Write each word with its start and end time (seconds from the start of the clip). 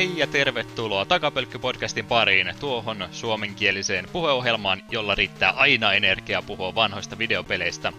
Hei 0.00 0.12
ja 0.16 0.26
tervetuloa 0.26 1.04
Takapölkky-podcastin 1.04 2.04
pariin, 2.08 2.54
tuohon 2.60 3.08
suomenkieliseen 3.10 4.08
puheohjelmaan, 4.12 4.82
jolla 4.90 5.14
riittää 5.14 5.50
aina 5.50 5.92
energiaa 5.92 6.42
puhua 6.42 6.74
vanhoista 6.74 7.18
videopeleistä. 7.18 7.92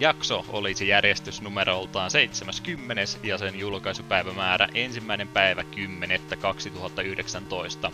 Jakso 0.00 0.44
olisi 0.48 0.88
järjestysnumeroltaan 0.88 2.10
70 2.10 3.02
ja 3.22 3.38
sen 3.38 3.58
julkaisupäivämäärä 3.58 4.68
ensimmäinen 4.74 5.28
päivä 5.28 5.64
10. 5.64 6.20
2019. 6.40 7.90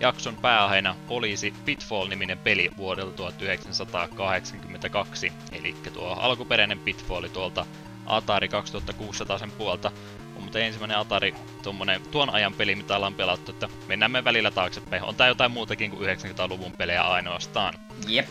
Jakson 0.00 0.36
pääaiheena 0.36 0.96
olisi 1.08 1.54
Pitfall-niminen 1.64 2.38
peli 2.38 2.70
vuodelta 2.76 3.16
1982, 3.16 5.32
eli 5.52 5.74
tuo 5.92 6.08
alkuperäinen 6.08 6.78
Pitfall 6.78 7.26
tuolta 7.26 7.66
Atari 8.06 8.48
2600 8.48 9.38
sen 9.38 9.50
puolta, 9.50 9.92
mutta 10.50 10.58
ensimmäinen 10.58 10.98
Atari 10.98 11.34
tuommoinen 11.62 12.00
tuon 12.10 12.30
ajan 12.30 12.54
peli, 12.54 12.74
mitä 12.74 12.96
ollaan 12.96 13.14
pelattu, 13.14 13.50
että 13.50 13.68
mennään 13.88 14.10
me 14.10 14.24
välillä 14.24 14.50
taaksepäin. 14.50 15.02
On 15.02 15.14
tää 15.14 15.28
jotain 15.28 15.50
muutakin 15.50 15.90
kuin 15.90 16.16
90-luvun 16.16 16.72
pelejä 16.72 17.02
ainoastaan. 17.02 17.74
Jep. 18.08 18.28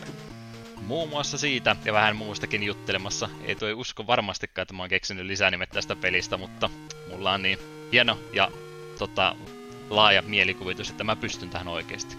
Muun 0.86 1.08
muassa 1.08 1.38
siitä 1.38 1.76
ja 1.84 1.92
vähän 1.92 2.16
muustakin 2.16 2.62
juttelemassa. 2.62 3.28
Ei 3.44 3.54
tuo 3.54 3.68
usko 3.74 4.06
varmastikaan, 4.06 4.62
että 4.62 4.74
mä 4.74 4.82
oon 4.82 4.88
keksinyt 4.88 5.26
lisänimet 5.26 5.70
tästä 5.70 5.96
pelistä, 5.96 6.36
mutta 6.36 6.70
mulla 7.10 7.32
on 7.32 7.42
niin 7.42 7.58
hieno 7.92 8.18
ja 8.32 8.50
tota, 8.98 9.36
laaja 9.90 10.22
mielikuvitus, 10.22 10.90
että 10.90 11.04
mä 11.04 11.16
pystyn 11.16 11.50
tähän 11.50 11.68
oikeasti. 11.68 12.16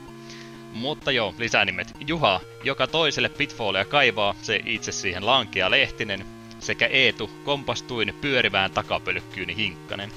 Mutta 0.74 1.12
joo, 1.12 1.36
lisänimet. 1.38 1.94
Juha, 2.08 2.40
joka 2.64 2.88
toiselle 2.88 3.30
pitfallia 3.30 3.86
kaivaa, 3.86 4.36
se 4.42 4.62
itse 4.66 4.92
siihen 4.92 5.26
lankea 5.26 5.72
Lehtinen, 5.72 6.26
sekä 6.62 6.88
Eetu 6.88 7.32
kompastuin 7.46 8.14
pyörivään 8.22 8.72
takapölkkyyni 8.72 9.56
Hinkkanen. 9.56 10.12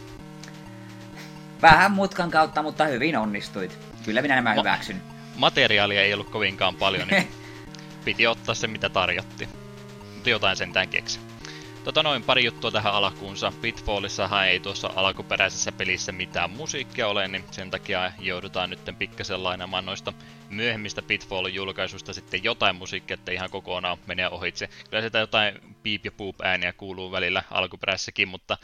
Vähän 1.63 1.93
mutkan 1.93 2.31
kautta, 2.31 2.63
mutta 2.63 2.85
hyvin 2.85 3.17
onnistuit. 3.17 3.79
Kyllä 4.05 4.23
minä 4.23 4.35
nämä 4.35 4.55
Ma- 4.55 4.61
hyväksyn. 4.61 5.03
Materiaalia 5.37 6.03
ei 6.03 6.15
ollut 6.15 6.31
kovinkaan 6.31 6.75
paljon, 6.75 7.09
niin 7.09 7.29
piti 8.05 8.27
ottaa 8.27 8.55
se 8.55 8.67
mitä 8.67 8.89
tarjottiin. 8.89 9.49
Mutta 10.15 10.31
jotain 10.31 10.57
sentään 10.57 10.89
keksi. 10.89 11.21
Tota 11.85 12.03
noin 12.03 12.23
pari 12.23 12.45
juttua 12.45 12.71
tähän 12.71 12.95
alkuunsa. 12.95 13.53
Pitfallissahan 13.61 14.49
ei 14.49 14.61
tuossa 14.61 14.91
alkuperäisessä 14.97 15.73
pelissä 15.73 16.13
mitään 16.13 16.51
musiikkia 16.51 17.09
ole, 17.09 17.29
niin 17.29 17.45
sen 17.51 17.71
takia 17.71 18.13
joudutaan 18.19 18.71
nyt 18.71 18.81
pikkasen 18.99 19.45
lainamaan 19.45 19.87
noista 19.87 20.13
myöhemmistä 20.51 21.03
Pitfallin 21.03 21.55
julkaisusta 21.55 22.13
sitten 22.13 22.45
jotain 22.45 22.77
musiikkia, 22.77 23.15
että 23.15 23.33
ihan 23.33 23.51
kokonaan 23.51 23.99
menee 24.07 24.29
ohitse. 24.29 24.69
Kyllä 24.91 25.03
sitä 25.03 25.19
jotain 25.19 25.77
piip 25.83 26.05
ja 26.05 26.13
poop 26.13 26.41
ääniä 26.41 26.73
kuuluu 26.73 27.13
välillä 27.13 27.43
alkuperäisessäkin, 27.51 28.29
mutta 28.29 28.59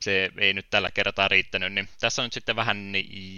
se 0.00 0.30
ei 0.38 0.52
nyt 0.52 0.66
tällä 0.70 0.90
kertaa 0.90 1.28
riittänyt, 1.28 1.72
niin 1.72 1.88
tässä 2.00 2.22
on 2.22 2.26
nyt 2.26 2.32
sitten 2.32 2.56
vähän 2.56 2.92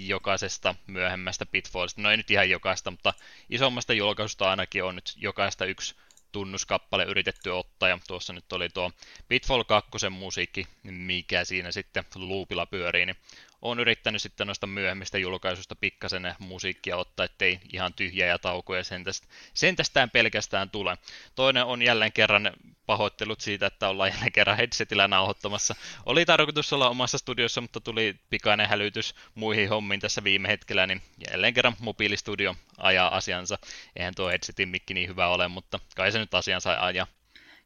jokaisesta 0.07 0.75
myöhemmästä 0.87 1.47
Pitfallista, 1.47 2.03
no 2.03 2.11
ei 2.11 2.17
nyt 2.17 2.31
ihan 2.31 2.51
jokaista, 2.51 2.91
mutta 2.91 3.15
isommasta 3.51 3.93
julkaisusta 3.93 4.51
ainakin 4.51 4.85
on 4.85 4.95
nyt 4.95 5.15
jokaista 5.17 5.65
yksi 5.65 5.95
tunnuskappale 6.37 7.05
yritetty 7.05 7.51
ottaa, 7.51 7.89
ja 7.89 7.99
tuossa 8.07 8.33
nyt 8.33 8.53
oli 8.53 8.69
tuo 8.69 8.93
Pitfall 9.29 9.65
2 9.65 10.09
musiikki, 10.11 10.67
mikä 10.83 11.45
siinä 11.45 11.73
sitten 11.73 12.05
loopilla 12.15 12.67
pyörii, 12.67 13.07
niin 13.07 13.17
on 13.63 13.81
yrittänyt 13.81 14.23
sitten 14.23 14.47
noista 14.47 14.67
myöhemmistä 14.67 15.19
julkaisuista 15.19 15.77
pikkasen 15.77 16.35
musiikkia 16.39 16.97
ottaa, 16.97 17.25
ettei 17.25 17.61
ihan 17.73 17.95
tyhjiä 17.95 18.27
ja 18.27 18.39
taukoja 18.39 18.85
sentästä, 18.85 19.27
sentästään 19.55 20.11
pelkästään 20.11 20.71
tule. 20.71 20.99
Toinen 21.35 21.65
on 21.65 21.83
jälleen 21.83 22.13
kerran 22.13 22.53
pahoittelut 22.87 23.41
siitä, 23.41 23.67
että 23.67 23.89
ollaan 23.89 24.11
jälleen 24.11 24.33
kerran 24.33 24.57
headsetillä 24.57 25.09
nauhoittamassa. 25.09 25.75
Oli 26.07 26.25
tarkoitus 26.25 26.73
olla 26.73 26.89
omassa 26.89 27.19
studiossa, 27.19 27.61
mutta 27.61 27.81
tuli 27.81 28.15
pikainen 28.31 28.69
hälytys 28.69 29.15
muihin 29.35 29.69
hommiin 29.69 30.01
tässä 30.01 30.25
viime 30.25 30.49
hetkellä, 30.49 30.87
niin 30.87 31.03
jälleen 31.31 31.55
kerran 31.55 31.77
mobiilistudio 31.79 32.57
ajaa 32.79 33.17
asiansa. 33.17 33.59
Eihän 33.97 34.15
tuo 34.15 34.29
headsetin 34.29 34.69
mikki 34.69 34.95
niin 34.95 35.09
hyvä 35.09 35.29
ole, 35.29 35.49
mutta 35.49 35.81
kai 35.97 36.13
se 36.13 36.19
nyt 36.19 36.35
asiansa 36.35 36.81
ajaa. 36.81 37.07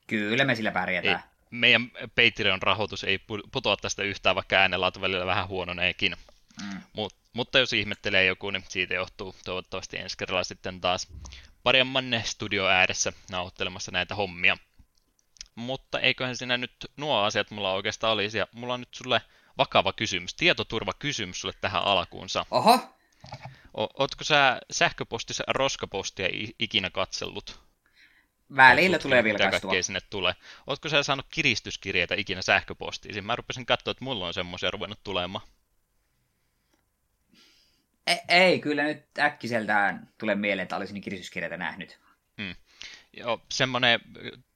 Kyllä 0.07 0.45
me 0.45 0.55
sillä 0.55 0.73
pärjätään. 0.73 1.17
Ei, 1.17 1.47
meidän 1.51 1.91
Patreon-rahoitus 1.91 3.05
ei 3.05 3.19
putoa 3.53 3.77
tästä 3.77 4.03
yhtään, 4.03 4.37
vaikka 4.37 4.57
äänenlaatu 4.57 5.01
välillä 5.01 5.27
vähän 5.27 5.49
huononeekin. 5.49 6.17
Mm. 6.63 6.81
Mut, 6.93 7.15
mutta 7.33 7.59
jos 7.59 7.73
ihmettelee 7.73 8.25
joku, 8.25 8.51
niin 8.51 8.65
siitä 8.69 8.95
johtuu 8.95 9.35
toivottavasti 9.45 9.97
ensi 9.99 10.17
kerralla 10.17 10.45
sitten 10.45 10.81
taas 10.81 11.09
paremman 11.63 12.23
studio 12.25 12.67
ääressä 12.67 13.13
nauhoittelemassa 13.31 13.93
näitä 13.93 14.15
hommia. 14.15 14.57
Mutta 15.55 16.01
eiköhän 16.01 16.37
siinä 16.37 16.57
nyt 16.57 16.73
nuo 16.97 17.23
asiat 17.23 17.51
mulla 17.51 17.73
oikeastaan 17.73 18.13
olisi, 18.13 18.39
ja 18.39 18.47
mulla 18.53 18.75
on 18.75 18.81
nyt 18.81 18.95
sulle 18.95 19.21
vakava 19.59 19.93
kysymys, 19.93 20.35
tietoturvakysymys 20.35 21.41
sulle 21.41 21.55
tähän 21.61 21.83
alkuunsa. 21.83 22.47
Oho! 22.51 22.97
O- 23.77 24.03
ootko 24.03 24.25
sä 24.25 24.61
sähköpostissa 24.71 25.45
roskapostia 25.49 26.29
ikinä 26.59 26.91
katsellut? 26.91 27.61
Välillä 28.57 28.99
tulee 28.99 29.25
vilkaistua. 29.25 29.83
sinne 29.83 30.01
tulee. 30.01 30.35
Oletko 30.67 30.89
sä 30.89 31.03
saanut 31.03 31.27
kiristyskirjeitä 31.31 32.15
ikinä 32.15 32.43
sähköpostiin? 32.43 33.25
Mä 33.25 33.37
rupesin 33.37 33.67
katsoa, 33.67 33.91
että 33.91 34.05
mulla 34.05 34.27
on 34.27 34.35
semmoisia 34.35 34.71
ruvennut 34.71 35.05
tulemaan. 35.05 35.49
Ei, 38.07 38.19
ei, 38.29 38.61
kyllä 38.61 38.85
nyt 38.85 39.19
äkkiseltään 39.19 40.09
tulee 40.19 40.35
mieleen, 40.35 40.63
että 40.63 40.77
olisin 40.77 41.01
kiristyskirjeitä 41.01 41.57
nähnyt. 41.57 41.99
Hmm. 42.43 42.55
Joo, 43.17 43.43
semmoinen, 43.51 44.01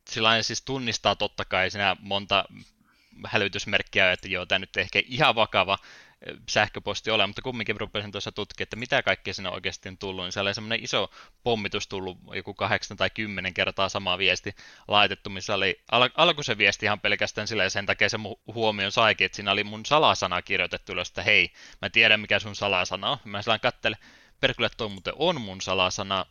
sillä 0.08 0.42
siis 0.42 0.62
tunnistaa 0.62 1.16
totta 1.16 1.44
kai 1.44 1.70
siinä 1.70 1.96
monta 2.00 2.44
hälytysmerkkiä, 3.26 4.12
että 4.12 4.28
joo, 4.28 4.46
tämä 4.46 4.58
nyt 4.58 4.76
ehkä 4.76 5.02
ihan 5.06 5.34
vakava 5.34 5.78
sähköposti 6.50 7.10
ole, 7.10 7.26
mutta 7.26 7.42
kumminkin 7.42 7.80
rupesin 7.80 8.12
tuossa 8.12 8.32
tutkimaan, 8.32 8.62
että 8.62 8.76
mitä 8.76 9.02
kaikkea 9.02 9.34
siinä 9.34 9.50
oikeasti 9.50 9.88
on 9.88 9.98
tullut, 9.98 10.24
niin 10.24 10.32
siellä 10.32 10.48
oli 10.48 10.54
semmoinen 10.54 10.84
iso 10.84 11.10
pommitus 11.42 11.88
tullut, 11.88 12.18
joku 12.34 12.54
kahdeksan 12.54 12.96
tai 12.96 13.10
kymmenen 13.10 13.54
kertaa 13.54 13.88
sama 13.88 14.18
viesti 14.18 14.54
laitettu, 14.88 15.30
missä 15.30 15.54
oli 15.54 15.80
al- 15.90 16.10
alku 16.16 16.42
se 16.42 16.58
viesti 16.58 16.86
ihan 16.86 17.00
pelkästään 17.00 17.48
sillä 17.48 17.62
ja 17.62 17.70
sen 17.70 17.86
takia 17.86 18.08
se 18.08 18.18
huomioon 18.54 18.92
saikin, 18.92 19.24
että 19.24 19.36
siinä 19.36 19.52
oli 19.52 19.64
mun 19.64 19.86
salasana 19.86 20.42
kirjoitettu 20.42 20.92
ylös, 20.92 21.08
että 21.08 21.22
hei, 21.22 21.52
mä 21.82 21.90
tiedän 21.90 22.20
mikä 22.20 22.38
sun 22.38 22.56
salasana 22.56 23.10
on. 23.10 23.18
Mä 23.24 23.42
sillä 23.42 23.58
katselen, 23.58 23.98
perkele 24.40 24.70
toi 24.76 24.88
muuten 24.88 25.14
on 25.16 25.40
mun 25.40 25.60
salasana, 25.60 26.26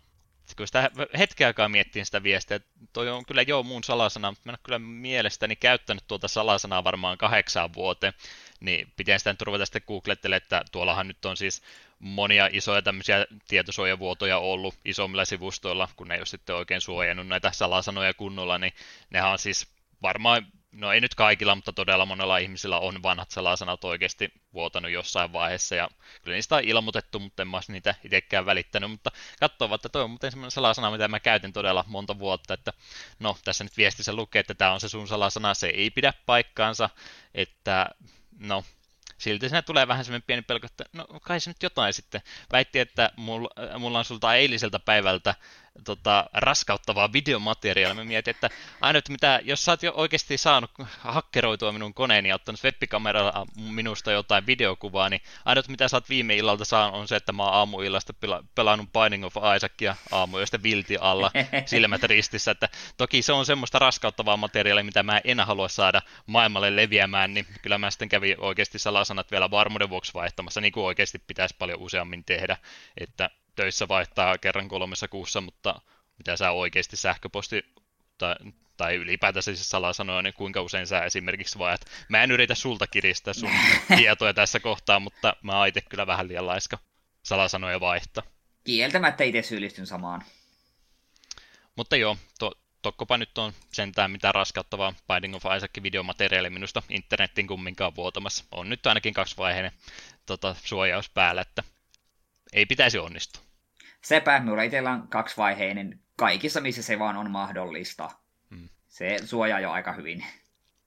kun 0.58 0.68
sitä 0.68 0.92
hetken 1.18 1.48
aikaa 1.48 1.70
miettiin 1.70 2.06
sitä 2.06 2.24
viestiä, 2.24 2.56
että 2.56 2.70
toi 2.94 3.10
on 3.10 3.26
kyllä 3.26 3.42
joo 3.42 3.64
mun 3.64 3.84
salasana, 3.84 4.32
mutta 4.32 4.42
mä 4.46 4.52
en 4.52 4.54
ole 4.54 4.60
kyllä 4.64 4.80
mielestäni 4.80 5.56
käyttänyt 5.56 6.04
tuota 6.08 6.28
salasanaa 6.28 6.84
varmaan 6.84 7.18
kahdeksaan 7.18 7.74
vuoteen, 7.74 8.14
niin 8.60 8.94
pitää 8.98 9.18
sitä 9.18 9.34
nyt 9.34 9.42
ruveta 9.42 9.66
sitten 9.66 9.82
googlettelemaan, 9.88 10.44
että 10.44 10.64
tuollahan 10.72 11.08
nyt 11.08 11.26
on 11.26 11.38
siis 11.38 11.62
monia 12.00 12.50
isoja 12.52 12.82
tämmöisiä 12.82 13.26
tietosuojavuotoja 13.48 14.38
ollut 14.38 14.76
isommilla 14.86 15.26
sivustoilla, 15.26 15.90
kun 15.96 16.08
ne 16.08 16.14
ei 16.16 16.20
ole 16.20 16.26
sitten 16.26 16.56
oikein 16.56 16.82
suojannut 16.82 17.28
näitä 17.28 17.52
salasanoja 17.52 18.14
kunnolla, 18.14 18.58
niin 18.58 18.74
nehän 19.10 19.32
on 19.32 19.40
siis 19.40 19.68
varmaan, 20.02 20.48
no 20.74 20.92
ei 20.92 21.02
nyt 21.02 21.16
kaikilla, 21.16 21.56
mutta 21.56 21.74
todella 21.74 22.06
monella 22.06 22.38
ihmisillä 22.38 22.80
on 22.80 23.04
vanhat 23.04 23.32
salasanat 23.32 23.84
oikeasti 23.84 24.34
vuotanut 24.54 24.92
jossain 24.92 25.34
vaiheessa, 25.34 25.76
ja 25.76 25.90
kyllä 26.22 26.36
niistä 26.36 26.56
on 26.56 26.64
ilmoitettu, 26.64 27.20
mutta 27.20 27.42
en 27.42 27.48
mä 27.48 27.60
niitä 27.68 27.96
itsekään 28.04 28.46
välittänyt, 28.46 28.92
mutta 28.92 29.12
katsoa, 29.40 29.76
että 29.76 29.90
toi 29.90 30.04
on 30.04 30.10
muuten 30.10 30.32
semmoinen 30.32 30.52
salasana, 30.52 30.92
mitä 30.92 31.08
mä 31.08 31.20
käytin 31.20 31.54
todella 31.54 31.86
monta 31.88 32.20
vuotta, 32.20 32.54
että 32.54 32.74
no 33.20 33.38
tässä 33.46 33.64
nyt 33.64 33.78
viestissä 33.78 34.14
lukee, 34.14 34.40
että 34.40 34.54
tämä 34.54 34.72
on 34.72 34.80
se 34.80 34.90
sun 34.90 35.08
salasana, 35.08 35.54
se 35.54 35.68
ei 35.68 35.90
pidä 35.90 36.14
paikkaansa, 36.26 36.90
että 37.34 37.90
no, 38.40 38.64
silti 39.18 39.50
siinä 39.50 39.62
tulee 39.62 39.88
vähän 39.88 40.06
semmoinen 40.06 40.24
pieni 40.28 40.42
pelko, 40.42 40.66
että 40.66 40.84
no 40.94 41.08
kai 41.22 41.40
se 41.40 41.50
nyt 41.50 41.64
jotain 41.64 41.94
sitten. 41.94 42.22
Väitti, 42.52 42.80
että 42.80 43.12
mulla, 43.16 43.80
mulla 43.80 44.00
on 44.00 44.06
sulta 44.06 44.36
eiliseltä 44.36 44.80
päivältä 44.80 45.36
tota, 45.86 46.30
raskauttavaa 46.34 47.14
videomateriaalia. 47.14 47.96
Mä 47.96 48.04
mietin, 48.04 48.32
että 48.32 48.50
aina, 48.82 49.00
mitä, 49.10 49.40
jos 49.44 49.66
sä 49.66 49.72
oot 49.72 49.84
jo 49.84 49.94
oikeasti 49.96 50.38
saanut 50.38 50.72
hakkeroitua 51.00 51.72
minun 51.72 51.94
koneeni 51.94 52.30
ja 52.30 52.36
ottanut 52.36 52.64
webbikameralla 52.64 53.46
minusta 53.56 54.12
jotain 54.12 54.46
videokuvaa, 54.46 55.10
niin 55.10 55.22
aina, 55.46 55.62
mitä 55.68 55.88
sä 55.88 55.98
oot 55.98 56.10
viime 56.10 56.36
illalta 56.36 56.66
saanut 56.66 57.00
on 57.00 57.08
se, 57.08 57.16
että 57.16 57.32
mä 57.32 57.44
oon 57.44 57.54
aamuillasta 57.54 58.14
pela- 58.26 58.46
pelannut 58.56 58.90
Binding 58.94 59.26
of 59.26 59.36
Isaacia 59.56 59.96
aamuista 60.12 60.64
vilti 60.64 60.98
alla 60.98 61.32
silmät 61.66 62.04
ristissä. 62.04 62.52
Että 62.52 62.70
toki 62.98 63.22
se 63.22 63.34
on 63.34 63.46
semmoista 63.46 63.80
raskauttavaa 63.80 64.38
materiaalia, 64.38 64.84
mitä 64.84 65.04
mä 65.04 65.22
en 65.24 65.40
halua 65.40 65.68
saada 65.68 66.02
maailmalle 66.26 66.76
leviämään, 66.76 67.34
niin 67.34 67.46
kyllä 67.62 67.78
mä 67.78 67.92
sitten 67.92 68.10
kävin 68.10 68.40
oikeasti 68.40 68.80
salasanat 68.80 69.32
vielä 69.32 69.52
varmuuden 69.52 69.90
vuoksi 69.90 70.14
vaihtamassa, 70.14 70.62
niin 70.62 70.74
kuin 70.74 70.86
oikeasti 70.86 71.20
pitäisi 71.20 71.56
paljon 71.60 71.80
useammin 71.80 72.24
tehdä, 72.24 72.58
että 72.98 73.30
töissä 73.56 73.88
vaihtaa 73.88 74.38
kerran 74.38 74.68
kolmessa 74.68 75.08
kuussa, 75.08 75.42
mutta 75.42 75.82
mitä 76.18 76.38
sä 76.38 76.52
oikeasti 76.52 76.98
sähköposti 76.98 77.66
tai, 78.18 78.36
tai 78.78 78.96
ylipäätänsä 78.96 79.56
siis 79.56 79.70
salasanoja, 79.70 80.22
niin 80.22 80.34
kuinka 80.34 80.62
usein 80.62 80.88
sä 80.88 81.04
esimerkiksi 81.04 81.60
vaihdat. 81.60 81.90
Mä 82.10 82.24
en 82.24 82.32
yritä 82.32 82.56
sulta 82.56 82.88
kiristää 82.88 83.34
sun 83.34 83.52
tietoja 83.98 84.34
tässä 84.34 84.60
kohtaa, 84.60 85.00
mutta 85.00 85.34
mä 85.42 85.58
oon 85.58 85.68
itse 85.68 85.82
kyllä 85.82 86.08
vähän 86.08 86.28
liian 86.28 86.48
laiska 86.48 86.78
salasanoja 87.24 87.80
vaihtaa. 87.80 88.24
Kieltämättä 88.64 89.24
itse 89.24 89.42
syyllistyn 89.42 89.88
samaan. 89.88 90.24
Mutta 91.76 91.96
joo, 91.96 92.18
to, 92.40 92.52
tokkopa 92.82 93.18
nyt 93.18 93.38
on 93.38 93.54
sentään 93.72 94.12
mitään 94.12 94.36
raskauttavaa 94.36 94.94
Binding 95.08 95.36
of 95.36 95.44
Isaac 95.58 95.84
videomateriaali 95.84 96.50
minusta 96.50 96.84
internetin 96.90 97.48
kumminkaan 97.48 97.96
vuotamassa. 97.96 98.44
On 98.52 98.70
nyt 98.70 98.88
ainakin 98.88 99.14
kaksivaiheinen 99.14 99.72
tota, 100.26 100.56
suojaus 100.64 101.10
päällä, 101.10 101.42
että 101.42 101.64
ei 102.54 102.66
pitäisi 102.66 103.00
onnistua. 103.00 103.43
Sepä, 104.06 104.40
minulla 104.40 104.64
itsellä 104.64 104.92
on 104.92 105.08
kaksivaiheinen 105.08 106.00
kaikissa, 106.16 106.62
missä 106.62 106.84
se 106.84 107.00
vaan 107.00 107.18
on 107.18 107.32
mahdollista. 107.32 108.10
Hmm. 108.50 108.70
Se 108.88 109.18
suojaa 109.26 109.60
jo 109.60 109.72
aika 109.72 109.94
hyvin. 109.94 110.26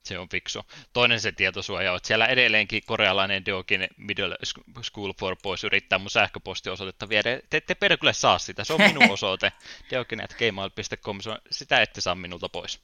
Se 0.03 0.19
on 0.19 0.29
fiksu. 0.29 0.63
Toinen 0.93 1.21
se 1.21 1.33
tietosuoja 1.33 1.93
on, 1.93 1.97
että 1.97 2.07
siellä 2.07 2.27
edelleenkin 2.27 2.83
korealainen 2.87 3.45
Deokin 3.45 3.89
Middle 3.97 4.37
School 4.83 5.13
for 5.21 5.37
Boys 5.43 5.65
yrittää 5.65 5.99
mun 5.99 6.11
sähköpostiosoitetta 6.11 7.09
viedä. 7.09 7.41
Te 7.51 7.57
ette 7.57 7.75
perkele 7.75 8.13
saa 8.13 8.39
sitä, 8.39 8.65
se 8.65 8.73
on 8.73 8.81
minun 8.81 9.11
osoite. 9.17 9.53
deokin.gmail.com, 9.91 11.19
sitä 11.51 11.83
ette 11.83 12.01
saa 12.01 12.15
minulta 12.15 12.49
pois. 12.49 12.81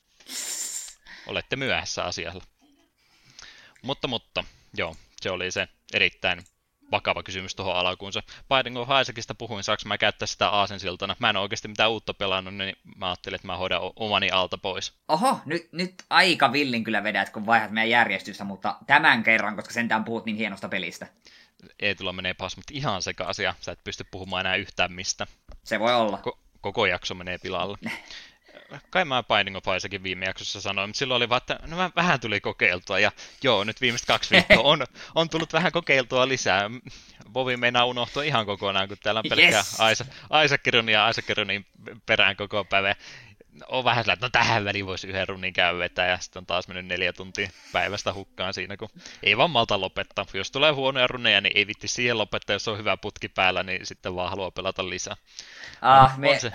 Olette 1.26 1.56
myöhässä 1.56 2.04
asialla. 2.04 2.44
Mutta, 3.82 4.08
mutta, 4.08 4.44
joo, 4.74 4.96
se 5.20 5.30
oli 5.30 5.50
se 5.50 5.68
erittäin 5.92 6.44
vakava 6.92 7.22
kysymys 7.22 7.54
tuohon 7.54 7.76
alkuunsa. 7.76 8.22
Binding 8.48 8.78
of 8.78 8.88
Isaacista 9.02 9.34
puhuin, 9.34 9.64
saanko 9.64 9.82
mä 9.86 9.98
käyttää 9.98 10.26
sitä 10.26 10.48
aasensiltana? 10.48 11.16
Mä 11.18 11.30
en 11.30 11.36
oikeasti 11.36 11.68
mitään 11.68 11.90
uutta 11.90 12.14
pelannut, 12.14 12.54
niin 12.54 12.76
mä 12.96 13.06
ajattelin, 13.06 13.34
että 13.34 13.46
mä 13.46 13.56
hoidan 13.56 13.80
omani 13.96 14.30
alta 14.30 14.58
pois. 14.58 14.92
Oho, 15.08 15.40
nyt, 15.46 15.72
nyt 15.72 15.94
aika 16.10 16.52
villin 16.52 16.84
kyllä 16.84 17.04
vedät, 17.04 17.30
kun 17.30 17.46
vaihdat 17.46 17.70
meidän 17.70 17.90
järjestystä, 17.90 18.44
mutta 18.44 18.76
tämän 18.86 19.22
kerran, 19.22 19.56
koska 19.56 19.74
sentään 19.74 20.04
puhut 20.04 20.24
niin 20.24 20.36
hienosta 20.36 20.68
pelistä. 20.68 21.06
Ei 21.80 21.94
tulla 21.94 22.12
menee 22.12 22.34
pas, 22.34 22.56
mutta 22.56 22.72
ihan 22.76 23.02
sekaisin 23.02 23.52
sä 23.60 23.72
et 23.72 23.84
pysty 23.84 24.04
puhumaan 24.10 24.46
enää 24.46 24.56
yhtään 24.56 24.92
mistä. 24.92 25.26
Se 25.64 25.80
voi 25.80 25.94
olla. 25.94 26.20
Ko- 26.28 26.38
koko 26.60 26.86
jakso 26.86 27.14
menee 27.14 27.38
pilalle. 27.38 27.78
kai 28.90 29.04
mä 29.04 29.22
Binding 29.22 29.56
of 29.56 29.64
Isaacin 29.76 30.02
viime 30.02 30.26
jaksossa 30.26 30.60
sanoin, 30.60 30.88
mutta 30.88 30.98
silloin 30.98 31.16
oli 31.16 31.28
vaan, 31.28 31.40
että 31.42 31.58
no 31.66 31.76
vähän 31.96 32.20
tuli 32.20 32.40
kokeiltua, 32.40 32.98
ja 32.98 33.12
joo, 33.42 33.64
nyt 33.64 33.80
viimeiset 33.80 34.06
kaksi 34.06 34.34
viikkoa 34.34 34.70
on, 34.72 34.86
on 35.14 35.28
tullut 35.28 35.52
vähän 35.52 35.72
kokeiltua 35.72 36.28
lisää. 36.28 36.70
Vovi 37.34 37.56
meinaa 37.56 37.84
unohtua 37.84 38.22
ihan 38.22 38.46
kokonaan, 38.46 38.88
kun 38.88 38.96
täällä 39.02 39.18
on 39.18 39.24
pelkkää 39.28 39.64
yes. 39.88 40.06
Aisakirunin 40.30 40.92
ja 40.92 41.06
Aisakirunin 41.06 41.66
perään 42.06 42.36
koko 42.36 42.64
päivä. 42.64 42.94
On 43.68 43.84
vähän 43.84 44.04
sellainen, 44.04 44.24
että 44.24 44.38
no 44.38 44.44
tähän 44.44 44.64
väliin 44.64 44.86
voisi 44.86 45.06
yhden 45.06 45.28
runin 45.28 45.52
käy 45.52 45.76
ja 46.08 46.18
sitten 46.18 46.40
on 46.40 46.46
taas 46.46 46.68
mennyt 46.68 46.86
neljä 46.86 47.12
tuntia 47.12 47.50
päivästä 47.72 48.12
hukkaan 48.12 48.54
siinä, 48.54 48.76
kun 48.76 48.88
ei 49.22 49.36
vaan 49.36 49.50
malta 49.50 49.80
lopettaa. 49.80 50.26
Jos 50.34 50.50
tulee 50.50 50.72
huonoja 50.72 51.06
runeja, 51.06 51.40
niin 51.40 51.56
ei 51.56 51.66
vitti 51.66 51.88
siihen 51.88 52.18
lopettaa, 52.18 52.54
jos 52.54 52.68
on 52.68 52.78
hyvä 52.78 52.96
putki 52.96 53.28
päällä, 53.28 53.62
niin 53.62 53.86
sitten 53.86 54.14
vaan 54.14 54.30
haluaa 54.30 54.50
pelata 54.50 54.88
lisää. 54.88 55.16
Ah, 55.82 56.14
on, 56.14 56.20
me... 56.20 56.30
on 56.30 56.40
se 56.40 56.52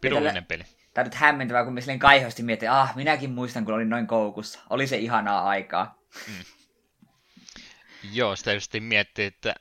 pirullinen 0.00 0.44
peli 0.44 0.64
Tämä 0.94 1.04
nyt 1.04 1.14
hämmentävää, 1.14 1.64
kun 1.64 1.72
me 1.72 1.80
silleen 1.80 1.98
kaihosti 1.98 2.42
mietin, 2.42 2.70
ah, 2.70 2.96
minäkin 2.96 3.30
muistan, 3.30 3.64
kun 3.64 3.74
olin 3.74 3.88
noin 3.88 4.06
koukussa. 4.06 4.60
Oli 4.70 4.86
se 4.86 4.96
ihanaa 4.96 5.48
aikaa. 5.48 5.98
Mm. 6.28 6.44
Joo, 8.12 8.36
sitä 8.36 8.52
just 8.52 8.72
miettii, 8.80 9.24
että 9.24 9.54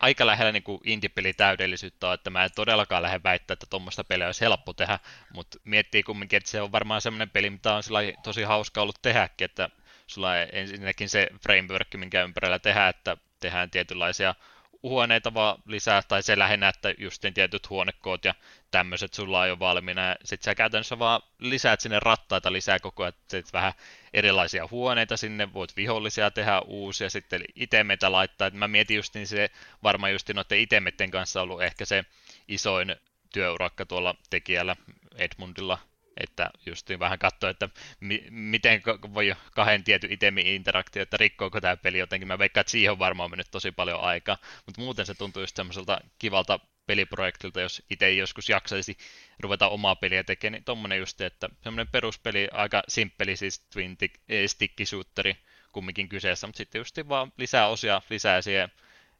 aika 0.00 0.26
lähellä 0.26 0.52
niin 0.52 0.62
kuin 0.62 0.80
indie-peli 0.84 1.32
täydellisyyttä 1.32 2.08
on, 2.08 2.14
että 2.14 2.30
mä 2.30 2.44
en 2.44 2.50
todellakaan 2.54 3.02
lähde 3.02 3.20
väittää, 3.24 3.52
että 3.52 3.66
tuommoista 3.70 4.04
peliä 4.04 4.26
olisi 4.26 4.40
helppo 4.40 4.72
tehdä, 4.72 4.98
mutta 5.32 5.58
miettii 5.64 6.02
kumminkin, 6.02 6.36
että 6.36 6.50
se 6.50 6.60
on 6.60 6.72
varmaan 6.72 7.00
semmoinen 7.00 7.30
peli, 7.30 7.50
mitä 7.50 7.74
on 7.74 7.82
tosi 8.22 8.42
hauska 8.42 8.82
ollut 8.82 9.02
tehdäkin, 9.02 9.44
että 9.44 9.70
sulla 10.06 10.30
on 10.30 10.36
ensinnäkin 10.52 11.08
se 11.08 11.28
framework, 11.42 11.88
minkä 11.96 12.22
ympärillä 12.22 12.58
tehdään, 12.58 12.90
että 12.90 13.16
tehdään 13.40 13.70
tietynlaisia 13.70 14.34
huoneita 14.82 15.34
vaan 15.34 15.58
lisää, 15.66 16.02
tai 16.08 16.22
se 16.22 16.38
lähinnä, 16.38 16.68
että 16.68 16.94
just 16.98 17.24
tietyt 17.34 17.70
huonekoot 17.70 18.24
ja 18.24 18.34
tämmöiset 18.70 19.14
sulla 19.14 19.40
on 19.40 19.48
jo 19.48 19.58
valmiina, 19.58 20.06
ja 20.06 20.16
sit 20.24 20.42
sä 20.42 20.54
käytännössä 20.54 20.98
vaan 20.98 21.22
lisäät 21.38 21.80
sinne 21.80 22.00
rattaita 22.00 22.52
lisää 22.52 22.80
koko 22.80 23.02
ajan, 23.02 23.14
että 23.32 23.52
vähän 23.52 23.72
erilaisia 24.14 24.68
huoneita 24.70 25.16
sinne, 25.16 25.52
voit 25.52 25.76
vihollisia 25.76 26.30
tehdä 26.30 26.60
uusia, 26.60 27.10
sitten 27.10 27.44
itemeitä 27.54 28.12
laittaa, 28.12 28.46
että 28.46 28.58
mä 28.58 28.68
mietin 28.68 28.96
just 28.96 29.14
niin 29.14 29.26
se 29.26 29.50
varmaan 29.82 30.12
just 30.12 30.28
noiden 30.34 30.58
itemeiden 30.58 31.10
kanssa 31.10 31.42
ollut 31.42 31.62
ehkä 31.62 31.84
se 31.84 32.04
isoin 32.48 32.96
työurakka 33.32 33.86
tuolla 33.86 34.14
tekijällä 34.30 34.76
Edmundilla, 35.16 35.78
että 36.20 36.50
just 36.66 36.90
vähän 36.98 37.18
katsoa, 37.18 37.50
että 37.50 37.68
mi- 38.00 38.26
miten 38.30 38.82
voi 39.14 39.34
kahden 39.50 39.84
tietyn 39.84 40.12
itemin 40.12 40.46
interaktio, 40.46 41.02
että 41.02 41.16
rikkoako 41.16 41.60
tämä 41.60 41.76
peli 41.76 41.98
jotenkin. 41.98 42.28
Mä 42.28 42.38
veikkaan, 42.38 42.60
että 42.60 42.70
siihen 42.70 42.92
on 42.92 42.98
varmaan 42.98 43.30
mennyt 43.30 43.50
tosi 43.50 43.72
paljon 43.72 44.00
aikaa, 44.00 44.38
mutta 44.66 44.80
muuten 44.80 45.06
se 45.06 45.14
tuntuu 45.14 45.42
just 45.42 45.56
semmoiselta 45.56 46.00
kivalta 46.18 46.60
peliprojektilta, 46.86 47.60
jos 47.60 47.82
itse 47.90 48.12
joskus 48.12 48.48
jaksaisi 48.48 48.98
ruveta 49.40 49.68
omaa 49.68 49.96
peliä 49.96 50.24
tekemään, 50.24 50.52
niin 50.52 50.64
tommonen 50.64 50.98
just, 50.98 51.20
että 51.20 51.48
semmoinen 51.62 51.88
peruspeli, 51.92 52.48
aika 52.52 52.82
simppeli, 52.88 53.36
siis 53.36 53.60
twin 53.60 53.96
eh, 54.28 54.48
stick 54.48 54.74
shooteri 54.84 55.36
kumminkin 55.72 56.08
kyseessä, 56.08 56.46
mutta 56.46 56.56
sitten 56.56 56.78
just 56.78 56.98
vaan 57.08 57.32
lisää 57.36 57.68
osia, 57.68 58.02
lisää 58.10 58.42
siihen 58.42 58.72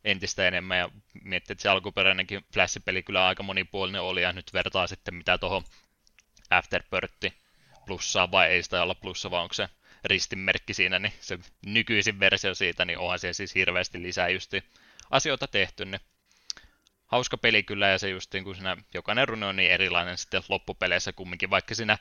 entistä 0.04 0.48
enemmän 0.48 0.78
ja 0.78 0.90
miettii, 1.22 1.54
että 1.54 1.62
se 1.62 1.68
alkuperäinenkin 1.68 2.44
Flash-peli 2.54 3.02
kyllä 3.02 3.26
aika 3.26 3.42
monipuolinen 3.42 4.00
oli 4.00 4.22
ja 4.22 4.32
nyt 4.32 4.52
vertaa 4.52 4.86
sitten 4.86 5.14
mitä 5.14 5.38
tuohon 5.38 5.64
Afterbirth 6.50 7.26
plussaa 7.86 8.30
vai 8.30 8.48
ei 8.48 8.62
sitä 8.62 8.82
olla 8.82 8.94
plussa, 8.94 9.30
vai 9.30 9.42
onko 9.42 9.54
se 9.54 9.68
ristinmerkki 10.04 10.74
siinä, 10.74 10.98
niin 10.98 11.12
se 11.20 11.38
nykyisin 11.66 12.20
versio 12.20 12.54
siitä, 12.54 12.84
niin 12.84 12.98
onhan 12.98 13.18
se 13.18 13.32
siis 13.32 13.54
hirveästi 13.54 14.02
lisää 14.02 14.28
justi 14.28 14.64
asioita 15.10 15.46
tehty, 15.46 15.84
niin 15.84 16.00
hauska 17.06 17.38
peli 17.38 17.62
kyllä, 17.62 17.88
ja 17.88 17.98
se 17.98 18.08
just 18.08 18.34
kun 18.44 18.54
siinä 18.54 18.76
jokainen 18.94 19.28
rune 19.28 19.46
on 19.46 19.56
niin 19.56 19.70
erilainen 19.70 20.18
sitten 20.18 20.42
loppupeleissä 20.48 21.12
kumminkin, 21.12 21.50
vaikka 21.50 21.74
siinä 21.74 21.98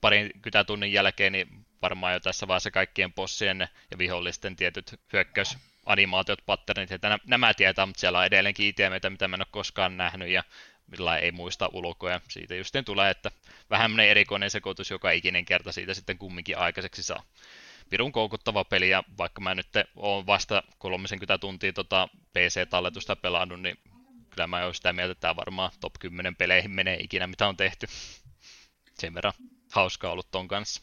parin 0.00 0.30
kytätunnin 0.42 0.92
jälkeen, 0.92 1.32
niin 1.32 1.66
varmaan 1.82 2.12
jo 2.12 2.20
tässä 2.20 2.48
vaiheessa 2.48 2.70
kaikkien 2.70 3.12
bossien 3.12 3.68
ja 3.90 3.98
vihollisten 3.98 4.56
tietyt 4.56 5.00
hyökkäysanimaatiot, 5.12 6.46
patternit, 6.46 6.92
että 6.92 7.18
nämä 7.26 7.54
tietää, 7.54 7.86
mutta 7.86 8.00
siellä 8.00 8.18
on 8.18 8.26
edelleenkin 8.26 8.66
itemeitä, 8.66 9.10
mitä 9.10 9.28
mä 9.28 9.34
en 9.34 9.40
ole 9.40 9.46
koskaan 9.50 9.96
nähnyt, 9.96 10.28
ja 10.28 10.44
millä 10.90 11.18
ei 11.18 11.32
muista 11.32 11.68
ulkoja. 11.72 12.20
Siitä 12.28 12.54
just 12.54 12.74
tulee, 12.84 13.10
että 13.10 13.30
vähän 13.70 14.00
erikoinen 14.00 14.50
sekoitus 14.50 14.90
joka 14.90 15.10
ikinen 15.10 15.44
kerta 15.44 15.72
siitä 15.72 15.94
sitten 15.94 16.18
kumminkin 16.18 16.58
aikaiseksi 16.58 17.02
saa. 17.02 17.22
Pirun 17.90 18.12
koukuttava 18.12 18.64
peli, 18.64 18.90
ja 18.90 19.02
vaikka 19.18 19.40
mä 19.40 19.54
nyt 19.54 19.68
oon 19.96 20.26
vasta 20.26 20.62
30 20.78 21.38
tuntia 21.38 21.72
tota 21.72 22.08
PC-talletusta 22.32 23.16
pelannut, 23.16 23.62
niin 23.62 23.78
kyllä 24.30 24.46
mä 24.46 24.64
oon 24.64 24.74
sitä 24.74 24.92
mieltä, 24.92 25.12
että 25.12 25.20
tämä 25.20 25.36
varmaan 25.36 25.70
top 25.80 25.92
10 26.00 26.36
peleihin 26.36 26.70
menee 26.70 26.96
ikinä, 27.00 27.26
mitä 27.26 27.48
on 27.48 27.56
tehty. 27.56 27.86
Sen 28.98 29.14
verran 29.14 29.32
hauskaa 29.72 30.12
ollut 30.12 30.30
ton 30.30 30.48
kanssa. 30.48 30.82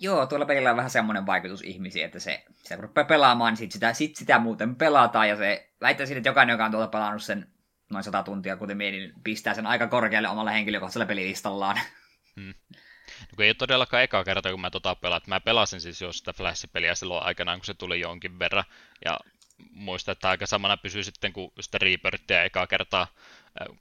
Joo, 0.00 0.26
tuolla 0.26 0.46
pelillä 0.46 0.70
on 0.70 0.76
vähän 0.76 0.90
semmoinen 0.90 1.26
vaikutus 1.26 1.62
ihmisiin, 1.62 2.04
että 2.04 2.18
se, 2.18 2.44
se 2.56 2.76
rupeaa 2.76 3.04
pelaamaan, 3.04 3.52
niin 3.52 3.58
sit 3.58 3.72
sitä, 3.72 3.92
sit 3.92 4.16
sitä 4.16 4.38
muuten 4.38 4.76
pelataan, 4.76 5.28
ja 5.28 5.36
se 5.36 5.70
väittäisin, 5.80 6.16
että 6.16 6.28
jokainen, 6.28 6.54
joka 6.54 6.64
on 6.64 6.70
tuolla 6.70 6.88
pelannut 6.88 7.22
sen 7.22 7.46
noin 7.90 8.04
sata 8.04 8.22
tuntia, 8.22 8.56
kuten 8.56 8.76
mietin, 8.76 9.12
pistää 9.24 9.54
sen 9.54 9.66
aika 9.66 9.86
korkealle 9.86 10.28
omalla 10.28 10.50
henkilökohtaisella 10.50 11.06
pelilistallaan. 11.06 11.80
Hmm. 12.36 12.54
No, 13.20 13.44
ei 13.44 13.48
ole 13.48 13.54
todellakaan 13.54 14.02
eka 14.02 14.24
kerta, 14.24 14.50
kun 14.50 14.60
mä 14.60 14.70
tota 14.70 14.94
pelaan. 14.94 15.20
Mä 15.26 15.40
pelasin 15.40 15.80
siis 15.80 16.00
jo 16.00 16.12
sitä 16.12 16.32
Flash-peliä 16.32 16.94
silloin 16.94 17.26
aikanaan, 17.26 17.58
kun 17.58 17.66
se 17.66 17.74
tuli 17.74 18.00
jonkin 18.00 18.38
verran. 18.38 18.64
Ja 19.04 19.18
muistan, 19.70 20.12
että 20.12 20.28
aika 20.28 20.46
samana 20.46 20.76
pysyy 20.76 21.04
sitten, 21.04 21.32
kun 21.32 21.52
sitä 21.60 21.78
Rebirthia 21.78 22.44
eka 22.44 22.66
kertaa 22.66 23.06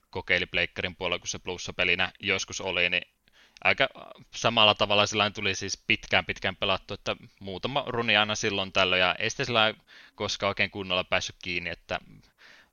kokeili 0.09 0.45
Pleikkarin 0.45 0.95
puolella, 0.95 1.19
kun 1.19 1.27
se 1.27 1.39
plussa-pelinä 1.39 2.11
joskus 2.19 2.61
oli, 2.61 2.89
niin 2.89 3.07
aika 3.63 3.89
samalla 4.35 4.75
tavalla 4.75 5.05
sillä 5.05 5.29
tuli 5.29 5.55
siis 5.55 5.83
pitkään 5.87 6.25
pitkään 6.25 6.55
pelattu, 6.55 6.93
että 6.93 7.15
muutama 7.39 7.83
runi 7.87 8.17
aina 8.17 8.35
silloin 8.35 8.71
tällöin, 8.71 8.99
ja 8.99 9.15
ei 9.19 9.29
sitten 9.29 9.45
sillä 9.45 9.73
koskaan 10.15 10.47
oikein 10.47 10.71
kunnolla 10.71 11.03
päässyt 11.03 11.35
kiinni, 11.43 11.69
että 11.69 11.99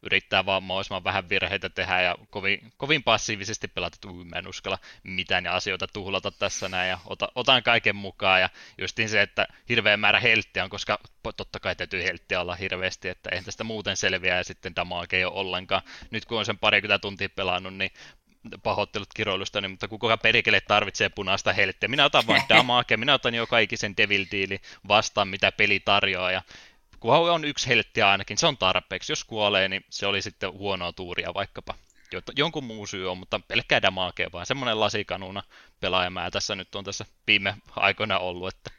yrittää 0.06 0.46
vaan 0.46 0.62
mahdollisimman 0.62 1.04
vähän 1.04 1.28
virheitä 1.28 1.68
tehdä 1.68 2.02
ja 2.02 2.14
kovin, 2.30 2.72
kovin 2.76 3.02
passiivisesti 3.02 3.68
pelata, 3.68 3.94
että 3.94 4.24
mä 4.24 4.38
en 4.38 4.48
uskalla 4.48 4.78
mitään 5.02 5.44
ja 5.44 5.54
asioita 5.54 5.86
tuhlata 5.86 6.30
tässä 6.30 6.68
näin 6.68 6.90
ja 6.90 6.98
ota, 7.06 7.28
otan 7.34 7.62
kaiken 7.62 7.96
mukaan 7.96 8.40
ja 8.40 8.50
justiin 8.78 9.08
se, 9.08 9.22
että 9.22 9.46
hirveä 9.68 9.96
määrä 9.96 10.20
helttiä 10.20 10.64
on, 10.64 10.70
koska 10.70 10.98
totta 11.36 11.60
kai 11.60 11.76
täytyy 11.76 12.04
helttiä 12.04 12.40
olla 12.40 12.54
hirveästi, 12.54 13.08
että 13.08 13.30
eihän 13.30 13.44
tästä 13.44 13.64
muuten 13.64 13.96
selviä 13.96 14.36
ja 14.36 14.44
sitten 14.44 14.74
tämä 14.74 14.94
ei 15.12 15.24
ole 15.24 15.34
ollenkaan. 15.34 15.82
Nyt 16.10 16.24
kun 16.24 16.38
on 16.38 16.44
sen 16.44 16.58
parikymmentä 16.58 17.02
tuntia 17.02 17.28
pelannut, 17.28 17.74
niin 17.74 17.90
pahoittelut 18.62 19.08
kiroilusta, 19.14 19.60
niin, 19.60 19.70
mutta 19.70 19.88
kuka 19.88 20.16
perikele 20.16 20.60
tarvitsee 20.60 21.08
punaista 21.08 21.52
helttiä. 21.52 21.88
Minä 21.88 22.04
otan 22.04 22.26
vain 22.26 22.42
damage, 22.48 22.96
minä 22.96 23.14
otan 23.14 23.34
jo 23.34 23.46
kaikisen 23.46 23.96
devil 23.96 24.24
vastaan, 24.88 25.28
mitä 25.28 25.52
peli 25.52 25.80
tarjoaa, 25.80 26.30
ja 26.30 26.42
kunhan 27.00 27.34
on 27.34 27.44
yksi 27.44 27.68
heltti 27.68 28.02
ainakin, 28.02 28.38
se 28.38 28.46
on 28.46 28.58
tarpeeksi. 28.58 29.12
Jos 29.12 29.24
kuolee, 29.24 29.68
niin 29.68 29.84
se 29.90 30.06
oli 30.06 30.22
sitten 30.22 30.52
huonoa 30.52 30.92
tuuria 30.92 31.34
vaikkapa. 31.34 31.74
Jonkun 32.36 32.64
muu 32.64 32.86
syy 32.86 33.10
on, 33.10 33.18
mutta 33.18 33.40
pelkkää 33.48 33.82
damakea 33.82 34.28
vaan. 34.32 34.46
Semmoinen 34.46 34.80
lasikanuna 34.80 35.42
pelaaja 35.80 36.30
tässä 36.30 36.54
nyt 36.54 36.74
on 36.74 36.84
tässä 36.84 37.04
viime 37.26 37.54
aikoina 37.76 38.18
ollut, 38.18 38.54
että 38.54 38.70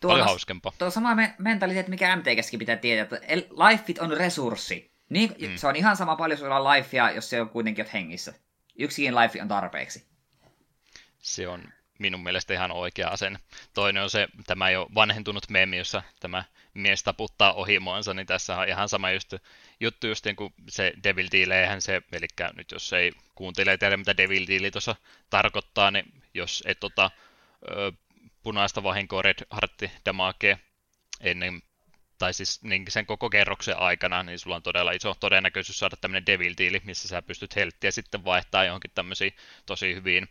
tuo 0.00 0.10
paljon 0.10 0.26
hauskempaa. 0.26 0.72
Tuo 0.78 0.90
sama 0.90 1.14
me- 1.14 1.34
mentaliteetti, 1.38 1.90
mikä 1.90 2.16
MTGskin 2.16 2.58
pitää 2.58 2.76
tietää, 2.76 3.18
että 3.22 3.54
lifeit 3.68 3.98
on 3.98 4.16
resurssi. 4.16 4.90
Niin, 5.08 5.34
mm. 5.38 5.56
Se 5.56 5.66
on 5.66 5.76
ihan 5.76 5.96
sama 5.96 6.16
paljon 6.16 6.38
sulla 6.38 6.56
on 6.56 6.64
lifea, 6.64 7.10
jos 7.10 7.30
se 7.30 7.40
on 7.40 7.48
kuitenkin 7.48 7.86
hengissä. 7.92 8.34
Yksikin 8.78 9.14
life 9.14 9.42
on 9.42 9.48
tarpeeksi. 9.48 10.06
Se 11.18 11.48
on 11.48 11.64
minun 11.98 12.22
mielestä 12.22 12.54
ihan 12.54 12.72
oikea 12.72 13.08
asenne. 13.08 13.38
Toinen 13.74 14.02
on 14.02 14.10
se, 14.10 14.28
tämä 14.46 14.70
jo 14.70 14.86
vanhentunut 14.94 15.50
meemi, 15.50 15.78
jossa 15.78 16.02
tämä 16.20 16.44
mies 16.74 17.02
taputtaa 17.02 17.52
ohimoansa, 17.52 18.14
niin 18.14 18.26
tässä 18.26 18.56
on 18.56 18.68
ihan 18.68 18.88
sama 18.88 19.10
just, 19.10 19.34
juttu 19.80 20.06
just 20.06 20.24
niin 20.24 20.36
kuin 20.36 20.54
se 20.68 20.92
Devil 21.04 21.28
Deal, 21.32 21.80
se, 21.80 22.02
eli 22.12 22.26
nyt 22.56 22.70
jos 22.70 22.92
ei 22.92 23.12
kuuntele 23.34 23.78
tiedä 23.78 23.96
mitä 23.96 24.16
Devil 24.16 24.46
Deal 24.46 24.70
tuossa 24.70 24.96
tarkoittaa, 25.30 25.90
niin 25.90 26.22
jos 26.34 26.62
et 26.66 26.84
ota 26.84 27.10
ö, 27.70 27.92
punaista 28.42 28.82
vahinkoa 28.82 29.22
Red 29.22 29.46
Heartti 29.52 29.90
damakee 30.06 30.58
ennen 31.20 31.62
tai 32.18 32.34
siis 32.34 32.62
niin 32.62 32.84
sen 32.88 33.06
koko 33.06 33.30
kerroksen 33.30 33.78
aikana, 33.78 34.22
niin 34.22 34.38
sulla 34.38 34.56
on 34.56 34.62
todella 34.62 34.92
iso 34.92 35.14
todennäköisyys 35.14 35.78
saada 35.78 35.96
tämmöinen 35.96 36.26
devil 36.26 36.54
deal, 36.58 36.80
missä 36.84 37.08
sä 37.08 37.22
pystyt 37.22 37.56
helttiä 37.56 37.90
sitten 37.90 38.24
vaihtaa 38.24 38.64
johonkin 38.64 38.90
tämmöisiin 38.94 39.32
tosi 39.66 39.94
hyviin 39.94 40.28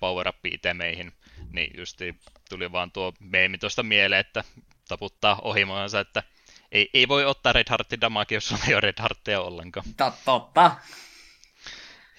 power 0.00 0.28
up 0.28 0.46
itemeihin. 0.46 1.12
Niin 1.50 1.70
justi 1.76 2.14
tuli 2.48 2.72
vaan 2.72 2.92
tuo 2.92 3.12
meemi 3.20 3.58
tuosta 3.58 3.82
mieleen, 3.82 4.20
että 4.20 4.44
taputtaa 4.92 5.38
ohimoansa, 5.42 6.00
että 6.00 6.22
ei, 6.72 6.90
ei 6.94 7.08
voi 7.08 7.24
ottaa 7.24 7.52
Red 7.52 7.66
Heartin 7.70 8.00
damage, 8.00 8.34
jos 8.34 8.48
sulla 8.48 8.62
ei 8.68 8.74
ole 8.74 8.80
Red 8.80 8.94
Heartteja 8.98 9.40
ollenkaan. 9.40 9.86
Totta. 10.24 10.76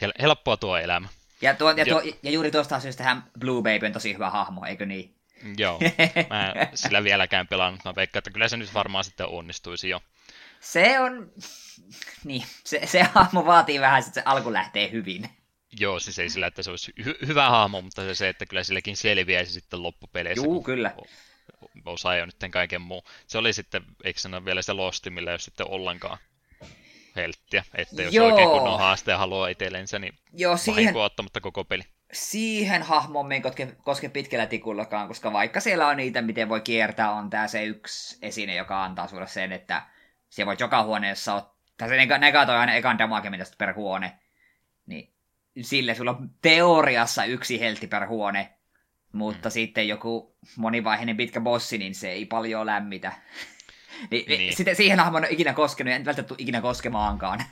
Hel- 0.02 0.22
helppoa 0.22 0.58
tuo 0.58 0.78
elämä. 0.78 1.08
Ja, 1.42 1.54
tuo, 1.54 1.72
ja, 1.72 1.86
tuo, 1.86 2.02
ja 2.24 2.32
juuri 2.32 2.52
tuosta 2.52 2.80
syystä 2.80 3.04
hän 3.04 3.24
Blue 3.40 3.62
Baby 3.62 3.86
on 3.86 3.92
tosi 3.92 4.14
hyvä 4.14 4.30
hahmo, 4.30 4.66
eikö 4.66 4.86
niin? 4.86 5.16
Joo, 5.58 5.80
mä 6.30 6.52
en 6.52 6.78
sillä 6.78 7.04
vieläkään 7.04 7.48
pelannut. 7.48 7.86
Mä 7.86 7.96
veikkaan, 7.96 8.20
että 8.20 8.32
kyllä 8.32 8.48
se 8.48 8.58
nyt 8.58 8.74
varmaan 8.74 9.04
sitten 9.04 9.28
onnistuisi 9.28 9.90
jo. 9.90 10.02
Se 10.60 11.00
on... 11.00 11.32
Niin, 12.24 12.44
se, 12.64 12.82
se 12.86 13.04
hahmo 13.04 13.46
vaatii 13.46 13.80
vähän, 13.80 14.00
että 14.00 14.14
se 14.14 14.22
alku 14.26 14.54
lähtee 14.54 14.92
hyvin. 14.92 15.30
Joo, 15.80 16.00
siis 16.00 16.20
ei 16.20 16.30
sillä, 16.30 16.48
että 16.48 16.64
se 16.64 16.70
olisi 16.70 16.94
hy- 17.02 17.28
hyvä 17.28 17.50
hahmo, 17.50 17.82
mutta 17.82 18.02
se, 18.02 18.16
se, 18.16 18.30
että 18.30 18.46
kyllä 18.46 18.64
silläkin 18.64 18.98
selviäisi 18.98 19.54
sitten 19.54 19.84
loppupeleissä. 19.84 20.46
Joo, 20.46 20.62
kyllä. 20.62 20.96
Osaa 21.86 22.16
jo 22.16 22.26
nyt 22.26 22.36
kaiken 22.52 22.82
muu. 22.82 23.04
Se 23.28 23.38
oli 23.38 23.54
sitten, 23.54 23.84
eikö 24.04 24.20
se 24.20 24.46
vielä 24.46 24.62
se 24.62 24.74
Losti, 24.74 25.10
millä 25.10 25.32
ei 25.32 25.34
ole 25.34 25.40
sitten 25.40 25.70
ollenkaan 25.70 26.18
helttiä, 27.16 27.64
että 27.76 28.02
jos 28.02 28.14
Joo. 28.14 28.28
oikein 28.28 28.50
kunnon 28.50 28.80
haaste 28.80 29.14
haluaa 29.14 29.48
itsellensä, 29.48 30.00
niin 30.00 30.14
Joo, 30.34 30.58
siihen... 30.58 30.96
ottamatta 30.96 31.42
koko 31.42 31.64
peli 31.64 31.84
siihen 32.14 32.84
hahmoon 32.84 33.28
me 33.28 33.36
ei 33.36 33.42
koske, 33.42 33.76
koske 33.84 34.10
pitkällä 34.10 34.46
tikullakaan, 34.46 35.08
koska 35.08 35.34
vaikka 35.34 35.60
siellä 35.60 35.88
on 35.88 35.98
niitä, 35.98 36.22
miten 36.22 36.50
voi 36.50 36.62
kiertää, 36.62 37.12
on 37.12 37.30
tämä 37.30 37.48
se 37.48 37.64
yksi 37.64 38.18
esine, 38.22 38.56
joka 38.56 38.84
antaa 38.84 39.08
sulle 39.08 39.28
sen, 39.28 39.52
että 39.52 39.86
siellä 40.30 40.48
voit 40.48 40.60
joka 40.60 40.84
huoneessa 40.84 41.34
ottaa, 41.34 41.88
se 41.88 42.06
negatoi 42.18 42.56
aina 42.56 42.74
ekan 42.74 42.98
damage 42.98 43.44
per 43.58 43.74
huone, 43.74 44.20
niin 44.86 45.14
sille 45.62 45.96
sulla 45.96 46.12
on 46.12 46.30
teoriassa 46.42 47.26
yksi 47.26 47.60
heltti 47.60 47.88
per 47.88 48.08
huone, 48.08 48.54
mutta 49.14 49.50
mm. 49.50 49.52
sitten 49.52 49.88
joku 49.88 50.38
monivaiheinen 50.56 51.18
pitkä 51.18 51.42
bossi, 51.42 51.78
niin 51.78 51.96
se 51.96 52.12
ei 52.12 52.26
paljon 52.26 52.66
lämmitä. 52.66 53.14
niin, 54.12 54.26
niin. 54.28 54.56
Sitten 54.56 54.76
siihen 54.76 55.00
hahmoon 55.00 55.24
on 55.24 55.32
ikinä 55.32 55.54
koskenut, 55.54 55.94
en 55.94 56.06
välttämättä 56.06 56.36
ikinä 56.38 56.62
koskemaankaan. 56.62 57.44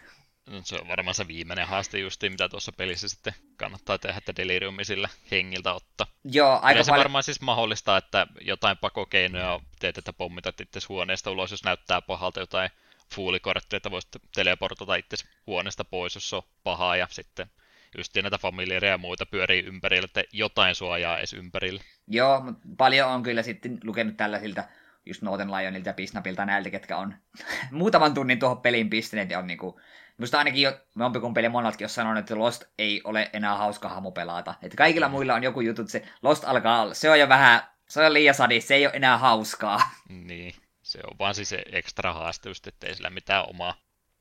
No, 0.46 0.62
se 0.64 0.76
on 0.76 0.88
varmaan 0.88 1.16
se 1.16 1.28
viimeinen 1.28 1.68
haaste 1.68 2.00
justi, 2.00 2.30
mitä 2.30 2.50
tuossa 2.50 2.72
pelissä 2.72 3.10
sitten 3.10 3.34
kannattaa 3.58 3.98
tehdä, 3.98 4.18
että 4.18 4.36
deliriumi 4.36 4.86
sillä 4.86 5.10
hengiltä 5.32 5.74
ottaa. 5.74 6.08
Joo, 6.24 6.54
aika 6.54 6.68
Kyllä 6.68 6.84
se 6.84 6.90
paljon... 6.90 7.04
varmaan 7.04 7.24
siis 7.24 7.42
mahdollista, 7.42 7.98
että 7.98 8.28
jotain 8.42 8.78
pakokeinoja 8.78 9.60
teet, 9.80 9.98
että 9.98 10.14
pommitat 10.14 10.62
itse 10.62 10.80
huoneesta 10.90 11.32
ulos, 11.32 11.52
jos 11.52 11.64
näyttää 11.64 12.02
pahalta 12.02 12.40
jotain 12.40 12.70
fuulikorttia, 13.16 13.78
että 13.78 13.92
voisit 13.92 14.12
teleportata 14.36 14.96
itse 14.96 15.18
huoneesta 15.48 15.86
pois, 15.86 16.16
jos 16.16 16.30
se 16.30 16.36
on 16.36 16.44
pahaa, 16.64 16.96
ja 16.96 17.08
sitten 17.12 17.52
just 17.98 18.16
näitä 18.16 18.38
familiareja 18.38 18.94
ja 18.94 18.98
muita 18.98 19.26
pyörii 19.26 19.64
ympärillä, 19.64 20.06
että 20.06 20.24
jotain 20.32 20.76
suojaa 20.76 21.18
edes 21.18 21.34
ympärillä. 21.34 21.82
Joo, 22.08 22.42
mutta 22.42 22.62
paljon 22.78 23.10
on 23.10 23.24
kyllä 23.24 23.44
sitten 23.44 23.80
lukenut 23.84 24.18
tällaisilta 24.18 24.64
just 25.06 25.22
Northern 25.22 25.52
Lionilta 25.52 25.90
ja 25.90 25.94
Pisnapilta 25.94 26.46
näiltä, 26.46 26.70
ketkä 26.70 26.98
on 26.98 27.16
muutaman 27.72 28.14
tunnin 28.14 28.40
tuohon 28.40 28.62
peliin 28.62 28.90
pistäneet 28.90 29.30
ja 29.30 29.40
on 29.40 29.48
niinku 29.48 29.80
Minusta 30.18 30.38
ainakin 30.38 30.62
jo, 30.62 30.80
me 30.96 31.06
peli 31.34 31.50
monatkin 31.50 31.86
jos 31.86 31.96
sanonut, 31.96 32.20
että 32.20 32.40
Lost 32.40 32.64
ei 32.78 33.02
ole 33.04 33.30
enää 33.34 33.58
hauska 33.58 33.90
hahmo 33.90 34.12
pelata. 34.12 34.56
Että 34.62 34.78
kaikilla 34.78 35.08
mm. 35.08 35.12
muilla 35.12 35.34
on 35.34 35.44
joku 35.44 35.62
juttu, 35.62 35.82
että 35.82 35.92
se 35.92 36.08
Lost 36.22 36.44
alkaa 36.44 36.82
olla, 36.82 36.94
se 36.94 37.10
on 37.10 37.20
jo 37.20 37.30
vähän, 37.30 37.62
se 37.90 38.06
on 38.06 38.14
liian 38.14 38.36
sadi, 38.36 38.62
se 38.62 38.76
ei 38.76 38.86
ole 38.86 38.96
enää 38.96 39.18
hauskaa. 39.18 39.82
Niin, 40.10 40.56
se 40.82 41.00
on 41.12 41.20
vaan 41.20 41.36
siis 41.36 41.50
se 41.50 41.64
ekstra 41.72 42.14
haaste 42.14 42.50
just, 42.50 42.68
että 42.68 42.88
ei 42.88 42.96
sillä 42.96 43.10
mitään 43.10 43.50
omaa 43.50 43.76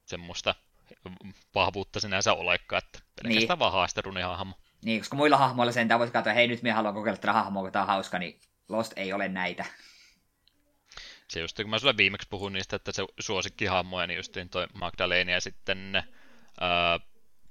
semmoista 0.04 0.54
vahvuutta 1.54 2.00
sinänsä 2.00 2.32
olekaan, 2.32 2.82
että 2.84 2.98
pelkästään 3.22 3.48
niin. 3.48 3.58
vaan 3.58 3.72
haasteruni 3.72 4.20
hahmo. 4.20 4.54
Niin, 4.84 5.00
koska 5.00 5.16
muilla 5.16 5.36
hahmoilla 5.36 5.72
sen 5.72 5.88
voisi 5.98 6.12
katsoa, 6.12 6.32
hei 6.32 6.48
nyt 6.48 6.62
minä 6.62 6.74
haluan 6.74 6.94
kokeilla 6.94 7.16
tätä 7.16 7.32
hahmoa, 7.32 7.62
kun 7.62 7.72
tämä 7.72 7.82
on 7.82 7.88
hauska, 7.88 8.18
niin 8.18 8.40
Lost 8.68 8.92
ei 8.96 9.12
ole 9.12 9.28
näitä 9.28 9.64
se 11.30 11.40
just, 11.40 11.56
kun 11.56 11.70
mä 11.70 11.78
sulle 11.78 11.96
viimeksi 11.96 12.28
puhuin 12.30 12.52
niistä, 12.52 12.76
että 12.76 12.92
se 12.92 13.04
suosikkihahmoja, 13.20 14.06
niin 14.06 14.16
just 14.16 14.36
toi 14.50 14.66
Magdalena 14.74 15.30
ja 15.30 15.40
sitten 15.40 16.02
ää, 16.60 17.00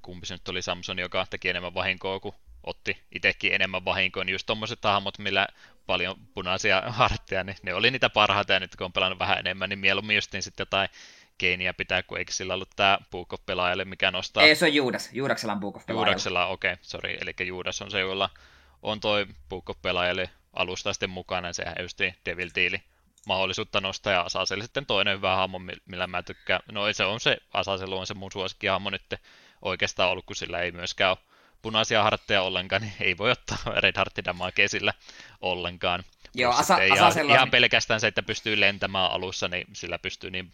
kumpi 0.02 0.26
se 0.26 0.34
nyt 0.34 0.48
oli 0.48 0.62
Samson, 0.62 1.00
joka 1.00 1.26
teki 1.30 1.50
enemmän 1.50 1.74
vahinkoa 1.74 2.20
kuin 2.20 2.36
otti 2.64 2.98
itsekin 3.16 3.54
enemmän 3.54 3.86
vahinkoa, 3.86 4.24
niin 4.24 4.34
just 4.34 4.46
tommoset 4.46 4.84
hahmot, 4.84 5.20
millä 5.20 5.48
paljon 5.86 6.16
punaisia 6.34 6.84
hartteja, 6.88 7.44
niin 7.44 7.58
ne 7.62 7.74
oli 7.74 7.92
niitä 7.92 8.10
parhaita, 8.10 8.54
ja 8.54 8.60
nyt 8.60 8.76
kun 8.76 8.86
on 8.86 8.94
pelannut 8.94 9.20
vähän 9.20 9.38
enemmän, 9.38 9.70
niin 9.70 9.80
mieluummin 9.80 10.16
just 10.16 10.34
niin 10.34 10.44
sitten 10.44 10.62
jotain 10.62 10.90
keiniä 11.40 11.74
pitää, 11.74 12.04
kun 12.04 12.18
eikö 12.18 12.32
sillä 12.32 12.54
ollut 12.54 12.70
tämä 12.76 12.98
Book 13.12 13.34
of 13.34 13.46
pelaajalle, 13.46 13.86
mikä 13.86 14.12
nostaa... 14.12 14.44
Ei, 14.44 14.56
se 14.56 14.66
on 14.66 14.74
Juudas. 14.74 15.10
Juudaksella 15.14 15.54
on 15.54 15.60
Book 15.60 15.76
of 15.76 15.86
pelaajalle. 15.86 16.10
Juudaksella, 16.10 16.46
okei, 16.46 16.74
okay, 16.74 16.84
sorry. 16.84 17.18
Eli 17.22 17.48
Juudas 17.48 17.82
on 17.82 17.92
se, 17.92 18.00
jolla 18.00 18.30
on 18.84 19.00
toi 19.00 19.26
Book 19.50 19.70
of 19.70 19.82
pelaajalle 19.82 20.30
alusta 20.54 20.94
sitten 20.94 21.10
mukana, 21.10 21.54
sehän 21.54 21.76
just 21.80 22.00
Devil 22.26 22.50
Deali 22.56 22.82
mahdollisuutta 23.26 23.82
nostaa 23.82 24.14
ja 24.14 24.22
Asasel 24.22 24.62
sitten 24.62 24.86
toinen 24.86 25.18
hyvä 25.18 25.36
hahmo, 25.36 25.62
millä 25.86 26.08
mä 26.08 26.24
tykkään. 26.24 26.62
No 26.72 26.94
se 26.94 27.06
on 27.06 27.20
se, 27.20 27.38
Asasel 27.54 27.92
on 27.92 28.08
se 28.08 28.14
mun 28.14 28.32
suosikkihahmo 28.32 28.90
nyt 28.90 29.16
oikeastaan 29.62 30.12
ollut, 30.12 30.26
kun 30.26 30.36
sillä 30.36 30.60
ei 30.60 30.72
myöskään 30.72 31.12
ole 31.12 31.18
punaisia 31.62 32.04
hartteja 32.04 32.42
ollenkaan, 32.42 32.82
niin 32.82 32.94
ei 33.00 33.18
voi 33.18 33.32
ottaa 33.32 33.58
Red 33.84 33.94
Heartin 33.96 34.26
damakea 34.26 34.70
sillä 34.70 34.94
ollenkaan. 35.42 36.04
Joo, 36.36 36.54
asa, 36.54 36.78
ihan, 36.78 37.14
on... 37.20 37.30
ihan 37.30 37.52
pelkästään 37.52 38.00
se, 38.00 38.08
että 38.08 38.24
pystyy 38.24 38.60
lentämään 38.60 39.12
alussa, 39.12 39.48
niin 39.48 39.68
sillä 39.74 40.00
pystyy 40.00 40.32
niin 40.32 40.52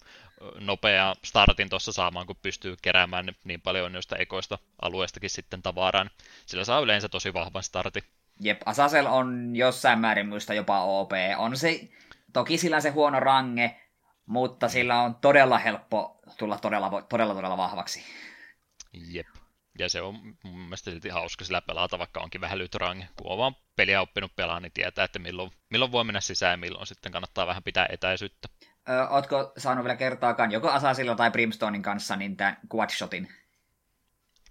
nopea 0.59 1.15
startin 1.25 1.69
tuossa 1.69 1.91
saamaan, 1.91 2.27
kun 2.27 2.35
pystyy 2.41 2.75
keräämään 2.81 3.35
niin 3.43 3.61
paljon 3.61 3.93
noista 3.93 4.15
ekoista 4.15 4.57
alueistakin 4.81 5.29
sitten 5.29 5.61
tavaraan. 5.61 6.09
Sillä 6.45 6.63
saa 6.65 6.79
yleensä 6.79 7.09
tosi 7.09 7.33
vahvan 7.33 7.63
startin. 7.63 8.03
Jep, 8.39 8.61
Asasel 8.65 9.05
on 9.05 9.55
jossain 9.55 9.99
määrin 9.99 10.27
muista 10.27 10.53
jopa 10.53 10.81
OP. 10.83 11.11
On 11.37 11.57
se 11.57 11.89
Toki 12.35 12.57
sillä 12.57 12.75
on 12.75 12.81
se 12.81 12.89
huono 12.89 13.19
range, 13.19 13.81
mutta 14.25 14.69
sillä 14.69 15.01
on 15.01 15.15
todella 15.15 15.57
helppo 15.57 16.19
tulla 16.37 16.57
todella, 16.57 17.01
todella, 17.09 17.33
todella 17.33 17.57
vahvaksi. 17.57 18.03
Jep. 18.93 19.27
Ja 19.79 19.89
se 19.89 20.01
on 20.01 20.37
mun 20.43 20.59
mielestä 20.59 20.91
silti 20.91 21.09
hauska 21.09 21.45
sillä 21.45 21.61
pelata, 21.61 21.99
vaikka 21.99 22.19
onkin 22.19 22.41
vähän 22.41 22.57
lyhyt 22.57 22.75
range. 22.75 23.07
Kun 23.15 23.31
on 23.31 23.37
vaan 23.37 23.55
peliä 23.75 24.01
oppinut 24.01 24.35
pelaa, 24.35 24.59
niin 24.59 24.71
tietää, 24.71 25.05
että 25.05 25.19
milloin, 25.19 25.51
milloin 25.69 25.91
voi 25.91 26.03
mennä 26.03 26.21
sisään 26.21 26.51
ja 26.51 26.57
milloin 26.57 26.87
sitten 26.87 27.11
kannattaa 27.11 27.47
vähän 27.47 27.63
pitää 27.63 27.87
etäisyyttä. 27.89 28.47
Ö, 28.89 29.07
ootko 29.09 29.53
saanut 29.57 29.85
vielä 29.85 29.95
kertaakaan 29.95 30.51
joko 30.51 30.69
Asasilla 30.69 31.15
tai 31.15 31.31
Brimstonein 31.31 31.81
kanssa 31.81 32.15
niin 32.15 32.37
tämän 32.37 32.57
quadshotin? 32.75 33.29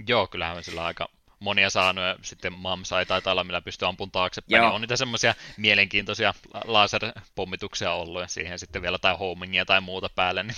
Joo, 0.06 0.26
kyllähän 0.26 0.64
sillä 0.64 0.84
aika 0.84 1.08
monia 1.44 1.70
saanut 1.70 2.04
ja 2.04 2.16
sitten 2.22 2.52
Mamsai 2.52 3.06
taitaa 3.06 3.30
olla, 3.30 3.44
millä 3.44 3.60
pystyy 3.60 3.88
ampumaan 3.88 4.10
taaksepäin. 4.10 4.62
Joo. 4.62 4.74
on 4.74 4.80
niitä 4.80 4.96
semmoisia 4.96 5.34
mielenkiintoisia 5.56 6.34
laserpommituksia 6.64 7.92
ollut 7.92 8.22
ja 8.22 8.28
siihen 8.28 8.58
sitten 8.58 8.82
vielä 8.82 8.98
tai 8.98 9.16
homingia 9.18 9.64
tai 9.64 9.80
muuta 9.80 10.10
päälle, 10.14 10.42
niin 10.42 10.56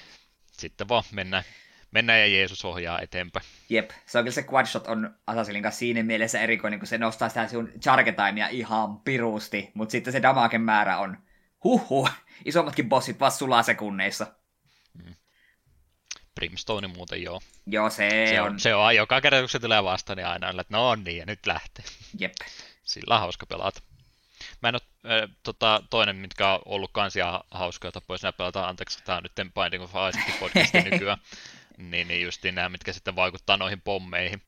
sitten 0.60 0.88
vaan 0.88 1.04
mennään, 1.12 1.44
mennään 1.90 2.20
ja 2.20 2.26
Jeesus 2.26 2.64
ohjaa 2.64 3.00
eteenpäin. 3.00 3.46
Jep, 3.68 3.90
se 4.06 4.18
on 4.18 4.24
kyllä 4.24 4.34
se 4.34 4.46
quadshot 4.52 4.86
on 4.86 5.14
Assassin's 5.30 5.62
kanssa 5.62 5.78
siinä 5.78 6.02
mielessä 6.02 6.40
erikoinen, 6.40 6.78
kun 6.78 6.86
se 6.86 6.98
nostaa 6.98 7.28
sitä 7.28 7.48
sun 7.48 7.72
chargetimea 7.80 8.48
ihan 8.48 9.00
pirusti, 9.00 9.70
mutta 9.74 9.92
sitten 9.92 10.12
se 10.12 10.22
damagen 10.22 10.60
määrä 10.60 10.98
on 10.98 11.16
huhhuh, 11.64 12.10
isommatkin 12.44 12.88
bossit 12.88 13.20
vaan 13.20 13.32
sulaa 13.32 13.62
sekunneissa. 13.62 14.26
Mm. 15.04 15.14
Brimstone 16.34 16.88
muuten 16.88 17.22
joo. 17.22 17.40
Joo, 17.66 17.90
se, 17.90 18.26
se 18.30 18.40
on. 18.40 18.52
on. 18.52 18.60
Se 18.60 18.74
on, 18.74 18.96
joka 18.96 19.20
kerta 19.20 19.40
kun 19.40 19.48
se 19.48 19.58
tulee 19.58 19.84
vastaan, 19.84 20.16
niin 20.16 20.26
aina 20.26 20.48
on, 20.48 20.60
että 20.60 20.76
no 20.76 20.94
niin, 20.94 21.16
ja 21.16 21.26
nyt 21.26 21.46
lähtee. 21.46 21.84
Jep. 22.18 22.32
Sillä 22.84 23.14
on 23.14 23.20
hauska 23.20 23.46
pelata. 23.46 23.80
Mä 24.62 24.68
en 24.68 24.74
ole, 24.74 25.12
äh, 25.22 25.28
tota, 25.42 25.82
toinen, 25.90 26.16
mitkä 26.16 26.52
on 26.52 26.60
ollut 26.64 26.90
kans 26.92 27.16
ihan 27.16 27.40
hauskoja 27.50 27.92
tapoja 27.92 28.18
sinä 28.18 28.32
pelata, 28.32 28.68
anteeksi, 28.68 29.04
tämä 29.04 29.16
on 29.16 29.22
nyt 29.22 29.52
Binding 29.54 29.84
of 29.84 29.90
Isaac 29.90 30.38
podcasti 30.40 30.82
nykyään, 30.90 31.18
niin, 31.76 32.08
niin 32.08 32.22
just 32.22 32.44
nämä, 32.44 32.68
mitkä 32.68 32.92
sitten 32.92 33.16
vaikuttaa 33.16 33.56
noihin 33.56 33.80
pommeihin. 33.80 34.42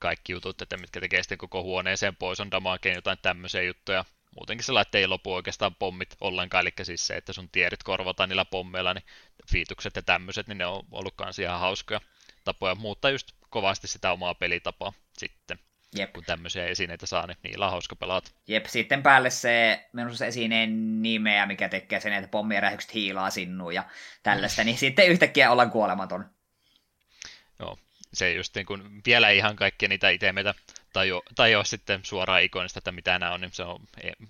Kaikki 0.00 0.32
jutut, 0.32 0.62
että 0.62 0.76
mitkä 0.76 1.00
tekee 1.00 1.22
sitten 1.22 1.38
koko 1.38 1.62
huoneeseen 1.62 2.16
pois, 2.16 2.40
on 2.40 2.50
damakeen 2.50 2.94
jotain 2.94 3.18
tämmöisiä 3.22 3.62
juttuja, 3.62 4.04
muutenkin 4.36 4.64
sellainen, 4.64 4.86
että 4.86 4.98
ei 4.98 5.06
lopu 5.06 5.34
oikeastaan 5.34 5.74
pommit 5.74 6.16
ollenkaan, 6.20 6.62
eli 6.62 6.72
siis 6.82 7.06
se, 7.06 7.16
että 7.16 7.32
sun 7.32 7.48
tiedit 7.48 7.82
korvataan 7.82 8.28
niillä 8.28 8.44
pommeilla, 8.44 8.94
niin 8.94 9.04
fiitukset 9.50 9.96
ja 9.96 10.02
tämmöiset, 10.02 10.48
niin 10.48 10.58
ne 10.58 10.66
on 10.66 10.82
ollut 10.90 11.14
kans 11.16 11.38
ihan 11.38 11.60
hauskoja 11.60 12.00
tapoja 12.44 12.74
muuttaa 12.74 13.10
just 13.10 13.32
kovasti 13.50 13.88
sitä 13.88 14.12
omaa 14.12 14.34
pelitapaa 14.34 14.92
sitten. 15.18 15.58
Jep. 15.96 16.12
kun 16.12 16.24
tämmöisiä 16.24 16.66
esineitä 16.66 17.06
saa, 17.06 17.26
niin 17.26 17.38
niillä 17.42 17.64
on 17.64 17.70
hauska 17.70 17.96
pelata. 17.96 18.30
Jep, 18.46 18.66
sitten 18.66 19.02
päälle 19.02 19.30
se, 19.30 19.84
minusta 19.92 20.26
esineen 20.26 21.02
nimeä, 21.02 21.46
mikä 21.46 21.68
tekee 21.68 22.00
sen, 22.00 22.12
että 22.12 22.28
pommirähykset 22.28 22.94
hiilaa 22.94 23.30
sinnuun 23.30 23.74
ja 23.74 23.84
tällaista, 24.22 24.64
niin 24.64 24.78
sitten 24.78 25.08
yhtäkkiä 25.08 25.50
ollaan 25.50 25.70
kuolematon. 25.70 26.24
Joo, 27.58 27.78
se 28.12 28.32
just 28.32 28.54
niin 28.54 28.66
kun 28.66 29.00
vielä 29.06 29.30
ihan 29.30 29.56
kaikkia 29.56 29.88
niitä 29.88 30.10
itemeitä 30.10 30.54
tajuaa 30.92 31.22
tajuaa 31.34 31.64
sitten 31.64 32.00
suoraan 32.02 32.42
ikonista, 32.42 32.78
että 32.78 32.92
mitä 32.92 33.18
nämä 33.18 33.32
on, 33.32 33.40
niin 33.40 33.52
se 33.52 33.62
on, 33.62 33.80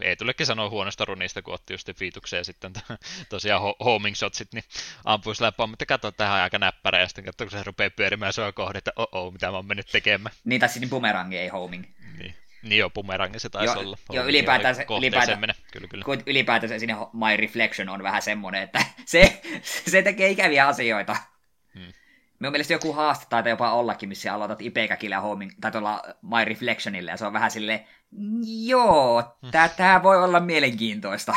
ei, 0.02 0.16
tulekin 0.16 0.46
sanoa 0.46 0.70
huonosta 0.70 1.04
runista, 1.04 1.42
kun 1.42 1.54
otti 1.54 1.74
just 1.74 1.90
fiitukseen 1.96 2.44
sitten 2.44 2.72
tosiaan 3.28 3.62
homing 3.84 4.16
shotsit, 4.16 4.52
niin 4.52 4.64
ampuisi 5.04 5.42
läpää, 5.42 5.66
mutta 5.66 5.86
katso 5.86 6.12
tähän 6.12 6.40
aika 6.40 6.58
näppärä, 6.58 7.00
ja 7.00 7.08
sitten 7.08 7.24
katso, 7.24 7.44
kun 7.44 7.50
se 7.50 7.62
rupeaa 7.62 7.90
pyörimään 7.90 8.32
sua 8.32 8.52
kohde, 8.52 8.78
että 8.78 8.92
oh, 8.96 9.08
oh 9.12 9.32
mitä 9.32 9.50
mä 9.50 9.56
oon 9.56 9.66
mennyt 9.66 9.86
tekemään. 9.92 10.34
Niin, 10.44 10.60
tai 10.60 10.68
sitten 10.68 10.90
bumerangi, 10.90 11.38
ei 11.38 11.48
homing. 11.48 11.84
Niin. 12.18 12.34
Niin 12.62 12.78
joo, 12.78 12.90
bumerangi 12.90 13.38
se 13.38 13.48
taisi 13.48 13.74
jo, 13.74 13.80
olla. 13.80 13.98
Joo, 14.10 14.26
ylipäätään, 14.26 14.74
se, 14.74 14.86
ylipäätään. 14.98 15.54
Kyllä, 15.72 15.88
kyllä. 15.88 16.04
Kun 16.04 16.22
ylipäätään 16.26 16.68
se 16.68 16.78
sinne 16.78 16.94
My 17.12 17.36
Reflection 17.36 17.88
on 17.88 18.02
vähän 18.02 18.22
semmoinen, 18.22 18.62
että 18.62 18.84
se, 19.04 19.40
se 19.62 20.02
tekee 20.02 20.30
ikäviä 20.30 20.66
asioita. 20.66 21.16
Hmm. 21.74 21.92
Minun 22.40 22.52
mielestä 22.52 22.72
joku 22.72 22.92
haaste 22.92 23.26
taitaa 23.28 23.50
jopa 23.50 23.72
ollakin, 23.72 24.08
missä 24.08 24.34
aloitat 24.34 24.62
Ipekäkillä 24.62 25.20
homing, 25.20 25.52
tai 25.60 25.72
tuolla 25.72 26.02
My 26.22 26.44
Reflectionille, 26.44 27.10
ja 27.10 27.16
se 27.16 27.26
on 27.26 27.32
vähän 27.32 27.50
sille 27.50 27.86
joo, 28.66 29.22
hmm. 29.42 29.50
tämä 29.76 30.02
voi 30.02 30.24
olla 30.24 30.40
mielenkiintoista. 30.40 31.34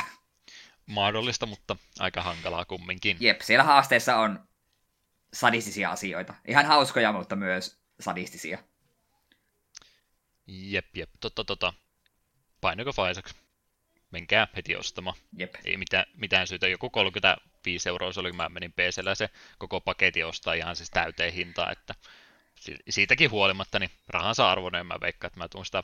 Mahdollista, 0.86 1.45
mutta 1.45 1.75
aika 2.00 2.22
hankalaa 2.22 2.65
kumminkin. 2.65 3.17
Jep, 3.19 3.41
siellä 3.41 3.63
haasteessa 3.63 4.15
on 4.15 4.48
sadistisia 5.33 5.91
asioita. 5.91 6.33
Ihan 6.48 6.65
hauskoja, 6.65 7.12
mutta 7.12 7.36
myös 7.36 7.79
sadistisia. 8.00 8.57
Jep, 10.48 10.98
jep. 10.98 11.10
Totta, 11.19 11.43
tota. 11.43 11.74
Painako 12.62 12.93
Faisaksi? 12.93 13.36
Menkää 14.12 14.48
heti 14.55 14.75
ostamaan. 14.75 15.17
Jep. 15.38 15.55
Ei 15.65 15.77
mitään, 15.77 16.05
mitään 16.13 16.48
syytä. 16.48 16.67
Joku 16.67 16.89
35 17.63 17.89
euroa 17.89 18.13
se 18.13 18.20
oli, 18.20 18.29
kun 18.29 18.38
mä 18.38 18.50
menin 18.50 18.74
PCllä 18.74 19.15
se 19.15 19.29
koko 19.58 19.82
paketti 19.82 20.24
ostaa 20.24 20.53
ihan 20.53 20.75
siis 20.75 20.89
täyteen 20.89 21.34
hintaa, 21.34 21.72
että 21.72 21.96
siitäkin 22.89 23.32
huolimatta, 23.32 23.79
niin 23.79 23.91
rahansa 24.08 24.51
arvoinen 24.51 24.86
mä 24.86 24.98
veikkaan, 25.01 25.29
että 25.29 25.39
mä 25.39 25.48
tuun 25.48 25.65
sitä 25.65 25.84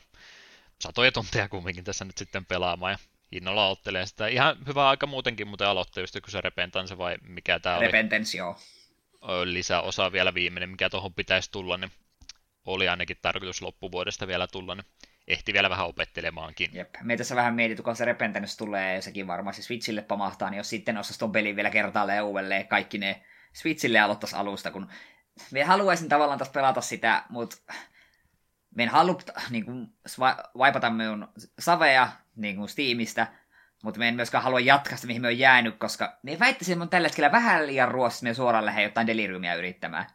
satoja 0.81 1.11
tunteja 1.11 1.49
kumminkin 1.49 1.83
tässä 1.83 2.05
nyt 2.05 2.17
sitten 2.17 2.45
pelaamaan 2.45 2.91
ja 2.91 2.97
innolla 3.31 3.67
ottelee 3.67 4.05
sitä. 4.05 4.27
Ihan 4.27 4.57
hyvä 4.67 4.89
aika 4.89 5.07
muutenkin 5.07 5.47
muuten 5.47 5.67
aloittaa, 5.67 6.03
just 6.03 6.17
kun 6.21 6.31
se 6.31 6.41
Repentance 6.41 6.97
vai 6.97 7.17
mikä 7.21 7.59
tää 7.59 7.77
oli. 7.77 7.85
Repentance, 7.85 8.37
joo. 8.37 8.59
Lisäosa 9.43 10.11
vielä 10.11 10.33
viimeinen, 10.33 10.69
mikä 10.69 10.89
tuohon 10.89 11.13
pitäisi 11.13 11.51
tulla, 11.51 11.77
niin 11.77 11.91
oli 12.65 12.87
ainakin 12.87 13.17
tarkoitus 13.21 13.61
loppuvuodesta 13.61 14.27
vielä 14.27 14.47
tulla, 14.47 14.75
niin 14.75 14.85
ehti 15.29 15.53
vielä 15.53 15.69
vähän 15.69 15.85
opettelemaankin. 15.85 16.69
Jep. 16.73 16.95
Me 17.01 17.17
tässä 17.17 17.35
vähän 17.35 17.55
mietitty, 17.55 17.83
kun 17.83 17.95
se 17.95 18.05
Repentance 18.05 18.57
tulee, 18.57 18.95
ja 18.95 19.01
sekin 19.01 19.27
varmasti 19.27 19.61
Switchille 19.61 20.01
pamahtaa, 20.01 20.49
niin 20.49 20.57
jos 20.57 20.69
sitten 20.69 20.97
osaisi 20.97 21.19
tuon 21.19 21.31
pelin 21.31 21.55
vielä 21.55 21.69
kertaalleen 21.69 22.23
uudelleen, 22.23 22.67
kaikki 22.67 22.97
ne 22.97 23.23
Switchille 23.53 23.99
aloittaisi 23.99 24.35
alusta, 24.35 24.71
kun 24.71 24.89
me 25.51 25.63
haluaisin 25.63 26.09
tavallaan 26.09 26.39
taas 26.39 26.49
pelata 26.49 26.81
sitä, 26.81 27.23
mutta 27.29 27.57
me 28.75 28.83
en 28.83 28.89
halua 28.89 29.19
niin 29.49 29.65
kuin, 29.65 29.87
vaipata 30.57 30.89
minun 30.89 31.27
savea 31.59 32.09
niin 32.35 32.55
kuin 32.55 32.69
Steamista, 32.69 33.27
mutta 33.83 33.99
me 33.99 34.07
en 34.07 34.15
myöskään 34.15 34.43
halua 34.43 34.59
jatkaa 34.59 34.95
sitä, 34.95 35.07
mihin 35.07 35.21
me 35.21 35.27
on 35.27 35.39
jäänyt, 35.39 35.77
koska 35.77 36.19
me 36.23 36.39
väittäisin, 36.39 36.73
että 36.73 36.83
on 36.83 36.89
tällä 36.89 37.07
hetkellä 37.07 37.31
vähän 37.31 37.67
liian 37.67 37.91
ruoassa, 37.91 38.23
me 38.23 38.33
suoraan 38.33 38.65
lähde 38.65 38.83
jotain 38.83 39.07
deliriumia 39.07 39.55
yrittämään. 39.55 40.05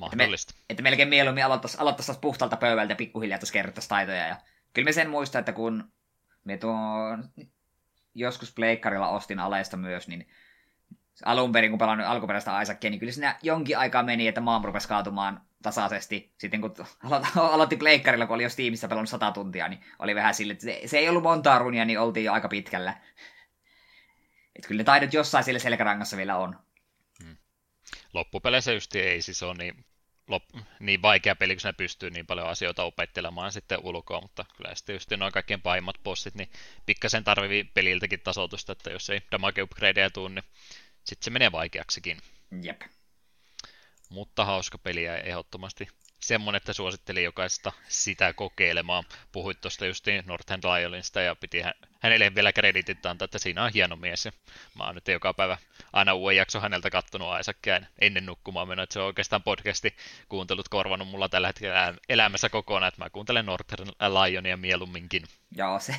Mahdollista. 0.00 0.50
Että, 0.50 0.62
me, 0.62 0.72
että 0.72 0.82
melkein 0.82 1.08
mieluummin 1.08 1.44
aloittaisi, 1.44 1.76
aloittaisi 1.80 2.20
puhtaalta 2.20 2.56
pöydältä 2.56 2.92
ja 2.92 2.96
pikkuhiljaa 2.96 3.38
tuossa 3.38 3.52
kerrottaisi 3.52 3.88
taitoja. 3.88 4.26
Ja 4.26 4.36
kyllä 4.72 4.86
me 4.86 4.92
sen 4.92 5.10
muistaa, 5.10 5.38
että 5.38 5.52
kun 5.52 5.92
me 6.44 6.56
tuon 6.56 7.24
joskus 8.14 8.54
pleikkarilla 8.54 9.08
ostin 9.08 9.38
aleista 9.38 9.76
myös, 9.76 10.08
niin 10.08 10.28
alun 11.24 11.52
perin, 11.52 11.70
kun 11.70 11.78
pelannut 11.78 12.06
alkuperäistä 12.06 12.60
Isaacia, 12.60 12.90
niin 12.90 13.00
kyllä 13.00 13.12
siinä 13.12 13.38
jonkin 13.42 13.78
aikaa 13.78 14.02
meni, 14.02 14.28
että 14.28 14.40
maan 14.40 14.64
rupesi 14.64 14.88
kaatumaan 14.88 15.40
tasaisesti. 15.62 16.34
Sitten 16.38 16.60
kun 16.60 16.74
aloitti 17.52 17.76
pleikkarilla, 17.76 18.26
kun 18.26 18.34
oli 18.34 18.42
jo 18.42 18.48
Steamissa 18.48 18.88
pelannut 18.88 19.08
sata 19.08 19.32
tuntia, 19.32 19.68
niin 19.68 19.84
oli 19.98 20.14
vähän 20.14 20.34
sille, 20.34 20.52
että 20.52 20.64
se, 20.64 20.80
se 20.86 20.98
ei 20.98 21.08
ollut 21.08 21.22
montaa 21.22 21.58
runia, 21.58 21.84
niin 21.84 22.00
oltiin 22.00 22.24
jo 22.24 22.32
aika 22.32 22.48
pitkällä. 22.48 22.90
Että 24.56 24.68
kyllä 24.68 24.80
ne 24.80 24.84
taidot 24.84 25.12
jossain 25.12 25.44
siellä 25.44 25.58
selkärangassa 25.58 26.16
vielä 26.16 26.36
on. 26.36 26.58
Hmm. 27.24 27.36
Loppupeleissä 28.12 28.72
just 28.72 28.94
ei 28.94 29.22
siis 29.22 29.42
ole 29.42 29.54
niin 29.54 29.84
lop, 30.30 30.44
niin 30.80 31.02
vaikea 31.02 31.36
peli, 31.36 31.56
kun 31.56 31.60
ne 31.64 31.72
pystyy 31.72 32.10
niin 32.10 32.26
paljon 32.26 32.48
asioita 32.48 32.84
opettelemaan 32.84 33.52
sitten 33.52 33.78
ulkoa, 33.82 34.20
mutta 34.20 34.44
kyllä 34.56 34.74
sitten 34.74 34.94
just 34.94 35.10
noin 35.10 35.32
kaikkein 35.32 35.62
pahimmat 35.62 35.96
bossit, 36.04 36.34
niin 36.34 36.50
pikkasen 36.86 37.24
tarvii 37.24 37.64
peliltäkin 37.64 38.20
tasoitusta, 38.20 38.72
että 38.72 38.90
jos 38.90 39.10
ei 39.10 39.22
damage 39.32 39.62
upgradeja 39.62 40.10
tule, 40.10 40.30
niin 40.30 40.44
sitten 41.04 41.24
se 41.24 41.30
menee 41.30 41.52
vaikeaksikin. 41.52 42.18
Jep. 42.62 42.82
Mutta 44.08 44.44
hauska 44.44 44.78
peli 44.78 45.04
ja 45.04 45.18
ehdottomasti 45.18 45.88
semmonen, 46.20 46.56
että 46.56 46.72
suosittelin 46.72 47.24
jokaista 47.24 47.72
sitä 47.88 48.32
kokeilemaan. 48.32 49.04
Puhuit 49.32 49.60
tuosta 49.60 49.86
justiin 49.86 50.22
Northern 50.26 50.62
Lionista 50.62 51.20
ja 51.20 51.36
piti 51.36 51.62
hänelle 52.00 52.34
vielä 52.34 52.52
kreditit 52.52 53.06
antaa, 53.06 53.24
että 53.24 53.38
siinä 53.38 53.64
on 53.64 53.70
hieno 53.74 53.96
mies. 53.96 54.24
Ja 54.24 54.32
mä 54.74 54.84
oon 54.84 54.94
nyt 54.94 55.08
joka 55.08 55.34
päivä 55.34 55.58
aina 55.92 56.14
uuden 56.14 56.36
jakso 56.36 56.60
häneltä 56.60 56.90
kattonut 56.90 57.28
Aisakkään 57.28 57.88
ennen 57.98 58.26
nukkumaan 58.26 58.68
menoa, 58.68 58.82
että 58.82 58.92
se 58.92 59.00
on 59.00 59.06
oikeastaan 59.06 59.42
podcasti 59.42 59.96
kuuntelut 60.28 60.68
korvanut 60.68 61.08
mulla 61.08 61.28
tällä 61.28 61.46
hetkellä 61.46 61.94
elämässä 62.08 62.48
kokonaan, 62.48 62.88
että 62.88 63.04
mä 63.04 63.10
kuuntelen 63.10 63.46
Northern 63.46 63.88
Lionia 63.88 64.56
mieluumminkin. 64.56 65.22
Joo, 65.56 65.78
se, 65.78 65.94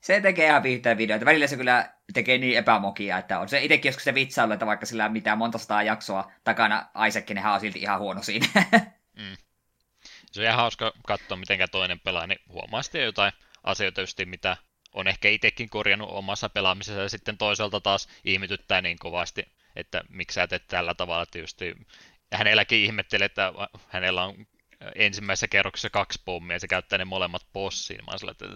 se 0.00 0.20
tekee 0.20 0.46
ihan 0.46 0.62
viihtyä 0.62 0.96
videoita. 0.96 1.26
Välillä 1.26 1.46
se 1.46 1.56
kyllä 1.56 1.90
tekee 2.14 2.38
niin 2.38 2.58
epämokia, 2.58 3.18
että 3.18 3.40
on 3.40 3.48
se 3.48 3.62
itsekin 3.62 3.88
joskus 3.88 4.04
se 4.04 4.14
vitsailu, 4.14 4.52
että 4.52 4.66
vaikka 4.66 4.86
sillä 4.86 5.08
mitään 5.08 5.38
monta 5.38 5.58
sataa 5.58 5.82
jaksoa 5.82 6.32
takana 6.44 6.86
Isaac, 7.08 7.28
niin 7.28 7.38
hän 7.38 7.54
on 7.54 7.60
silti 7.60 7.78
ihan 7.78 7.98
huono 8.00 8.22
siinä. 8.22 8.46
Mm. 9.16 9.36
Se 10.32 10.40
on 10.40 10.44
ihan 10.44 10.56
hauska 10.56 10.92
katsoa, 11.06 11.36
miten 11.36 11.68
toinen 11.70 12.00
pelaa, 12.00 12.26
niin 12.26 12.38
huomaa 12.48 12.82
sitten 12.82 13.04
jotain 13.04 13.32
asioita 13.64 14.00
just, 14.00 14.18
mitä 14.24 14.56
on 14.96 15.08
ehkä 15.08 15.28
itsekin 15.28 15.70
korjannut 15.70 16.10
omassa 16.10 16.48
pelaamisessa 16.48 17.02
ja 17.02 17.08
sitten 17.08 17.38
toisaalta 17.38 17.80
taas 17.80 18.08
ihmetyttää 18.24 18.82
niin 18.82 18.98
kovasti, 18.98 19.44
että 19.76 20.02
miksi 20.08 20.34
sä 20.34 20.46
teet 20.46 20.68
tällä 20.68 20.94
tavalla, 20.94 21.22
että 21.22 21.38
just 21.38 21.60
hänelläkin 22.32 22.78
ihmettelee, 22.78 23.26
että 23.26 23.52
hänellä 23.88 24.24
on 24.24 24.46
ensimmäisessä 24.94 25.48
kerroksessa 25.48 25.90
kaksi 25.90 26.22
pommia, 26.24 26.58
se 26.58 26.68
käyttää 26.68 26.98
ne 26.98 27.04
molemmat 27.04 27.46
bossiin. 27.52 28.04
Mä 28.04 28.18
sillä, 28.18 28.30
että 28.30 28.46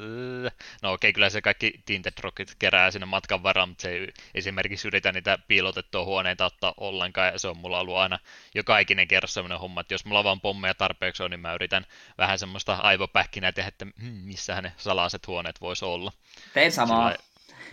no 0.83 0.93
okei, 0.93 1.13
kyllä 1.13 1.31
se 1.31 1.41
kaikki 1.41 1.73
Tinted 1.87 2.13
Rockit 2.21 2.55
kerää 2.59 2.91
sinne 2.91 3.07
matkan 3.07 3.43
varaan, 3.43 3.69
mutta 3.69 3.83
se 3.83 3.91
ei 3.91 4.09
esimerkiksi 4.35 4.89
yritä 4.89 5.13
niitä 5.13 5.39
piilotettua 5.49 6.05
huoneita 6.05 6.47
ottaa 6.47 6.75
ollenkaan, 6.77 7.33
ja 7.33 7.39
se 7.39 7.49
on 7.49 7.57
mulla 7.57 7.81
ollut 7.81 7.97
aina 7.97 8.19
jo 8.55 8.63
ikinen 8.81 9.09
kerros 9.09 9.35
sellainen 9.35 9.59
homma, 9.59 9.81
että 9.81 9.95
jos 9.95 10.05
mulla 10.05 10.25
vaan 10.25 10.41
pommeja 10.41 10.75
tarpeeksi 10.75 11.23
on, 11.23 11.31
niin 11.31 11.41
mä 11.41 11.55
yritän 11.55 11.87
vähän 12.19 12.39
semmoista 12.39 12.75
aivopähkinää 12.75 13.53
tehdä, 13.53 13.69
että 13.69 13.87
hmm, 14.03 14.13
missä 14.13 14.63
ne 14.63 14.73
salaiset 14.77 15.27
huoneet 15.27 15.61
voisi 15.61 15.85
olla. 15.85 16.13
Tein 16.55 16.73
samaa. 16.73 17.11
Sillä, 17.11 17.25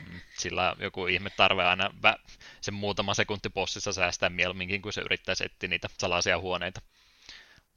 mm, 0.10 0.20
sillä 0.38 0.76
joku 0.80 1.08
ihme 1.08 1.30
tarve 1.30 1.66
aina 1.66 1.92
sen 2.62 2.74
muutama 2.74 3.14
sekunti 3.14 3.50
bossissa 3.50 3.94
säästää 3.94 4.30
mieluumminkin, 4.30 4.82
kun 4.82 4.94
se 4.94 5.02
yrittää 5.02 5.36
etsiä 5.46 5.70
niitä 5.70 5.88
salaisia 5.98 6.40
huoneita. 6.40 6.82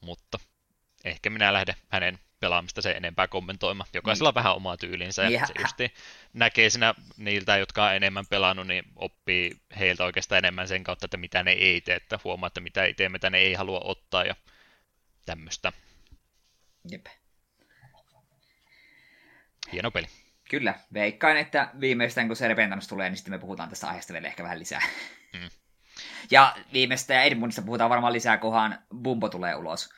Mutta 0.01 0.39
ehkä 1.05 1.31
minä 1.31 1.53
lähden 1.53 1.75
hänen 1.89 2.19
pelaamista 2.41 2.83
se 2.83 2.91
enempää 2.91 3.29
kommentoimaan. 3.29 3.91
Jokaisella 3.95 4.31
mm. 4.31 4.35
vähän 4.35 4.55
omaa 4.55 4.77
tyylinsä, 4.77 5.23
ja 5.23 5.47
se 5.47 5.53
justi 5.61 5.95
näkee 6.33 6.71
siinä 6.71 6.95
niiltä, 7.17 7.57
jotka 7.57 7.85
on 7.85 7.95
enemmän 7.95 8.27
pelannut, 8.27 8.67
niin 8.67 8.85
oppii 8.97 9.57
heiltä 9.79 10.05
oikeastaan 10.05 10.39
enemmän 10.39 10.69
sen 10.69 10.85
kautta, 10.85 11.05
että 11.05 11.17
mitä 11.17 11.43
ne 11.43 11.53
ei 11.53 11.81
tee, 11.81 11.97
että 11.97 12.19
huomaa, 12.25 12.47
että 12.47 12.61
mitä 12.61 12.85
ei 12.85 12.95
tee, 12.95 13.09
mitä 13.09 13.31
ne 13.31 13.39
ei 13.39 13.55
halua 13.55 13.81
ottaa, 13.85 14.25
ja 14.25 14.35
tämmöistä. 15.27 15.73
Jep. 16.91 17.07
Hieno 19.73 19.91
peli. 19.91 20.07
Kyllä, 20.51 20.75
veikkaan, 20.93 21.37
että 21.37 21.71
viimeistään 21.81 22.27
kun 22.27 22.37
se 22.37 22.49
Repentance 22.49 22.89
tulee, 22.89 23.09
niin 23.09 23.17
sitten 23.17 23.35
me 23.35 23.39
puhutaan 23.39 23.69
tästä 23.69 23.87
aiheesta 23.87 24.13
vielä 24.13 24.29
ehkä 24.29 24.43
vähän 24.43 24.59
lisää. 24.59 24.83
Mm. 25.33 25.51
Ja 26.31 26.57
viimeistä 26.73 27.23
Edmundista 27.23 27.63
puhutaan 27.63 27.91
varmaan 27.91 28.13
lisää, 28.13 28.39
kunhan 28.39 28.79
Bumbo 29.03 29.29
tulee 29.29 29.55
ulos 29.55 29.91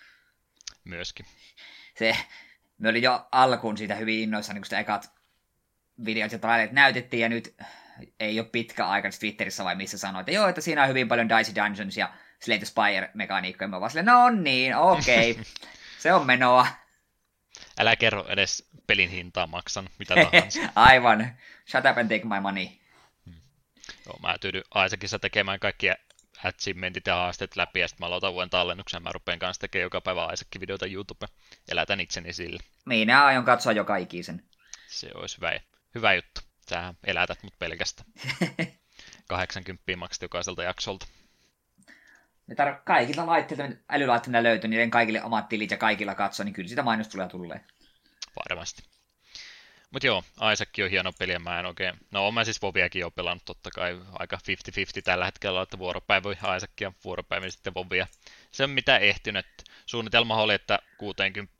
myöskin. 0.84 1.26
Se, 1.98 2.16
me 2.78 2.88
oli 2.88 3.02
jo 3.02 3.28
alkuun 3.32 3.78
siitä 3.78 3.94
hyvin 3.94 4.20
innoissa, 4.20 4.52
niin 4.52 4.60
kun 4.60 4.66
sitä 4.66 4.78
ekat 4.78 5.12
videot 6.04 6.32
ja 6.32 6.38
trailerit 6.38 6.72
näytettiin, 6.72 7.20
ja 7.20 7.28
nyt 7.28 7.56
ei 8.20 8.40
ole 8.40 8.48
pitkä 8.48 8.86
aika 8.86 9.08
Twitterissä 9.20 9.64
vai 9.64 9.76
missä 9.76 9.98
sanoi, 9.98 10.20
että 10.20 10.32
joo, 10.32 10.48
että 10.48 10.60
siinä 10.60 10.82
on 10.82 10.88
hyvin 10.88 11.08
paljon 11.08 11.28
Dicey 11.28 11.54
Dungeons 11.54 11.96
ja 11.96 12.12
Slate 12.40 12.64
Spire-mekaniikkoja. 12.64 13.68
Mä 13.68 13.80
vaan 13.80 13.90
silleen, 13.90 14.06
no 14.06 14.24
on 14.24 14.44
niin, 14.44 14.76
okei, 14.76 15.30
okay. 15.30 15.44
se 16.02 16.12
on 16.12 16.26
menoa. 16.26 16.66
Älä 17.78 17.96
kerro 17.96 18.26
edes 18.28 18.68
pelin 18.86 19.10
hintaa, 19.10 19.46
maksan 19.46 19.88
mitä 19.98 20.14
tahansa. 20.14 20.60
Aivan, 20.74 21.36
shut 21.70 21.84
up 21.90 21.98
and 21.98 22.08
take 22.08 22.24
my 22.24 22.40
money. 22.40 22.66
Hmm. 23.24 23.40
Joo, 24.06 24.18
mä 24.22 24.38
tyydyn 24.40 24.62
Aisakissa 24.70 25.18
tekemään 25.18 25.60
kaikkia 25.60 25.94
achievementit 26.44 27.06
ja 27.06 27.14
haasteet 27.14 27.56
läpi, 27.56 27.80
ja 27.80 27.88
sitten 27.88 28.04
mä 28.04 28.06
aloitan 28.06 28.32
uuden 28.32 28.50
tallennuksen, 28.50 28.98
ja 28.98 29.00
mä 29.00 29.12
rupean 29.12 29.38
kanssa 29.38 29.60
tekemään 29.60 29.84
joka 29.84 30.00
päivä 30.00 30.24
Aisakin 30.24 30.60
videota 30.60 30.86
YouTube. 30.86 31.26
Elätän 31.68 32.00
itseni 32.00 32.32
sille. 32.32 32.62
Minä 32.84 33.24
aion 33.24 33.44
katsoa 33.44 33.72
joka 33.72 33.96
ikisen. 33.96 34.42
Se 34.86 35.10
olisi 35.14 35.36
hyvä, 35.36 35.60
hyvä 35.94 36.14
juttu. 36.14 36.40
Sähän 36.68 36.94
elätät 37.04 37.42
mut 37.42 37.58
pelkästään. 37.58 38.08
80 39.28 39.96
maksat 39.96 40.22
jokaiselta 40.22 40.62
jaksolta. 40.62 41.06
Ne 42.46 42.54
tar- 42.54 42.82
kaikilta 42.84 43.26
laitteilta, 43.26 43.76
älylaitteilta 43.88 44.42
löytyy, 44.42 44.70
niiden 44.70 44.90
kaikille 44.90 45.22
omat 45.22 45.48
tilit 45.48 45.70
ja 45.70 45.76
kaikilla 45.76 46.14
katsoa, 46.14 46.44
niin 46.44 46.52
kyllä 46.52 46.68
sitä 46.68 46.82
mainos 46.82 47.08
tulee 47.08 47.28
tulee. 47.28 47.60
Varmasti. 48.36 48.82
Mutta 49.92 50.06
joo, 50.06 50.24
Aisakki 50.36 50.82
on 50.82 50.90
hieno 50.90 51.12
peli, 51.18 51.38
mä 51.38 51.60
en 51.60 51.66
oikein... 51.66 51.94
No, 52.10 52.30
mä 52.30 52.44
siis 52.44 52.62
Voviakin 52.62 53.00
jo 53.00 53.10
pelannut 53.10 53.44
totta 53.44 53.70
kai 53.70 54.00
aika 54.12 54.36
50-50 54.36 55.02
tällä 55.04 55.24
hetkellä, 55.24 55.62
että 55.62 55.78
vuoropäivä 55.78 56.28
Aisakki 56.42 56.84
ja 56.84 56.92
vuoropäivä 57.04 57.50
sitten 57.50 57.74
Vovia. 57.74 58.06
Se 58.52 58.64
on 58.64 58.70
mitä 58.70 58.98
ehtinyt. 58.98 59.46
Suunnitelma 59.86 60.36
oli, 60.36 60.54
että 60.54 60.78
60 60.98 61.54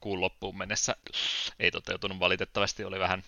kuun 0.00 0.20
loppuun 0.20 0.58
mennessä 0.58 0.96
ei 1.58 1.70
toteutunut 1.70 2.20
valitettavasti, 2.20 2.84
oli 2.84 2.98
vähän 2.98 3.22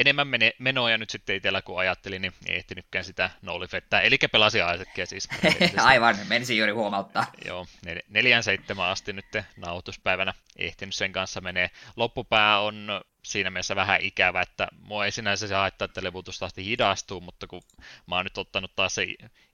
enemmän 0.00 0.28
mene, 0.28 0.52
menoja 0.58 0.98
nyt 0.98 1.10
sitten 1.10 1.36
itsellä 1.36 1.62
kuin 1.62 1.78
ajattelin, 1.78 2.22
niin 2.22 2.32
ei 2.46 2.56
ehtinytkään 2.56 3.04
sitä 3.04 3.30
nollifettää. 3.42 4.00
Eli 4.00 4.18
pelasi 4.32 4.58
Isaacia 4.58 5.06
siis. 5.06 5.28
Aivan, 5.76 6.16
menisin 6.28 6.56
juuri 6.56 6.72
huomauttaa. 6.72 7.26
Joo, 7.44 7.66
nel, 7.84 8.00
neljän 8.08 8.42
seitsemän 8.42 8.88
asti 8.88 9.12
nyt 9.12 9.26
nautuspäivänä 9.56 10.34
ehtinyt 10.56 10.94
sen 10.94 11.12
kanssa 11.12 11.40
menee. 11.40 11.70
Loppupää 11.96 12.60
on 12.60 13.00
siinä 13.22 13.50
mielessä 13.50 13.76
vähän 13.76 14.00
ikävä, 14.00 14.40
että 14.40 14.68
mua 14.80 15.04
ei 15.04 15.12
sinänsä 15.12 15.48
se 15.48 15.54
haittaa, 15.54 15.84
että 15.84 16.04
levutustahti 16.04 16.64
hidastuu, 16.64 17.20
mutta 17.20 17.46
kun 17.46 17.62
mä 18.06 18.16
oon 18.16 18.26
nyt 18.26 18.38
ottanut 18.38 18.76
taas 18.76 18.94
se 18.94 19.06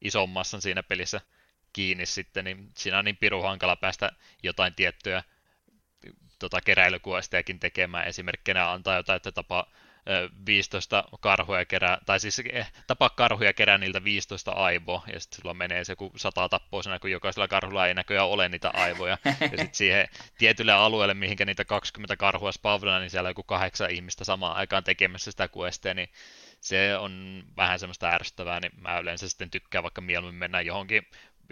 ison 0.02 0.28
massan 0.28 0.62
siinä 0.62 0.82
pelissä 0.82 1.20
kiinni 1.72 2.06
sitten, 2.06 2.44
niin 2.44 2.70
siinä 2.76 2.98
on 2.98 3.04
niin 3.04 3.16
piru 3.16 3.42
hankala 3.42 3.76
päästä 3.76 4.10
jotain 4.42 4.74
tiettyä 4.74 5.22
tota, 6.38 6.60
keräilykuostejakin 6.60 7.60
tekemään. 7.60 8.06
Esimerkkinä 8.06 8.72
antaa 8.72 8.96
jotain, 8.96 9.16
että 9.16 9.32
tapa 9.32 9.66
15 10.46 11.04
karhuja 11.20 11.64
kerää, 11.64 11.98
tai 12.06 12.20
siis 12.20 12.42
eh, 12.52 12.72
tapa 12.86 13.10
karhuja 13.10 13.52
kerää 13.52 13.78
niiltä 13.78 14.04
15 14.04 14.50
aivoa, 14.50 15.02
ja 15.12 15.20
sitten 15.20 15.42
sulla 15.42 15.54
menee 15.54 15.84
se 15.84 15.96
kun 15.96 16.10
sata 16.16 16.48
tappoisena, 16.48 16.98
kun 16.98 17.10
jokaisella 17.10 17.48
karhulla 17.48 17.86
ei 17.86 17.94
näköjään 17.94 18.28
ole 18.28 18.48
niitä 18.48 18.70
aivoja, 18.74 19.18
ja 19.24 19.48
sitten 19.48 19.68
siihen 19.72 20.08
tietylle 20.38 20.72
alueelle, 20.72 21.14
mihinkä 21.14 21.44
niitä 21.44 21.64
20 21.64 22.16
karhua 22.16 22.52
spavnaa, 22.52 23.00
niin 23.00 23.10
siellä 23.10 23.26
on 23.26 23.30
joku 23.30 23.42
kahdeksan 23.42 23.90
ihmistä 23.90 24.24
samaan 24.24 24.56
aikaan 24.56 24.84
tekemässä 24.84 25.30
sitä 25.30 25.48
questia, 25.56 25.94
niin 25.94 26.08
se 26.60 26.96
on 26.96 27.44
vähän 27.56 27.78
semmoista 27.78 28.08
ärsyttävää, 28.08 28.60
niin 28.60 28.72
mä 28.80 28.98
yleensä 28.98 29.28
sitten 29.28 29.50
tykkään 29.50 29.82
vaikka 29.82 30.00
mieluummin 30.00 30.38
mennä 30.38 30.60
johonkin 30.60 31.06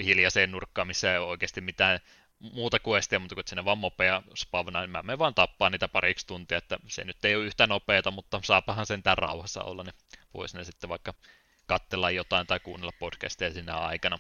hiljaiseen 0.05 0.51
nurkkaan, 0.51 0.87
missä 0.87 1.13
ei 1.13 1.19
ole 1.19 1.27
oikeasti 1.27 1.61
mitään 1.61 2.01
muuta 2.53 2.79
questia, 2.89 3.19
mutta 3.19 3.35
kun 3.35 3.45
sinne 3.47 3.65
vaan 3.65 3.79
mopeja 3.79 4.23
spavnaa, 4.35 4.83
niin 4.83 4.91
mä 4.91 5.03
menen 5.03 5.19
vaan 5.19 5.35
tappaa 5.35 5.71
niitä 5.71 5.89
pariksi 5.89 6.27
tuntia, 6.27 6.59
että 6.59 6.79
se 6.89 7.05
nyt 7.05 7.25
ei 7.25 7.37
ole 7.37 7.45
yhtä 7.45 7.67
nopeata, 7.67 8.11
mutta 8.11 8.41
saapahan 8.45 8.87
sentään 8.87 9.19
rauhassa 9.19 9.63
olla, 9.63 9.83
niin 9.83 9.95
voisi 10.35 10.57
ne 10.57 10.65
sitten 10.65 10.91
vaikka 10.91 11.15
katsella 11.67 12.11
jotain 12.11 12.47
tai 12.47 12.61
kuunnella 12.61 12.93
podcasteja 12.99 13.53
siinä 13.53 13.77
aikana. 13.77 14.19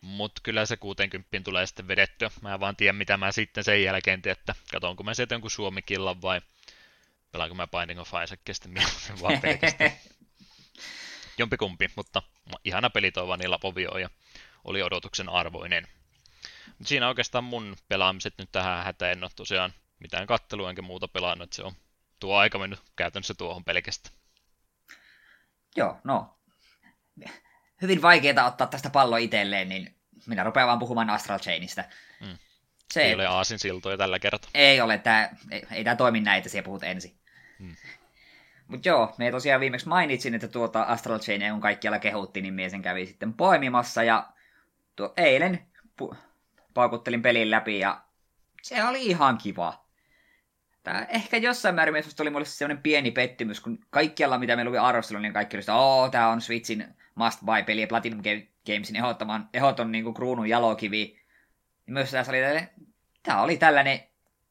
Mutta 0.00 0.40
kyllä 0.44 0.66
se 0.66 0.76
60 0.76 1.40
tulee 1.44 1.66
sitten 1.66 1.88
vedettyä. 1.88 2.30
Mä 2.40 2.54
en 2.54 2.60
vaan 2.60 2.76
tiedä, 2.76 2.92
mitä 2.92 3.16
mä 3.16 3.32
sitten 3.32 3.64
sen 3.64 3.82
jälkeen 3.82 4.22
teen, 4.22 4.32
että 4.32 4.54
katsonko 4.72 5.02
mä 5.02 5.14
sieltä 5.14 5.34
jonkun 5.34 5.50
Suomikillan 5.50 6.22
vai 6.22 6.40
pelaanko 7.32 7.54
mä 7.54 7.66
Binding 7.66 8.00
of 8.00 8.12
Isaac 8.24 8.40
sitten 8.52 8.72
mieluummin 8.72 9.20
vaan 9.22 9.40
pelkästään. 9.40 9.92
Jompikumpi, 11.38 11.90
mutta 11.96 12.22
ihana 12.64 12.90
peli 12.90 13.12
toi 13.12 13.28
Vanilla 13.28 13.58
Povio 13.58 13.98
ja 13.98 14.10
oli 14.64 14.82
odotuksen 14.82 15.28
arvoinen. 15.28 15.88
Mutta 16.66 16.84
siinä 16.84 17.08
oikeastaan 17.08 17.44
mun 17.44 17.76
pelaamiset 17.88 18.34
nyt 18.38 18.48
tähän 18.52 18.84
hätä 18.84 19.10
en 19.10 19.24
ole 19.24 19.30
tosiaan 19.36 19.72
mitään 20.00 20.26
kattelua 20.26 20.70
enkä 20.70 20.82
muuta 20.82 21.08
pelannut, 21.08 21.52
se 21.52 21.62
on 21.62 21.72
tuo 22.20 22.36
aika 22.36 22.58
mennyt 22.58 22.80
käytännössä 22.96 23.34
tuohon 23.34 23.64
pelkästään. 23.64 24.14
Joo, 25.76 26.00
no. 26.04 26.38
Hyvin 27.82 28.02
vaikeaa 28.02 28.46
ottaa 28.46 28.66
tästä 28.66 28.90
pallo 28.90 29.16
itselleen, 29.16 29.68
niin 29.68 29.96
minä 30.26 30.44
rupean 30.44 30.66
vaan 30.66 30.78
puhumaan 30.78 31.10
Astral 31.10 31.38
Chainista. 31.38 31.84
Mm. 32.20 32.38
Se 32.92 33.02
ei 33.02 33.14
ole 33.14 33.26
aasin 33.26 33.58
siltoja 33.58 33.96
tällä 33.96 34.18
kertaa. 34.18 34.50
Ei 34.54 34.80
ole, 34.80 34.98
tää, 34.98 35.36
ei, 35.50 35.66
ei 35.70 35.84
tämä 35.84 35.96
toimi 35.96 36.20
näin, 36.20 36.38
että 36.38 36.50
siellä 36.50 36.64
puhut 36.64 36.82
ensin. 36.82 37.18
Hmm. 37.58 37.76
Mutta 38.68 38.88
joo, 38.88 39.14
me 39.18 39.30
tosiaan 39.30 39.60
viimeksi 39.60 39.88
mainitsin, 39.88 40.34
että 40.34 40.48
tuota 40.48 40.82
Astral 40.82 41.18
Chain 41.18 41.52
on 41.52 41.60
kaikkialla 41.60 41.98
kehutti, 41.98 42.40
niin 42.42 42.54
mie 42.54 42.70
sen 42.70 42.82
kävi 42.82 43.06
sitten 43.06 43.34
poimimassa, 43.34 44.02
ja 44.02 44.26
tuo 44.96 45.12
eilen 45.16 45.66
pu- 46.02 46.16
paukuttelin 46.76 47.22
pelin 47.22 47.50
läpi 47.50 47.78
ja 47.78 48.02
se 48.62 48.84
oli 48.84 49.06
ihan 49.06 49.38
kiva. 49.38 49.86
Tää 50.82 51.06
ehkä 51.08 51.36
jossain 51.36 51.74
määrin 51.74 51.92
mielestäni 51.92 52.24
oli 52.24 52.30
mulle 52.30 52.44
sellainen 52.44 52.82
pieni 52.82 53.10
pettymys, 53.10 53.60
kun 53.60 53.78
kaikkialla 53.90 54.38
mitä 54.38 54.56
me 54.56 54.64
luin 54.64 54.80
arvostelun, 54.80 55.22
niin 55.22 55.32
kaikki 55.32 55.56
oli 55.56 55.62
sitä, 55.62 55.74
oo, 55.74 56.08
tää 56.08 56.28
on 56.28 56.40
Switchin 56.40 56.94
must-buy-peli 57.14 57.80
ja 57.80 57.86
Platinum 57.86 58.22
Gamesin 58.66 58.96
ehdoton, 58.96 59.48
ehdoton 59.54 59.92
niin 59.92 60.04
kuin 60.04 60.14
kruunun 60.14 60.48
jalokivi. 60.48 61.04
Niin 61.86 61.94
myös 61.94 62.10
tässä 62.10 62.32
oli 62.32 62.40
tällainen, 62.40 62.70
tää 63.22 63.42
oli 63.42 63.56
tällainen 63.56 64.00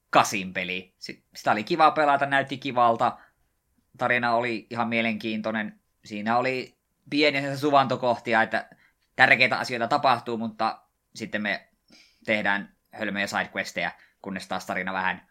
kasin 0.10 0.54
peli. 0.54 0.94
Sitä 1.36 1.52
oli 1.52 1.64
kiva 1.64 1.92
pelata, 1.92 2.26
näytti 2.26 2.58
kivalta. 2.58 3.18
Tarina 3.98 4.34
oli 4.34 4.68
ihan 4.70 4.88
mielenkiintoinen. 4.88 5.80
Siinä 6.06 6.38
oli 6.38 6.78
pieniä 7.10 7.58
suvantokohtia, 7.58 8.42
että 8.42 8.70
tärkeitä 9.16 9.60
asioita 9.60 9.88
tapahtuu, 9.88 10.38
mutta 10.38 10.82
sitten 11.16 11.42
me 11.42 11.65
tehdään 12.26 12.76
hölmöjä 12.94 13.28
sidequesteja, 13.28 13.92
kunnes 14.22 14.48
taas 14.48 14.66
tarina 14.66 14.94
vähän 14.94 15.28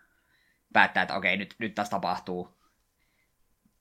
päättää, 0.72 1.02
että 1.02 1.16
okei, 1.16 1.36
nyt, 1.36 1.54
nyt 1.58 1.74
taas 1.74 1.90
tapahtuu. 1.90 2.58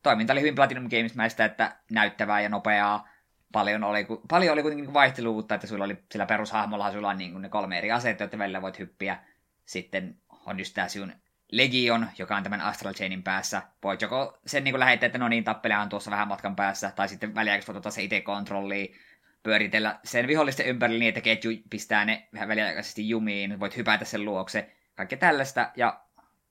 Toiminta 0.03 0.33
oli 0.33 0.41
hyvin 0.41 0.55
Platinum 0.55 0.89
Games-mäistä, 0.89 1.45
että 1.45 1.75
näyttävää 1.91 2.41
ja 2.41 2.49
nopeaa. 2.49 3.07
Paljon 3.51 3.83
oli, 3.83 4.07
paljon 4.29 4.53
oli 4.53 4.61
kuitenkin 4.61 4.93
vaihteluutta, 4.93 5.55
että 5.55 5.67
sulla 5.67 5.83
oli 5.83 6.03
sillä 6.11 6.25
perushahmolla 6.25 6.91
sulla 6.91 7.09
on 7.09 7.17
niin 7.17 7.41
ne 7.41 7.49
kolme 7.49 7.77
eri 7.77 7.91
asetta, 7.91 8.23
joita 8.23 8.37
välillä 8.37 8.61
voit 8.61 8.79
hyppiä. 8.79 9.17
Sitten 9.65 10.17
on 10.45 10.59
just 10.59 10.73
tämä 10.73 10.87
sinun 10.87 11.13
Legion, 11.51 12.09
joka 12.17 12.35
on 12.35 12.43
tämän 12.43 12.61
Astral 12.61 12.93
Chainin 12.93 13.23
päässä. 13.23 13.61
Voit 13.83 14.01
joko 14.01 14.39
sen 14.45 14.63
niin 14.63 14.79
lähettää, 14.79 15.07
että 15.07 15.17
no 15.17 15.27
niin, 15.27 15.43
tappelehan 15.43 15.89
tuossa 15.89 16.11
vähän 16.11 16.27
matkan 16.27 16.55
päässä, 16.55 16.91
tai 16.95 17.09
sitten 17.09 17.35
väliaikaisesti 17.35 17.71
voit 17.71 17.77
ottaa 17.77 17.91
se 17.91 18.03
itse 18.03 18.21
kontrolliin 18.21 18.95
pyöritellä 19.43 19.99
sen 20.03 20.27
vihollisten 20.27 20.65
ympärillä 20.65 20.99
niin, 20.99 21.09
että 21.09 21.21
ketju 21.21 21.51
pistää 21.69 22.05
ne 22.05 22.27
vähän 22.33 22.47
väliaikaisesti 22.49 23.09
jumiin, 23.09 23.59
voit 23.59 23.77
hypätä 23.77 24.05
sen 24.05 24.25
luokse, 24.25 24.71
kaikkea 24.95 25.17
tällaista, 25.17 25.71
ja 25.75 26.01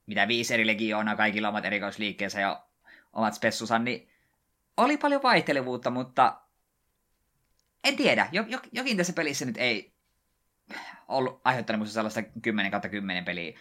mitä 0.05 0.27
viisi 0.27 0.53
eri 0.53 0.67
legioonaa, 0.67 1.15
kaikilla 1.15 1.49
omat 1.49 1.65
erikoisliikkeensä 1.65 2.41
ja 2.41 2.65
omat 3.13 3.33
spessusa, 3.33 3.79
niin 3.79 4.09
oli 4.77 4.97
paljon 4.97 5.23
vaihtelevuutta, 5.23 5.89
mutta 5.89 6.41
en 7.83 7.95
tiedä, 7.95 8.29
jokin 8.71 8.97
tässä 8.97 9.13
pelissä 9.13 9.45
nyt 9.45 9.57
ei 9.57 9.93
ollut 11.07 11.41
aiheuttanut 11.43 11.87
sellaista 11.87 12.21
10 12.41 12.71
10 12.91 13.25
peliä 13.25 13.59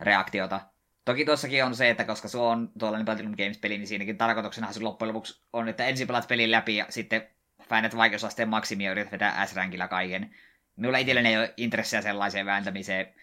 reaktiota. 0.00 0.60
Toki 1.04 1.24
tuossakin 1.24 1.64
on 1.64 1.76
se, 1.76 1.90
että 1.90 2.04
koska 2.04 2.28
se 2.28 2.38
on 2.38 2.72
tuollainen 2.78 3.04
Platinum 3.04 3.34
Games-peli, 3.36 3.78
niin 3.78 3.88
siinäkin 3.88 4.18
tarkoituksena 4.18 4.72
se 4.72 4.80
loppujen 4.80 5.08
lopuksi 5.08 5.42
on, 5.52 5.68
että 5.68 5.86
ensin 5.86 6.06
pelaat 6.06 6.28
pelin 6.28 6.50
läpi 6.50 6.76
ja 6.76 6.86
sitten 6.88 7.28
Fainet 7.68 7.96
vaikeusasteen 7.96 8.48
maksimia 8.48 8.90
yrität 8.90 9.12
vetää 9.12 9.46
S-rankilla 9.46 9.88
kaiken. 9.88 10.34
Minulla 10.76 10.98
itselleni 10.98 11.28
ei 11.28 11.36
ole 11.36 11.54
intressiä 11.56 12.02
sellaiseen 12.02 12.46
vääntämiseen. 12.46 13.14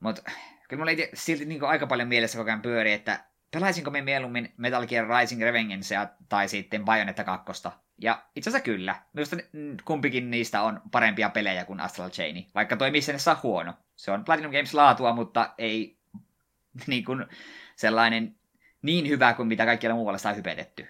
Mutta 0.00 0.22
kyllä 0.68 0.80
mulla 0.80 1.06
silti 1.14 1.44
niin 1.44 1.64
aika 1.64 1.86
paljon 1.86 2.08
mielessä 2.08 2.38
koko 2.38 2.50
ajan 2.50 2.62
pyöri, 2.62 2.92
että 2.92 3.24
pelaisinko 3.50 3.90
me 3.90 4.02
mieluummin 4.02 4.52
Metal 4.56 4.86
Gear 4.86 5.06
Rising 5.08 5.42
Revengeancea 5.42 6.08
tai 6.28 6.48
sitten 6.48 6.84
Bayonetta 6.84 7.24
2. 7.24 7.68
Ja 7.98 8.22
itse 8.36 8.50
asiassa 8.50 8.64
kyllä. 8.64 8.96
Minusta 9.12 9.36
kumpikin 9.84 10.30
niistä 10.30 10.62
on 10.62 10.82
parempia 10.92 11.30
pelejä 11.30 11.64
kuin 11.64 11.80
Astral 11.80 12.10
Chain, 12.10 12.46
vaikka 12.54 12.76
toi 12.76 12.90
missä 12.90 13.18
saa 13.18 13.40
huono. 13.42 13.74
Se 13.96 14.10
on 14.10 14.24
Platinum 14.24 14.52
Games 14.52 14.74
laatua, 14.74 15.14
mutta 15.14 15.54
ei 15.58 15.96
niin 16.86 17.04
kuin 17.04 17.26
sellainen 17.76 18.36
niin 18.82 19.08
hyvä 19.08 19.32
kuin 19.32 19.48
mitä 19.48 19.64
kaikkialla 19.64 19.96
muualla 19.96 20.18
saa 20.18 20.32
hypetetty. 20.32 20.86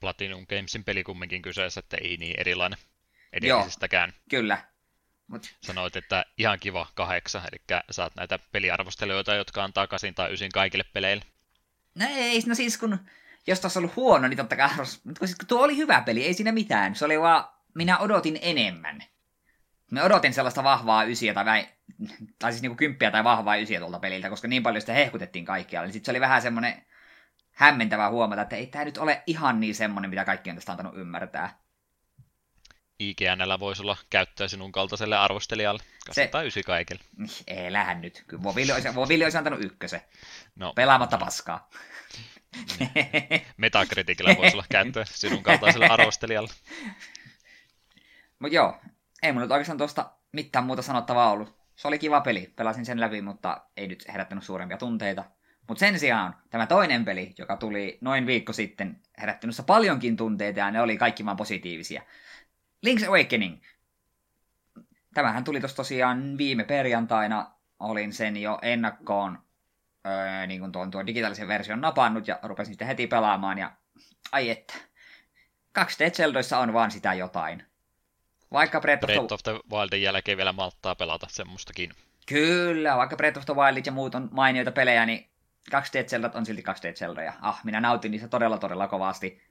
Platinum 0.00 0.46
Gamesin 0.46 0.84
peli 0.84 1.04
kumminkin 1.04 1.42
kyseessä, 1.42 1.78
että 1.78 1.96
ei 1.96 2.16
niin 2.16 2.40
erilainen 2.40 2.78
edellisestäkään. 3.32 4.10
Joo, 4.10 4.24
kyllä. 4.28 4.64
Mut... 5.26 5.56
Sanoit, 5.60 5.96
että 5.96 6.24
ihan 6.38 6.60
kiva 6.60 6.86
kahdeksan, 6.94 7.42
eli 7.52 7.80
saat 7.90 8.14
näitä 8.16 8.38
peliarvostelijoita, 8.52 9.34
jotka 9.34 9.64
antaa 9.64 9.86
kasin 9.86 10.14
tai 10.14 10.32
ysin 10.32 10.52
kaikille 10.52 10.84
peleille. 10.92 11.24
No 11.94 12.06
ei, 12.10 12.42
no 12.46 12.54
siis 12.54 12.78
kun, 12.78 12.98
jos 13.46 13.60
tuossa 13.60 13.80
ollut 13.80 13.96
huono, 13.96 14.28
niin 14.28 14.36
totta 14.36 14.56
kai 14.56 14.70
arvos... 14.70 15.04
Mutta 15.04 15.26
siis, 15.26 15.38
tuo 15.48 15.64
oli 15.64 15.76
hyvä 15.76 16.02
peli, 16.06 16.24
ei 16.24 16.34
siinä 16.34 16.52
mitään. 16.52 16.94
Se 16.94 17.04
oli 17.04 17.20
vaan, 17.20 17.44
minä 17.74 17.98
odotin 17.98 18.38
enemmän. 18.42 19.02
Me 19.90 20.02
odotin 20.02 20.34
sellaista 20.34 20.64
vahvaa 20.64 21.04
ysiä 21.04 21.34
tai, 21.34 21.44
väi... 21.44 21.68
tai 22.38 22.52
siis 22.52 22.62
niinku 22.62 22.76
kymppiä 22.76 23.10
tai 23.10 23.24
vahvaa 23.24 23.56
ysiä 23.56 23.80
tuolta 23.80 23.98
peliltä, 23.98 24.28
koska 24.28 24.48
niin 24.48 24.62
paljon 24.62 24.80
sitä 24.80 24.92
hehkutettiin 24.92 25.44
kaikkialla. 25.44 25.86
Niin 25.86 25.92
sitten 25.92 26.06
se 26.06 26.12
oli 26.12 26.20
vähän 26.20 26.42
semmoinen 26.42 26.86
hämmentävää 27.56 28.10
huomata, 28.10 28.42
että 28.42 28.56
ei 28.56 28.66
tämä 28.66 28.84
nyt 28.84 28.98
ole 28.98 29.22
ihan 29.26 29.60
niin 29.60 29.74
semmoinen, 29.74 30.10
mitä 30.10 30.24
kaikki 30.24 30.50
on 30.50 30.56
tästä 30.56 30.72
antanut 30.72 30.96
ymmärtää. 30.96 31.58
IGNllä 32.98 33.60
voisi 33.60 33.82
olla 33.82 33.96
käyttöä 34.10 34.48
sinun 34.48 34.72
kaltaiselle 34.72 35.16
arvostelijalle. 35.16 35.82
Katsotaan 36.06 36.44
se... 36.44 36.46
ysi 36.46 36.62
kaikille. 36.62 37.02
Ei 37.46 37.72
lähde 37.72 37.94
nyt. 37.94 38.24
Kyllä 38.26 38.42
Voville 38.42 38.74
olisi, 38.74 38.94
Voville 38.94 39.24
olisi 39.24 39.38
antanut 39.38 39.64
ykkösen. 39.64 40.00
No. 40.56 40.72
Pelaamatta 40.72 41.18
paskaa. 41.18 41.70
Metakritikillä 43.56 44.36
voisi 44.36 44.56
olla 44.56 44.64
käyttöä 44.68 45.04
sinun 45.04 45.42
kaltaiselle 45.42 45.86
arvostelijalle. 45.88 46.52
Mutta 48.38 48.54
joo, 48.54 48.80
ei 49.22 49.32
mulla 49.32 49.44
nyt 49.44 49.52
oikeastaan 49.52 49.78
tuosta 49.78 50.10
mitään 50.32 50.64
muuta 50.64 50.82
sanottavaa 50.82 51.30
ollut. 51.30 51.56
Se 51.76 51.88
oli 51.88 51.98
kiva 51.98 52.20
peli, 52.20 52.52
pelasin 52.56 52.86
sen 52.86 53.00
läpi, 53.00 53.22
mutta 53.22 53.66
ei 53.76 53.88
nyt 53.88 54.04
herättänyt 54.08 54.44
suurempia 54.44 54.78
tunteita. 54.78 55.24
Mutta 55.68 55.80
sen 55.80 55.98
sijaan 55.98 56.36
tämä 56.50 56.66
toinen 56.66 57.04
peli, 57.04 57.34
joka 57.38 57.56
tuli 57.56 57.98
noin 58.00 58.26
viikko 58.26 58.52
sitten, 58.52 59.00
herättänyt 59.20 59.56
paljonkin 59.66 60.16
tunteita 60.16 60.60
ja 60.60 60.70
ne 60.70 60.80
oli 60.80 60.96
kaikki 60.96 61.24
vaan 61.24 61.36
positiivisia. 61.36 62.02
Link's 62.86 63.08
Awakening. 63.08 63.62
Tämähän 65.14 65.44
tuli 65.44 65.60
tuossa 65.60 65.76
tosiaan 65.76 66.38
viime 66.38 66.64
perjantaina. 66.64 67.50
Olin 67.80 68.12
sen 68.12 68.36
jo 68.36 68.58
ennakkoon 68.62 69.38
öö, 70.06 70.46
niin 70.46 70.60
kuin 70.60 70.72
tuon, 70.72 70.90
tuon 70.90 71.06
digitaalisen 71.06 71.48
version 71.48 71.80
napannut 71.80 72.28
ja 72.28 72.38
rupesin 72.42 72.74
sitten 72.74 72.88
heti 72.88 73.06
pelaamaan. 73.06 73.58
Ja 73.58 73.72
ai 74.32 74.50
että, 74.50 74.74
2D 75.78 76.10
Zeldoissa 76.12 76.58
on 76.58 76.72
vaan 76.72 76.90
sitä 76.90 77.14
jotain. 77.14 77.62
Vaikka 78.52 78.80
Breath 78.80 79.04
of, 79.04 79.06
Breath 79.06 79.32
of 79.32 79.42
the 79.42 79.60
Wildin 79.72 80.02
jälkeen 80.02 80.36
vielä 80.36 80.52
malttaa 80.52 80.94
pelata 80.94 81.26
semmoistakin. 81.30 81.90
Kyllä, 82.26 82.96
vaikka 82.96 83.16
Breath 83.16 83.38
of 83.38 83.44
the 83.44 83.54
Wildit 83.54 83.86
ja 83.86 83.92
muut 83.92 84.14
on 84.14 84.28
mainioita 84.32 84.72
pelejä, 84.72 85.06
niin 85.06 85.30
2D 85.74 86.08
Zeldat 86.08 86.34
on 86.34 86.46
silti 86.46 86.62
2D 86.62 86.94
Zeldoja. 86.94 87.32
Ah, 87.40 87.60
minä 87.64 87.80
nautin 87.80 88.10
niistä 88.10 88.28
todella 88.28 88.58
todella 88.58 88.88
kovasti. 88.88 89.42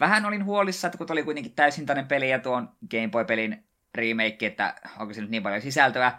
Vähän 0.00 0.26
olin 0.26 0.44
huolissa, 0.44 0.86
että 0.88 0.98
kun 0.98 1.06
oli 1.10 1.22
kuitenkin 1.22 1.54
täysintainen 1.54 2.06
peli 2.06 2.30
ja 2.30 2.38
tuon 2.38 2.68
Game 2.90 3.08
Boy-pelin 3.08 3.64
remake, 3.94 4.46
että 4.46 4.74
onko 4.98 5.14
se 5.14 5.20
nyt 5.20 5.30
niin 5.30 5.42
paljon 5.42 5.62
sisältöä. 5.62 6.18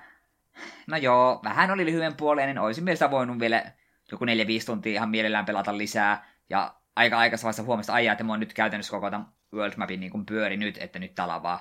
No 0.87 0.97
joo, 0.97 1.39
vähän 1.43 1.71
oli 1.71 1.85
lyhyen 1.85 2.15
puoleen, 2.15 2.47
niin 2.47 2.59
olisin 2.59 2.83
mielessä 2.83 3.11
voinut 3.11 3.39
vielä 3.39 3.71
joku 4.11 4.25
4-5 4.25 4.27
tuntia 4.65 4.93
ihan 4.93 5.09
mielellään 5.09 5.45
pelata 5.45 5.77
lisää. 5.77 6.25
Ja 6.49 6.75
aika 6.95 7.17
aikaisessa 7.17 7.63
huomasta 7.63 7.93
ajaa, 7.93 8.11
että 8.11 8.23
mä 8.23 8.33
oon 8.33 8.39
nyt 8.39 8.53
käytännössä 8.53 8.91
koko 8.91 9.11
tämän 9.11 9.27
World 9.53 9.73
Mapin 9.77 9.99
niin 9.99 10.25
pyöri 10.25 10.57
nyt, 10.57 10.77
että 10.77 10.99
nyt 10.99 11.15
täällä 11.15 11.35
on 11.35 11.43
vaan 11.43 11.59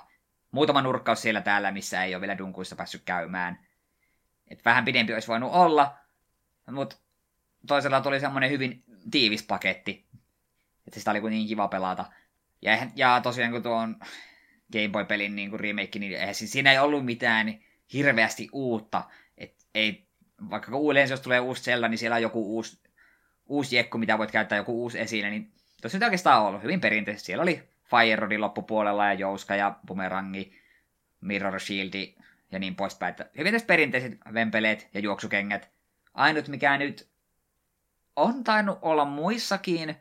muutama 0.51 0.81
nurkkaus 0.81 1.21
siellä 1.21 1.41
täällä, 1.41 1.71
missä 1.71 2.03
ei 2.03 2.15
ole 2.15 2.21
vielä 2.21 2.37
dunkuissa 2.37 2.75
päässyt 2.75 3.01
käymään. 3.05 3.59
Et 4.47 4.65
vähän 4.65 4.85
pidempi 4.85 5.13
olisi 5.13 5.27
voinut 5.27 5.51
olla, 5.53 5.97
mutta 6.71 6.95
toisella 7.67 8.01
tuli 8.01 8.19
semmoinen 8.19 8.49
hyvin 8.49 8.83
tiivis 9.11 9.43
paketti, 9.43 10.05
että 10.87 10.99
sitä 10.99 11.11
oli 11.11 11.21
kuitenkin 11.21 11.47
kiva 11.47 11.67
pelata. 11.67 12.05
Ja, 12.61 12.87
ja 12.95 13.21
tosiaan 13.23 13.51
kun 13.51 13.63
tuon 13.63 13.95
Game 14.73 14.89
Boy-pelin 14.89 15.35
niin 15.35 15.49
kuin 15.49 15.59
remake, 15.59 15.99
niin 15.99 16.13
eihän, 16.13 16.35
siinä 16.35 16.71
ei 16.71 16.79
ollut 16.79 17.05
mitään 17.05 17.59
hirveästi 17.93 18.49
uutta. 18.51 19.03
Et 19.37 19.65
ei, 19.75 20.07
vaikka 20.49 20.71
yleensä 20.91 21.13
jos 21.13 21.21
tulee 21.21 21.39
uusi 21.39 21.63
Zelda, 21.63 21.87
niin 21.87 21.97
siellä 21.97 22.15
on 22.15 22.21
joku 22.21 22.55
uusi, 22.55 22.79
uusi 23.45 23.75
jekku, 23.75 23.97
mitä 23.97 24.17
voit 24.17 24.31
käyttää, 24.31 24.57
joku 24.57 24.81
uusi 24.81 24.99
esine, 24.99 25.29
niin 25.29 25.51
tosiaan 25.81 26.03
oikeastaan 26.03 26.43
ollut 26.43 26.63
hyvin 26.63 26.81
perinteisesti. 26.81 27.25
Siellä 27.25 27.43
oli 27.43 27.63
Fire 27.83 28.15
Rodin 28.15 28.41
loppupuolella 28.41 29.05
ja 29.05 29.13
Jouska 29.13 29.55
ja 29.55 29.79
Bumerangi, 29.87 30.59
Mirror 31.21 31.59
Shield 31.59 32.13
ja 32.51 32.59
niin 32.59 32.75
poispäin. 32.75 33.09
Että 33.09 33.29
hyvin 33.37 33.53
tässä 33.53 33.65
perinteiset 33.65 34.17
vempeleet 34.33 34.89
ja 34.93 34.99
juoksukengät. 34.99 35.69
Ainut 36.13 36.47
mikä 36.47 36.77
nyt 36.77 37.08
on 38.15 38.43
tainnut 38.43 38.79
olla 38.81 39.05
muissakin, 39.05 39.95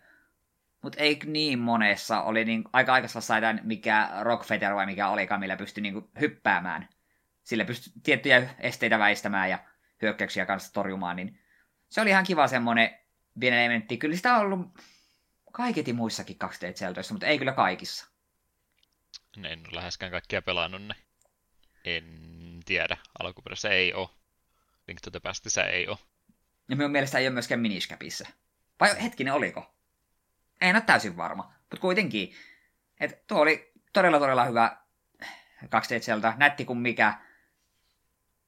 mutta 0.82 0.98
ei 1.02 1.18
niin 1.24 1.58
monessa. 1.58 2.22
Oli 2.22 2.44
niin, 2.44 2.64
aika 2.72 2.92
aikaisella 2.92 3.20
saadaan 3.20 3.60
mikä 3.62 4.10
Rockfetter 4.22 4.74
vai 4.74 4.86
mikä 4.86 5.08
olikaan, 5.08 5.40
millä 5.40 5.56
pystyi 5.56 5.82
niin 5.82 6.10
hyppäämään. 6.20 6.88
Sillä 7.42 7.64
pystyi 7.64 7.92
tiettyjä 8.02 8.54
esteitä 8.58 8.98
väistämään 8.98 9.50
ja 9.50 9.58
hyökkäyksiä 10.02 10.46
kanssa 10.46 10.72
torjumaan, 10.72 11.16
niin 11.16 11.40
se 11.88 12.00
oli 12.00 12.10
ihan 12.10 12.24
kiva 12.24 12.48
semmonen 12.48 12.98
pieni 13.40 13.56
elementti. 13.56 13.96
Kyllä 13.96 14.16
sitä 14.16 14.34
on 14.34 14.40
ollut 14.40 14.78
kaiketi 15.52 15.92
muissakin 15.92 16.36
2D 16.44 16.72
Zeldoissa, 16.74 17.14
mutta 17.14 17.26
ei 17.26 17.38
kyllä 17.38 17.52
kaikissa. 17.52 18.08
En 19.44 19.60
ole 19.60 19.76
läheskään 19.76 20.12
kaikkia 20.12 20.42
pelannut 20.42 20.82
ne. 20.82 20.94
En 21.84 22.60
tiedä. 22.64 22.96
Alkuperäisessä 23.18 23.68
ei 23.68 23.94
ole. 23.94 24.08
Link 24.88 25.00
to 25.00 25.10
the 25.10 25.20
ei 25.72 25.88
ole. 25.88 25.98
Ja 26.68 26.76
minun 26.76 26.90
mielestä 26.90 27.18
ei 27.18 27.26
ole 27.26 27.32
myöskään 27.32 27.60
Miniscapissa. 27.60 28.28
Vai 28.80 29.02
hetkinen, 29.02 29.34
oliko? 29.34 29.74
En 30.60 30.76
ole 30.76 30.82
täysin 30.82 31.16
varma. 31.16 31.54
Mutta 31.60 31.76
kuitenkin. 31.76 32.34
Et 33.00 33.26
tuo 33.26 33.38
oli 33.38 33.72
todella 33.92 34.18
todella 34.18 34.44
hyvä 34.44 34.76
2D 35.64 36.00
Zelda. 36.00 36.34
Nätti 36.36 36.64
kuin 36.64 36.78
mikä. 36.78 37.14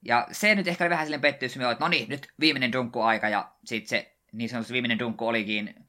Ja 0.05 0.29
se 0.33 0.55
nyt 0.55 0.69
ehkä 0.69 0.85
oli 0.85 0.91
vähän 0.91 1.07
silleen 1.07 1.21
pettymys, 1.21 1.57
että 1.57 1.77
no 1.85 1.89
niin, 1.89 2.09
nyt 2.09 2.33
viimeinen 2.41 2.73
dunkku 2.73 3.03
aika 3.03 3.29
ja 3.29 3.53
sitten 3.65 3.89
se 3.89 4.17
niin 4.33 4.49
sanotusti 4.49 4.73
viimeinen 4.73 4.99
dunkku 4.99 5.27
olikin 5.27 5.87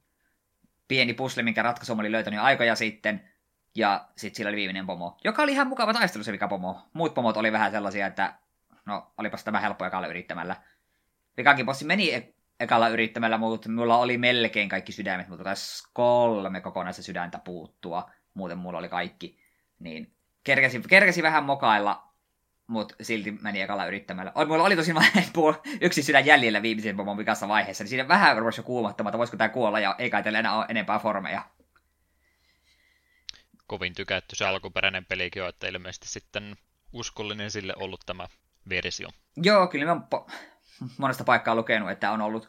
pieni 0.88 1.14
pusle, 1.14 1.44
minkä 1.44 1.64
ratkaisu 1.64 1.94
oli 1.94 2.12
löytänyt 2.12 2.40
aikoja 2.40 2.76
sitten, 2.76 3.32
ja 3.76 4.08
sitten 4.16 4.38
sillä 4.38 4.50
oli 4.50 4.58
viimeinen 4.58 4.86
pomo, 4.86 5.18
joka 5.24 5.42
oli 5.42 5.52
ihan 5.52 5.68
mukava 5.68 5.94
taistelu 5.94 6.24
se 6.24 6.38
pomo. 6.50 6.90
Muut 6.94 7.14
pomot 7.14 7.38
oli 7.38 7.52
vähän 7.52 7.72
sellaisia, 7.72 8.08
että 8.08 8.34
no 8.86 9.14
olipas 9.18 9.44
tämä 9.44 9.60
helppo 9.60 9.86
ekalla 9.86 10.08
yrittämällä. 10.08 10.56
Vikankin 11.38 11.66
bossi 11.66 11.86
meni 11.86 12.14
e- 12.14 12.34
ekalla 12.60 12.90
yrittämällä, 12.90 13.38
mutta 13.38 13.70
mulla 13.70 13.98
oli 13.98 14.18
melkein 14.18 14.70
kaikki 14.70 14.92
sydämet, 14.92 15.28
mutta 15.28 15.44
taisi 15.44 15.84
kolme 15.94 16.62
kokonaista 16.62 17.04
sydäntä 17.04 17.40
puuttua. 17.40 18.12
Muuten 18.34 18.58
mulla 18.58 18.80
oli 18.80 18.90
kaikki. 18.90 19.40
Niin 19.80 20.16
kerkesi, 20.44 20.82
kerkesi 20.90 21.24
vähän 21.24 21.44
mokailla, 21.44 22.12
mutta 22.68 22.96
silti 23.02 23.32
meni 23.32 23.62
ekalla 23.62 23.86
yrittämällä. 23.86 24.34
Mulla 24.48 24.64
oli 24.64 24.76
tosi 24.76 24.94
yksi 25.82 26.04
sydän 26.04 26.26
jäljellä 26.26 26.62
viimeisen 26.62 26.98
pomon 26.98 27.18
vikassa 27.18 27.48
vaiheessa, 27.48 27.84
niin 27.84 27.90
siinä 27.90 28.08
vähän 28.08 28.38
rupesi 28.38 28.60
jo 28.60 28.64
kuumattamaan, 28.64 29.10
että 29.10 29.18
voisiko 29.18 29.38
tämä 29.38 29.50
kuolla, 29.50 29.80
ja 29.80 29.96
ei 29.98 30.10
kai 30.10 30.24
enää 30.26 30.58
ole 30.58 30.66
enempää 30.70 31.00
formeja. 31.00 31.46
Kovin 33.68 33.96
tykätty 33.96 34.36
se 34.36 34.46
alkuperäinen 34.46 35.06
pelikin 35.06 35.44
on, 35.44 35.50
että 35.50 35.68
ilmeisesti 35.68 36.08
sitten 36.08 36.56
uskollinen 36.94 37.52
sille 37.52 37.74
ollut 37.76 38.02
tämä 38.06 38.28
versio. 38.70 39.10
Joo, 39.38 39.68
kyllä 39.68 39.86
mä 39.86 40.02
po- 40.16 40.32
monesta 40.98 41.24
paikkaa 41.24 41.56
lukenut, 41.56 41.92
että 41.92 42.12
on 42.12 42.22
ollut 42.22 42.48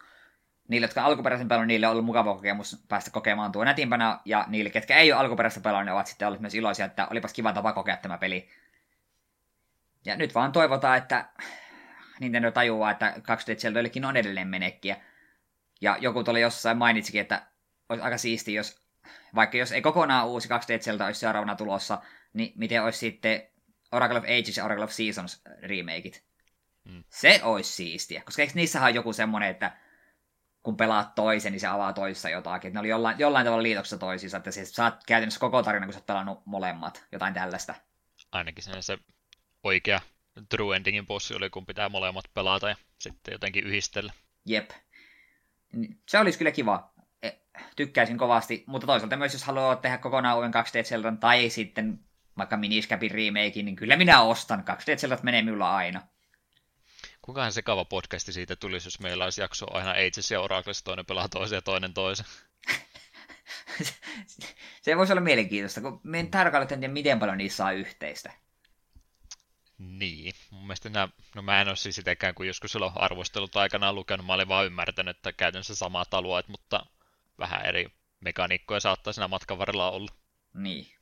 niille, 0.69 0.85
jotka 0.85 1.01
on 1.01 1.07
alkuperäisen 1.07 1.49
pelannut, 1.49 1.67
niille 1.67 1.87
on 1.87 1.91
ollut 1.91 2.05
mukava 2.05 2.35
kokemus 2.35 2.85
päästä 2.89 3.11
kokemaan 3.11 3.53
tuo 3.53 3.65
nätimpänä, 3.65 4.19
ja 4.25 4.45
niille, 4.49 4.71
ketkä 4.71 4.97
ei 4.97 5.13
ole 5.13 5.21
alkuperäistä 5.21 5.61
pelannut, 5.61 5.87
ne 5.87 5.93
ovat 5.93 6.07
sitten 6.07 6.29
olleet 6.29 6.41
myös 6.41 6.55
iloisia, 6.55 6.87
että 6.87 7.07
olipas 7.11 7.33
kiva 7.33 7.53
tapa 7.53 7.73
kokea 7.73 7.97
tämä 7.97 8.19
peli 8.19 8.49
ja 10.05 10.17
nyt 10.17 10.35
vaan 10.35 10.53
toivotaan, 10.53 10.99
että 10.99 11.25
Nintendo 12.21 12.51
tajuaa, 12.51 12.91
että 12.91 13.15
2D 13.19 13.57
Zeldoillekin 13.57 14.05
on 14.05 14.17
edelleen 14.17 14.49
menekkiä. 14.49 14.97
Ja 15.81 15.97
joku 16.01 16.25
tuli 16.25 16.41
jossain 16.41 16.79
mainitsikin, 16.79 17.21
että 17.21 17.47
olisi 17.89 18.05
aika 18.05 18.19
siisti, 18.19 18.55
jos 18.55 18.83
vaikka 19.35 19.57
jos 19.57 19.73
ei 19.73 19.83
kokonaan 19.83 20.27
uusi 20.27 20.49
2D 20.49 20.83
Zelda 20.83 21.07
olisi 21.07 21.21
seuraavana 21.21 21.57
tulossa, 21.57 22.03
niin 22.33 22.53
miten 22.57 22.83
olisi 22.83 22.99
sitten 22.99 23.43
Oracle 23.93 24.19
of 24.19 24.25
Ages 24.25 24.57
ja 24.57 24.65
Oracle 24.65 24.85
of 24.85 24.91
Seasons 24.91 25.43
remakeit. 25.63 26.25
Mm. 26.85 27.05
Se 27.09 27.41
olisi 27.43 27.73
siistiä, 27.73 28.23
koska 28.25 28.43
eikö 28.43 28.55
niissähän 28.55 28.89
on 28.89 28.95
joku 28.95 29.13
semmonen, 29.13 29.51
että 29.51 29.77
kun 30.63 30.77
pelaat 30.77 31.15
toisen, 31.15 31.53
niin 31.53 31.61
se 31.61 31.67
avaa 31.67 31.93
toissa 31.93 32.29
jotakin. 32.29 32.69
Että 32.69 32.77
ne 32.77 32.81
oli 32.81 32.89
jollain, 32.89 33.19
jollain 33.19 33.45
tavalla 33.45 33.63
liitoksessa 33.63 33.99
toisiinsa, 33.99 34.37
että 34.37 34.51
siis 34.51 34.75
saat 34.75 35.05
käytännössä 35.07 35.41
koko 35.41 35.63
tarina, 35.63 35.87
kun 35.87 35.93
sä 35.93 35.99
oot 35.99 36.07
pelannut 36.07 36.47
molemmat, 36.47 37.07
jotain 37.13 37.35
tällaista. 37.35 37.75
Ainakin 38.33 38.65
se, 38.65 38.73
se 38.81 38.99
oikea 39.63 40.01
True 40.49 40.77
Endingin 40.77 41.07
bossi 41.07 41.35
oli, 41.35 41.51
kun 41.51 41.67
pitää 41.67 41.89
molemmat 41.89 42.25
pelata 42.35 42.69
ja 42.69 42.77
sitten 42.99 43.33
jotenkin 43.33 43.65
yhdistellä. 43.65 44.13
Jep. 44.47 44.71
Se 46.09 46.19
olisi 46.19 46.39
kyllä 46.39 46.51
kiva. 46.51 46.93
E, 47.23 47.31
tykkäisin 47.77 48.19
kovasti, 48.19 48.65
mutta 48.67 48.87
toisaalta 48.87 49.17
myös 49.17 49.33
jos 49.33 49.45
haluaa 49.45 49.77
tehdä 49.77 49.99
kokonaan 49.99 50.37
uuden 50.37 50.53
2D 50.55 50.85
Zeldan 50.85 51.19
tai 51.19 51.51
sitten 51.51 52.01
vaikka 52.39 52.57
Miniscapin 52.57 53.11
remake, 53.11 53.63
niin 53.63 53.77
kyllä 53.77 53.97
minä 53.97 54.23
ostan. 54.23 54.65
2D 54.71 54.97
Zeldat 54.97 55.23
menee 55.23 55.43
minulla 55.43 55.77
aina. 55.77 56.03
Kuinkahan 57.23 57.53
sekava 57.53 57.85
podcasti 57.85 58.33
siitä 58.33 58.57
tulisi, 58.57 58.87
jos 58.87 59.01
meillä 59.01 59.25
olisi 59.25 59.41
jakso 59.41 59.77
aina 59.77 59.91
Ages 59.91 60.31
ja 60.31 60.41
Oracles, 60.41 60.83
toinen 60.83 61.07
pelaa 61.07 61.29
toisen 61.29 61.57
ja 61.57 61.63
toinen 61.63 61.95
toisen. 61.95 62.27
se 64.83 64.97
voisi 64.97 65.13
olla 65.13 65.21
mielenkiintoista, 65.21 65.81
kun 65.81 66.01
me 66.03 66.21
en 66.21 66.31
tarkalleen 66.31 66.69
tiedä, 66.69 66.89
miten 66.89 67.19
paljon 67.19 67.39
niissä 67.39 67.57
saa 67.57 67.73
yhteistä. 67.73 68.33
Niin, 69.79 70.35
mun 70.51 70.63
mielestä 70.63 70.89
nämä, 70.89 71.09
no 71.35 71.43
mä 71.43 71.61
en 71.61 71.69
ole 71.69 71.77
siis 71.77 71.99
itsekään, 71.99 72.35
kun 72.35 72.47
joskus 72.47 72.73
silloin 72.73 72.93
arvostelut 72.95 73.57
aikanaan 73.57 73.95
lukenut, 73.95 74.27
mä 74.27 74.33
olin 74.33 74.49
vaan 74.49 74.67
ymmärtänyt, 74.67 75.17
että 75.17 75.33
käytännössä 75.33 75.75
samat 75.75 76.15
alueet, 76.15 76.49
mutta 76.49 76.87
vähän 77.39 77.67
eri 77.67 77.87
mekaniikkoja 78.21 78.81
saattaa 78.81 79.13
siinä 79.13 79.29
matkan 79.29 79.59
varrella 79.59 79.91
olla. 79.91 80.11
Niin. 80.55 80.95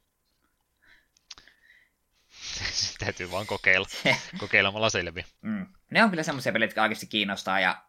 Täytyy 2.98 3.30
vaan 3.30 3.46
kokeilla. 3.46 3.88
Kokeilemalla 4.40 4.90
selviä. 4.90 5.24
Mm. 5.40 5.66
Ne 5.90 6.05
on 6.05 6.11
kyllä 6.11 6.22
semmoisia 6.22 6.53
pelejä, 6.53 6.66
jotka 6.66 6.83
oikeasti 6.83 7.07
kiinnostaa 7.07 7.61
ja 7.61 7.83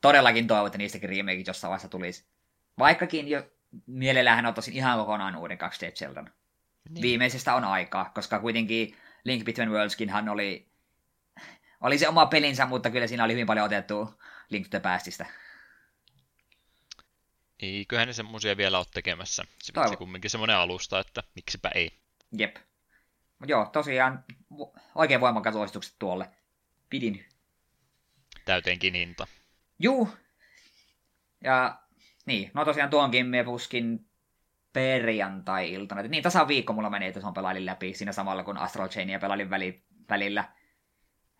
todellakin 0.00 0.46
toivon, 0.46 0.66
että 0.66 0.78
niistäkin 0.78 1.08
remakeit 1.08 1.46
jossain 1.46 1.68
vaiheessa 1.68 1.88
tulisi. 1.88 2.26
Vaikkakin 2.78 3.28
jo 3.28 3.50
mielellähän 3.86 4.46
ottaisin 4.46 4.74
ihan 4.74 4.98
kokonaan 4.98 5.36
uuden 5.36 5.58
2D 5.58 5.92
Zeldan. 5.92 6.32
niin. 6.88 7.02
viimeisestä 7.02 7.54
on 7.54 7.64
aikaa, 7.64 8.10
koska 8.14 8.40
kuitenkin 8.40 8.96
Link 9.24 9.44
Between 9.44 9.70
Worldskinhan 9.70 10.28
oli, 10.28 10.68
oli 11.80 11.98
se 11.98 12.08
oma 12.08 12.26
pelinsä, 12.26 12.66
mutta 12.66 12.90
kyllä 12.90 13.06
siinä 13.06 13.24
oli 13.24 13.32
hyvin 13.32 13.46
paljon 13.46 13.66
otettu 13.66 14.14
Link 14.50 14.66
to 14.66 14.70
the 14.70 14.80
Pastista. 14.80 15.24
Eiköhän 17.60 18.06
ne 18.06 18.12
semmoisia 18.12 18.56
vielä 18.56 18.78
ole 18.78 18.86
tekemässä. 18.94 19.44
Se 19.62 19.72
on 19.76 19.96
kumminkin 19.96 20.30
semmoinen 20.30 20.56
alusta, 20.56 21.00
että 21.00 21.22
miksipä 21.34 21.70
ei. 21.74 21.92
Jep. 22.38 22.56
Joo, 23.46 23.66
tosiaan 23.66 24.24
oikein 24.94 25.20
voimakkaat 25.20 25.54
suositukset 25.54 25.96
tuolle. 25.98 26.30
Pidin. 26.90 27.24
Täyteenkin 28.48 28.94
hinta. 28.94 29.26
Juu. 29.78 30.08
Ja 31.44 31.78
niin, 32.26 32.50
no 32.54 32.64
tosiaan 32.64 32.90
tuonkin 32.90 33.26
me 33.26 33.44
puskin 33.44 34.08
perjantai-iltana. 34.72 36.02
Niin 36.02 36.22
tasan 36.22 36.48
viikko 36.48 36.72
mulla 36.72 36.90
meni, 36.90 37.06
että 37.06 37.20
se 37.20 37.26
on 37.26 37.34
pelailin 37.34 37.66
läpi 37.66 37.94
siinä 37.94 38.12
samalla 38.12 38.44
kun 38.44 38.58
Astral 38.58 38.88
Chainia 38.88 39.18
pelailin 39.18 39.50
väli, 39.50 39.82
välillä. 40.10 40.44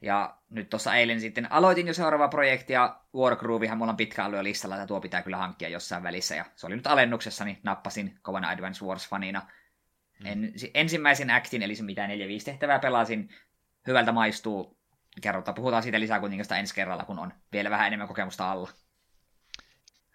Ja 0.03 0.39
nyt 0.51 0.71
tuossa 0.71 0.95
eilen 0.95 1.21
sitten 1.21 1.53
aloitin 1.53 1.87
jo 1.87 1.95
seuraava 1.95 2.29
projekti 2.29 2.73
ja 2.73 3.01
Wargroovihan 3.15 3.79
mulla 3.79 3.91
on 3.91 3.97
pitkä 3.97 4.25
alue 4.25 4.45
listalla, 4.45 4.75
että 4.75 4.87
tuo 4.87 5.01
pitää 5.01 5.23
kyllä 5.23 5.37
hankkia 5.37 5.69
jossain 5.69 6.03
välissä. 6.03 6.35
Ja 6.35 6.45
se 6.57 6.67
oli 6.67 6.77
nyt 6.77 6.87
alennuksessa, 6.87 7.45
niin 7.45 7.61
nappasin 7.63 8.19
kovana 8.23 8.49
Advance 8.49 8.85
Wars-fanina. 8.85 9.41
Mm. 10.21 10.27
En, 10.27 10.53
ensimmäisen 10.75 11.31
actin, 11.31 11.63
eli 11.63 11.77
se 11.77 11.83
mitä 11.83 12.07
4-5 12.07 12.11
tehtävää 12.45 12.79
pelasin, 12.79 13.29
hyvältä 13.87 14.13
maistuu. 14.13 14.78
Kerrotaan, 15.21 15.55
puhutaan 15.55 15.83
siitä 15.83 16.01
lisää 16.01 16.21
kuitenkin 16.21 16.55
ensi 16.59 16.75
kerralla, 16.75 17.05
kun 17.05 17.19
on 17.19 17.33
vielä 17.53 17.71
vähän 17.71 17.87
enemmän 17.87 18.09
kokemusta 18.09 18.51
alla. 18.51 18.71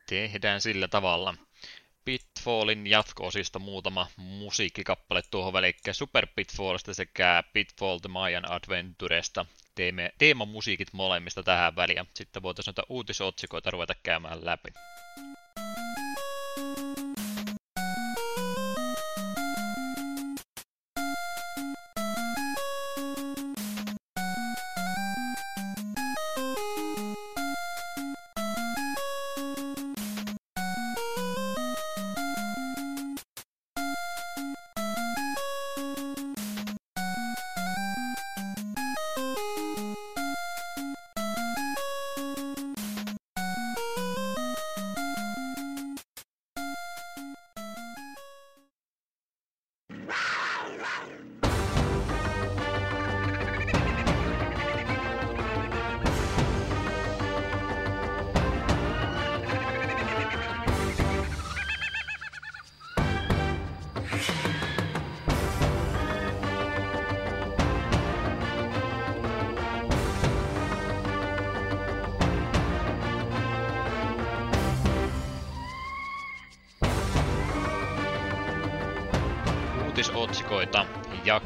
Tehdään 0.09 0.61
sillä 0.61 0.87
tavalla. 0.87 1.35
Pitfallin 2.05 2.87
jatko-osista 2.87 3.59
muutama 3.59 4.07
musiikkikappale 4.17 5.21
tuohon 5.31 5.53
väliin 5.53 5.75
Super 5.91 6.27
Pitfallista 6.35 6.93
sekä 6.93 7.43
Pitfall 7.53 7.99
The 7.99 8.09
Mayan 8.09 8.51
Adventuresta. 8.51 9.45
Teemme 9.75 10.13
teemamusiikit 10.17 10.93
molemmista 10.93 11.43
tähän 11.43 11.75
väliin. 11.75 12.09
Sitten 12.13 12.43
voitaisiin 12.43 12.71
noita 12.71 12.93
uutisotsikoita 12.93 13.71
ruveta 13.71 13.93
käymään 14.03 14.45
läpi. 14.45 14.69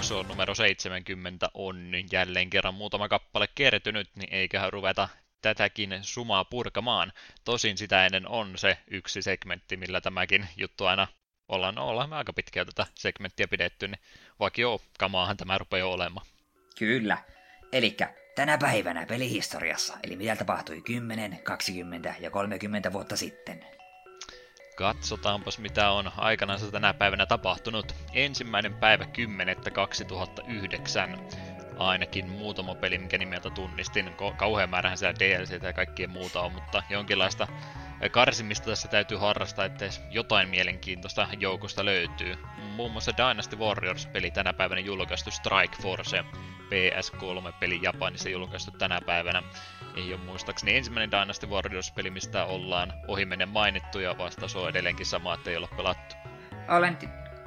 Jakso 0.08 0.24
numero 0.24 0.56
70 0.56 1.50
on 1.54 1.91
jälleen 2.12 2.50
kerran 2.50 2.74
muutama 2.74 3.10
kappale 3.10 3.48
kertynyt, 3.56 4.10
niin 4.15 4.34
eiköhän 4.34 4.74
ruveta 4.74 5.10
tätäkin 5.41 6.00
sumaa 6.02 6.46
purkamaan. 6.46 7.13
Tosin 7.46 7.78
sitä 7.78 8.06
ennen 8.06 8.28
on 8.28 8.58
se 8.58 8.78
yksi 8.91 9.22
segmentti, 9.22 9.78
millä 9.78 10.02
tämäkin 10.02 10.48
juttu 10.58 10.86
aina 10.86 11.08
ollaan, 11.48 11.76
no, 11.76 11.88
ollaan 11.88 12.10
me 12.10 12.15
aika 12.15 12.34
pitkään 12.34 12.67
tätä 12.67 12.86
segmenttiä 12.96 13.48
pidetty, 13.48 13.88
niin 13.88 14.00
vaikka 14.39 14.62
joo, 14.62 14.82
kamaahan 15.00 15.38
tämä 15.38 15.58
rupeaa 15.58 15.88
olemaan. 15.88 16.26
Kyllä. 16.80 17.17
Eli 17.72 17.98
tänä 18.36 18.58
päivänä 18.58 19.06
pelihistoriassa, 19.06 19.98
eli 20.04 20.15
mitä 20.15 20.36
tapahtui 20.36 20.82
10, 20.82 21.39
20 21.43 22.15
ja 22.20 22.32
30 22.32 22.93
vuotta 22.93 23.17
sitten. 23.17 23.77
Katsotaanpas 24.78 25.60
mitä 25.60 25.92
on 25.92 26.12
aikanaan 26.18 26.60
tänä 26.72 26.94
päivänä 26.94 27.26
tapahtunut. 27.26 27.96
Ensimmäinen 28.13 28.74
päivä 28.74 29.06
10. 29.06 29.58
2009. 29.74 31.20
Ainakin 31.78 32.30
muutama 32.30 32.76
peli, 32.76 32.98
minkä 32.98 33.18
nimeltä 33.18 33.50
tunnistin. 33.50 34.13
Kauhean 34.38 34.70
määrähän 34.70 34.98
siellä 34.98 35.20
DLC 35.20 35.63
ja 35.63 35.74
kaikkien 35.74 36.10
muuta 36.10 36.42
on, 36.42 36.52
mutta 36.52 36.84
jonkinlaista 36.90 37.48
karsimista 38.12 38.66
tässä 38.66 38.88
täytyy 38.88 39.18
harrastaa, 39.18 39.66
että 39.66 39.86
jotain 40.12 40.50
mielenkiintoista 40.50 41.28
joukosta 41.40 41.86
löytyy. 41.86 42.36
Muun 42.76 42.92
muassa 42.92 43.12
Dynasty 43.18 43.56
Warriors-peli 43.56 44.32
tänä 44.32 44.54
päivänä 44.54 44.82
julkaistu 44.82 45.32
Strike 45.32 45.82
Force, 45.82 46.24
PS3-peli 46.64 47.80
Japanissa 47.82 48.30
julkaistu 48.30 48.72
tänä 48.72 49.00
päivänä. 49.06 49.44
Ei 49.96 50.14
ole 50.14 50.22
muistaakseni 50.22 50.76
ensimmäinen 50.76 51.12
Dynasty 51.12 51.48
Warriors-peli, 51.48 52.10
mistä 52.10 52.46
ollaan 52.46 52.94
ohimennen 53.08 53.50
mainittu 53.50 54.00
ja 54.00 54.18
vastaus 54.18 54.56
on 54.56 54.70
edelleenkin 54.70 55.06
sama, 55.06 55.34
että 55.34 55.50
ei 55.50 55.58
ole 55.58 55.68
pelattu. 55.78 56.16
Olen 56.68 56.98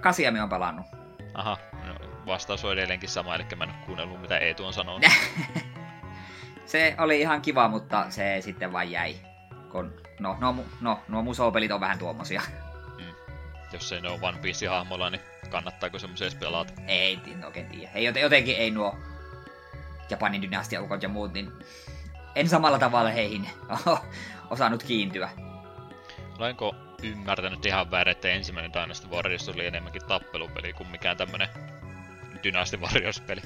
Kasiami 0.01 0.41
on 0.41 0.49
pelannut. 0.49 0.87
Aha, 1.35 1.59
no, 1.87 1.95
vastaus 2.27 2.65
on 2.65 2.73
edelleenkin 2.73 3.09
sama, 3.09 3.35
eli 3.35 3.45
mä 3.57 3.65
en 3.65 3.71
ole 3.71 3.79
kuunnellut 3.87 4.21
mitä 4.21 4.39
Eetu 4.39 4.67
on 4.67 4.73
sanonut. 4.73 5.03
se 6.67 6.95
oli 6.99 7.21
ihan 7.21 7.43
kiva, 7.43 7.69
mutta 7.69 8.11
se 8.11 8.37
sitten 8.41 8.73
vain 8.73 8.91
jäi. 8.91 9.15
Kun, 9.73 10.01
no, 10.21 10.37
no, 10.41 10.65
no, 10.81 11.01
nuo 11.09 11.23
musopelit 11.23 11.71
on 11.71 11.81
vähän 11.81 11.99
tuommoisia. 11.99 12.43
Mm. 12.99 13.35
Jos 13.73 13.93
ei 13.93 14.01
ne 14.01 14.09
ole 14.09 14.19
One 14.23 14.39
Piece-hahmolla, 14.39 15.11
niin 15.11 15.21
kannattaako 15.51 15.99
semmoisia 15.99 16.27
edes 16.27 16.39
pelata? 16.39 16.73
Ei, 16.87 17.19
en 17.33 17.45
oikein 17.45 17.67
tiedä. 17.67 17.91
Ei, 17.95 18.05
jotenkin 18.21 18.57
ei 18.57 18.71
nuo 18.71 18.99
Japanin 20.11 20.43
dynastiaukot 20.43 21.03
ja 21.03 21.09
muut, 21.09 21.33
niin 21.33 21.53
en 22.35 22.49
samalla 22.49 22.79
tavalla 22.79 23.11
heihin 23.11 23.51
osannut 24.51 24.83
kiintyä. 24.83 25.31
Olenko 26.39 26.75
ymmärtänyt 27.03 27.67
ihan 27.67 27.91
väärin, 27.91 28.13
että 28.13 28.29
ensimmäinen 28.29 28.73
Dynasty 28.73 29.09
Warriors 29.09 29.49
oli 29.49 29.67
enemmänkin 29.67 30.07
tappelupeli 30.09 30.73
kuin 30.73 30.91
mikään 30.91 31.17
tämmönen 31.17 31.49
Dynasty 32.45 32.77
Warriors-peli. 32.77 33.41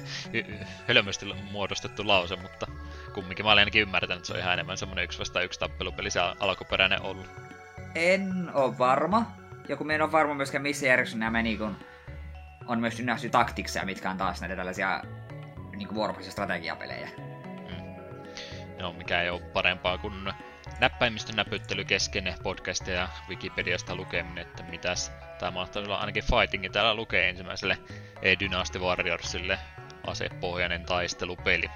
Hölmösti 0.87 1.25
muodostettu 1.51 2.07
lause, 2.07 2.35
mutta 2.35 2.67
kumminkin 3.15 3.45
mä 3.45 3.51
olen 3.51 3.61
ainakin 3.61 3.81
ymmärtänyt, 3.81 4.17
että 4.17 4.27
se 4.27 4.33
on 4.33 4.39
ihan 4.39 4.53
enemmän 4.53 4.77
semmonen 4.77 5.03
yksi 5.03 5.19
vasta 5.19 5.41
yksi 5.41 5.59
tappelupeli 5.59 6.11
se 6.11 6.19
alkuperäinen 6.39 7.01
ollut. 7.01 7.27
En 7.95 8.51
ole 8.53 8.77
varma. 8.77 9.31
Ja 9.69 9.75
kun 9.75 9.91
en 9.91 10.01
ole 10.01 10.11
varma 10.11 10.33
myöskään 10.33 10.61
missä 10.61 10.85
järjestyksessä 10.85 11.19
nämä 11.19 11.31
meni, 11.31 11.57
kun 11.57 11.77
on 12.67 12.79
myös 12.79 12.97
Dynasty 12.97 13.29
Tactics, 13.29 13.77
mitkä 13.83 14.09
on 14.09 14.17
taas 14.17 14.41
näitä 14.41 14.55
tällaisia 14.55 15.01
niin 15.75 15.93
vuoropuolisia 15.93 16.31
strategiapelejä. 16.31 17.09
No, 18.79 18.93
mikä 18.93 19.21
ei 19.21 19.29
ole 19.29 19.41
parempaa 19.41 19.97
kuin 19.97 20.33
näppäimistön 20.79 21.35
näpyttely 21.35 21.85
kesken 21.85 22.33
podcast 22.43 22.87
ja 22.87 23.09
Wikipediasta 23.29 23.95
lukeminen, 23.95 24.47
että 24.47 24.63
mitäs 24.63 25.11
tämä 25.39 25.51
mahtaa 25.51 25.83
olla 25.83 25.97
ainakin 25.97 26.23
Fightingin 26.23 26.71
täällä 26.71 26.95
lukee 26.95 27.29
ensimmäiselle 27.29 27.77
Dynasty 28.39 28.79
Warriorsille 28.79 29.59
asepohjainen 30.07 30.85
taistelupeli. 30.85 31.69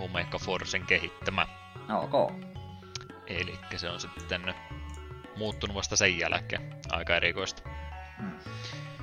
Omega 0.00 0.38
Forcen 0.38 0.86
kehittämä. 0.86 1.46
No, 1.88 2.00
ok. 2.00 2.32
Eli 3.26 3.58
se 3.76 3.90
on 3.90 4.00
sitten 4.00 4.54
muuttunut 5.36 5.76
vasta 5.76 5.96
sen 5.96 6.18
jälkeen. 6.18 6.74
Aika 6.90 7.16
erikoista. 7.16 7.62
Hmm. 8.18 8.38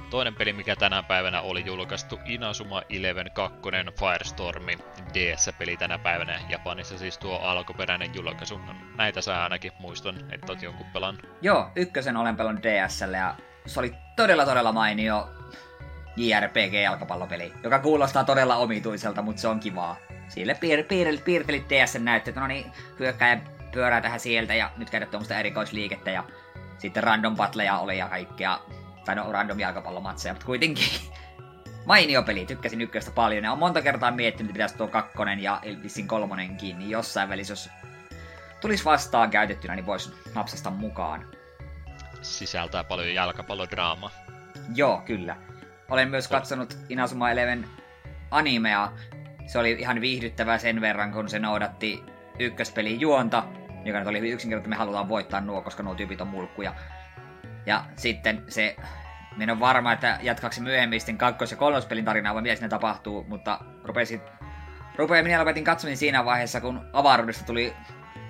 Toinen 0.09 0.35
peli, 0.35 0.53
mikä 0.53 0.75
tänä 0.75 1.03
päivänä 1.03 1.41
oli 1.41 1.65
julkaistu, 1.65 2.19
Inazuma 2.25 2.81
Eleven 2.89 3.31
2 3.33 3.59
Firestormi 3.99 4.77
DS-peli 5.13 5.77
tänä 5.77 5.97
päivänä. 5.97 6.39
Japanissa 6.49 6.97
siis 6.97 7.17
tuo 7.17 7.37
alkuperäinen 7.37 8.15
julkaisu. 8.15 8.57
No, 8.57 8.73
näitä 8.97 9.21
saa 9.21 9.43
ainakin 9.43 9.71
muistan, 9.79 10.33
että 10.33 10.51
oot 10.51 10.61
jonkun 10.61 10.85
pelan. 10.93 11.17
Joo, 11.41 11.71
ykkösen 11.75 12.17
olen 12.17 12.35
pelannut 12.35 12.63
DSL 12.63 13.13
ja 13.13 13.35
se 13.65 13.79
oli 13.79 13.93
todella 14.15 14.45
todella 14.45 14.71
mainio 14.71 15.29
JRPG-jalkapallopeli, 16.17 17.53
joka 17.63 17.79
kuulostaa 17.79 18.23
todella 18.23 18.55
omituiselta, 18.55 19.21
mutta 19.21 19.41
se 19.41 19.47
on 19.47 19.59
kivaa. 19.59 19.95
Sille 20.31 20.53
piir- 20.53 20.85
piir- 20.85 21.21
piirtelit 21.23 21.71
että 21.71 22.39
no 22.39 22.47
niin, 22.47 22.71
hyökkäjä 22.99 23.41
pyörää 23.71 24.01
tähän 24.01 24.19
sieltä 24.19 24.55
ja 24.55 24.71
nyt 24.77 24.89
käydä 24.89 25.05
tuommoista 25.05 25.39
erikoisliikettä 25.39 26.11
ja 26.11 26.23
sitten 26.77 27.03
random 27.03 27.35
battleja 27.35 27.77
oli 27.77 27.97
ja 27.97 28.09
kaikkea 28.09 28.59
tai 29.05 29.15
no 29.15 29.31
random 29.31 29.59
jalkapallomatseja, 29.59 30.33
mutta 30.33 30.45
kuitenkin 30.45 30.87
mainio 31.85 32.23
peli, 32.23 32.45
tykkäsin 32.45 32.81
ykköstä 32.81 33.11
paljon. 33.11 33.43
Ja 33.43 33.51
on 33.51 33.59
monta 33.59 33.81
kertaa 33.81 34.11
miettinyt, 34.11 34.49
että 34.49 34.53
pitäisi 34.53 34.77
tuo 34.77 34.87
kakkonen 34.87 35.39
ja 35.39 35.61
vissiin 35.83 36.07
kolmonenkin, 36.07 36.79
niin 36.79 36.89
jossain 36.89 37.29
välissä, 37.29 37.51
jos 37.51 37.69
tulisi 38.61 38.85
vastaan 38.85 39.29
käytettynä, 39.29 39.75
niin 39.75 39.85
voisi 39.85 40.13
napsasta 40.35 40.69
mukaan. 40.69 41.25
Sisältää 42.21 42.83
paljon 42.83 43.13
jalkapallodraamaa. 43.13 44.11
Joo, 44.75 45.01
kyllä. 45.05 45.35
Olen 45.89 46.09
myös 46.09 46.27
katsonut 46.27 46.77
Inazuma 46.89 47.31
Eleven 47.31 47.67
animea. 48.31 48.91
Se 49.51 49.59
oli 49.59 49.71
ihan 49.71 50.01
viihdyttävää 50.01 50.57
sen 50.57 50.81
verran, 50.81 51.11
kun 51.11 51.29
se 51.29 51.39
noudatti 51.39 52.03
ykköspelin 52.39 53.01
juonta, 53.01 53.43
joka 53.85 53.99
nyt 53.99 54.07
oli 54.07 54.17
hyvin 54.17 54.33
yksinkertainen, 54.33 54.69
me 54.69 54.75
halutaan 54.75 55.09
voittaa 55.09 55.41
nuo, 55.41 55.61
koska 55.61 55.83
nuo 55.83 55.95
tyypit 55.95 56.21
on 56.21 56.27
mulkkuja. 56.27 56.73
Ja 57.65 57.85
sitten 57.95 58.43
se, 58.47 58.75
minä 59.37 59.53
on 59.53 59.59
varma, 59.59 59.93
että 59.93 60.19
jatkaako 60.21 60.53
se 60.53 60.61
myöhemmin 60.61 60.99
sitten 60.99 61.17
kakkos- 61.17 61.51
ja 61.51 61.57
kolmospelin 61.57 62.05
tarinaa, 62.05 62.33
vai 62.33 62.41
mitä 62.41 62.55
siinä 62.55 62.69
tapahtuu, 62.69 63.25
mutta 63.27 63.59
rupesin, 63.83 64.21
rupein 64.95 65.25
minä 65.25 65.39
lopetin 65.39 65.63
katsominen 65.63 65.97
siinä 65.97 66.25
vaiheessa, 66.25 66.61
kun 66.61 66.89
avaruudesta 66.93 67.45
tuli 67.45 67.73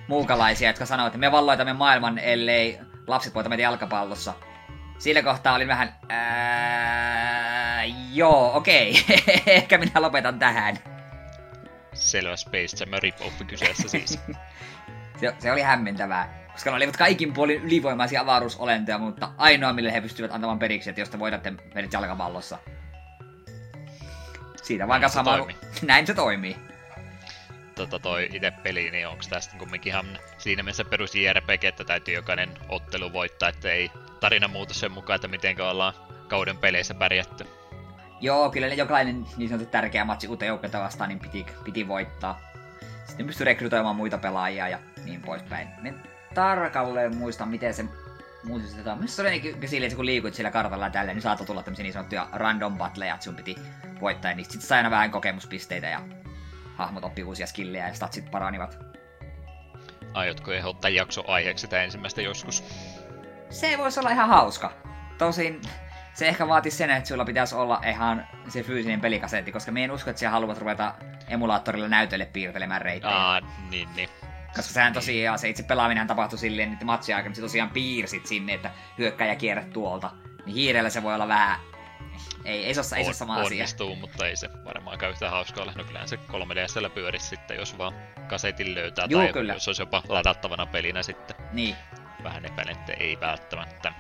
muukalaisia, 0.08 0.70
jotka 0.70 0.86
sanoivat, 0.86 1.08
että 1.08 1.20
me 1.20 1.32
valloitamme 1.32 1.74
maailman, 1.74 2.20
ellei 2.20 2.80
lapset 3.08 3.36
voita 3.36 3.50
meitä 3.50 3.62
jalkapallossa. 3.62 4.34
Sillä 4.98 5.24
kohtaa 5.24 5.56
olin 5.56 5.68
vähän, 5.68 5.96
ää, 6.10 7.84
joo, 8.14 8.56
okei, 8.56 9.06
ehkä 9.46 9.78
minä 9.78 10.02
lopetan 10.02 10.40
tähän. 10.40 10.91
Selvä 11.94 12.36
Space 12.36 12.78
Jam 12.80 12.90
rip 13.00 13.18
kyseessä 13.48 13.88
siis. 13.88 14.20
se, 15.20 15.36
se 15.40 15.52
oli 15.52 15.62
hämmentävää. 15.62 16.42
Koska 16.52 16.70
ne 16.70 16.76
olivat 16.76 16.98
kaikin 16.98 17.34
puolin 17.34 17.62
ylivoimaisia 17.62 18.22
avaruusolentoja, 18.22 18.98
mutta 18.98 19.32
ainoa 19.38 19.74
mille 19.74 19.94
he 19.94 20.02
pystyvät 20.02 20.32
antamaan 20.32 20.60
periksi, 20.60 20.90
että 20.90 21.02
jos 21.02 21.10
te 21.10 21.20
voitatte 21.20 21.54
meidät 21.76 21.94
jalkapallossa. 21.94 22.58
Siitä 24.64 24.88
vaan 24.88 25.10
sama... 25.10 25.48
Näin 25.82 26.08
se 26.08 26.14
toimii. 26.14 26.56
Tota 27.76 28.00
toi 28.00 28.30
itse 28.34 28.52
peli, 28.52 28.92
niin 28.92 29.08
onko 29.08 29.24
tästä 29.30 29.58
kumminkin 29.58 29.90
ihan 29.92 30.20
siinä 30.38 30.64
mielessä 30.64 30.86
perus 30.86 31.16
JRPG, 31.16 31.64
että 31.64 31.84
täytyy 31.84 32.14
jokainen 32.14 32.50
ottelu 32.70 33.14
voittaa, 33.14 33.50
että 33.50 33.72
ei 33.72 33.92
tarina 34.20 34.48
muuta 34.48 34.74
sen 34.74 34.92
mukaan, 34.92 35.16
että 35.16 35.28
miten 35.28 35.62
ollaan 35.62 35.94
kauden 36.28 36.58
peleissä 36.58 36.94
pärjätty. 36.94 37.61
Joo, 38.22 38.50
kyllä 38.50 38.68
jokainen 38.68 39.26
niin 39.38 39.50
sanottu 39.50 39.72
tärkeä 39.72 40.06
matsi 40.06 40.28
joukkoita 40.48 40.80
vastaan 40.80 41.10
niin 41.10 41.20
piti, 41.20 41.46
piti 41.64 41.88
voittaa. 41.88 42.42
Sitten 43.06 43.26
pystyi 43.26 43.46
rekrytoimaan 43.46 43.96
muita 43.96 44.18
pelaajia 44.18 44.68
ja 44.68 44.80
niin 45.06 45.22
poispäin. 45.22 45.68
Me 45.82 45.94
tarkalleen 46.34 47.18
muista, 47.18 47.46
miten 47.46 47.74
se 47.74 47.86
muusistetaan. 48.44 49.00
Missä 49.00 49.16
se 49.16 49.22
oli 49.22 49.30
niin 49.30 49.70
silleen, 49.70 49.88
että 49.88 49.96
kun 49.96 50.06
liikuit 50.06 50.34
siellä 50.34 50.52
kartalla 50.52 50.90
tälleen, 50.90 51.16
niin 51.16 51.22
saattoi 51.22 51.48
tulla 51.48 51.64
tämmöisiä 51.64 51.84
niin 51.84 51.94
sanottuja 51.94 52.28
random 52.34 52.78
battleja, 52.78 53.14
että 53.14 53.24
sun 53.24 53.36
piti 53.36 53.56
voittaa. 54.02 54.32
Ja 54.32 54.36
niistä 54.36 54.52
sitten 54.52 54.68
sai 54.68 54.78
aina 54.78 54.92
vähän 54.92 55.12
kokemuspisteitä 55.12 55.88
ja 55.88 56.02
hahmot 56.76 57.04
oppi 57.04 57.24
uusia 57.24 57.48
skillejä 57.48 57.88
ja 57.88 57.94
statsit 57.94 58.32
paranivat. 58.32 58.80
Aiotko 60.14 60.52
ehdottaa 60.52 60.90
jakso 60.90 61.24
aiheeksi 61.28 61.62
sitä 61.62 61.84
ensimmäistä 61.84 62.22
joskus? 62.22 62.64
Se 63.50 63.78
voisi 63.78 64.00
olla 64.00 64.10
ihan 64.10 64.30
hauska. 64.30 64.74
Tosin 65.18 65.62
se 66.14 66.28
ehkä 66.28 66.48
vaatisi 66.48 66.78
sen, 66.78 66.90
että 66.90 67.08
sulla 67.08 67.26
pitäisi 67.26 67.56
olla 67.56 67.82
ihan 67.90 68.28
se 68.50 68.64
fyysinen 68.64 69.02
pelikasetti, 69.02 69.52
koska 69.52 69.72
me 69.72 69.84
en 69.84 69.92
usko, 69.92 70.10
että 70.10 70.20
siellä 70.20 70.32
haluat 70.32 70.58
ruveta 70.58 70.94
emulaattorilla 71.28 71.88
näytölle 71.88 72.26
piirtelemään 72.26 72.82
reittejä. 72.82 73.16
Aa, 73.16 73.42
niin, 73.70 73.90
niin. 73.96 74.10
Koska 74.56 74.74
sehän 74.74 74.94
tosiaan, 74.94 75.40
se 75.40 75.50
itse 75.50 75.64
pelaaminen 75.64 76.08
tapahtui 76.08 76.40
silleen, 76.40 76.74
että 76.74 76.86
matsia 76.86 77.18
aikana 77.18 77.36
se 77.36 77.42
tosiaan 77.42 77.70
piirsit 77.70 78.26
sinne, 78.26 78.54
että 78.54 78.72
hyökkäjä 78.98 79.36
kierrät 79.36 79.74
tuolta. 79.74 80.12
Niin 80.46 80.56
hiirellä 80.56 80.90
se 80.90 81.04
voi 81.04 81.16
olla 81.16 81.28
vähän... 81.28 81.60
Ei, 82.46 82.66
ei 82.66 82.74
se 82.74 82.80
ole, 82.80 83.00
ei 83.00 83.06
se 83.06 83.14
sama 83.14 83.34
asia. 83.34 83.46
Onnistuu, 83.46 83.96
mutta 83.96 84.28
ei 84.28 84.36
se 84.36 84.50
varmaankaan 84.66 85.12
yhtä 85.12 85.30
hauskaa 85.30 85.64
ole. 85.64 85.74
No 85.76 85.84
kyllähän 85.84 86.08
se 86.08 86.18
3 86.18 86.56
dsllä 86.56 86.90
pyörisi 86.90 87.26
sitten, 87.26 87.58
jos 87.58 87.78
vaan 87.78 87.94
kasetin 88.28 88.76
löytää. 88.76 89.06
Juu, 89.10 89.22
tai 89.22 89.34
kyllä. 89.34 89.54
jos 89.54 89.68
olisi 89.68 89.82
jopa 89.82 90.04
ladattavana 90.10 90.66
pelinä 90.66 91.04
sitten. 91.04 91.36
Niin. 91.52 91.76
Vähän 92.24 92.46
epäilen, 92.46 92.78
että 92.78 92.94
ei 92.94 93.18
välttämättä. 93.22 93.94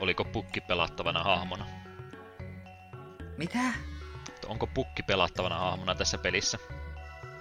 Oliko 0.00 0.24
pukki 0.24 0.60
pelattavana 0.60 1.22
hahmona? 1.22 1.66
Mitä? 3.36 3.58
Onko 4.46 4.66
pukki 4.66 5.02
pelattavana 5.02 5.58
hahmona 5.58 5.94
tässä 5.94 6.18
pelissä? 6.18 6.58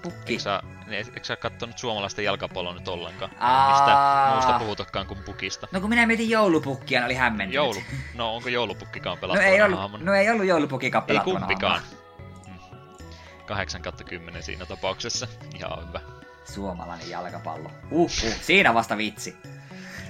Pukki? 0.02 0.34
Eikö 0.34 0.44
sä, 0.44 0.62
niin, 0.86 0.94
eikö 0.94 1.24
sä 1.24 1.36
kattonut 1.36 1.78
suomalaista 1.78 2.22
jalkapalloa 2.22 2.74
nyt 2.74 2.88
ollenkaan? 2.88 3.32
Aa. 3.40 3.70
Mistä 3.70 4.34
muusta 4.34 4.60
puhutakaan 4.60 5.08
kuin 5.08 5.24
pukista? 5.24 5.68
No 5.72 5.82
kun 5.82 5.90
minä 5.90 6.08
mietin 6.08 6.30
joulupukkia, 6.30 7.06
oli 7.06 7.16
hämmentynyt. 7.16 7.56
Joulu. 7.56 7.82
No 8.14 8.36
onko 8.36 8.50
joulupukkikaan 8.50 9.18
pelattavana 9.18 9.50
no, 9.50 9.56
ei 9.56 9.62
ollut, 9.62 9.80
hahmona? 9.80 10.04
No 10.04 10.14
ei 10.14 10.30
ollut 10.30 10.46
joulupukkikaan 10.46 11.04
pelattavana 11.04 11.40
Ei 11.40 11.56
kumpikaan. 11.56 11.82
8 13.46 13.82
kautta 13.82 14.04
10 14.04 14.44
siinä 14.44 14.66
tapauksessa. 14.66 15.28
Ihan 15.56 15.88
hyvä. 15.88 16.00
Suomalainen 16.54 17.10
jalkapallo. 17.10 17.72
Uh, 17.92 18.02
uh, 18.06 18.34
siinä 18.42 18.74
vasta 18.74 18.98
vitsi. 18.98 19.38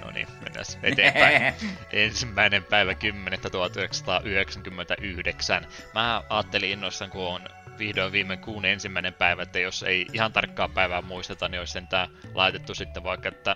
No 0.08 0.14
niin, 0.14 0.28
mennään 0.44 0.66
eteenpäin. 0.84 1.54
Ensimmäinen 1.92 2.64
päivä 2.64 2.96
10. 2.96 3.40
1999. 3.52 5.68
Mä 5.94 6.24
ajattelin 6.30 6.72
innoissaan, 6.72 7.12
kun 7.12 7.28
on 7.28 7.42
vihdoin 7.78 8.12
viime 8.12 8.38
kuun 8.38 8.66
ensimmäinen 8.66 9.14
päivä, 9.14 9.42
että 9.42 9.60
jos 9.60 9.84
ei 9.84 10.06
ihan 10.14 10.34
tarkkaa 10.34 10.70
päivää 10.70 11.02
muisteta, 11.02 11.50
niin 11.50 11.60
olisi 11.60 11.74
sentään 11.74 12.10
laitettu 12.34 12.76
sitten 12.76 13.04
vaikka, 13.04 13.30
että 13.30 13.56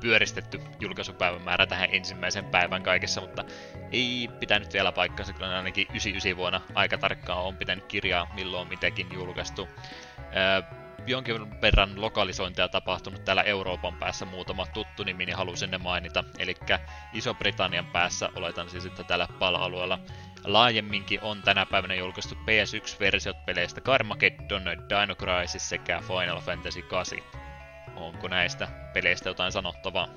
pyöristetty 0.00 0.60
julkaisupäivän 0.80 1.42
määrä 1.42 1.66
tähän 1.66 1.88
ensimmäisen 1.92 2.44
päivän 2.44 2.82
kaikessa, 2.82 3.20
mutta 3.20 3.44
ei 3.92 4.28
pitänyt 4.40 4.72
vielä 4.72 4.92
paikkansa, 4.92 5.32
kyllä 5.32 5.56
ainakin 5.56 5.86
99 5.90 6.36
vuonna 6.36 6.60
aika 6.74 6.98
tarkkaan 6.98 7.42
on 7.42 7.56
pitänyt 7.56 7.84
kirjaa 7.84 8.32
milloin 8.34 8.68
mitäkin 8.68 9.06
julkaistu. 9.12 9.68
Öö, 10.18 10.83
jonkin 11.06 11.60
verran 11.62 12.00
lokalisointia 12.00 12.68
tapahtunut 12.68 13.24
täällä 13.24 13.42
Euroopan 13.42 13.94
päässä 13.94 14.24
muutama 14.24 14.66
tuttu 14.66 15.04
nimi, 15.04 15.26
niin 15.26 15.36
halusin 15.36 15.70
ne 15.70 15.78
mainita. 15.78 16.24
Eli 16.38 16.54
Iso-Britannian 17.12 17.86
päässä 17.86 18.28
oletan 18.36 18.70
siis, 18.70 18.86
että 18.86 19.04
täällä 19.04 19.28
pala-alueella 19.38 19.98
laajemminkin 20.44 21.20
on 21.22 21.42
tänä 21.42 21.66
päivänä 21.66 21.94
julkaistu 21.94 22.34
PS1-versiot 22.34 23.46
peleistä 23.46 23.80
Carmageddon, 23.80 24.64
Dino 24.64 25.14
Crisis 25.14 25.68
sekä 25.68 26.00
Final 26.08 26.40
Fantasy 26.40 26.82
8. 26.82 27.18
Onko 27.96 28.28
näistä 28.28 28.68
peleistä 28.92 29.28
jotain 29.28 29.52
sanottavaa? 29.52 30.08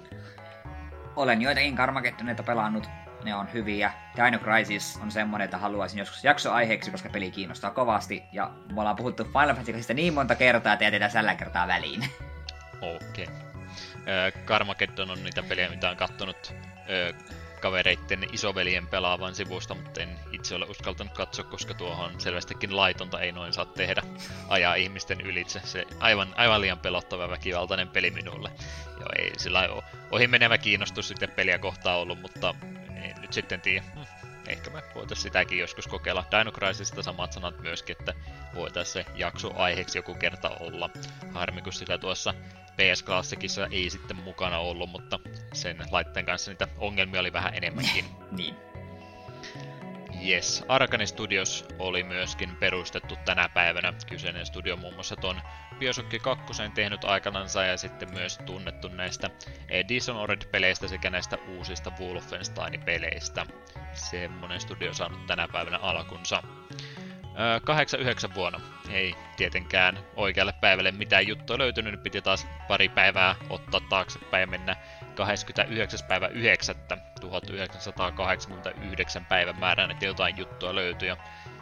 Olen 1.15 1.41
joitakin 1.41 1.75
Carmageddoneita 1.75 2.43
pelannut, 2.43 2.89
ne 3.23 3.35
on 3.35 3.53
hyviä. 3.53 3.93
Dino 4.15 4.39
Crisis 4.39 4.99
on 5.03 5.11
semmonen, 5.11 5.45
että 5.45 5.57
haluaisin 5.57 5.99
joskus 5.99 6.23
jakso 6.23 6.51
aiheeksi, 6.51 6.91
koska 6.91 7.09
peli 7.09 7.31
kiinnostaa 7.31 7.71
kovasti. 7.71 8.23
Ja 8.31 8.51
me 8.73 8.79
ollaan 8.79 8.95
puhuttu 8.95 9.23
Final 9.23 9.55
Fantasysta 9.55 9.93
niin 9.93 10.13
monta 10.13 10.35
kertaa, 10.35 10.73
että 10.73 10.85
jätetään 10.85 11.11
tällä 11.11 11.35
kertaa 11.35 11.67
väliin. 11.67 12.09
Okei. 12.81 13.23
Okay. 13.23 14.31
Carmageddon 14.45 15.11
on 15.11 15.23
niitä 15.23 15.43
pelejä, 15.43 15.69
mitä 15.69 15.89
on 15.89 15.97
kattonut 15.97 16.53
kavereitten 17.61 18.27
isoveljen 18.33 18.87
pelaavan 18.87 19.35
sivusta, 19.35 19.75
mutta 19.75 20.01
en 20.01 20.19
itse 20.31 20.55
ole 20.55 20.65
uskaltanut 20.65 21.13
katsoa, 21.13 21.45
koska 21.45 21.73
tuohon 21.73 22.21
selvästikin 22.21 22.75
laitonta 22.75 23.21
ei 23.21 23.31
noin 23.31 23.53
saa 23.53 23.65
tehdä 23.65 24.01
ajaa 24.47 24.75
ihmisten 24.75 25.21
ylitse. 25.21 25.59
Se 25.63 25.85
aivan, 25.99 26.33
aivan 26.35 26.61
liian 26.61 26.79
pelottava 26.79 27.29
väkivaltainen 27.29 27.87
peli 27.87 28.11
minulle. 28.11 28.51
Joo, 28.99 29.09
ei 29.17 29.31
sillä 29.37 29.69
ohi 30.11 30.27
menevä 30.27 30.57
kiinnostus 30.57 31.07
sitten 31.07 31.31
peliä 31.31 31.59
kohtaan 31.59 31.97
ollut, 31.97 32.21
mutta 32.21 32.55
en 33.03 33.21
nyt 33.21 33.33
sitten 33.33 33.61
tiedä. 33.61 33.85
Hm, 33.95 34.27
ehkä 34.47 34.69
me 34.69 34.83
voitaisiin 34.95 35.23
sitäkin 35.23 35.57
joskus 35.57 35.87
kokeilla. 35.87 36.23
Dino 36.31 36.51
Crisisista 36.51 37.03
samat 37.03 37.33
sanat 37.33 37.61
myöskin, 37.61 37.95
että 37.99 38.13
voitaisiin 38.55 39.05
se 39.05 39.11
jakso 39.15 39.53
aiheeksi 39.55 39.97
joku 39.97 40.13
kerta 40.13 40.49
olla. 40.49 40.89
Harmi, 41.33 41.61
kun 41.61 41.73
sitä 41.73 41.97
tuossa 41.97 42.33
PS 42.77 43.03
Classicissa 43.03 43.67
ei 43.71 43.89
sitten 43.89 44.17
mukana 44.17 44.59
ollut, 44.59 44.89
mutta 44.89 45.19
sen 45.53 45.77
laitteen 45.91 46.25
kanssa 46.25 46.51
niitä 46.51 46.67
ongelmia 46.77 47.19
oli 47.19 47.33
vähän 47.33 47.53
enemmänkin. 47.55 48.05
niin. 48.37 48.66
Yes, 50.25 50.65
Arkane 50.67 51.05
Studios 51.05 51.65
oli 51.79 52.03
myöskin 52.03 52.55
perustettu 52.55 53.15
tänä 53.25 53.49
päivänä. 53.49 53.93
Kyseinen 54.09 54.45
studio 54.45 54.77
muun 54.77 54.93
muassa 54.93 55.15
ton 55.15 55.41
Bioshock 55.79 56.09
2 56.21 56.53
tehnyt 56.75 57.03
aikanansa 57.05 57.63
ja 57.63 57.77
sitten 57.77 58.13
myös 58.13 58.39
tunnettu 58.45 58.87
näistä 58.87 59.29
Dishonored-peleistä 59.87 60.87
sekä 60.87 61.09
näistä 61.09 61.37
uusista 61.47 61.91
Wolfenstein-peleistä. 61.99 63.45
Semmonen 63.93 64.61
studio 64.61 64.93
saanut 64.93 65.27
tänä 65.27 65.47
päivänä 65.47 65.77
alkunsa. 65.77 66.43
89 67.63 68.35
vuonna. 68.35 68.59
Ei 68.89 69.15
tietenkään 69.37 69.99
oikealle 70.15 70.53
päivälle 70.61 70.91
mitään 70.91 71.27
juttua 71.27 71.57
löytynyt, 71.57 71.91
nyt 71.91 72.03
piti 72.03 72.21
taas 72.21 72.47
pari 72.67 72.89
päivää 72.89 73.35
ottaa 73.49 73.81
taaksepäin 73.89 74.41
ja 74.41 74.47
mennä 74.47 74.75
29. 75.17 75.99
päivä 76.07 76.27
9 76.27 76.75
1989 77.21 79.25
päivämäärän, 79.25 79.91
että 79.91 80.05
jotain 80.05 80.37
juttua 80.37 80.75
löytyi. 80.75 81.09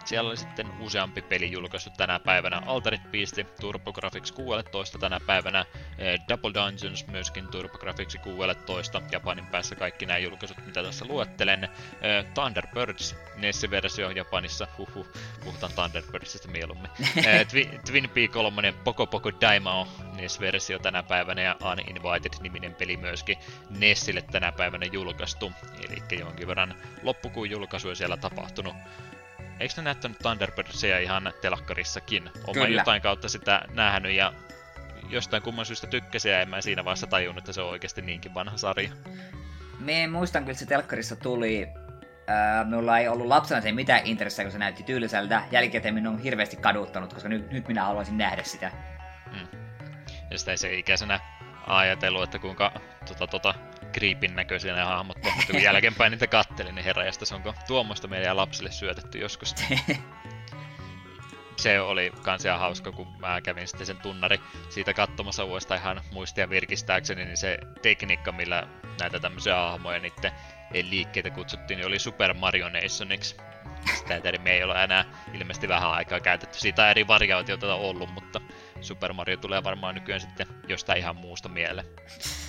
Siellä 0.05 0.27
oli 0.27 0.37
sitten 0.37 0.67
useampi 0.79 1.21
peli 1.21 1.51
julkaistu 1.51 1.89
tänä 1.97 2.19
päivänä. 2.19 2.61
Altered 2.65 2.99
Beast, 3.11 3.39
TurboGrafx 3.59 4.31
16 4.31 4.97
tänä 4.97 5.19
päivänä, 5.19 5.65
eh, 5.97 6.19
Double 6.29 6.53
Dungeons 6.53 7.07
myöskin 7.07 7.47
TurboGrafx 7.47 8.15
16, 8.23 9.01
Japanin 9.11 9.45
päässä 9.45 9.75
kaikki 9.75 10.05
nämä 10.05 10.17
julkaisut, 10.17 10.65
mitä 10.65 10.83
tässä 10.83 11.05
luettelen. 11.05 11.63
Eh, 11.63 12.25
Thunderbirds, 12.33 13.15
NES-versio 13.35 14.09
Japanissa, 14.09 14.67
huhu, 14.77 15.07
puhutaan 15.43 15.73
Thunderbirdsista 15.73 16.47
mieluummin. 16.47 16.91
Eh, 17.25 17.47
Twin 17.85 18.09
Peak 18.09 18.31
3, 18.31 18.73
Poco 18.83 19.07
Poco 19.07 19.31
Daimao, 19.41 19.87
NES-versio 20.15 20.79
tänä 20.79 21.03
päivänä 21.03 21.41
ja 21.41 21.55
Uninvited-niminen 21.71 22.75
peli 22.75 22.97
myöskin 22.97 23.37
NESille 23.69 24.21
tänä 24.21 24.51
päivänä 24.51 24.85
julkaistu. 24.85 25.51
Eli 25.87 26.19
jonkin 26.19 26.47
verran 26.47 26.75
loppukuun 27.03 27.49
julkaisuja 27.49 27.95
siellä 27.95 28.17
tapahtunut. 28.17 28.75
Eikö 29.59 29.73
ne 29.77 29.83
näyttänyt 29.83 30.19
Thunderbirdzia 30.19 30.99
ihan 30.99 31.33
telakkarissakin? 31.41 32.29
Olen 32.47 32.73
jotain 32.73 33.01
kautta 33.01 33.29
sitä 33.29 33.61
nähnyt 33.73 34.11
ja 34.11 34.33
jostain 35.09 35.43
kumman 35.43 35.65
syystä 35.65 35.87
tykkäsin 35.87 36.31
ja 36.31 36.41
en 36.41 36.49
mä 36.49 36.61
siinä 36.61 36.85
vaiheessa 36.85 37.07
tajunnut, 37.07 37.41
että 37.41 37.53
se 37.53 37.61
on 37.61 37.69
oikeasti 37.69 38.01
niinkin 38.01 38.33
vanha 38.33 38.57
sarja. 38.57 38.89
Me 39.79 40.07
muistan 40.07 40.43
kyllä, 40.43 40.51
että 40.51 40.59
se 40.59 40.65
telkkarissa 40.65 41.15
tuli 41.15 41.67
Äh, 42.29 42.65
minulla 42.65 42.99
ei 42.99 43.07
ollut 43.07 43.27
lapsena 43.27 43.61
se 43.61 43.71
mitään 43.71 44.01
intressiä, 44.05 44.45
kun 44.45 44.51
se 44.51 44.57
näytti 44.57 44.83
tyyliseltä. 44.83 45.43
Jälkikäteen 45.51 45.93
minun 45.93 46.13
on 46.13 46.19
hirveästi 46.19 46.55
kaduttanut, 46.55 47.13
koska 47.13 47.29
nyt, 47.29 47.51
nyt 47.51 47.67
minä 47.67 47.83
haluaisin 47.83 48.17
nähdä 48.17 48.43
sitä. 48.43 48.71
Hmm. 49.31 49.59
Ja 50.31 50.39
sitä 50.39 50.51
ei 50.51 50.57
se 50.57 50.73
ikäisenä 50.73 51.19
ajatellut, 51.67 52.23
että 52.23 52.39
kuinka 52.39 52.71
tota, 53.07 53.27
tota, 53.27 53.53
creepin 53.99 54.35
näköisiä 54.35 54.75
ne 54.75 54.81
hahmot 54.81 55.17
mutta 55.23 55.51
kun 55.51 55.61
jälkeenpäin 55.61 56.11
niitä 56.11 56.27
kattelin, 56.27 56.75
niin 56.75 56.85
se 57.23 57.35
onko 57.35 57.53
tuommoista 57.67 58.07
meidän 58.07 58.37
lapsille 58.37 58.71
syötetty 58.71 59.17
joskus. 59.17 59.55
se 61.57 61.79
oli 61.79 62.11
kans 62.21 62.45
ihan 62.45 62.59
hauska, 62.59 62.91
kun 62.91 63.07
mä 63.19 63.41
kävin 63.41 63.67
sitten 63.67 63.87
sen 63.87 63.97
tunnari 63.97 64.39
siitä 64.69 64.93
katsomassa 64.93 65.43
uudestaan 65.43 65.79
ihan 65.79 66.01
muistia 66.11 66.49
virkistääkseni, 66.49 67.25
niin 67.25 67.37
se 67.37 67.57
tekniikka, 67.81 68.31
millä 68.31 68.67
näitä 68.99 69.19
tämmöisiä 69.19 69.55
hahmoja 69.55 69.99
niiden 69.99 70.31
liikkeitä 70.89 71.29
kutsuttiin, 71.29 71.77
niin 71.77 71.87
oli 71.87 71.99
Super 71.99 72.33
Mario 72.33 72.69
Nationiksi. 72.69 73.37
Sitä 73.97 74.19
termiä 74.19 74.53
ei 74.53 74.63
ole 74.63 74.83
enää 74.83 75.05
ilmeisesti 75.33 75.67
vähän 75.67 75.91
aikaa 75.91 76.19
käytetty. 76.19 76.59
Siitä 76.59 76.83
on 76.83 76.89
eri 76.89 77.07
variaatioita 77.07 77.75
ollut, 77.75 78.13
mutta 78.13 78.41
Super 78.81 79.13
Mario 79.13 79.37
tulee 79.37 79.63
varmaan 79.63 79.95
nykyään 79.95 80.21
sitten 80.21 80.47
jostain 80.67 80.99
ihan 80.99 81.15
muusta 81.15 81.49
mieleen. 81.49 81.87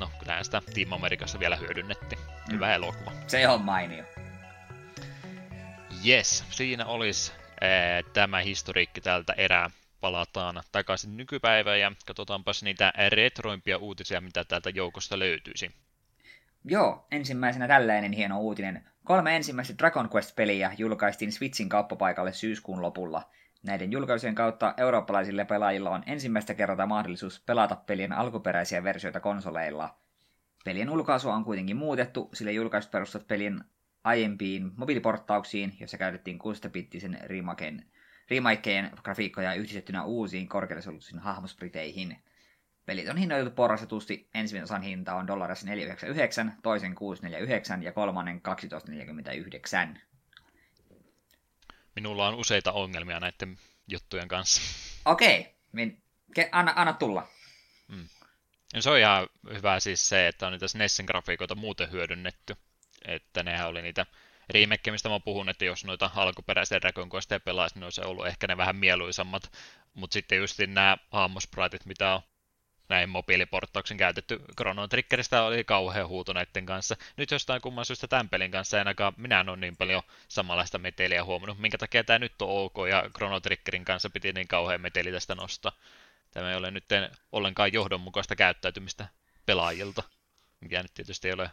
No, 0.00 0.10
kyllähän 0.18 0.44
sitä 0.44 0.62
Team 0.74 0.92
Amerikassa 0.92 1.40
vielä 1.40 1.56
hyödynnettiin. 1.56 2.20
Hyvä 2.52 2.66
mm. 2.66 2.72
elokuva. 2.72 3.12
Se 3.26 3.48
on 3.48 3.60
mainio. 3.60 4.04
Yes, 6.06 6.44
siinä 6.50 6.86
olisi 6.86 7.32
ee, 7.60 8.02
tämä 8.12 8.40
historiikki 8.40 9.00
tältä 9.00 9.32
erää. 9.32 9.70
Palataan 10.00 10.62
takaisin 10.72 11.16
nykypäivään 11.16 11.80
ja 11.80 11.92
katsotaanpas 12.06 12.62
niitä 12.62 12.92
retroimpia 13.08 13.78
uutisia, 13.78 14.20
mitä 14.20 14.44
täältä 14.44 14.70
joukosta 14.70 15.18
löytyisi. 15.18 15.70
Joo, 16.64 17.06
ensimmäisenä 17.10 17.68
tällainen 17.68 18.12
hieno 18.12 18.40
uutinen. 18.40 18.88
Kolme 19.04 19.36
ensimmäistä 19.36 19.74
Dragon 19.78 20.10
Quest-peliä 20.14 20.72
julkaistiin 20.78 21.32
Switchin 21.32 21.68
kauppapaikalle 21.68 22.32
syyskuun 22.32 22.82
lopulla. 22.82 23.22
Näiden 23.66 23.92
julkaisujen 23.92 24.34
kautta 24.34 24.74
eurooppalaisille 24.76 25.44
pelaajilla 25.44 25.90
on 25.90 26.02
ensimmäistä 26.06 26.54
kertaa 26.54 26.86
mahdollisuus 26.86 27.42
pelata 27.46 27.76
pelien 27.76 28.12
alkuperäisiä 28.12 28.84
versioita 28.84 29.20
konsoleilla. 29.20 29.98
Pelien 30.64 30.90
ulkaisua 30.90 31.34
on 31.34 31.44
kuitenkin 31.44 31.76
muutettu, 31.76 32.30
sillä 32.34 32.50
julkaisut 32.50 32.90
perustuvat 32.90 33.26
pelien 33.26 33.64
aiempiin 34.04 34.72
mobiiliporttauksiin, 34.76 35.76
jossa 35.80 35.98
käytettiin 35.98 36.38
6-bittisen 36.38 37.18
remakeen 38.30 38.90
grafiikkoja 39.02 39.54
yhdistettynä 39.54 40.04
uusiin 40.04 40.48
korkearesoluutin 40.48 41.18
hahmospriteihin. 41.18 42.16
Pelit 42.86 43.08
on 43.08 43.16
hinnoiteltu 43.16 43.54
porrastetusti. 43.54 44.30
Ensimmäisen 44.34 44.64
osan 44.64 44.82
hinta 44.82 45.14
on 45.14 45.26
dollarissa 45.26 45.66
4,99, 46.46 46.52
toisen 46.62 46.94
6,49 47.76 47.82
ja 47.82 47.92
kolmannen 47.92 48.40
12,49. 49.94 49.98
Minulla 51.96 52.28
on 52.28 52.34
useita 52.34 52.72
ongelmia 52.72 53.20
näiden 53.20 53.58
juttujen 53.88 54.28
kanssa. 54.28 54.62
Okei, 55.04 55.54
niin 55.72 56.02
anna, 56.52 56.72
anna 56.76 56.92
tulla. 56.92 57.28
Mm. 57.88 58.08
Se 58.78 58.90
on 58.90 58.98
ihan 58.98 59.28
hyvä 59.54 59.80
siis 59.80 60.08
se, 60.08 60.28
että 60.28 60.46
on 60.46 60.52
niitä 60.52 60.66
Nessin 60.74 61.06
grafiikoita 61.06 61.54
muuten 61.54 61.90
hyödynnetty. 61.90 62.56
Että 63.04 63.42
nehän 63.42 63.68
oli 63.68 63.82
niitä 63.82 64.06
remakeja, 64.50 64.92
mistä 64.92 65.08
mä 65.08 65.20
puhun, 65.20 65.48
että 65.48 65.64
jos 65.64 65.84
noita 65.84 66.10
alkuperäisiä 66.14 66.80
Dragon 66.80 67.10
Questia 67.10 67.40
pelaisi, 67.40 67.74
niin 67.74 67.84
olisi 67.84 68.00
ollut 68.00 68.26
ehkä 68.26 68.46
ne 68.46 68.56
vähän 68.56 68.76
mieluisammat. 68.76 69.52
Mutta 69.94 70.14
sitten 70.14 70.38
just 70.38 70.58
nämä 70.66 70.96
hahmospritit, 71.10 71.86
mitä 71.86 72.14
on 72.14 72.22
näin 72.88 73.08
mobiiliporttauksen 73.08 73.96
käytetty 73.96 74.40
Chrono 74.56 74.88
Triggeristä 74.88 75.42
oli 75.42 75.64
kauhean 75.64 76.08
huuto 76.08 76.32
näiden 76.32 76.66
kanssa. 76.66 76.96
Nyt 77.16 77.30
jostain 77.30 77.60
kumman 77.60 77.84
syystä 77.84 78.08
tämän 78.08 78.28
pelin 78.28 78.50
kanssa 78.50 78.78
ainakaan 78.78 79.12
minä 79.16 79.40
en 79.40 79.48
ole 79.48 79.56
niin 79.56 79.76
paljon 79.76 80.02
samanlaista 80.28 80.78
meteliä 80.78 81.24
huomannut, 81.24 81.58
minkä 81.58 81.78
takia 81.78 82.04
tämä 82.04 82.18
nyt 82.18 82.42
on 82.42 82.48
ok 82.64 82.74
ja 82.90 83.10
Chrono 83.16 83.40
Triggerin 83.40 83.84
kanssa 83.84 84.10
piti 84.10 84.32
niin 84.32 84.48
kauhean 84.48 84.80
meteli 84.80 85.12
tästä 85.12 85.34
nostaa. 85.34 85.72
Tämä 86.30 86.50
ei 86.50 86.56
ole 86.56 86.70
nyt 86.70 86.84
ollenkaan 87.32 87.72
johdonmukaista 87.72 88.36
käyttäytymistä 88.36 89.06
pelaajilta, 89.46 90.02
mikä 90.60 90.82
nyt 90.82 90.94
tietysti 90.94 91.28
ei 91.28 91.34
ole 91.34 91.50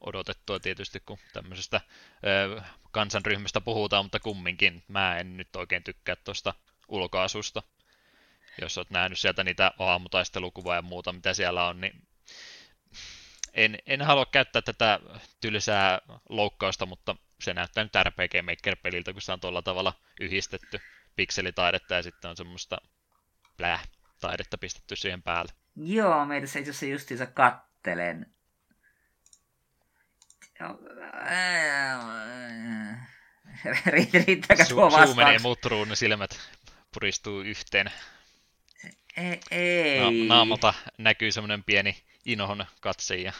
odotettua 0.00 0.60
tietysti, 0.60 1.00
kun 1.06 1.18
tämmöisestä 1.32 1.80
ö, 2.26 2.62
kansanryhmästä 2.90 3.60
puhutaan, 3.60 4.04
mutta 4.04 4.20
kumminkin 4.20 4.82
mä 4.88 5.18
en 5.18 5.36
nyt 5.36 5.56
oikein 5.56 5.84
tykkää 5.84 6.16
tuosta 6.16 6.54
ulkoasusta 6.88 7.62
jos 8.60 8.78
olet 8.78 8.90
nähnyt 8.90 9.18
sieltä 9.18 9.44
niitä 9.44 9.72
aamutaistelukuvaa 9.78 10.76
ja 10.76 10.82
muuta, 10.82 11.12
mitä 11.12 11.34
siellä 11.34 11.66
on, 11.66 11.80
niin 11.80 12.08
en, 13.52 13.78
en 13.86 14.02
halua 14.02 14.26
käyttää 14.26 14.62
tätä 14.62 15.00
tylsää 15.40 16.00
loukkausta, 16.28 16.86
mutta 16.86 17.16
se 17.40 17.54
näyttää 17.54 17.84
nyt 17.84 17.92
RPG 18.02 18.32
Maker-peliltä, 18.42 19.12
kun 19.12 19.22
se 19.22 19.32
on 19.32 19.40
tuolla 19.40 19.62
tavalla 19.62 19.92
yhdistetty 20.20 20.80
pikselitaidetta 21.16 21.94
ja 21.94 22.02
sitten 22.02 22.30
on 22.30 22.36
semmoista 22.36 22.78
pläh 23.56 23.88
taidetta 24.20 24.58
pistetty 24.58 24.96
siihen 24.96 25.22
päälle. 25.22 25.52
Joo, 25.76 26.24
meitä 26.24 26.46
se 26.46 26.58
itse 26.58 26.70
asiassa 26.70 26.86
justiinsa 26.86 27.26
kattelen. 27.26 28.34
Riittääkö 33.86 34.64
tuo 34.64 34.84
vastaus? 34.84 35.06
Suu 35.06 35.16
menee 35.16 35.38
mutruun, 35.38 35.96
silmät 35.96 36.30
puristuu 36.94 37.40
yhteen. 37.40 37.92
Ei. 39.16 39.40
ei. 39.50 40.00
Na- 40.00 40.34
naamalta 40.34 40.74
näkyy 40.98 41.32
semmoinen 41.32 41.64
pieni 41.64 41.96
inohon 42.24 42.66
katse 42.80 43.16
ja... 43.16 43.32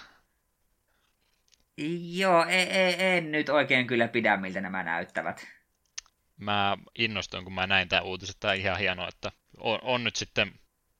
Joo, 2.12 2.45
ei, 2.45 2.62
ei, 2.62 2.95
en 2.99 3.33
nyt 3.33 3.49
oikein 3.49 3.87
kyllä 3.87 4.09
pidä, 4.09 4.37
miltä 4.37 4.61
nämä 4.61 4.83
näyttävät. 4.83 5.47
Mä 6.37 6.77
innostuin, 6.99 7.45
kun 7.45 7.53
mä 7.53 7.66
näin 7.66 7.89
tämän 7.89 8.05
uutisen, 8.05 8.35
että 8.35 8.53
ihan 8.53 8.79
hienoa, 8.79 9.09
että 9.09 9.33
on, 9.57 9.79
on 9.83 10.05
nyt 10.05 10.16
sitten 10.16 10.53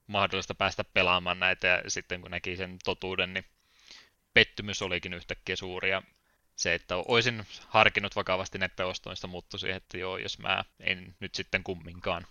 mahdollista 0.07 0.55
päästä 0.55 0.83
pelaamaan 0.83 1.39
näitä 1.39 1.67
ja 1.67 1.81
sitten 1.87 2.21
kun 2.21 2.31
näki 2.31 2.55
sen 2.55 2.77
totuuden, 2.83 3.33
niin 3.33 3.45
pettymys 4.33 4.81
olikin 4.81 5.13
yhtäkkiä 5.13 5.55
suuri 5.55 5.89
ja 5.89 6.01
se, 6.55 6.73
että 6.73 6.95
olisin 6.97 7.45
harkinnut 7.67 8.15
vakavasti 8.15 8.57
näiden 8.57 8.85
ostoista 8.85 9.27
muuttui 9.27 9.59
siihen, 9.59 9.77
että 9.77 9.97
joo, 9.97 10.17
jos 10.17 10.39
mä 10.39 10.63
en 10.79 11.15
nyt 11.19 11.35
sitten 11.35 11.63
kumminkaan. 11.63 12.27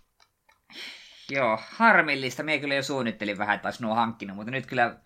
Joo, 1.31 1.59
harmillista. 1.71 2.43
Mie 2.43 2.59
kyllä 2.59 2.75
jo 2.75 2.83
suunnittelin 2.83 3.39
vähän, 3.39 3.55
että 3.55 3.69
olisi 3.69 3.83
nuo 3.83 3.95
hankkinut, 3.95 4.37
mutta 4.37 4.51
nyt 4.51 4.67
kyllä 4.67 4.97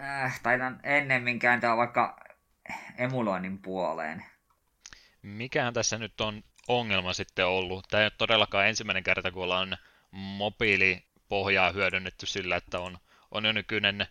äh, 0.00 0.40
taidan 0.42 0.80
ennemmin 0.82 1.38
kääntää 1.38 1.76
vaikka 1.76 2.20
emuloinnin 2.98 3.58
puoleen. 3.58 4.24
Mikähän 5.22 5.74
tässä 5.74 5.98
nyt 5.98 6.20
on 6.20 6.44
ongelma 6.68 7.12
sitten 7.12 7.46
ollut? 7.46 7.86
Tämä 7.90 8.00
ei 8.00 8.04
ole 8.04 8.12
todellakaan 8.18 8.68
ensimmäinen 8.68 9.02
kerta, 9.02 9.32
kun 9.32 9.42
ollaan 9.42 9.76
mobiilipohjaa 10.10 11.72
hyödynnetty 11.72 12.26
sillä, 12.26 12.56
että 12.56 12.80
on, 12.80 12.98
on 13.30 13.44
jo 13.44 13.52
nykyinen 13.52 14.06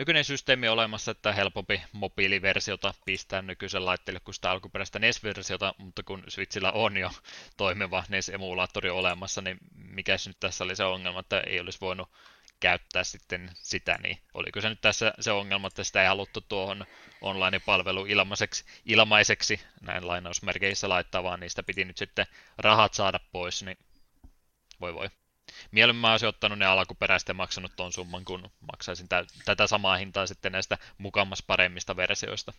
nykyinen 0.00 0.24
systeemi 0.24 0.68
olemassa, 0.68 1.10
että 1.10 1.32
helpompi 1.32 1.82
mobiiliversiota 1.92 2.94
pistää 3.04 3.42
nykyisen 3.42 3.86
laitteelle 3.86 4.20
kuin 4.20 4.34
sitä 4.34 4.50
alkuperäistä 4.50 4.98
NES-versiota, 4.98 5.74
mutta 5.78 6.02
kun 6.02 6.24
Switchillä 6.28 6.72
on 6.72 6.96
jo 6.96 7.10
toimiva 7.56 8.04
NES-emulaattori 8.08 8.90
olemassa, 8.90 9.40
niin 9.40 9.58
mikä 9.74 10.16
nyt 10.26 10.36
tässä 10.40 10.64
oli 10.64 10.76
se 10.76 10.84
ongelma, 10.84 11.20
että 11.20 11.40
ei 11.40 11.60
olisi 11.60 11.80
voinut 11.80 12.08
käyttää 12.60 13.04
sitten 13.04 13.50
sitä, 13.54 13.98
niin 14.02 14.18
oliko 14.34 14.60
se 14.60 14.68
nyt 14.68 14.80
tässä 14.80 15.14
se 15.20 15.32
ongelma, 15.32 15.66
että 15.66 15.84
sitä 15.84 16.02
ei 16.02 16.08
haluttu 16.08 16.40
tuohon 16.40 16.86
online-palvelu 17.20 18.06
ilmaiseksi, 18.06 18.64
ilmaiseksi 18.84 19.60
näin 19.80 20.06
lainausmerkeissä 20.06 20.88
laittaa, 20.88 21.22
vaan 21.22 21.40
niistä 21.40 21.62
piti 21.62 21.84
nyt 21.84 21.96
sitten 21.96 22.26
rahat 22.58 22.94
saada 22.94 23.20
pois, 23.32 23.62
niin 23.62 23.78
voi 24.80 24.94
voi. 24.94 25.10
Mieluummin 25.70 26.00
mä 26.00 26.10
olisin 26.10 26.28
ottanut 26.28 26.58
ne 26.58 26.66
alkuperäistä 26.66 27.30
ja 27.30 27.34
maksanut 27.34 27.72
ton 27.76 27.92
summan, 27.92 28.24
kun 28.24 28.50
maksaisin 28.72 29.08
tä- 29.08 29.24
tätä 29.44 29.66
samaa 29.66 29.96
hintaa 29.96 30.26
sitten 30.26 30.52
näistä 30.52 30.78
mukammas 30.98 31.42
paremmista 31.42 31.96
versioista. 31.96 32.52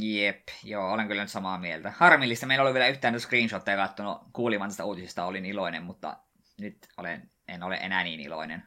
Jep, 0.00 0.42
joo, 0.64 0.92
olen 0.92 1.08
kyllä 1.08 1.22
nyt 1.22 1.30
samaa 1.30 1.58
mieltä. 1.58 1.92
Harmillista, 1.96 2.46
meillä 2.46 2.64
oli 2.64 2.74
vielä 2.74 2.88
yhtään 2.88 3.20
screenshotteja 3.20 3.76
kattonut, 3.76 4.18
kuulivan 4.32 4.68
tästä 4.68 4.84
uutisista, 4.84 5.24
olin 5.24 5.46
iloinen, 5.46 5.82
mutta 5.82 6.16
nyt 6.60 6.88
olen, 6.96 7.30
en 7.48 7.62
ole 7.62 7.76
enää 7.76 8.04
niin 8.04 8.20
iloinen. 8.20 8.62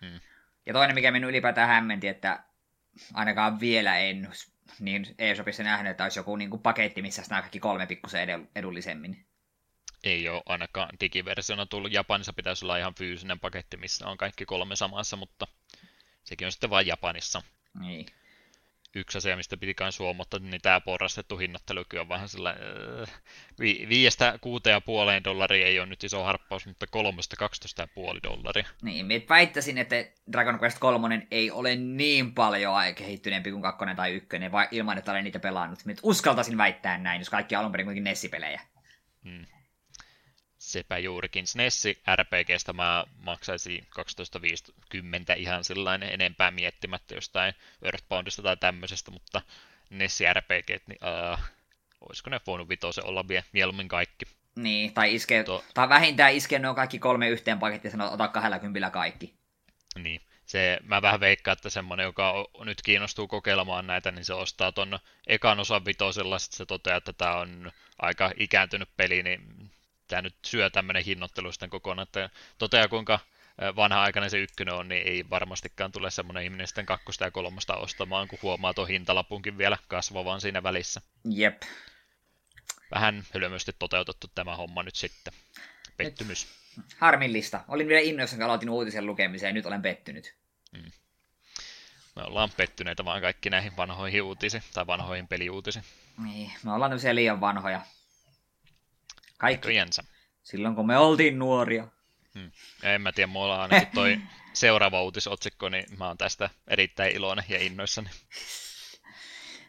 Hmm. 0.00 0.20
Ja 0.66 0.72
toinen, 0.72 0.94
mikä 0.94 1.10
minun 1.10 1.30
ylipäätään 1.30 1.68
hämmenti, 1.68 2.08
että 2.08 2.44
ainakaan 3.14 3.60
vielä 3.60 3.98
en 3.98 4.28
niin 4.80 5.06
eShopissa 5.18 5.62
nähnyt, 5.62 5.90
että 5.90 6.04
olisi 6.04 6.18
joku 6.18 6.36
niin 6.36 6.50
kuin 6.50 6.62
paketti, 6.62 7.02
missä 7.02 7.22
nämä 7.30 7.42
kaikki 7.42 7.60
kolme 7.60 7.86
pikkusen 7.86 8.48
edullisemmin. 8.56 9.26
Ei 10.04 10.28
ole 10.28 10.42
ainakaan 10.46 10.88
digiversiona 11.00 11.66
tullut. 11.66 11.92
Japanissa 11.92 12.32
pitäisi 12.32 12.64
olla 12.64 12.76
ihan 12.76 12.94
fyysinen 12.94 13.40
paketti, 13.40 13.76
missä 13.76 14.08
on 14.08 14.16
kaikki 14.16 14.44
kolme 14.44 14.76
samassa, 14.76 15.16
mutta 15.16 15.46
sekin 16.24 16.46
on 16.46 16.52
sitten 16.52 16.70
vain 16.70 16.86
Japanissa. 16.86 17.42
Niin. 17.80 18.06
Yksi 18.94 19.18
asia, 19.18 19.36
mistä 19.36 19.56
piti 19.56 19.74
kai 19.74 19.90
huomata, 19.98 20.38
niin 20.38 20.60
tämä 20.60 20.80
porrastettu 20.80 21.38
hinnoittelukin 21.38 22.00
on 22.00 22.08
vähän 22.08 22.28
sellainen, 22.28 22.64
vi- 23.60 23.86
viiestä 23.88 24.38
kuuteen 24.40 24.74
ja 24.74 24.80
puoleen 24.80 25.24
dollaria 25.24 25.66
ei 25.66 25.78
ole 25.78 25.86
nyt 25.86 26.04
iso 26.04 26.24
harppaus, 26.24 26.66
mutta 26.66 26.86
kolmesta 26.86 27.36
kaksitoista 27.36 27.82
ja 27.82 27.88
puoli 27.94 28.20
dollaria. 28.22 28.68
Niin, 28.82 29.06
minä 29.06 29.24
väittäisin, 29.28 29.78
että 29.78 29.96
Dragon 30.32 30.58
Quest 30.62 30.78
3 30.78 31.26
ei 31.30 31.50
ole 31.50 31.76
niin 31.76 32.34
paljon 32.34 32.74
kehittyneempi 32.94 33.50
kuin 33.50 33.62
kakkonen 33.62 33.96
tai 33.96 34.12
ykkönen, 34.12 34.52
vai 34.52 34.68
ilman, 34.70 34.98
että 34.98 35.10
olen 35.10 35.24
niitä 35.24 35.38
pelannut. 35.38 35.84
Minä 35.84 36.00
uskaltaisin 36.02 36.58
väittää 36.58 36.98
näin, 36.98 37.20
jos 37.20 37.30
kaikki 37.30 37.54
alun 37.54 37.72
perin 37.72 37.86
kuitenkin 37.86 38.04
Nessi-pelejä. 38.04 38.60
Hmm. 39.24 39.46
Sepä 40.72 40.98
juurikin. 40.98 41.46
SNESi 41.46 42.02
RPGstä 42.16 42.72
mä 42.72 43.04
maksaisin 43.18 43.86
12.50 43.98 45.04
ihan 45.36 45.64
sellainen 45.64 46.12
enempää 46.12 46.50
miettimättä 46.50 47.14
jostain 47.14 47.54
Earthboundista 47.82 48.42
tai 48.42 48.56
tämmöisestä, 48.56 49.10
mutta 49.10 49.42
Nessi 49.90 50.24
RPG, 50.32 50.68
niin 50.86 50.98
uh, 51.32 51.38
olisiko 52.00 52.30
ne 52.30 52.40
voinut 52.46 52.68
vitosen 52.68 53.06
olla 53.06 53.28
vielä 53.28 53.44
mieluummin 53.52 53.88
kaikki. 53.88 54.24
Niin, 54.56 54.94
tai, 54.94 55.14
iske, 55.14 55.44
to... 55.44 55.64
tai 55.74 55.88
vähintään 55.88 56.34
iske 56.34 56.58
nuo 56.58 56.74
kaikki 56.74 56.98
kolme 56.98 57.28
yhteen 57.28 57.58
pakettia 57.58 57.88
ja 57.88 57.92
sanoa, 57.92 58.10
ota 58.10 58.28
20 58.28 58.90
kaikki. 58.90 59.34
Niin, 59.98 60.20
se, 60.46 60.78
mä 60.84 61.02
vähän 61.02 61.20
veikkaan, 61.20 61.52
että 61.52 61.70
semmoinen, 61.70 62.04
joka 62.04 62.32
on, 62.32 62.66
nyt 62.66 62.82
kiinnostuu 62.82 63.28
kokeilemaan 63.28 63.86
näitä, 63.86 64.10
niin 64.10 64.24
se 64.24 64.34
ostaa 64.34 64.72
ton 64.72 64.98
ekan 65.26 65.60
osan 65.60 65.84
vitosella, 65.84 66.38
sitten 66.38 66.56
se 66.56 66.66
toteaa, 66.66 66.96
että 66.96 67.12
tämä 67.12 67.36
on 67.36 67.72
aika 67.98 68.30
ikääntynyt 68.36 68.88
peli, 68.96 69.22
niin 69.22 69.61
tämä 70.08 70.22
nyt 70.22 70.36
syö 70.44 70.70
tämmöinen 70.70 71.04
hinnoittelu 71.04 71.52
sitten 71.52 71.70
kokonaan, 71.70 72.08
että 72.08 72.30
toteaa 72.58 72.88
kuinka 72.88 73.18
vanha-aikainen 73.76 74.30
se 74.30 74.38
ykkönen 74.38 74.74
on, 74.74 74.88
niin 74.88 75.06
ei 75.06 75.24
varmastikaan 75.30 75.92
tule 75.92 76.10
semmoinen 76.10 76.44
ihminen 76.44 76.66
sitten 76.66 76.86
kakkosta 76.86 77.24
ja 77.24 77.30
kolmosta 77.30 77.76
ostamaan, 77.76 78.28
kun 78.28 78.38
huomaa 78.42 78.74
tuon 78.74 78.88
hintalapunkin 78.88 79.58
vielä 79.58 79.78
kasvavan 79.88 80.40
siinä 80.40 80.62
välissä. 80.62 81.02
Jep. 81.24 81.62
Vähän 82.94 83.24
hölmösti 83.34 83.72
toteutettu 83.78 84.30
tämä 84.34 84.56
homma 84.56 84.82
nyt 84.82 84.94
sitten. 84.94 85.32
Pettymys. 85.96 86.46
Nyt. 86.76 86.86
Harmillista. 86.98 87.64
Olin 87.68 87.88
vielä 87.88 88.00
innoissa, 88.00 88.36
kun 88.36 88.44
aloitin 88.44 88.70
uutisen 88.70 89.06
lukemiseen 89.06 89.50
ja 89.50 89.54
nyt 89.54 89.66
olen 89.66 89.82
pettynyt. 89.82 90.36
Mm. 90.72 90.92
Me 92.16 92.22
ollaan 92.22 92.50
pettyneitä 92.56 93.04
vaan 93.04 93.20
kaikki 93.20 93.50
näihin 93.50 93.76
vanhoihin 93.76 94.22
uutisiin, 94.22 94.62
tai 94.74 94.86
vanhoihin 94.86 95.28
peliuutisiin. 95.28 95.84
Niin, 96.24 96.52
me 96.62 96.72
ollaan 96.72 96.92
liian 97.12 97.40
vanhoja. 97.40 97.80
Kaikki. 99.42 99.68
Näköjänsä. 99.68 100.02
Silloin 100.42 100.74
kun 100.74 100.86
me 100.86 100.98
oltiin 100.98 101.38
nuoria. 101.38 101.88
Hmm. 102.34 102.50
En 102.82 103.02
mä 103.02 103.12
tiedä, 103.12 103.26
mulla 103.26 103.54
on 103.54 103.60
ainakin 103.60 103.88
toi 103.94 104.18
seuraava 104.52 105.02
uutisotsikko, 105.02 105.68
niin 105.68 105.84
mä 105.98 106.06
oon 106.06 106.18
tästä 106.18 106.50
erittäin 106.68 107.16
iloinen 107.16 107.44
ja 107.48 107.58
innoissani. 107.58 108.08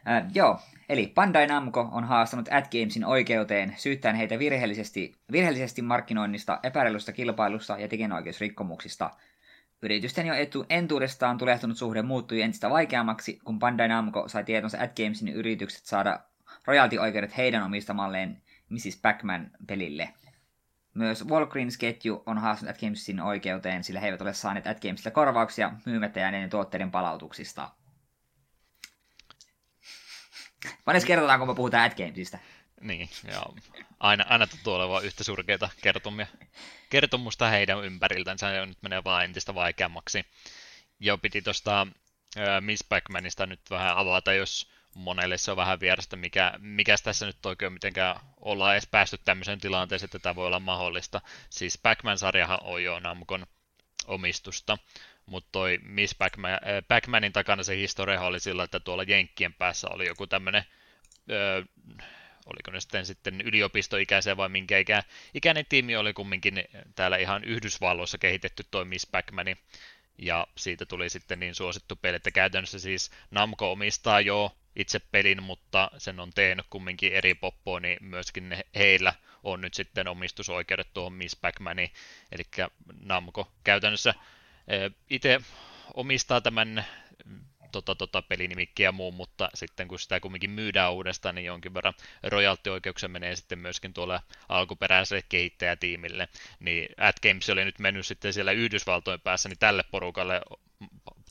Äh, 0.08 0.24
joo, 0.34 0.60
eli 0.90 1.12
Bandai 1.16 1.48
Namco 1.48 1.90
on 1.92 2.04
haastanut 2.04 2.48
AdGamesin 2.52 3.06
oikeuteen 3.06 3.74
syyttäen 3.78 4.16
heitä 4.16 4.40
virheellisesti, 4.40 5.16
virheellisesti 5.32 5.82
markkinoinnista, 5.82 6.60
epäreilusta 6.64 7.12
kilpailusta 7.12 7.80
ja 7.80 7.88
tekijänoikeusrikkomuksista. 7.88 9.12
Yritysten 9.82 10.28
jo 10.28 10.34
etu, 10.34 10.66
entuudestaan 10.70 11.38
tulehtunut 11.38 11.78
suhde 11.78 12.02
muuttui 12.02 12.42
entistä 12.42 12.70
vaikeammaksi, 12.70 13.40
kun 13.44 13.60
Bandai 13.60 13.88
Namco 13.88 14.28
sai 14.28 14.44
tietonsa 14.44 14.78
AdGamesin 14.78 15.30
yritykset 15.30 15.86
saada 15.86 16.20
royalty-oikeudet 16.66 17.38
heidän 17.38 17.64
omistamalleen 17.64 18.44
Mrs. 18.74 18.98
Pac-Man-pelille. 19.02 20.14
Myös 20.94 21.26
Walgreens-ketju 21.26 22.24
on 22.26 22.38
haastanut 22.38 22.76
AdGamesin 22.76 23.20
oikeuteen, 23.20 23.84
sillä 23.84 24.00
he 24.00 24.06
eivät 24.08 24.22
ole 24.22 24.34
saaneet 24.34 24.68
AdGamesilta 24.68 25.12
korvauksia 25.12 25.72
myymättä 25.86 26.20
jääneiden 26.20 26.50
tuotteiden 26.50 26.92
palautuksista. 26.92 27.70
Panes 30.86 31.06
kerrotaan, 31.06 31.40
kun 31.40 31.48
me 31.48 31.56
puhutaan 31.56 31.84
AdGamesista. 31.84 32.38
Niin, 32.82 33.10
ja 33.24 33.44
aina, 34.00 34.26
aina 34.30 34.48
tuntuu 34.48 34.74
olevan 34.74 35.06
yhtä 35.06 35.24
surkeita 35.24 35.70
kertomia. 35.82 36.28
kertomusta 36.90 37.50
heidän 37.50 37.86
ympäriltänsä, 37.86 38.50
ja 38.50 38.66
nyt 38.66 38.78
menee 38.82 39.04
vaan 39.04 39.26
entistä 39.26 39.56
vaikeammaksi. 39.56 40.26
Jo 41.00 41.18
piti 41.18 41.42
tuosta 41.42 41.88
Miss 42.60 42.84
Pac-Manista 42.84 43.46
nyt 43.46 43.62
vähän 43.70 43.98
avata, 43.98 44.34
jos 44.34 44.73
monelle 44.96 45.38
se 45.38 45.52
on 45.52 45.58
vähän 45.58 45.80
vierasta, 45.80 46.16
mikä, 46.16 46.54
mikä 46.60 46.96
tässä 47.04 47.26
nyt 47.26 47.46
oikein 47.46 47.74
mitenkään 47.74 48.16
ollaan 48.38 48.74
edes 48.74 48.88
päästy 48.88 49.18
tämmöiseen 49.26 49.60
tilanteeseen, 49.60 50.08
että 50.08 50.20
tämä 50.20 50.36
voi 50.36 50.48
olla 50.48 50.60
mahdollista. 50.60 51.22
Siis 51.50 51.78
Pac-Man-sarjahan 51.78 52.60
on 52.64 52.84
jo 52.84 53.00
Namcon 53.00 53.46
omistusta, 54.08 54.78
mutta 55.26 55.50
toi 55.52 55.80
Miss 55.84 56.16
Pac-Man, 56.16 56.54
äh, 56.54 56.60
Pac-Manin 56.88 57.34
takana 57.34 57.64
se 57.64 57.78
historia 57.78 58.22
oli 58.22 58.40
sillä, 58.40 58.64
että 58.64 58.80
tuolla 58.80 59.04
Jenkkien 59.04 59.54
päässä 59.54 59.88
oli 59.90 60.08
joku 60.08 60.28
tämmöinen, 60.28 60.64
öö, 61.32 61.64
oliko 62.46 62.72
ne 62.72 62.82
sitten, 62.82 63.06
sitten 63.06 63.42
yliopistoikäisiä 63.42 64.38
vai 64.38 64.50
minkä 64.50 64.78
ikä, 64.78 65.04
ikäinen 65.34 65.66
tiimi 65.70 65.96
oli 65.96 66.14
kumminkin 66.14 66.64
täällä 66.96 67.18
ihan 67.18 67.44
Yhdysvalloissa 67.44 68.18
kehitetty 68.18 68.64
toi 68.72 68.86
Miss 68.86 69.08
Pac-Mani, 69.12 69.58
ja 70.18 70.48
siitä 70.58 70.86
tuli 70.86 71.10
sitten 71.10 71.40
niin 71.40 71.56
suosittu 71.56 71.96
peli, 71.96 72.16
että 72.16 72.32
käytännössä 72.32 72.80
siis 72.80 73.12
Namco 73.32 73.72
omistaa 73.72 74.22
jo 74.22 74.58
itse 74.76 75.00
pelin, 75.00 75.44
mutta 75.44 75.92
sen 75.98 76.20
on 76.20 76.32
tehnyt 76.36 76.66
kumminkin 76.70 77.14
eri 77.14 77.36
poppoa, 77.36 77.80
niin 77.80 77.98
myöskin 78.02 78.58
heillä 78.76 79.14
on 79.44 79.62
nyt 79.62 79.74
sitten 79.74 80.08
omistusoikeudet 80.08 80.88
tuohon 80.94 81.14
Miss 81.14 81.36
Pac-Maniin, 81.36 81.92
eli 82.32 82.44
Namco 83.00 83.52
käytännössä 83.64 84.14
itse 85.10 85.42
omistaa 85.94 86.42
tämän 86.42 86.86
tota, 87.74 87.96
tota, 87.96 88.22
pelinimikkiä 88.22 88.88
ja 88.88 88.92
muun, 88.92 89.14
mutta 89.14 89.50
sitten 89.54 89.88
kun 89.88 90.00
sitä 90.00 90.20
kumminkin 90.20 90.50
myydään 90.50 90.94
uudestaan, 90.94 91.36
niin 91.36 91.46
jonkin 91.46 91.74
verran 91.74 91.94
royalty-oikeuksia 92.24 93.10
menee 93.10 93.36
sitten 93.36 93.60
myöskin 93.60 93.94
tuolle 93.94 94.20
alkuperäiselle 94.50 95.24
kehittäjätiimille. 95.30 96.28
Niin 96.60 96.90
AdGames 96.98 97.50
oli 97.50 97.66
nyt 97.66 97.80
mennyt 97.80 98.06
sitten 98.06 98.34
siellä 98.34 98.52
Yhdysvaltojen 98.52 99.22
päässä, 99.22 99.50
niin 99.50 99.60
tälle 99.60 99.84
porukalle 99.92 100.42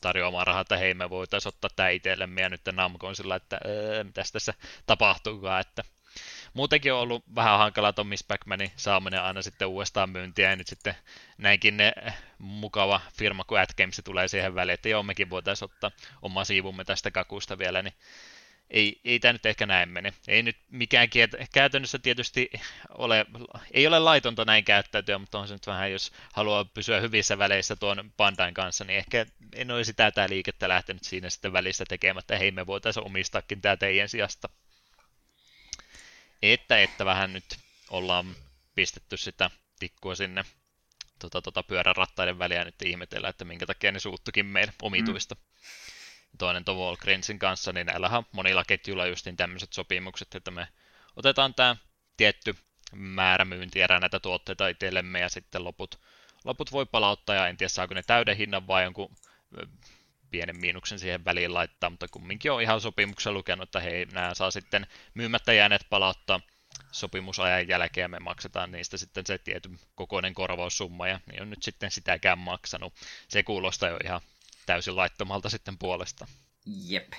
tarjoamaan 0.03 0.47
rahaa, 0.47 0.61
että 0.61 0.77
hei 0.77 0.93
me 0.93 1.09
voitaisiin 1.09 1.49
ottaa 1.49 1.69
tämä 1.75 1.89
itsellemme 1.89 2.41
ja 2.41 2.49
nyt 2.49 2.61
Namco 2.71 3.07
on 3.07 3.15
sillä, 3.15 3.35
että 3.35 3.59
öö, 3.65 4.03
mitäs 4.03 4.31
tässä 4.31 4.53
tapahtuukaan, 4.85 5.61
että. 5.61 5.83
Muutenkin 6.53 6.93
on 6.93 6.99
ollut 6.99 7.23
vähän 7.35 7.57
hankalaa 7.57 7.93
tuon 7.93 8.07
Miss 8.07 8.25
Pac-Manin 8.27 8.71
saaminen 8.75 9.21
aina 9.21 9.41
sitten 9.41 9.67
uudestaan 9.67 10.09
myyntiä, 10.09 10.49
ja 10.49 10.55
nyt 10.55 10.67
sitten 10.67 10.95
näinkin 11.37 11.77
ne 11.77 11.93
mukava 12.37 13.01
firma 13.17 13.43
kuin 13.43 13.61
AdGames 13.61 14.01
tulee 14.03 14.27
siihen 14.27 14.55
väliin, 14.55 14.73
että 14.73 14.89
joo, 14.89 15.03
mekin 15.03 15.29
voitaisiin 15.29 15.69
ottaa 15.71 15.91
oma 16.21 16.45
siivumme 16.45 16.83
tästä 16.83 17.11
kakusta 17.11 17.57
vielä, 17.57 17.81
niin 17.81 17.93
ei, 18.73 19.01
ei 19.05 19.19
tämä 19.19 19.33
nyt 19.33 19.45
ehkä 19.45 19.65
näin 19.65 19.89
mene. 19.89 20.13
Ei 20.27 20.43
nyt 20.43 20.57
mikään 20.71 21.07
kiet- 21.07 21.47
käytännössä 21.53 21.99
tietysti 21.99 22.49
ole, 22.89 23.25
ei 23.71 23.87
ole 23.87 23.99
laitonta 23.99 24.45
näin 24.45 24.63
käyttäytyä, 24.63 25.17
mutta 25.17 25.39
on 25.39 25.47
se 25.47 25.53
nyt 25.53 25.67
vähän, 25.67 25.91
jos 25.91 26.11
haluaa 26.33 26.65
pysyä 26.65 26.99
hyvissä 26.99 27.37
väleissä 27.37 27.75
tuon 27.75 28.11
Pandain 28.17 28.53
kanssa, 28.53 28.83
niin 28.83 28.97
ehkä 28.97 29.25
en 29.55 29.71
olisi 29.71 29.93
tätä 29.93 30.29
liikettä 30.29 30.69
lähtenyt 30.69 31.03
siinä 31.03 31.29
sitten 31.29 31.53
välissä 31.53 31.85
tekemättä, 31.87 32.37
hei 32.37 32.51
me 32.51 32.67
voitaisiin 32.67 33.05
omistaakin 33.05 33.61
tämä 33.61 33.77
teidän 33.77 34.09
sijasta. 34.09 34.49
Että, 36.41 36.81
että 36.81 37.05
vähän 37.05 37.33
nyt 37.33 37.57
ollaan 37.89 38.35
pistetty 38.75 39.17
sitä 39.17 39.51
tikkua 39.79 40.15
sinne 40.15 40.45
tota, 41.19 41.41
tota, 41.41 41.63
pyörän 41.63 41.95
rattaiden 41.95 42.39
väliä 42.39 42.65
nyt 42.65 42.81
ihmetellä, 42.81 43.29
että 43.29 43.45
minkä 43.45 43.65
takia 43.65 43.91
ne 43.91 43.99
suuttukin 43.99 44.45
meidän 44.45 44.73
omituista. 44.81 45.35
Mm 45.35 45.41
toinen 46.37 46.65
tuon 46.65 46.77
Walgrensin 46.77 47.39
kanssa, 47.39 47.73
niin 47.73 47.87
näillähän 47.87 48.17
on 48.17 48.25
monilla 48.31 48.63
ketjuilla 48.63 49.05
justin 49.05 49.37
tämmöiset 49.37 49.73
sopimukset, 49.73 50.35
että 50.35 50.51
me 50.51 50.67
otetaan 51.15 51.53
tämä 51.53 51.75
tietty 52.17 52.55
määrä 52.95 53.45
myyntierä 53.45 53.99
näitä 53.99 54.19
tuotteita 54.19 54.67
itsellemme 54.67 55.19
ja 55.19 55.29
sitten 55.29 55.63
loput, 55.63 55.99
loput 56.43 56.71
voi 56.71 56.85
palauttaa 56.85 57.35
ja 57.35 57.47
en 57.47 57.57
tiedä 57.57 57.69
saako 57.69 57.93
ne 57.93 58.03
täyden 58.03 58.37
hinnan 58.37 58.67
vai 58.67 58.83
jonkun 58.83 59.15
pienen 60.31 60.59
miinuksen 60.59 60.99
siihen 60.99 61.25
väliin 61.25 61.53
laittaa, 61.53 61.89
mutta 61.89 62.07
kumminkin 62.07 62.51
on 62.51 62.61
ihan 62.61 62.81
sopimuksessa 62.81 63.31
lukenut, 63.31 63.63
että 63.63 63.79
hei, 63.79 64.05
nämä 64.05 64.33
saa 64.33 64.51
sitten 64.51 64.87
myymättä 65.13 65.53
jääneet 65.53 65.85
palauttaa 65.89 66.39
sopimusajan 66.91 67.67
jälkeen 67.67 68.11
me 68.11 68.19
maksetaan 68.19 68.71
niistä 68.71 68.97
sitten 68.97 69.25
se 69.25 69.37
tietyn 69.37 69.79
kokoinen 69.95 70.33
korvaussumma, 70.33 71.07
ja 71.07 71.19
niin 71.31 71.41
on 71.41 71.49
nyt 71.49 71.63
sitten 71.63 71.91
sitäkään 71.91 72.39
maksanut. 72.39 72.93
Se 73.27 73.43
kuulostaa 73.43 73.89
jo 73.89 73.97
ihan 74.05 74.21
täysin 74.65 74.95
laittomalta 74.95 75.49
sitten 75.49 75.77
puolesta. 75.77 76.27
Jep. 76.65 77.13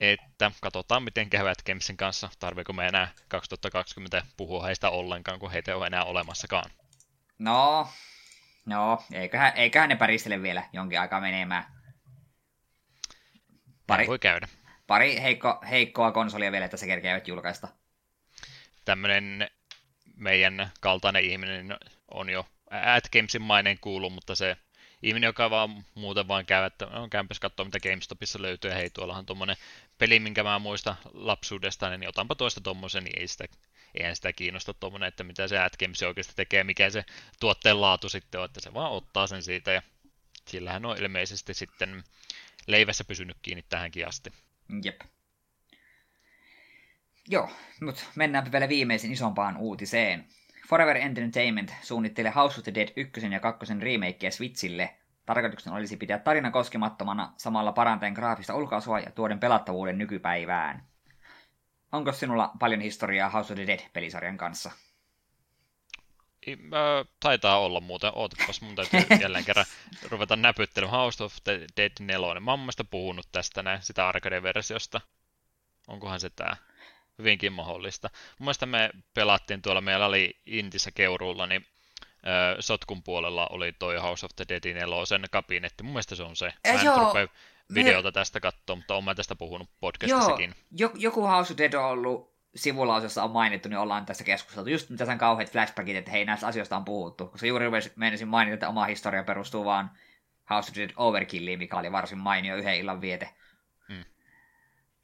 Että 0.00 0.50
katsotaan, 0.60 1.02
miten 1.02 1.30
käyvät 1.30 1.62
Gamesin 1.66 1.96
kanssa. 1.96 2.28
Tarviiko 2.38 2.72
me 2.72 2.86
enää 2.86 3.12
2020 3.28 4.22
puhua 4.36 4.66
heistä 4.66 4.90
ollenkaan, 4.90 5.38
kun 5.38 5.50
heitä 5.50 5.70
ei 5.70 5.76
ole 5.76 5.86
enää 5.86 6.04
olemassakaan. 6.04 6.70
No, 7.38 7.88
no 8.66 9.04
eiköhän, 9.12 9.52
eiköhän 9.56 9.88
ne 9.88 9.96
päristele 9.96 10.42
vielä 10.42 10.68
jonkin 10.72 11.00
aikaa 11.00 11.20
menemään. 11.20 11.82
Pari, 13.86 14.06
voi 14.06 14.18
käydä. 14.18 14.48
Pari 14.86 15.20
heikko, 15.22 15.60
heikkoa 15.70 16.12
konsolia 16.12 16.52
vielä, 16.52 16.64
että 16.64 16.76
se 16.76 16.86
kerkeävät 16.86 17.28
julkaista. 17.28 17.68
Tämmöinen 18.84 19.50
meidän 20.16 20.70
kaltainen 20.80 21.24
ihminen 21.24 21.76
on 22.10 22.30
jo 22.30 22.46
Gamesin 23.12 23.42
mainen 23.42 23.78
kuulu, 23.80 24.10
mutta 24.10 24.34
se 24.34 24.56
ihminen, 25.02 25.28
joka 25.28 25.50
vaan 25.50 25.84
muuten 25.94 26.28
vaan 26.28 26.46
käy, 26.46 26.64
että 26.64 26.86
on 26.86 27.10
kämpäs 27.10 27.40
katsoa, 27.40 27.64
mitä 27.64 27.80
GameStopissa 27.80 28.42
löytyy, 28.42 28.70
ja 28.70 28.76
hei, 28.76 28.90
tuollahan 28.90 29.26
tuommoinen 29.26 29.56
peli, 29.98 30.20
minkä 30.20 30.42
mä 30.42 30.58
muista 30.58 30.96
lapsuudesta, 31.14 31.96
niin 31.96 32.08
otanpa 32.08 32.34
toista 32.34 32.60
tuommoisen, 32.60 33.04
niin 33.04 33.20
ei 33.20 33.28
sitä, 33.28 33.44
eihän 33.94 34.16
sitä 34.16 34.32
kiinnosta 34.32 34.74
tuommoinen, 34.74 35.08
että 35.08 35.24
mitä 35.24 35.48
se 35.48 35.56
Games 35.80 36.02
oikeasti 36.02 36.32
tekee, 36.36 36.64
mikä 36.64 36.90
se 36.90 37.04
tuotteen 37.40 37.80
laatu 37.80 38.08
sitten 38.08 38.40
on, 38.40 38.44
että 38.44 38.60
se 38.60 38.74
vaan 38.74 38.92
ottaa 38.92 39.26
sen 39.26 39.42
siitä, 39.42 39.72
ja 39.72 39.82
sillähän 40.48 40.86
on 40.86 40.98
ilmeisesti 40.98 41.54
sitten 41.54 42.04
leivässä 42.66 43.04
pysynyt 43.04 43.36
kiinni 43.42 43.64
tähänkin 43.68 44.08
asti. 44.08 44.32
Jep. 44.84 45.00
Joo, 47.28 47.50
mutta 47.80 48.02
mennään 48.14 48.52
vielä 48.52 48.68
viimeisin 48.68 49.12
isompaan 49.12 49.56
uutiseen. 49.56 50.28
Forever 50.72 50.96
Entertainment 50.96 51.74
suunnittelee 51.82 52.32
House 52.34 52.58
of 52.58 52.64
the 52.64 52.74
Dead 52.74 52.88
1 52.96 53.20
ja 53.32 53.40
2 53.40 53.66
remakeä 53.80 54.30
Switchille. 54.30 54.96
Tarkoituksena 55.26 55.76
olisi 55.76 55.96
pitää 55.96 56.18
tarina 56.18 56.50
koskemattomana 56.50 57.32
samalla 57.36 57.72
parantaen 57.72 58.12
graafista 58.12 58.54
ulkoasua 58.54 59.00
ja 59.00 59.10
tuoden 59.10 59.40
pelattavuuden 59.40 59.98
nykypäivään. 59.98 60.86
Onko 61.92 62.12
sinulla 62.12 62.52
paljon 62.58 62.80
historiaa 62.80 63.30
House 63.30 63.52
of 63.52 63.56
the 63.56 63.66
Dead-pelisarjan 63.66 64.36
kanssa? 64.36 64.70
taitaa 67.20 67.58
olla 67.58 67.80
muuten. 67.80 68.12
Ootapas, 68.14 68.62
mun 68.62 68.74
täytyy 68.74 69.00
jälleen 69.22 69.44
kerran 69.44 69.66
ruveta 70.10 70.36
näpyttelemään 70.36 70.98
House 70.98 71.24
of 71.24 71.34
the 71.44 71.66
Dead 71.76 71.92
4. 72.00 72.40
Mä 72.40 72.50
oon 72.50 72.60
puhunut 72.90 73.28
tästä 73.32 73.62
näin, 73.62 73.82
sitä 73.82 74.08
arcade-versiosta. 74.08 75.00
Onkohan 75.88 76.20
se 76.20 76.30
tää? 76.30 76.56
Hyvinkin 77.18 77.52
mahdollista. 77.52 78.10
Mun 78.38 78.44
mielestä 78.44 78.66
me 78.66 78.90
pelattiin 79.14 79.62
tuolla, 79.62 79.80
meillä 79.80 80.06
oli 80.06 80.40
Intissä 80.46 80.90
Keuruulla, 80.90 81.46
niin 81.46 81.66
Sotkun 82.60 83.02
puolella 83.02 83.46
oli 83.46 83.72
toi 83.72 83.96
House 83.96 84.26
of 84.26 84.32
the 84.36 84.44
Deadin 84.48 84.76
elosen 84.76 85.24
kabinetti. 85.30 85.82
Mun 85.82 85.92
mielestä 85.92 86.14
se 86.14 86.22
on 86.22 86.36
se. 86.36 86.46
Mä 86.46 86.72
en 86.72 86.84
joo, 86.84 87.14
videota 87.74 88.08
me... 88.08 88.12
tästä 88.12 88.40
katsoa, 88.40 88.76
mutta 88.76 88.94
oon 88.94 89.04
mä 89.04 89.14
tästä 89.14 89.36
puhunut 89.36 89.70
podcastissakin. 89.80 90.54
Joo, 90.70 90.90
joku 90.94 91.26
House 91.26 91.52
of 91.52 91.58
Dead 91.58 91.72
on 91.72 91.84
ollut 91.84 92.32
sivulausessa 92.56 93.24
on 93.24 93.30
mainittu, 93.30 93.68
niin 93.68 93.78
ollaan 93.78 94.06
tässä 94.06 94.24
keskusteltu. 94.24 94.70
Just 94.70 94.90
mitä 94.90 95.06
sen 95.06 95.18
kauheat 95.18 95.52
flashbackit, 95.52 95.96
että 95.96 96.10
hei 96.10 96.24
näistä 96.24 96.46
asioista 96.46 96.76
on 96.76 96.84
puhuttu. 96.84 97.26
Koska 97.26 97.46
juuri 97.46 97.66
menisin 97.96 98.28
mainita, 98.28 98.54
että 98.54 98.68
oma 98.68 98.84
historia 98.84 99.24
perustuu 99.24 99.64
vaan 99.64 99.90
House 100.50 100.70
of 100.70 100.76
Dead 100.76 100.90
Overkilliin, 100.96 101.58
mikä 101.58 101.78
oli 101.78 101.92
varsin 101.92 102.18
mainio 102.18 102.56
yhden 102.56 102.76
illan 102.76 103.00
viete. 103.00 103.28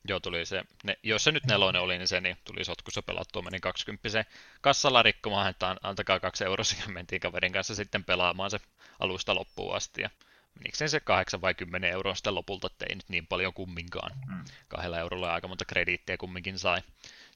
Joo, 0.08 0.20
tuli 0.20 0.46
se. 0.46 0.62
Ne, 0.84 0.98
jos 1.02 1.24
se 1.24 1.32
nyt 1.32 1.46
nelonen 1.46 1.82
oli, 1.82 1.98
niin 1.98 2.08
se 2.08 2.20
niin 2.20 2.36
tuli 2.44 2.64
sotkussa 2.64 3.02
pelattua. 3.02 3.42
Menin 3.42 3.60
20 3.60 4.08
se 4.08 4.26
kassalla 4.60 5.02
rikkomaan, 5.02 5.50
että 5.50 5.76
antakaa 5.82 6.20
kaksi 6.20 6.44
euroa, 6.44 6.64
ja 6.86 6.92
mentiin 6.92 7.20
kaverin 7.20 7.52
kanssa 7.52 7.74
sitten 7.74 8.04
pelaamaan 8.04 8.50
se 8.50 8.60
alusta 9.00 9.34
loppuun 9.34 9.76
asti. 9.76 10.02
Ja 10.02 10.10
menikö 10.54 10.88
se 10.88 11.00
8 11.00 11.40
vai 11.40 11.54
10 11.54 11.90
euroa 11.90 12.14
sitten 12.14 12.34
lopulta, 12.34 12.68
ei 12.88 12.94
nyt 12.94 13.08
niin 13.08 13.26
paljon 13.26 13.54
kumminkaan. 13.54 14.12
Hmm. 14.26 14.44
Kahdella 14.68 14.98
eurolla 14.98 15.34
aika 15.34 15.48
monta 15.48 15.64
krediittiä 15.64 16.16
kumminkin 16.16 16.58
sai 16.58 16.82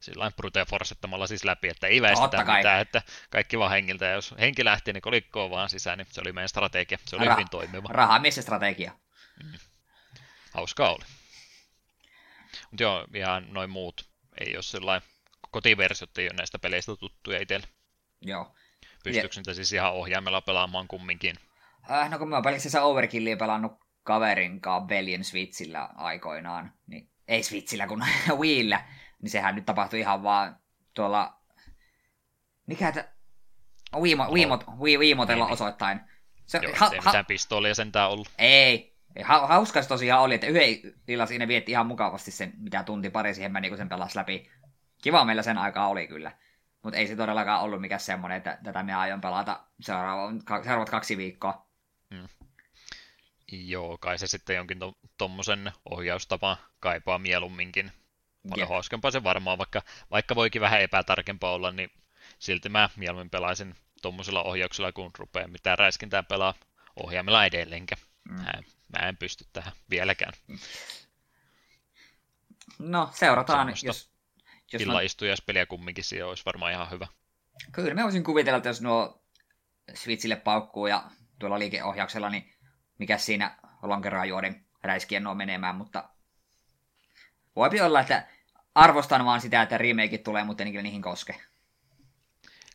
sillä 0.03 0.31
brute 0.37 0.65
forsettamalla 0.65 1.27
siis 1.27 1.45
läpi, 1.45 1.69
että 1.69 1.87
ei 1.87 2.03
väistetä 2.03 2.45
mitään, 2.57 2.81
että 2.81 3.03
kaikki 3.31 3.59
vaan 3.59 3.71
hengiltä, 3.71 4.05
ja 4.05 4.13
jos 4.13 4.35
henki 4.41 4.65
lähti, 4.65 4.93
niin 4.93 5.03
kolikkoon 5.03 5.51
vaan 5.51 5.69
sisään, 5.69 5.99
niin 5.99 6.07
se 6.11 6.21
oli 6.21 6.33
meidän 6.33 6.49
strategia, 6.49 6.99
se 7.05 7.17
oli 7.17 7.27
Ra- 7.27 7.33
hyvin 7.33 7.51
toimiva. 7.51 7.89
Rahamies 7.91 8.37
ja 8.37 8.43
strategia. 8.43 8.93
Mm. 9.45 9.59
Hauskaa 10.53 10.95
oli. 10.95 11.05
Mutta 12.71 12.83
joo, 12.83 13.07
ihan 13.15 13.47
noin 13.51 13.71
muut, 13.71 14.09
ei 14.41 14.57
ole 14.57 14.63
sellainen, 14.63 15.09
kotiversiot 15.51 16.19
ei 16.19 16.27
ole 16.27 16.37
näistä 16.37 16.59
peleistä 16.59 16.97
tuttuja 16.97 17.43
itselle. 17.43 17.67
Joo. 18.21 18.55
Pystyykö 19.05 19.37
niitä 19.37 19.55
siis 19.55 19.73
ihan 19.73 19.93
ohjaimella 19.93 20.41
pelaamaan 20.41 20.89
kumminkin? 20.89 21.37
Äh, 21.91 22.11
no 22.11 22.19
kun 22.19 22.29
mä 22.29 22.37
oon 22.37 22.45
pelkästään 22.45 22.85
Overkillia 22.85 23.37
pelannut 23.37 23.73
kaverin 24.03 24.61
kanssa 24.61 24.89
veljen 24.89 25.25
Switchillä 25.25 25.89
aikoinaan, 25.95 26.73
niin 26.87 27.11
ei 27.29 27.43
Switchillä 27.43 27.87
kun 27.87 28.05
Wiillä, 28.41 28.85
niin 29.23 29.31
sehän 29.31 29.55
nyt 29.55 29.67
tapahtui 29.67 30.01
ihan 30.01 30.23
vaan 30.23 30.57
tuolla... 30.95 31.39
Mikä 32.67 32.93
tä... 32.93 33.13
Wiimo, 34.01 34.25
wiimot, 34.33 34.65
wiimotella 34.79 35.45
niin. 35.45 35.53
osoittain. 35.53 36.01
Se, 36.47 36.59
Joo, 36.63 36.73
ha, 36.77 36.91
ei 36.93 36.99
ha, 36.99 37.05
mitään 37.05 37.27
pistoolia 37.27 37.75
sentään 37.75 38.11
ollut. 38.11 38.29
Ei. 38.39 38.92
Ha, 39.25 39.47
hauskas 39.47 39.87
tosiaan 39.87 40.23
oli, 40.23 40.35
että 40.35 40.47
yhden 40.47 40.95
illan 41.09 41.29
siinä 41.29 41.49
vietti 41.49 41.73
ihan 41.73 41.87
mukavasti 41.87 42.31
sen, 42.31 42.53
mitä 42.59 42.83
tunti 42.83 43.11
pari 43.11 43.35
siihen 43.35 43.53
meni, 43.53 43.69
kun 43.69 43.79
sen 43.79 43.89
pelasi 43.89 44.19
läpi. 44.19 44.51
Kiva 45.03 45.25
meillä 45.25 45.43
sen 45.43 45.59
aikaa 45.59 45.89
oli 45.89 46.07
kyllä. 46.07 46.33
Mutta 46.83 46.99
ei 46.99 47.07
se 47.07 47.17
todellakaan 47.17 47.63
ollut 47.63 47.81
mikään 47.81 48.01
semmoinen, 48.01 48.37
että 48.37 48.59
tätä 48.65 48.83
me 48.83 48.95
aion 48.95 49.21
pelata 49.21 49.61
seuraavat 49.81 50.91
kaksi 50.91 51.17
viikkoa. 51.17 51.67
Hmm. 52.15 52.29
Joo, 53.53 53.99
kai 53.99 54.19
se 54.19 54.27
sitten 54.27 54.57
jonkin 54.57 54.79
tuommoisen 55.19 55.65
to, 55.65 55.81
ohjaustapa 55.91 56.57
kaipaa 56.81 57.19
mieluumminkin. 57.19 57.93
Paljon 58.51 58.69
hauskempaa 58.69 59.11
se 59.11 59.23
varmaan, 59.23 59.59
vaikka, 59.59 59.83
vaikka 60.11 60.35
voikin 60.35 60.63
vähän 60.63 60.81
epätarkempaa 60.81 61.53
olla, 61.53 61.73
niin 61.73 61.91
silti 62.39 62.69
mä 62.69 62.89
mieluummin 62.97 63.31
pelaisin 63.31 63.75
tuommoisella 64.03 64.43
ohjauksella, 64.43 64.93
kun 64.93 65.11
rupeaa 65.19 65.49
mitään 65.49 65.79
räiskintää 65.79 66.23
pelaa 66.23 66.55
ohjaamilla 66.97 67.45
edelleenkä. 67.45 67.95
Mm. 68.31 68.45
Mä 68.93 69.09
en 69.09 69.17
pysty 69.17 69.45
tähän 69.53 69.73
vieläkään. 69.91 70.33
No, 72.79 73.11
seurataan. 73.13 73.59
Semmosta 73.59 73.87
jos, 73.87 74.11
jos 74.73 74.83
illaistujaspeliä 74.83 75.67
kumminkin 75.67 76.05
siihen 76.05 76.27
olisi 76.27 76.45
varmaan 76.47 76.73
ihan 76.73 76.91
hyvä. 76.91 77.07
Kyllä, 77.73 77.95
mä 77.95 78.03
voisin 78.03 78.25
kuvitella, 78.25 78.57
että 78.57 78.69
jos 78.69 78.81
nuo 78.81 79.25
Switchille 79.95 80.37
paukkuu 80.37 80.87
ja 80.87 81.11
tuolla 81.39 81.59
liikeohjauksella, 81.59 82.31
niin 82.31 82.55
mikä 82.99 83.19
siinä 83.19 83.59
lonkeroa 83.83 84.25
juoden 84.25 84.67
räiskien 84.83 85.23
nuo 85.23 85.35
menemään, 85.35 85.77
mutta 85.77 86.09
Voipi 87.57 87.81
olla, 87.81 88.01
että 88.01 88.27
arvostan 88.75 89.25
vaan 89.25 89.41
sitä, 89.41 89.63
että 89.63 89.79
remakeit 89.79 90.23
tulee, 90.23 90.45
mutta 90.45 90.63
en 90.63 90.83
niihin 90.83 91.03
koske. 91.03 91.41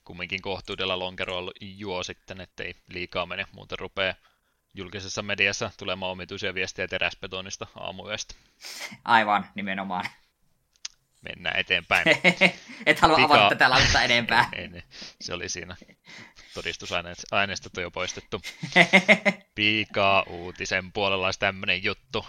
Kumminkin 0.03 0.41
kohtuudella 0.41 0.99
lonkeroilla 0.99 1.51
juo 1.61 2.03
sitten, 2.03 2.41
ettei 2.41 2.75
liikaa 2.89 3.25
mene, 3.25 3.45
muuten 3.51 3.79
rupeaa 3.79 4.13
julkisessa 4.77 5.21
mediassa 5.21 5.71
tulemaan 5.77 6.11
omituisia 6.11 6.53
viestejä 6.53 6.87
teräsbetonista 6.87 7.67
aamuyöstä. 7.75 8.35
Aivan, 9.05 9.45
nimenomaan. 9.55 10.05
Mennään 11.21 11.59
eteenpäin. 11.59 12.05
Et 12.85 12.99
halua 12.99 13.15
Pika... 13.15 13.33
avata 13.33 13.49
tätä 13.49 13.69
lautta 13.69 14.01
enempää. 14.01 14.49
ei, 14.55 14.69
ei, 14.73 14.83
se 15.21 15.33
oli 15.33 15.49
siinä 15.49 15.75
todistusaineistot 16.53 17.77
on 17.77 17.83
jo 17.83 17.91
poistettu. 17.91 18.41
Pika-uutisen 19.55 20.91
puolella 20.91 21.25
olisi 21.27 21.39
tämmöinen 21.39 21.83
juttu. 21.83 22.25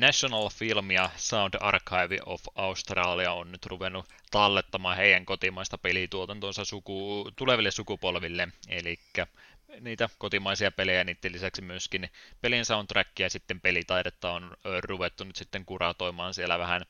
National 0.00 0.48
Film 0.48 0.90
ja 0.90 1.10
Sound 1.16 1.54
Archive 1.60 2.18
of 2.26 2.42
Australia 2.54 3.32
on 3.32 3.52
nyt 3.52 3.66
ruvennut 3.66 4.08
tallettamaan 4.30 4.96
heidän 4.96 5.24
kotimaista 5.24 5.78
pelituotantonsa 5.78 6.64
suku, 6.64 7.30
tuleville 7.36 7.70
sukupolville. 7.70 8.48
Eli 8.68 8.98
niitä 9.80 10.08
kotimaisia 10.18 10.70
pelejä, 10.70 11.04
niiden 11.04 11.32
lisäksi 11.32 11.62
myöskin 11.62 12.10
pelin 12.40 12.64
soundtrackia 12.64 13.26
ja 13.26 13.30
sitten 13.30 13.60
pelitaidetta 13.60 14.32
on 14.32 14.56
ruvettu 14.80 15.24
nyt 15.24 15.36
sitten 15.36 15.64
kuratoimaan 15.64 16.34
siellä 16.34 16.58
vähän 16.58 16.82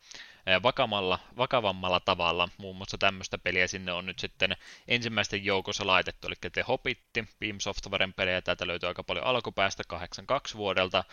vakavalla, 0.62 1.18
vakavammalla 1.36 2.00
tavalla. 2.00 2.48
Muun 2.58 2.76
muassa 2.76 2.98
tämmöistä 2.98 3.38
peliä 3.38 3.66
sinne 3.66 3.92
on 3.92 4.06
nyt 4.06 4.18
sitten 4.18 4.56
ensimmäisten 4.88 5.44
joukossa 5.44 5.86
laitettu, 5.86 6.26
eli 6.26 6.34
The 6.52 6.64
Hobbitti, 6.68 7.28
Beam 7.40 7.60
Softwaren 7.60 8.12
pelejä, 8.12 8.42
täältä 8.42 8.66
löytyy 8.66 8.88
aika 8.88 9.04
paljon 9.04 9.24
alkupäästä 9.24 9.82
82 9.86 10.56
vuodelta, 10.56 11.04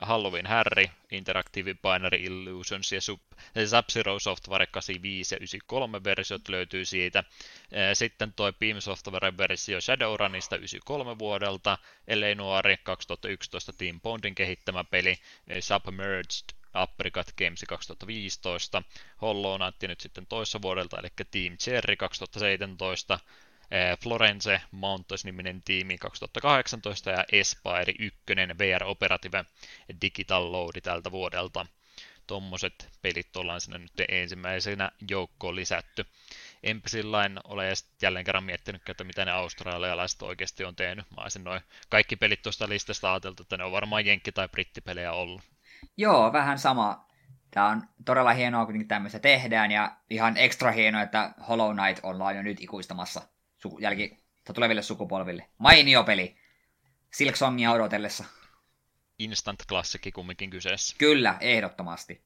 Halloween 0.00 0.46
Harry, 0.46 0.86
Interactive 1.10 1.74
Binary 1.74 2.18
Illusions 2.18 2.92
ja 2.92 3.00
Sub-Zero 3.00 4.18
Software 4.18 4.66
85 4.66 5.34
ja 5.34 5.38
93 5.38 6.04
versiot 6.04 6.48
löytyy 6.48 6.84
siitä. 6.84 7.24
Sitten 7.94 8.32
toi 8.32 8.52
Beam 8.52 8.80
Softwaren 8.80 9.38
versio 9.38 9.80
Shadowrunista 9.80 10.56
93 10.56 11.18
vuodelta, 11.18 11.78
Eleinoari 12.08 12.76
2011 12.76 13.72
Team 13.72 14.00
Bondin 14.00 14.34
kehittämä 14.34 14.84
peli, 14.84 15.18
Submerged 15.60 16.63
Apricot 16.74 17.26
Games 17.38 17.64
2015, 17.68 18.82
Hollow 19.22 19.60
Knight 19.60 19.82
nyt 19.82 20.00
sitten 20.00 20.26
toissa 20.26 20.62
vuodelta, 20.62 20.98
eli 20.98 21.08
Team 21.30 21.56
Cherry 21.56 21.96
2017, 21.96 23.18
Florence 24.02 24.60
Mountains-niminen 24.70 25.62
tiimi 25.62 25.98
2018 25.98 27.10
ja 27.10 27.24
Espire 27.32 27.94
1 27.98 28.18
VR 28.58 28.84
Operative 28.84 29.44
Digital 30.00 30.52
Load 30.52 30.80
tältä 30.80 31.10
vuodelta. 31.10 31.66
Tuommoiset 32.26 32.88
pelit 33.02 33.36
ollaan 33.36 33.60
sinne 33.60 33.78
nyt 33.78 33.92
ensimmäisenä 34.08 34.90
joukkoon 35.10 35.56
lisätty. 35.56 36.06
Enpä 36.62 36.88
sillain 36.88 37.40
ole 37.44 37.72
jälleen 38.02 38.24
kerran 38.24 38.44
miettinyt, 38.44 38.88
että 38.88 39.04
mitä 39.04 39.24
ne 39.24 39.30
australialaiset 39.30 40.22
oikeasti 40.22 40.64
on 40.64 40.76
tehnyt. 40.76 41.10
Mä 41.16 41.22
olisin 41.22 41.44
noin 41.44 41.60
kaikki 41.88 42.16
pelit 42.16 42.42
tuosta 42.42 42.68
listasta 42.68 43.12
ajateltu, 43.12 43.42
että 43.42 43.56
ne 43.56 43.64
on 43.64 43.72
varmaan 43.72 44.06
jenkki- 44.06 44.32
tai 44.32 44.48
brittipelejä 44.48 45.12
ollut. 45.12 45.42
Joo, 45.96 46.32
vähän 46.32 46.58
sama. 46.58 47.06
Tämä 47.50 47.68
on 47.68 47.82
todella 48.04 48.32
hienoa, 48.32 48.66
kun 48.66 48.88
tämmöistä 48.88 49.18
tehdään, 49.18 49.70
ja 49.70 49.96
ihan 50.10 50.36
ekstra 50.36 50.72
hienoa, 50.72 51.02
että 51.02 51.34
Hollow 51.48 51.76
Knight 51.76 52.04
ollaan 52.04 52.36
jo 52.36 52.42
nyt 52.42 52.60
ikuistamassa 52.60 53.22
suku- 53.58 53.78
jälki 53.78 54.24
tuleville 54.54 54.82
sukupolville. 54.82 55.48
Mainio 55.58 56.04
peli. 56.04 56.36
Silksongia 57.12 57.72
odotellessa. 57.72 58.24
Instant-klassikki 59.18 60.12
kumminkin 60.12 60.50
kyseessä. 60.50 60.96
Kyllä, 60.98 61.36
ehdottomasti. 61.40 62.24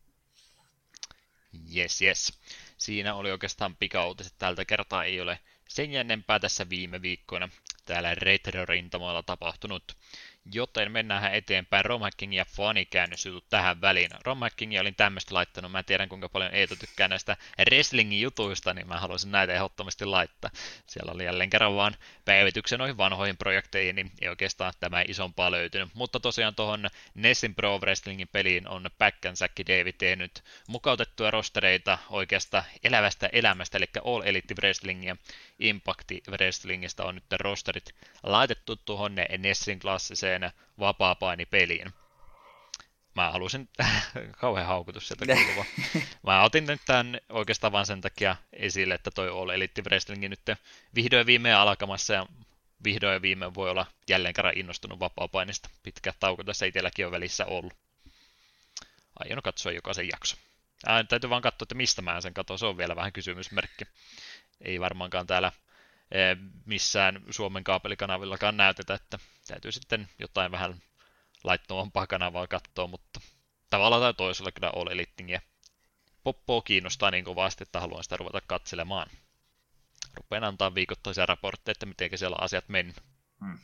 Yes, 1.76 2.02
yes. 2.02 2.40
Siinä 2.78 3.14
oli 3.14 3.30
oikeastaan 3.30 3.76
pikauutiset. 3.76 4.34
Tältä 4.38 4.64
kertaa 4.64 5.04
ei 5.04 5.20
ole 5.20 5.38
sen 5.68 5.92
jännempää 5.92 6.38
tässä 6.38 6.68
viime 6.68 7.02
viikkoina 7.02 7.48
täällä 7.84 8.14
retro-rintamalla 8.14 9.22
tapahtunut. 9.22 9.96
Joten 10.52 10.92
mennään 10.92 11.34
eteenpäin. 11.34 11.84
Romhacking 11.84 12.36
ja 12.36 12.44
fanikäännösjutut 12.44 13.44
tähän 13.50 13.80
väliin. 13.80 14.10
Romhacking 14.24 14.80
olin 14.80 14.94
tämmöistä 14.94 15.34
laittanut. 15.34 15.72
Mä 15.72 15.82
tiedän 15.82 16.08
kuinka 16.08 16.28
paljon 16.28 16.54
Eetu 16.54 16.76
tykkää 16.76 17.08
näistä 17.08 17.36
wrestlingin 17.70 18.20
jutuista, 18.20 18.74
niin 18.74 18.88
mä 18.88 18.98
haluaisin 18.98 19.32
näitä 19.32 19.52
ehdottomasti 19.52 20.04
laittaa. 20.04 20.50
Siellä 20.86 21.12
oli 21.12 21.24
jälleen 21.24 21.50
kerran 21.50 21.74
vaan 21.74 21.96
päivityksen 22.24 22.78
noihin 22.78 22.96
vanhoihin 22.96 23.36
projekteihin, 23.36 23.96
niin 23.96 24.12
ei 24.20 24.28
oikeastaan 24.28 24.72
tämä 24.80 25.04
isompaa 25.08 25.50
löytynyt. 25.50 25.88
Mutta 25.94 26.20
tosiaan 26.20 26.54
tuohon 26.54 26.88
Nessin 27.14 27.54
Pro 27.54 27.78
Wrestlingin 27.78 28.28
peliin 28.32 28.68
on 28.68 28.90
Säkki 29.34 29.66
David 29.66 29.94
tehnyt 29.98 30.44
mukautettuja 30.68 31.30
rostereita 31.30 31.98
oikeasta 32.10 32.64
elävästä 32.84 33.28
elämästä, 33.32 33.78
eli 33.78 33.86
All 34.04 34.22
Elite 34.24 34.54
Wrestlingia. 34.58 35.16
Impact 35.58 36.10
Wrestlingistä 36.30 37.04
on 37.04 37.14
nyt 37.14 37.24
rosterit 37.40 37.94
laitettu 38.22 38.76
tuohon 38.76 39.14
Nessin 39.38 39.78
klassiseen 39.78 40.37
yhteen 40.44 40.68
vapaa-painipeliin. 40.78 41.92
Mä 43.14 43.30
halusin, 43.30 43.68
kauhean 44.40 44.66
haukutus 44.66 45.08
sieltä 45.08 45.26
kuuluva. 45.26 45.64
Mä 46.22 46.42
otin 46.42 46.66
nyt 46.66 46.80
tämän 46.86 47.20
oikeastaan 47.28 47.72
vain 47.72 47.86
sen 47.86 48.00
takia 48.00 48.36
esille, 48.52 48.94
että 48.94 49.10
toi 49.10 49.28
All 49.28 49.50
Elite 49.50 49.82
Wrestlingin 49.82 50.30
nyt 50.30 50.58
vihdoin 50.94 51.26
viimein 51.26 51.54
alkamassa 51.54 52.14
ja 52.14 52.26
vihdoin 52.84 53.14
ja 53.14 53.22
viimein 53.22 53.54
voi 53.54 53.70
olla 53.70 53.86
jälleen 54.08 54.34
kerran 54.34 54.58
innostunut 54.58 55.00
vapaa-painista. 55.00 55.70
Pitkä 55.82 56.12
tauko 56.20 56.44
tässä 56.44 56.66
itselläkin 56.66 57.06
on 57.06 57.12
välissä 57.12 57.46
ollut. 57.46 57.72
Aion 59.18 59.42
katsoa 59.42 59.72
jokaisen 59.72 60.08
jakso. 60.08 60.36
Ää, 60.86 61.04
täytyy 61.04 61.30
vaan 61.30 61.42
katsoa, 61.42 61.64
että 61.64 61.74
mistä 61.74 62.02
mä 62.02 62.20
sen 62.20 62.34
katson. 62.34 62.58
Se 62.58 62.66
on 62.66 62.76
vielä 62.76 62.96
vähän 62.96 63.12
kysymysmerkki. 63.12 63.84
Ei 64.60 64.80
varmaankaan 64.80 65.26
täällä 65.26 65.52
missään 66.64 67.22
Suomen 67.30 67.64
kaapelikanavillakaan 67.64 68.56
näytetä, 68.56 68.94
että 68.94 69.18
täytyy 69.46 69.72
sitten 69.72 70.08
jotain 70.18 70.52
vähän 70.52 70.82
laittomampaa 71.44 72.06
kanavaa 72.06 72.46
katsoa, 72.46 72.86
mutta 72.86 73.20
tavallaan 73.70 74.02
tai 74.02 74.14
toisella 74.14 74.52
kyllä 74.52 74.72
All 74.76 74.88
Elitingiä 74.88 75.40
poppoa 76.24 76.62
kiinnostaa 76.62 77.10
niin 77.10 77.24
kovasti, 77.24 77.62
että 77.62 77.80
haluan 77.80 78.02
sitä 78.02 78.16
ruveta 78.16 78.40
katselemaan. 78.46 79.10
Rupean 80.14 80.44
antaa 80.44 80.74
viikoittaisia 80.74 81.26
raportteja, 81.26 81.72
että 81.72 81.86
miten 81.86 82.18
siellä 82.18 82.36
asiat 82.40 82.68
mennyt. 82.68 82.96
Hmm. 83.40 83.58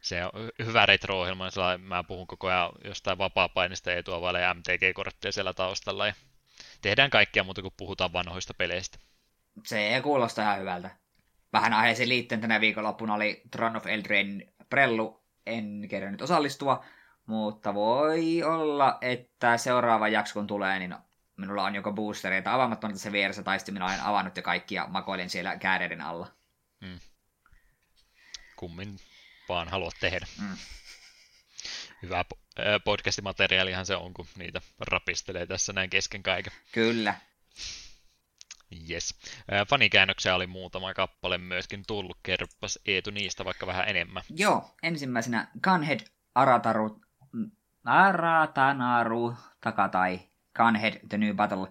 Se 0.00 0.24
on 0.24 0.32
hyvä 0.66 0.86
retro-ohjelma, 0.86 1.44
niin 1.44 1.80
mä 1.80 2.04
puhun 2.04 2.26
koko 2.26 2.48
ajan 2.48 2.70
jostain 2.84 3.18
vapaa-painista 3.18 3.92
etua 3.92 4.20
vaille 4.20 4.54
MTG-kortteja 4.54 5.32
siellä 5.32 5.54
taustalla. 5.54 6.06
Ja 6.06 6.14
tehdään 6.80 7.10
kaikkea 7.10 7.44
muuta 7.44 7.62
kuin 7.62 7.74
puhutaan 7.76 8.12
vanhoista 8.12 8.54
peleistä. 8.54 8.98
Se 9.64 10.00
kuulostaa 10.02 10.44
ihan 10.44 10.60
hyvältä. 10.60 10.96
Vähän 11.52 11.72
aiheeseen 11.72 12.08
liittyen 12.08 12.40
tänä 12.40 12.60
viikonloppuna 12.60 13.14
oli 13.14 13.42
Tron 13.50 13.76
of 13.76 13.86
Eldrain 13.86 14.52
Prellu. 14.70 15.22
En 15.46 15.86
kerännyt 15.90 16.22
osallistua, 16.22 16.84
mutta 17.26 17.74
voi 17.74 18.42
olla, 18.42 18.98
että 19.00 19.56
seuraava 19.56 20.08
jakso 20.08 20.34
kun 20.34 20.46
tulee, 20.46 20.78
niin 20.78 20.94
minulla 21.36 21.64
on 21.64 21.74
joko 21.74 21.92
boostereita 21.92 22.54
avaamatta 22.54 22.88
tässä 22.88 23.12
vieressä, 23.12 23.42
tai 23.42 23.58
sitten 23.58 23.74
minä 23.74 23.84
olen 23.84 24.02
avannut 24.02 24.36
jo 24.36 24.42
kaikki 24.42 24.74
ja 24.74 24.86
makoilen 24.86 25.30
siellä 25.30 25.56
kääreiden 25.56 26.00
alla. 26.00 26.26
Hmm. 26.86 27.00
Kummin 28.56 28.96
vaan 29.48 29.68
haluat 29.68 29.94
tehdä. 30.00 30.26
Hmm. 30.38 30.56
Hyvä 32.02 32.24
podcastimateriaalihan 32.84 33.86
se 33.86 33.96
on, 33.96 34.14
kun 34.14 34.26
niitä 34.36 34.60
rapistelee 34.80 35.46
tässä 35.46 35.72
näin 35.72 35.90
kesken 35.90 36.22
kaiken. 36.22 36.52
Kyllä. 36.72 37.14
Yes. 38.90 39.14
Fanikäännöksiä 39.68 40.34
oli 40.34 40.46
muutama 40.46 40.94
kappale 40.94 41.38
myöskin 41.38 41.82
tullut. 41.86 42.18
Kerppas 42.22 42.78
Eetu 42.86 43.10
niistä 43.10 43.44
vaikka 43.44 43.66
vähän 43.66 43.88
enemmän. 43.88 44.22
Joo, 44.36 44.74
ensimmäisenä 44.82 45.48
Gunhead 45.64 46.00
Arataru, 46.34 47.00
Aratanaru 47.84 49.34
Takatai 49.60 50.20
Gunhead 50.56 51.00
The 51.08 51.18
New 51.18 51.36
Battle 51.36 51.68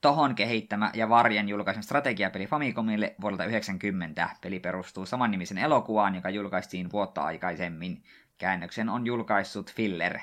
Tohon 0.00 0.34
kehittämä 0.34 0.90
ja 0.94 1.08
Varjen 1.08 1.48
julkaisen 1.48 1.82
strategiapeli 1.82 2.46
Famicomille 2.46 3.14
vuodelta 3.20 3.44
90. 3.44 4.28
Peli 4.40 4.60
perustuu 4.60 5.06
samannimisen 5.06 5.58
elokuvaan, 5.58 6.14
joka 6.14 6.30
julkaistiin 6.30 6.92
vuotta 6.92 7.22
aikaisemmin. 7.22 8.04
Käännöksen 8.38 8.88
on 8.88 9.06
julkaissut 9.06 9.72
Filler. 9.72 10.18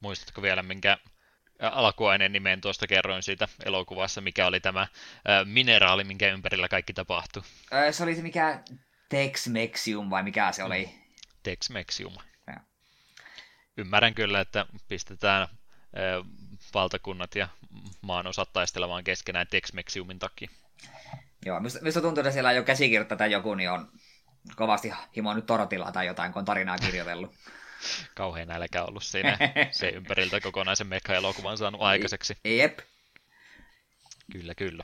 Muistatko 0.00 0.42
vielä, 0.42 0.62
minkä 0.62 0.98
alkuaineen 1.60 2.32
nimen 2.32 2.60
tuosta 2.60 2.86
kerroin 2.86 3.22
siitä 3.22 3.48
elokuvassa, 3.64 4.20
mikä 4.20 4.46
oli 4.46 4.60
tämä 4.60 4.86
mineraali, 5.44 6.04
minkä 6.04 6.32
ympärillä 6.32 6.68
kaikki 6.68 6.92
tapahtui. 6.92 7.42
Se 7.90 8.02
oli 8.02 8.14
se 8.14 8.22
mikä 8.22 8.60
Tex-Mexium 9.08 10.10
vai 10.10 10.22
mikä 10.22 10.52
se 10.52 10.64
oli? 10.64 10.94
Tex-Mexium. 11.42 12.12
Ja. 12.46 12.60
Ymmärrän 13.76 14.14
kyllä, 14.14 14.40
että 14.40 14.66
pistetään 14.88 15.48
valtakunnat 16.74 17.34
ja 17.34 17.48
maan 18.00 18.26
osat 18.26 18.52
taistelemaan 18.52 19.04
keskenään 19.04 19.46
Tex-Mexiumin 19.46 20.18
takia. 20.18 20.48
Joo, 21.46 21.60
mistä, 21.60 21.78
mistä 21.82 22.00
tuntuu, 22.00 22.20
että 22.20 22.32
siellä 22.32 22.52
jo 22.52 22.62
käsikirjoittaa 22.62 23.18
tai 23.18 23.32
joku, 23.32 23.54
niin 23.54 23.70
on 23.70 23.88
kovasti 24.56 24.92
himoinut 25.16 25.46
Torotilaa 25.46 25.92
tai 25.92 26.06
jotain, 26.06 26.32
kun 26.32 26.40
on 26.40 26.44
tarinaa 26.44 26.78
kirjoitellut. 26.78 27.34
Kauhean 28.14 28.48
nälkä 28.48 28.84
ollut 28.84 29.02
siinä 29.02 29.38
se 29.70 29.88
ympäriltä 29.88 30.40
kokonaisen 30.40 30.86
mekka-elokuvan 30.86 31.58
saanut 31.58 31.82
aikaiseksi. 31.82 32.36
Jep. 32.44 32.78
Kyllä, 34.32 34.54
kyllä. 34.54 34.82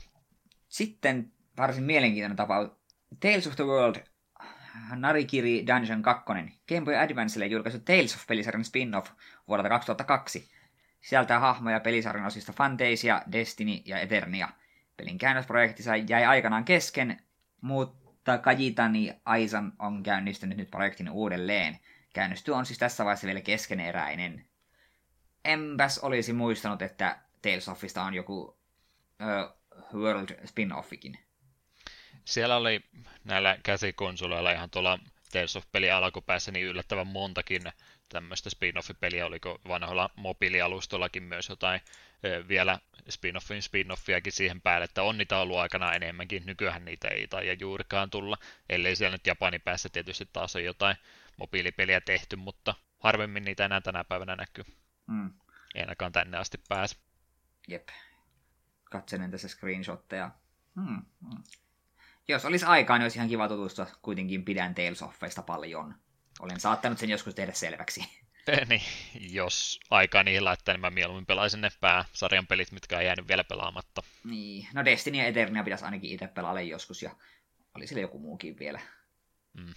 Sitten 0.69 1.31
varsin 1.57 1.83
mielenkiintoinen 1.83 2.35
tapaus. 2.35 2.71
Tales 3.19 3.47
of 3.47 3.55
the 3.55 3.63
World 3.63 3.95
Narikiri 4.95 5.67
Dungeon 5.67 6.01
2. 6.01 6.23
Game 6.67 6.81
Boy 6.85 6.95
Advancelle 6.95 7.45
julkaisu 7.45 7.79
Tales 7.79 8.15
of-pelisarjan 8.15 8.65
spin-off 8.65 9.11
vuodelta 9.47 9.69
2002. 9.69 10.49
Sisältää 11.01 11.39
hahmoja 11.39 11.79
pelisarjan 11.79 12.25
osista 12.25 12.53
Fantasia, 12.53 13.21
Destiny 13.31 13.81
ja 13.85 13.99
Eternia. 13.99 14.49
Pelin 14.97 15.17
käännösprojekti 15.17 15.83
jäi 16.09 16.25
aikanaan 16.25 16.65
kesken, 16.65 17.21
mutta 17.61 18.37
Kajitani 18.37 19.21
Aisan 19.25 19.73
on 19.79 20.03
käynnistynyt 20.03 20.57
nyt 20.57 20.71
projektin 20.71 21.09
uudelleen– 21.09 21.79
Käynnistyy 22.13 22.53
on 22.53 22.65
siis 22.65 22.79
tässä 22.79 23.05
vaiheessa 23.05 23.27
vielä 23.27 23.41
keskeneräinen. 23.41 24.45
Enpäs 25.45 25.99
olisi 25.99 26.33
muistanut, 26.33 26.81
että 26.81 27.19
Tales 27.41 27.69
ofista 27.69 28.03
on 28.03 28.13
joku 28.13 28.41
uh, 28.41 29.99
World 30.01 30.29
spin-offikin. 30.45 31.17
Siellä 32.25 32.57
oli 32.57 32.83
näillä 33.23 33.57
käsikonsoleilla 33.63 34.51
ihan 34.51 34.69
tuolla 34.69 34.99
Tales 35.31 35.55
of-peli 35.55 35.91
alkupäässä 35.91 36.51
niin 36.51 36.65
yllättävän 36.65 37.07
montakin 37.07 37.61
tämmöistä 38.09 38.49
spin-off-peliä, 38.49 39.25
oliko 39.25 39.59
vanhoilla 39.67 40.09
mobiilialustollakin 40.15 41.23
myös 41.23 41.49
jotain 41.49 41.81
vielä 42.47 42.79
spin-offin 43.09 43.61
spin-offiakin 43.61 44.31
siihen 44.31 44.61
päälle, 44.61 44.85
että 44.85 45.03
on 45.03 45.17
niitä 45.17 45.37
ollut 45.37 45.57
aikana 45.57 45.93
enemmänkin, 45.93 46.43
nykyään 46.45 46.85
niitä 46.85 47.07
ei 47.07 47.27
tai 47.27 47.57
juurikaan 47.59 48.09
tulla, 48.09 48.37
ellei 48.69 48.95
siellä 48.95 49.15
nyt 49.15 49.27
Japanin 49.27 49.61
päässä 49.61 49.89
tietysti 49.89 50.29
taas 50.33 50.55
on 50.55 50.63
jotain 50.63 50.97
mobiilipeliä 51.37 52.01
tehty, 52.01 52.35
mutta 52.35 52.75
harvemmin 52.99 53.45
niitä 53.45 53.65
enää 53.65 53.81
tänä 53.81 54.03
päivänä 54.03 54.35
näkyy. 54.35 54.63
Mm. 55.07 55.31
Ei 55.75 55.81
ainakaan 55.81 56.11
tänne 56.11 56.37
asti 56.37 56.57
pääse. 56.69 56.95
Jep. 57.67 57.89
Katselen 58.83 59.31
tässä 59.31 59.47
screenshotteja. 59.47 60.31
Hmm. 60.75 61.01
Hmm. 61.27 61.43
Jos 62.27 62.45
olisi 62.45 62.65
aikaa, 62.65 62.97
niin 62.97 63.03
olisi 63.03 63.17
ihan 63.17 63.29
kiva 63.29 63.47
tutustua. 63.47 63.87
Kuitenkin 64.01 64.45
pidän 64.45 64.75
Tales 64.75 65.03
paljon. 65.45 65.95
Olen 66.39 66.59
saattanut 66.59 66.97
sen 66.97 67.09
joskus 67.09 67.35
tehdä 67.35 67.53
selväksi. 67.53 68.23
niin, 68.69 68.81
jos 69.13 69.79
aikaa 69.89 70.23
niihin 70.23 70.45
laittaa, 70.45 70.73
niin 70.73 70.81
mä 70.81 70.89
mieluummin 70.89 71.25
pelaisin 71.25 71.61
ne 71.61 71.69
pääsarjan 71.81 72.47
pelit, 72.47 72.71
mitkä 72.71 72.97
on 72.97 73.05
jäänyt 73.05 73.27
vielä 73.27 73.43
pelaamatta. 73.43 74.03
Niin, 74.23 74.67
no 74.73 74.85
Destiny 74.85 75.17
ja 75.17 75.25
Eternia 75.25 75.63
pitäisi 75.63 75.85
ainakin 75.85 76.11
itse 76.11 76.27
pelailla 76.27 76.61
joskus, 76.61 77.01
ja 77.01 77.15
oli 77.75 77.87
sillä 77.87 78.01
joku 78.01 78.19
muukin 78.19 78.59
vielä. 78.59 78.79
Mm. 79.53 79.73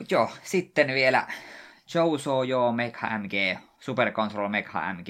Mut 0.00 0.10
joo, 0.10 0.30
sitten 0.42 0.88
vielä 0.88 1.26
Jouso 1.94 2.44
Yo 2.44 2.72
Mecha 2.72 3.18
MG, 3.18 3.58
Super 3.80 4.12
Control 4.12 4.48
Mecha 4.48 4.92
MG, 4.94 5.08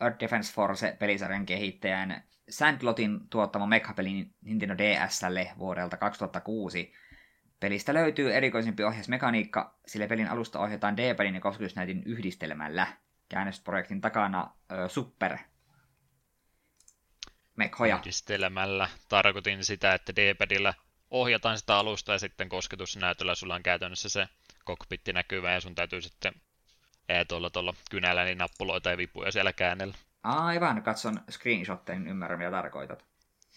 Earth 0.00 0.20
Defense 0.20 0.54
Force 0.54 0.96
pelisarjan 0.98 1.46
kehittäjän 1.46 2.24
Sandlotin 2.48 3.28
tuottama 3.30 3.66
Mecha-peli 3.66 4.30
Nintendo 4.42 4.74
DSlle 4.78 5.52
vuodelta 5.58 5.96
2006. 5.96 6.92
Pelistä 7.60 7.94
löytyy 7.94 8.34
erikoisempi 8.34 8.84
ohjausmekaniikka, 8.84 9.78
sillä 9.86 10.06
pelin 10.06 10.28
alusta 10.28 10.58
ohjataan 10.58 10.96
D-padin 10.96 11.34
ja 11.34 11.40
kosketusnäytin 11.40 12.02
yhdistelmällä. 12.06 12.86
Käännösprojektin 13.28 14.00
takana 14.00 14.50
ö, 14.72 14.88
Super 14.88 15.38
Mekhoja. 17.56 17.96
Yhdistelmällä 17.96 18.88
tarkoitin 19.08 19.64
sitä, 19.64 19.94
että 19.94 20.16
D-padilla 20.16 20.74
ohjataan 21.14 21.58
sitä 21.58 21.76
alusta 21.76 22.12
ja 22.12 22.18
sitten 22.18 22.48
kosketusnäytöllä 22.48 23.34
sulla 23.34 23.54
on 23.54 23.62
käytännössä 23.62 24.08
se 24.08 24.28
kokpitti 24.64 25.12
näkyvä 25.12 25.52
ja 25.52 25.60
sun 25.60 25.74
täytyy 25.74 26.00
sitten 26.00 26.34
tuolla, 27.28 27.50
tuolla 27.50 27.74
kynällä 27.90 28.24
niin 28.24 28.38
nappuloita 28.38 28.90
ja 28.90 28.96
vipuja 28.96 29.32
siellä 29.32 29.52
käännellä. 29.52 29.94
Aivan, 30.22 30.82
katson 30.82 31.20
screenshotteja, 31.30 31.98
niin 31.98 32.08
ymmärrän 32.08 32.38
mitä 32.38 32.50
tarkoitat. 32.50 33.04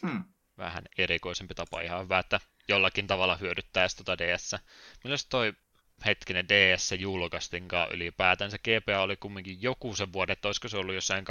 Hmm. 0.02 0.24
Vähän 0.58 0.84
erikoisempi 0.98 1.54
tapa, 1.54 1.82
ihan 1.82 2.04
hyvä, 2.04 2.20
että 2.20 2.40
jollakin 2.68 3.08
tavalla 3.08 3.36
hyödyttää 3.36 3.88
tuota 3.96 4.18
DS. 4.18 4.56
Milloin 5.04 5.20
toi 5.30 5.54
hetkinen 6.06 6.50
DS 6.50 6.92
julkaistinkaan 7.00 7.92
ylipäätänsä? 7.92 8.58
GPA 8.58 9.02
oli 9.02 9.18
kumminkin 9.18 9.62
joku 9.62 9.96
sen 9.96 10.14
vuoden, 10.14 10.34
että 10.34 10.48
olisiko 10.48 10.68
se 10.68 10.78
ollut 10.78 10.96
jossain 10.96 11.26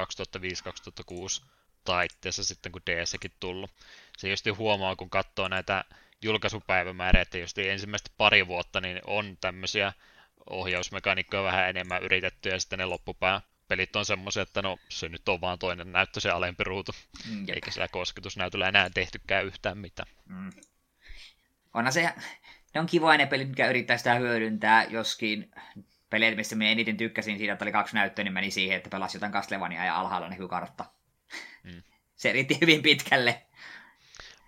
2005-2006 1.42 1.46
taitteessa 1.84 2.44
sitten, 2.44 2.72
kun 2.72 2.82
DSkin 2.90 3.32
tullut. 3.40 3.70
Se 4.18 4.28
just 4.28 4.46
huomaa, 4.58 4.96
kun 4.96 5.10
katsoo 5.10 5.48
näitä 5.48 5.84
julkaisupäivämääriä, 6.22 7.22
että 7.22 7.38
just 7.38 7.58
ensimmäistä 7.58 8.10
pari 8.16 8.46
vuotta 8.46 8.80
niin 8.80 9.00
on 9.06 9.36
tämmöisiä 9.40 9.92
ohjausmekaniikkoja 10.50 11.42
vähän 11.42 11.68
enemmän 11.68 12.02
yritetty, 12.02 12.48
ja 12.48 12.60
sitten 12.60 12.78
ne 12.78 12.84
loppupää 12.84 13.40
pelit 13.68 13.96
on 13.96 14.04
semmoisia, 14.04 14.42
että 14.42 14.62
no 14.62 14.78
se 14.88 15.08
nyt 15.08 15.28
on 15.28 15.40
vaan 15.40 15.58
toinen 15.58 15.92
näyttö, 15.92 16.20
se 16.20 16.30
alempi 16.30 16.64
ruutu, 16.64 16.92
mm, 17.30 17.46
eikä 17.54 17.70
sillä 17.70 17.88
kosketusnäytöllä 17.88 18.68
enää 18.68 18.90
tehtykään 18.94 19.46
yhtään 19.46 19.78
mitään. 19.78 20.08
Mm. 20.28 20.50
Onhan 21.74 21.92
se, 21.92 22.12
ne 22.74 22.80
on 22.80 22.86
kivoja 22.86 23.18
ne 23.18 23.26
pelit, 23.26 23.48
mikä 23.48 23.70
yrittää 23.70 23.96
sitä 23.96 24.14
hyödyntää, 24.14 24.84
joskin 24.84 25.50
peleitä, 26.10 26.36
missä 26.36 26.56
minä 26.56 26.70
eniten 26.70 26.96
tykkäsin 26.96 27.38
siitä, 27.38 27.52
että 27.52 27.64
oli 27.64 27.72
kaksi 27.72 27.94
näyttöä, 27.94 28.24
niin 28.24 28.32
meni 28.32 28.50
siihen, 28.50 28.76
että 28.76 28.90
pelasi 28.90 29.16
jotain 29.16 29.32
Castlevania 29.32 29.84
ja 29.84 29.96
alhaalla 29.96 30.28
näkyy 30.28 30.48
kartta. 30.48 30.84
Mm. 31.62 31.82
se 32.16 32.32
riitti 32.32 32.58
hyvin 32.60 32.82
pitkälle. 32.82 33.45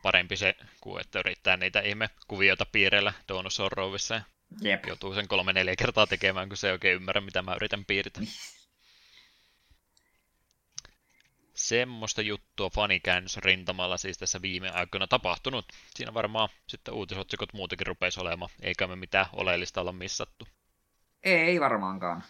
Parempi 0.03 0.36
se, 0.36 0.55
kuin 0.80 1.01
että 1.01 1.18
yrittää 1.18 1.57
niitä 1.57 1.80
ihme 1.80 2.11
kuvioita 2.28 2.66
piirellä 2.66 3.12
Donus 3.28 3.59
Rovissa 3.59 4.22
Jep. 4.61 4.86
joutuu 4.86 5.14
sen 5.14 5.28
kolme 5.28 5.53
neljä 5.53 5.76
kertaa 5.76 6.07
tekemään, 6.07 6.49
kun 6.49 6.57
se 6.57 6.66
ei 6.66 6.72
oikein 6.72 6.96
ymmärrä, 6.96 7.20
mitä 7.20 7.42
mä 7.42 7.55
yritän 7.55 7.84
piirtää. 7.84 8.22
Semmoista 11.55 12.22
juttua 12.22 12.70
fanikäännös 12.70 13.36
rintamalla 13.36 13.96
siis 13.96 14.18
tässä 14.18 14.42
viime 14.42 14.70
aikoina 14.70 15.07
tapahtunut. 15.07 15.72
Siinä 15.94 16.14
varmaan 16.14 16.49
sitten 16.66 16.94
uutisotsikot 16.94 17.53
muutenkin 17.53 17.86
rupesi 17.86 18.20
olemaan, 18.20 18.51
eikä 18.62 18.86
me 18.86 18.96
mitään 18.96 19.26
oleellista 19.32 19.80
olla 19.80 19.92
missattu. 19.92 20.49
Ei 21.22 21.61
varmaankaan. 21.61 22.24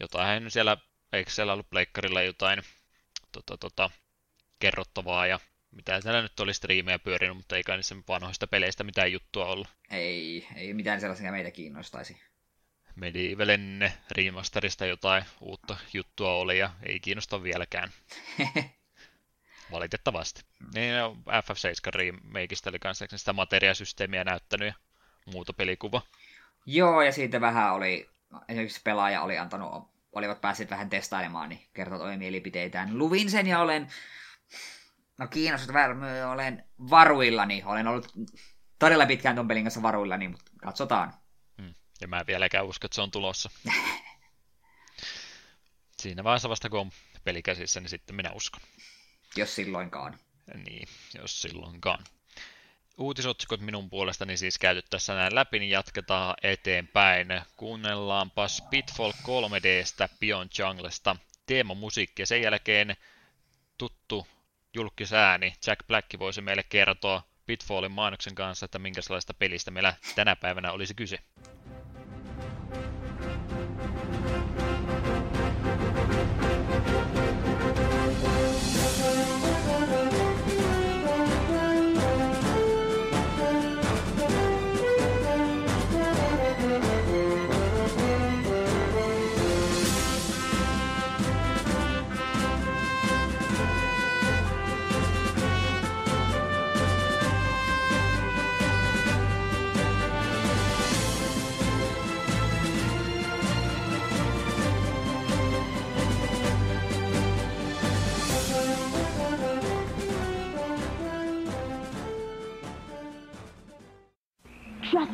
Jotain 0.00 0.50
siellä, 0.50 0.76
eikö 1.12 1.30
siellä 1.30 1.52
ollut 1.52 1.70
pleikkarilla 1.70 2.22
jotain 2.22 2.62
tota, 3.32 3.56
tota, 3.56 3.90
kerrottavaa 4.58 5.26
ja 5.26 5.40
mitä 5.70 6.00
siellä 6.00 6.22
nyt 6.22 6.40
oli 6.40 6.54
striimejä 6.54 6.98
pyörinyt, 6.98 7.36
mutta 7.36 7.56
eikä 7.56 7.76
niissä 7.76 7.96
vanhoista 8.08 8.46
peleistä 8.46 8.84
mitään 8.84 9.12
juttua 9.12 9.46
ollut. 9.46 9.68
Ei, 9.90 10.48
ei 10.54 10.74
mitään 10.74 11.00
sellaisia 11.00 11.32
meitä 11.32 11.50
kiinnostaisi. 11.50 12.20
Medievalin 12.94 13.92
remasterista 14.10 14.86
jotain 14.86 15.24
uutta 15.40 15.76
juttua 15.92 16.34
oli 16.34 16.58
ja 16.58 16.70
ei 16.82 17.00
kiinnosta 17.00 17.42
vieläkään. 17.42 17.90
Valitettavasti. 19.72 20.42
Niin 20.74 20.96
no, 20.96 21.16
FF7 21.28 21.94
remakeista 21.94 22.70
oli 22.70 22.78
kanssa 22.78 23.06
sitä 23.16 23.32
materiasysteemiä 23.32 24.24
näyttänyt 24.24 24.68
ja 24.68 24.74
muuta 25.32 25.52
pelikuva. 25.52 26.02
Joo, 26.66 27.02
ja 27.02 27.12
siitä 27.12 27.40
vähän 27.40 27.74
oli, 27.74 28.08
esimerkiksi 28.48 28.80
pelaaja 28.84 29.22
oli 29.22 29.38
antanut, 29.38 29.88
olivat 30.12 30.40
päässeet 30.40 30.70
vähän 30.70 30.90
testailemaan, 30.90 31.48
niin 31.48 31.60
kertoi 31.74 32.16
mielipiteitään. 32.16 32.98
Luvin 32.98 33.30
sen 33.30 33.46
ja 33.46 33.60
olen, 33.60 33.88
no 35.18 35.26
kiinnostunut 35.26 35.82
olen 36.32 36.64
varuillani, 36.90 37.62
olen 37.66 37.88
ollut 37.88 38.12
todella 38.78 39.06
pitkään 39.06 39.36
ton 39.36 39.48
pelin 39.48 39.64
kanssa 39.64 39.82
varuillani, 39.82 40.28
mutta 40.28 40.50
katsotaan. 40.56 41.14
Ja 42.00 42.08
mä 42.08 42.24
vieläkään 42.26 42.66
usko, 42.66 42.86
että 42.86 42.94
se 42.94 43.02
on 43.02 43.10
tulossa. 43.10 43.50
Siinä 46.02 46.24
vaiheessa 46.24 46.48
vasta 46.48 46.70
kun 46.70 46.80
on 46.80 46.90
peli 47.24 47.42
käsissä, 47.42 47.80
niin 47.80 47.90
sitten 47.90 48.16
minä 48.16 48.30
uskon. 48.32 48.62
Jos 49.36 49.54
silloinkaan. 49.54 50.18
Niin, 50.54 50.88
jos 51.18 51.42
silloinkaan. 51.42 52.04
Uutisotsikot 52.98 53.60
minun 53.60 53.90
puolestani 53.90 54.36
siis 54.36 54.58
käyty 54.58 54.82
tässä 54.90 55.14
näin 55.14 55.34
läpi, 55.34 55.58
niin 55.58 55.70
jatketaan 55.70 56.34
eteenpäin. 56.42 57.28
Kuunnellaanpas 57.56 58.62
Pitfall 58.70 59.12
3Dstä 59.12 60.08
Beyond 60.20 60.50
Junglesta 60.58 61.16
teemamusiikki 61.46 62.22
ja 62.22 62.26
sen 62.26 62.42
jälkeen 62.42 62.96
tuttu 63.78 64.26
julkisääni 64.78 65.52
Jack 65.66 65.86
Black 65.86 66.06
voisi 66.18 66.40
meille 66.40 66.62
kertoa 66.62 67.22
Pitfallin 67.46 67.92
mainoksen 67.92 68.34
kanssa, 68.34 68.64
että 68.64 68.78
minkälaista 68.78 69.34
pelistä 69.34 69.70
meillä 69.70 69.94
tänä 70.14 70.36
päivänä 70.36 70.72
olisi 70.72 70.94
kyse. 70.94 71.18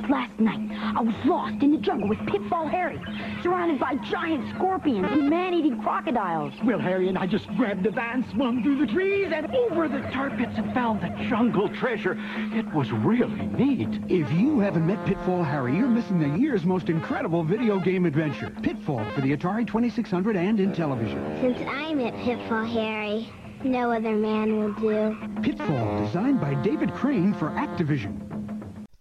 Last 0.09 0.39
night, 0.39 0.71
I 0.97 1.01
was 1.01 1.15
lost 1.25 1.63
in 1.63 1.71
the 1.71 1.79
jungle 1.79 2.09
with 2.09 2.19
Pitfall 2.27 2.67
Harry, 2.69 3.01
surrounded 3.43 3.79
by 3.79 3.97
giant 3.97 4.55
scorpions 4.55 5.07
and 5.11 5.29
man-eating 5.29 5.83
crocodiles. 5.83 6.53
Well, 6.65 6.79
Harry 6.79 7.09
and 7.09 7.19
I 7.19 7.27
just 7.27 7.47
grabbed 7.57 7.83
the 7.85 7.91
van, 7.91 8.25
swung 8.33 8.63
through 8.63 8.87
the 8.87 8.93
trees, 8.93 9.31
and 9.35 9.55
over 9.55 9.89
the 9.89 10.01
tar 10.11 10.31
pits 10.31 10.53
and 10.57 10.73
found 10.75 11.01
the 11.01 11.09
jungle 11.29 11.69
treasure. 11.69 12.17
It 12.53 12.67
was 12.75 12.91
really 12.91 13.47
neat. 13.47 13.89
If 14.09 14.31
you 14.33 14.61
haven't 14.61 14.87
met 14.87 15.05
Pitfall 15.07 15.43
Harry, 15.43 15.77
you're 15.77 15.89
missing 15.89 16.19
the 16.19 16.39
year's 16.39 16.65
most 16.65 16.89
incredible 16.89 17.45
video 17.45 17.79
game 17.79 18.07
adventure. 18.07 18.51
Pitfall 18.63 19.05
for 19.15 19.21
the 19.21 19.37
Atari 19.37 19.67
2600 19.67 20.37
and 20.37 20.61
in 20.61 20.73
television. 20.73 21.39
Since 21.41 21.69
I 21.69 21.95
met 21.95 22.15
Pitfall 22.19 22.65
Harry, 22.65 23.33
no 23.63 23.91
other 23.91 24.15
man 24.15 24.59
will 24.59 24.73
do. 24.75 25.17
Pitfall, 25.43 26.07
designed 26.07 26.41
by 26.41 26.55
David 26.63 26.93
Crane 26.93 27.33
for 27.35 27.49
Activision. 27.51 28.34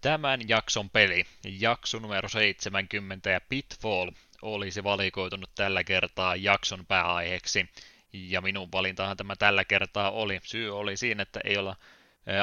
Tämän 0.04 0.48
jakson 0.48 0.90
peli, 0.90 1.26
jakso 1.44 1.98
numero 1.98 2.28
70 2.28 3.30
ja 3.30 3.40
Pitfall, 3.48 4.10
olisi 4.42 4.84
valikoitunut 4.84 5.50
tällä 5.54 5.84
kertaa 5.84 6.36
jakson 6.36 6.86
pääaiheeksi. 6.86 7.68
Ja 8.12 8.40
minun 8.40 8.72
valintahan 8.72 9.16
tämä 9.16 9.36
tällä 9.36 9.64
kertaa 9.64 10.10
oli. 10.10 10.40
Syy 10.42 10.78
oli 10.78 10.96
siinä, 10.96 11.22
että 11.22 11.40
ei 11.44 11.58
olla 11.58 11.76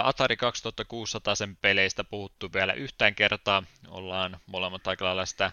Atari 0.04 0.38
2600 0.38 1.36
sen 1.36 1.56
peleistä 1.56 2.04
puhuttu 2.04 2.54
vielä 2.54 2.74
yhtään 2.74 3.16
kertaa. 3.16 3.64
Ollaan 3.88 4.40
molemmat 4.46 4.88
aika 4.88 5.06
lailla 5.06 5.26
sitä 5.26 5.52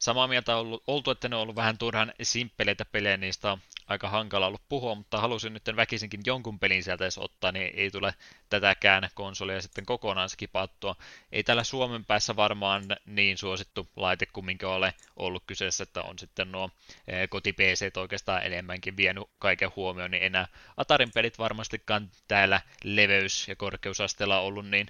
samaa 0.00 0.28
mieltä 0.28 0.56
ollut, 0.56 0.82
oltu, 0.86 1.10
että 1.10 1.28
ne 1.28 1.36
on 1.36 1.42
ollut 1.42 1.56
vähän 1.56 1.78
turhan 1.78 2.12
simppeleitä 2.22 2.84
pelejä, 2.84 3.16
niistä 3.16 3.52
on 3.52 3.58
aika 3.86 4.08
hankala 4.08 4.46
ollut 4.46 4.68
puhua, 4.68 4.94
mutta 4.94 5.20
halusin 5.20 5.54
nyt 5.54 5.76
väkisinkin 5.76 6.20
jonkun 6.26 6.58
pelin 6.58 6.82
sieltä 6.82 7.04
edes 7.04 7.18
ottaa, 7.18 7.52
niin 7.52 7.72
ei 7.74 7.90
tule 7.90 8.14
tätäkään 8.48 9.08
konsolia 9.14 9.62
sitten 9.62 9.86
kokonaan 9.86 10.28
skipattua. 10.28 10.96
Ei 11.32 11.42
täällä 11.42 11.64
Suomen 11.64 12.04
päässä 12.04 12.36
varmaan 12.36 12.84
niin 13.06 13.38
suosittu 13.38 13.88
laite 13.96 14.26
kumminkin 14.26 14.68
ole 14.68 14.94
ollut 15.16 15.42
kyseessä, 15.46 15.82
että 15.82 16.02
on 16.02 16.18
sitten 16.18 16.52
nuo 16.52 16.70
eh, 17.08 17.28
koti 17.28 17.54
oikeastaan 17.96 18.46
enemmänkin 18.46 18.96
vienyt 18.96 19.24
kaiken 19.38 19.72
huomioon, 19.76 20.10
niin 20.10 20.22
enää 20.22 20.48
Atarin 20.76 21.10
pelit 21.14 21.38
varmastikaan 21.38 22.10
täällä 22.28 22.60
leveys- 22.84 23.48
ja 23.48 23.56
korkeusasteella 23.56 24.40
ollut 24.40 24.68
niin 24.68 24.86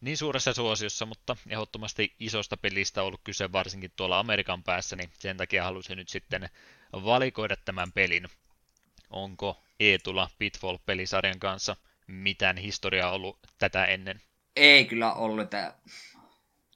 niin 0.00 0.16
suuressa 0.16 0.52
suosiossa, 0.52 1.06
mutta 1.06 1.36
ehdottomasti 1.48 2.14
isosta 2.20 2.56
pelistä 2.56 3.02
ollut 3.02 3.20
kyse 3.24 3.52
varsinkin 3.52 3.92
tuolla 3.96 4.18
Amerikan 4.18 4.62
päässä, 4.62 4.96
niin 4.96 5.10
sen 5.18 5.36
takia 5.36 5.64
halusin 5.64 5.96
nyt 5.96 6.08
sitten 6.08 6.48
valikoida 6.92 7.56
tämän 7.64 7.92
pelin. 7.92 8.28
Onko 9.10 9.62
Eetulla 9.80 10.30
Pitfall-pelisarjan 10.38 11.38
kanssa 11.38 11.76
mitään 12.06 12.56
historiaa 12.56 13.10
ollut 13.10 13.38
tätä 13.58 13.84
ennen? 13.84 14.20
Ei 14.56 14.84
kyllä 14.84 15.12
ollut. 15.12 15.44
Että... 15.44 15.74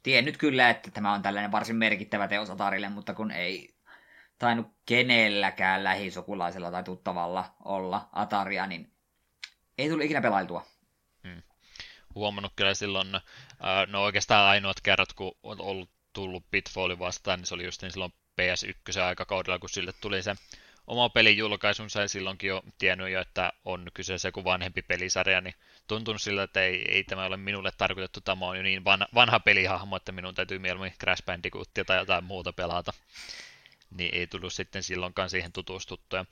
Tiennyt 0.03 0.37
kyllä, 0.37 0.71
että 0.71 0.91
tämä 0.91 1.13
on 1.13 1.23
tällainen 1.23 1.53
varsin 1.53 1.77
merkittävä 1.77 2.29
teos 2.29 2.51
Atarille, 2.51 2.89
mutta 2.89 3.15
kun 3.15 3.31
ei 3.31 3.75
tainnut 4.39 4.67
kenelläkään 4.87 5.85
lähisukulaisella 5.85 6.71
tai 6.71 6.83
tuttavalla 6.85 7.55
olla 7.65 8.09
Ataria, 8.13 8.67
niin 8.67 8.93
ei 9.79 9.89
tullut 9.89 10.05
ikinä 10.05 10.21
pelailtua 10.21 10.67
huomannut 12.15 12.53
kyllä 12.57 12.75
silloin, 12.75 13.09
no 13.87 14.03
oikeastaan 14.03 14.49
ainoat 14.49 14.81
kerrat, 14.81 15.13
kun 15.13 15.37
on 15.43 15.61
ollut 15.61 15.91
tullut 16.13 16.45
Pitfalli 16.51 16.99
vastaan, 16.99 17.39
niin 17.39 17.47
se 17.47 17.55
oli 17.55 17.65
just 17.65 17.83
niin 17.83 17.93
silloin 17.93 18.13
PS1 18.41 19.01
aikakaudella, 19.01 19.59
kun 19.59 19.69
sille 19.69 19.93
tuli 20.01 20.23
se 20.23 20.35
oma 20.87 21.09
pelin 21.09 21.37
julkaisunsa 21.37 22.01
ja 22.01 22.09
silloinkin 22.09 22.49
jo 22.49 22.63
tiennyt 22.79 23.11
jo, 23.11 23.21
että 23.21 23.53
on 23.65 23.87
kyseessä 23.95 24.29
joku 24.29 24.45
vanhempi 24.45 24.83
pelisarja, 24.83 25.41
niin 25.41 25.55
tuntunut 25.87 26.23
sillä, 26.23 26.43
että 26.43 26.63
ei, 26.63 26.85
ei 26.89 27.05
tämä 27.05 27.25
ole 27.25 27.37
minulle 27.37 27.71
tarkoitettu, 27.79 28.21
tämä 28.21 28.47
on 28.47 28.57
jo 28.57 28.63
niin 28.63 28.85
vanha, 28.85 29.07
vanha 29.15 29.41
pelihahmo, 29.41 29.97
että 29.97 30.13
minun 30.13 30.35
täytyy 30.35 30.59
mieluummin 30.59 30.95
Crash 31.01 31.25
Bandicootia 31.25 31.85
tai 31.85 31.99
jotain 31.99 32.25
muuta 32.25 32.53
pelata. 32.53 32.93
Niin 33.91 34.15
ei 34.15 34.27
tullut 34.27 34.53
sitten 34.53 34.83
silloinkaan 34.83 35.31
siihen 35.31 35.53
tutustuttua 35.53 36.27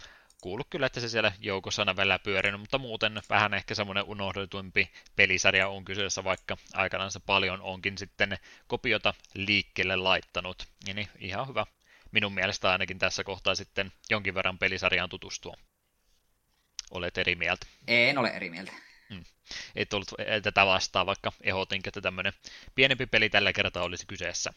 kuullut 0.47 0.67
kyllä, 0.71 0.87
että 0.87 1.01
se 1.01 1.09
siellä 1.09 1.33
joukossa 1.41 1.83
on 1.83 1.97
välillä 1.97 2.19
pyörinyt, 2.19 2.61
mutta 2.61 2.79
muuten 2.79 3.23
vähän 3.31 3.55
ehkä 3.55 3.75
semmoinen 3.75 4.05
unohdetumpi 4.05 4.91
pelisarja 5.17 5.69
on 5.69 5.85
kyseessä, 5.85 6.25
vaikka 6.25 6.57
aikanaan 6.75 7.11
se 7.11 7.21
paljon 7.21 7.61
onkin 7.61 7.99
sitten 7.99 8.39
kopiota 8.67 9.15
liikkeelle 9.35 9.97
laittanut. 9.97 10.69
Niin 10.87 11.09
ihan 11.19 11.49
hyvä 11.49 11.67
minun 12.13 12.35
mielestä 12.35 12.71
ainakin 12.71 12.99
tässä 12.99 13.25
kohtaa 13.25 13.55
sitten 13.55 13.93
jonkin 14.11 14.35
verran 14.35 14.59
pelisarjaan 14.59 15.09
tutustua. 15.09 15.57
Olet 16.91 17.19
eri 17.19 17.35
mieltä? 17.35 17.67
En 17.89 18.19
ole 18.19 18.29
eri 18.29 18.51
mieltä. 18.51 18.73
Hmm. 19.11 19.25
Ei 19.77 19.87
tullut 19.87 20.09
tätä 20.43 20.67
vastaan, 20.67 21.07
vaikka 21.07 21.33
ehdotinkin, 21.43 21.91
että 21.91 22.01
tämmöinen 22.01 22.33
pienempi 22.75 23.07
peli 23.07 23.31
tällä 23.31 23.53
kertaa 23.53 23.83
olisi 23.83 24.07
kyseessä. 24.07 24.53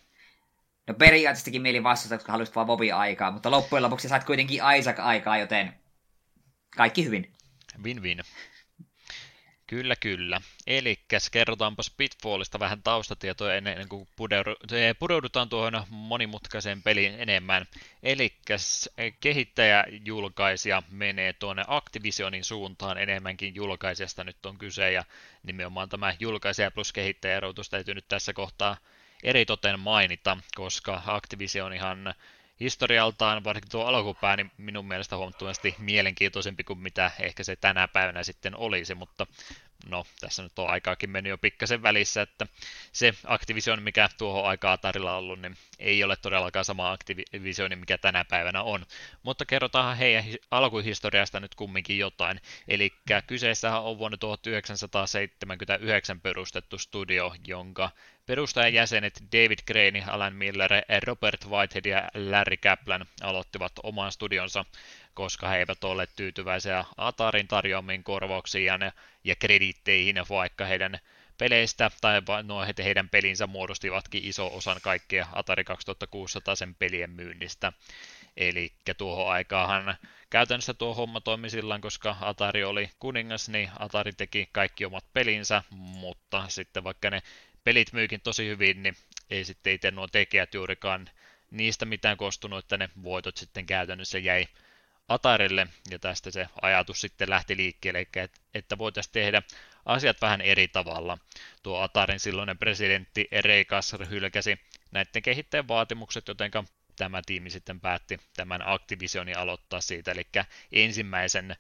No 0.88 0.94
periaatteessakin 0.94 1.62
mieli 1.62 1.84
vastata, 1.84 2.18
koska 2.18 2.32
haluaisit 2.32 2.56
vaan 2.56 2.68
Bobi 2.68 2.92
aikaa, 2.92 3.32
mutta 3.32 3.52
loppujen 3.52 3.84
lopuksi 3.84 4.10
saat 4.10 4.24
kuitenkin 4.24 4.62
Isaac 4.80 5.00
aikaa, 5.00 5.38
joten 5.38 5.74
kaikki 6.76 7.06
hyvin. 7.06 7.34
Win-win. 7.84 8.24
Kyllä, 9.68 9.96
kyllä. 9.96 10.42
Eli 10.68 11.00
kerrotaanpas 11.32 11.90
Pitfallista 11.98 12.60
vähän 12.60 12.84
taustatietoja 12.84 13.56
ennen 13.56 13.90
kuin 13.90 14.08
pureudutaan 15.00 15.50
tuohon 15.50 15.84
monimutkaiseen 15.90 16.84
peliin 16.84 17.20
enemmän. 17.20 17.66
Eli 18.04 18.34
kehittäjäjulkaisija 19.20 20.84
menee 20.92 21.34
tuonne 21.34 21.64
Activisionin 21.68 22.44
suuntaan 22.44 22.98
enemmänkin 22.98 23.56
julkaisijasta 23.56 24.24
nyt 24.24 24.46
on 24.46 24.58
kyse, 24.58 24.92
ja 24.92 25.04
nimenomaan 25.44 25.90
tämä 25.90 26.16
julkaisija 26.20 26.72
plus 26.72 26.94
kehittäjäerotus 26.94 27.70
täytyy 27.70 27.94
nyt 27.94 28.08
tässä 28.08 28.34
kohtaa 28.34 28.78
eritoten 29.24 29.80
mainita, 29.80 30.38
koska 30.56 31.02
Activision 31.06 31.74
ihan 31.74 32.14
historialtaan, 32.60 33.44
varsinkin 33.44 33.72
tuo 33.72 33.86
alkupää, 33.86 34.36
niin 34.36 34.52
minun 34.58 34.86
mielestä 34.88 35.18
huomattavasti 35.18 35.76
mielenkiintoisempi 35.78 36.64
kuin 36.64 36.80
mitä 36.80 37.12
ehkä 37.20 37.44
se 37.44 37.56
tänä 37.56 37.88
päivänä 37.88 38.24
sitten 38.24 38.56
olisi, 38.56 38.96
mutta 38.96 39.28
no, 39.86 40.06
tässä 40.20 40.44
nyt 40.44 40.60
on 40.60 40.70
aikaakin 40.70 41.10
mennyt 41.10 41.30
jo 41.30 41.38
pikkasen 41.38 41.84
välissä, 41.84 42.22
että 42.22 42.48
se 42.92 43.14
Activision, 43.26 43.84
mikä 43.84 44.10
tuohon 44.18 44.46
aikaa 44.46 44.78
tarilla 44.78 45.16
ollut, 45.16 45.42
niin 45.42 45.58
ei 45.80 46.04
ole 46.04 46.16
todellakaan 46.16 46.66
sama 46.66 46.92
Activision, 46.92 47.80
mikä 47.80 47.98
tänä 47.98 48.26
päivänä 48.26 48.64
on. 48.64 48.86
Mutta 49.24 49.46
kerrotaan 49.46 49.98
heidän 49.98 50.24
alkuhistoriasta 50.52 51.40
nyt 51.40 51.56
kumminkin 51.56 51.98
jotain. 51.98 52.42
Eli 52.68 52.94
kyseessähän 53.28 53.84
on 53.84 53.98
vuonna 53.98 54.18
1979 54.18 56.22
perustettu 56.22 56.78
studio, 56.78 57.36
jonka 57.48 57.92
perustajajäsenet 58.26 59.24
David 59.32 59.60
Crane, 59.68 60.04
Alan 60.08 60.36
Miller, 60.36 60.72
Robert 61.06 61.48
Whitehead 61.48 61.86
ja 61.86 62.10
Larry 62.30 62.58
Kaplan 62.58 63.06
aloittivat 63.22 63.72
oman 63.84 64.12
studionsa 64.12 64.66
koska 65.14 65.48
he 65.48 65.58
eivät 65.58 65.84
ole 65.84 66.08
tyytyväisiä 66.16 66.86
Atarin 66.98 67.48
tarjoamiin 67.48 68.04
korvauksiin 68.04 68.66
ja, 68.66 68.78
ne, 68.78 68.94
ja 69.24 69.36
kreditteihin, 69.36 70.16
vaikka 70.30 70.66
heidän 70.66 71.00
peleistä 71.38 71.92
tai 72.02 72.22
no, 72.44 72.60
heidän 72.84 73.10
pelinsä 73.10 73.48
muodostivatkin 73.48 74.26
iso 74.26 74.56
osan 74.56 74.78
kaikkea 74.82 75.28
Atari 75.34 75.64
2600 75.64 76.56
sen 76.56 76.76
pelien 76.76 77.10
myynnistä. 77.10 77.74
Eli 78.38 78.72
tuohon 78.98 79.32
aikaahan 79.32 79.98
käytännössä 80.30 80.74
tuo 80.74 80.94
homma 80.94 81.22
toimi 81.22 81.50
sillä 81.50 81.80
koska 81.80 82.16
Atari 82.22 82.64
oli 82.64 82.90
kuningas, 83.00 83.50
niin 83.50 83.70
Atari 83.80 84.14
teki 84.14 84.50
kaikki 84.52 84.86
omat 84.86 85.06
pelinsä, 85.14 85.64
mutta 85.70 86.46
sitten 86.48 86.84
vaikka 86.84 87.10
ne 87.10 87.22
pelit 87.64 87.94
myykin 87.94 88.22
tosi 88.22 88.48
hyvin, 88.48 88.84
niin 88.84 88.96
ei 89.30 89.46
sitten 89.46 89.74
itse 89.74 89.92
nuo 89.92 90.08
tekijät 90.08 90.54
juurikaan 90.54 91.10
niistä 91.52 91.86
mitään 91.86 92.18
kostunut, 92.18 92.60
että 92.60 92.78
ne 92.78 92.90
voitot 93.04 93.38
sitten 93.38 93.66
käytännössä 93.66 94.20
jäi 94.20 94.48
Atarille, 95.10 95.68
ja 95.92 96.00
tästä 96.00 96.32
se 96.32 96.48
ajatus 96.62 97.02
sitten 97.02 97.30
lähti 97.30 97.58
liikkeelle, 97.58 98.08
että 98.54 98.78
voitaisiin 98.78 99.14
tehdä 99.14 99.42
asiat 99.86 100.22
vähän 100.22 100.42
eri 100.42 100.68
tavalla. 100.68 101.18
Tuo 101.64 101.82
Atarin 101.82 102.20
silloinen 102.20 102.58
presidentti 102.58 103.28
Ray 103.46 103.66
Kassar 103.66 104.10
hylkäsi 104.10 104.60
näiden 104.92 105.22
kehittäjän 105.22 105.68
vaatimukset, 105.68 106.28
joten 106.28 106.52
tämä 106.96 107.22
tiimi 107.26 107.50
sitten 107.50 107.80
päätti 107.80 108.20
tämän 108.36 108.62
Activisionin 108.66 109.38
aloittaa 109.38 109.82
siitä, 109.82 110.12
eli 110.12 110.28
ensimmäisen 110.72 111.56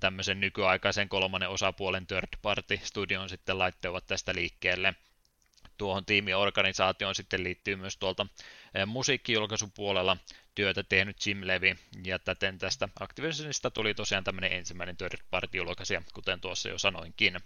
tämmöisen 0.00 0.40
nykyaikaisen 0.40 1.08
kolmannen 1.08 1.48
osapuolen 1.48 2.06
third 2.06 2.28
party 2.42 2.80
studion 2.82 3.28
sitten 3.28 3.58
laittevat 3.58 4.06
tästä 4.06 4.34
liikkeelle. 4.34 4.94
Tuohon 5.78 6.06
tiimiorganisaatioon 6.06 7.14
sitten 7.14 7.44
liittyy 7.44 7.76
myös 7.76 7.96
tuolta 7.96 8.26
eh, 8.74 8.86
musiikkijulkaisupuolella 8.86 10.16
työtä 10.54 10.82
tehnyt 10.82 11.26
Jim 11.26 11.40
Levy, 11.44 11.76
ja 12.04 12.18
täten 12.18 12.58
tästä 12.58 12.88
Activisionista 13.00 13.70
tuli 13.70 13.94
tosiaan 13.94 14.24
tämmöinen 14.24 14.52
ensimmäinen 14.52 14.96
third 14.96 15.20
party 15.30 15.58
kuten 16.12 16.40
tuossa 16.40 16.68
jo 16.68 16.78
sanoinkin. 16.78 17.40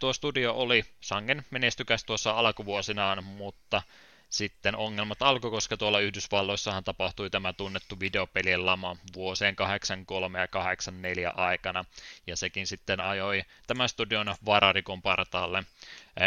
Tuo 0.00 0.12
studio 0.12 0.52
oli 0.54 0.84
sangen 1.00 1.44
menestykäs 1.50 2.04
tuossa 2.04 2.30
alkuvuosinaan, 2.30 3.24
mutta 3.24 3.82
sitten 4.28 4.76
ongelmat 4.76 5.22
alkoi, 5.22 5.50
koska 5.50 5.76
tuolla 5.76 6.00
Yhdysvalloissahan 6.00 6.84
tapahtui 6.84 7.30
tämä 7.30 7.52
tunnettu 7.52 8.00
videopelien 8.00 8.66
lama 8.66 8.96
vuosien 9.14 9.56
83 9.56 10.40
ja 10.40 10.48
84 10.48 11.30
aikana, 11.30 11.84
ja 12.26 12.36
sekin 12.36 12.66
sitten 12.66 13.00
ajoi 13.00 13.42
tämän 13.66 13.88
studion 13.88 14.34
vararikon 14.44 15.02
partaalle. 15.02 15.64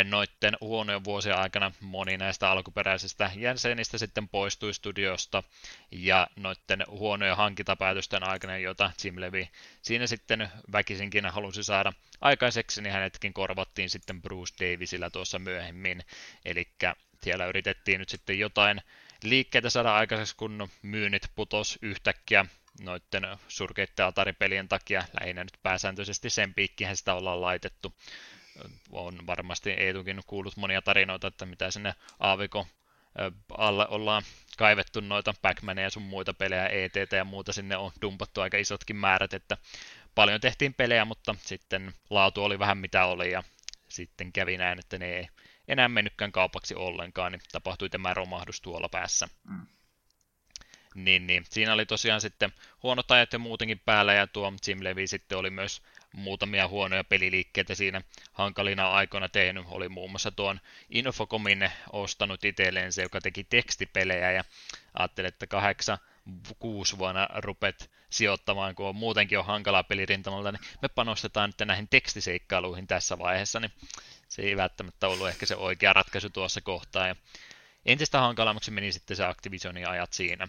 Noitten 0.03 0.57
huonojen 0.61 1.03
vuosien 1.03 1.38
aikana 1.38 1.71
moni 1.81 2.17
näistä 2.17 2.51
alkuperäisistä 2.51 3.31
jäsenistä 3.35 3.97
sitten 3.97 4.30
poistui 4.30 4.73
studiosta, 4.73 5.43
ja 5.91 6.27
noitten 6.35 6.84
huonojen 6.88 7.38
hankintapäätösten 7.38 8.23
aikana, 8.23 8.57
joita 8.57 8.91
Jim 9.03 9.15
Levy 9.17 9.47
siinä 9.81 10.07
sitten 10.07 10.49
väkisinkin 10.71 11.26
halusi 11.26 11.63
saada 11.63 11.93
aikaiseksi, 12.21 12.81
niin 12.81 12.93
hänetkin 12.93 13.34
korvattiin 13.34 13.89
sitten 13.89 14.21
Bruce 14.21 14.65
Davisilla 14.65 15.09
tuossa 15.09 15.39
myöhemmin, 15.39 16.03
eli 16.45 16.67
siellä 17.23 17.45
yritettiin 17.45 17.99
nyt 17.99 18.09
sitten 18.09 18.39
jotain 18.39 18.81
liikkeitä 19.23 19.69
saada 19.69 19.95
aikaiseksi, 19.95 20.35
kun 20.35 20.69
myynnit 20.81 21.31
putos 21.35 21.79
yhtäkkiä 21.81 22.45
noiden 22.81 23.27
surkeiden 23.47 24.05
Atari-pelien 24.05 24.67
takia. 24.67 25.03
Lähinnä 25.19 25.43
nyt 25.43 25.59
pääsääntöisesti 25.63 26.29
sen 26.29 26.53
piikkihän 26.53 26.97
sitä 26.97 27.13
ollaan 27.13 27.41
laitettu. 27.41 27.93
On 28.91 29.27
varmasti 29.27 29.69
Eetukin 29.69 30.21
kuullut 30.27 30.57
monia 30.57 30.81
tarinoita, 30.81 31.27
että 31.27 31.45
mitä 31.45 31.71
sinne 31.71 31.93
aaviko 32.19 32.67
alle 33.57 33.87
ollaan 33.87 34.23
kaivettu 34.57 34.99
noita 34.99 35.33
pac 35.41 35.57
ja 35.83 35.89
sun 35.89 36.03
muita 36.03 36.33
pelejä, 36.33 36.67
ETT 36.67 37.11
ja 37.11 37.25
muuta 37.25 37.53
sinne 37.53 37.77
on 37.77 37.91
dumpattu 38.01 38.41
aika 38.41 38.57
isotkin 38.57 38.95
määrät, 38.95 39.33
että 39.33 39.57
paljon 40.15 40.41
tehtiin 40.41 40.73
pelejä, 40.73 41.05
mutta 41.05 41.35
sitten 41.39 41.93
laatu 42.09 42.43
oli 42.43 42.59
vähän 42.59 42.77
mitä 42.77 43.05
oli 43.05 43.31
ja 43.31 43.43
sitten 43.89 44.31
kävi 44.31 44.57
näin, 44.57 44.79
että 44.79 44.97
ne 44.99 45.15
ei 45.15 45.27
enää 45.69 45.87
mennytkään 45.87 46.31
kaupaksi 46.31 46.75
ollenkaan, 46.75 47.31
niin 47.31 47.41
tapahtui 47.51 47.89
tämä 47.89 48.13
romahdus 48.13 48.61
tuolla 48.61 48.89
päässä. 48.89 49.27
Mm. 49.43 49.67
Niin, 50.95 51.27
niin. 51.27 51.45
Siinä 51.49 51.73
oli 51.73 51.85
tosiaan 51.85 52.21
sitten 52.21 52.53
huonot 52.83 53.11
ajat 53.11 53.33
ja 53.33 53.39
muutenkin 53.39 53.81
päällä, 53.85 54.13
ja 54.13 54.27
tuo 54.27 54.53
Jim 54.67 54.77
Levy 54.81 55.07
sitten 55.07 55.37
oli 55.37 55.49
myös 55.49 55.81
muutamia 56.13 56.67
huonoja 56.67 57.03
peliliikkeitä 57.03 57.75
siinä 57.75 58.01
hankalina 58.33 58.89
aikoina 58.89 59.29
tehnyt. 59.29 59.65
Oli 59.67 59.89
muun 59.89 60.11
muassa 60.11 60.31
tuon 60.31 60.59
Infocomin 60.89 61.71
ostanut 61.91 62.45
itselleen 62.45 62.93
se, 62.93 63.01
joka 63.01 63.21
teki 63.21 63.43
tekstipelejä, 63.43 64.31
ja 64.31 64.43
ajattelin, 64.93 65.27
että 65.27 65.47
kahdeksan 65.47 65.97
kuusi 66.60 66.97
vuonna 66.97 67.27
rupet 67.35 67.91
sijoittamaan, 68.10 68.76
kun 68.76 68.85
on 68.85 68.95
muutenkin 68.95 69.39
on 69.39 69.45
hankalaa 69.45 69.84
pelirintamalta, 69.84 70.51
niin 70.51 70.61
me 70.81 70.88
panostetaan 70.88 71.49
nyt 71.49 71.68
näihin 71.68 71.88
tekstiseikkailuihin 71.89 72.88
tässä 72.88 73.18
vaiheessa, 73.18 73.60
niin 73.60 73.72
se 74.27 74.41
ei 74.41 74.57
välttämättä 74.57 75.07
ollut 75.07 75.30
ehkä 75.30 75.45
se 75.45 75.56
oikea 75.56 75.93
ratkaisu 75.93 76.30
tuossa 76.30 76.61
kohtaa. 76.61 77.07
Ja 77.07 77.15
entistä 77.85 78.19
hankalammaksi 78.19 78.72
meni 78.72 78.91
sitten 78.91 79.18
se 79.18 79.26
Activisionin 79.26 79.89
ajat 79.89 80.14
siinä. 80.14 80.47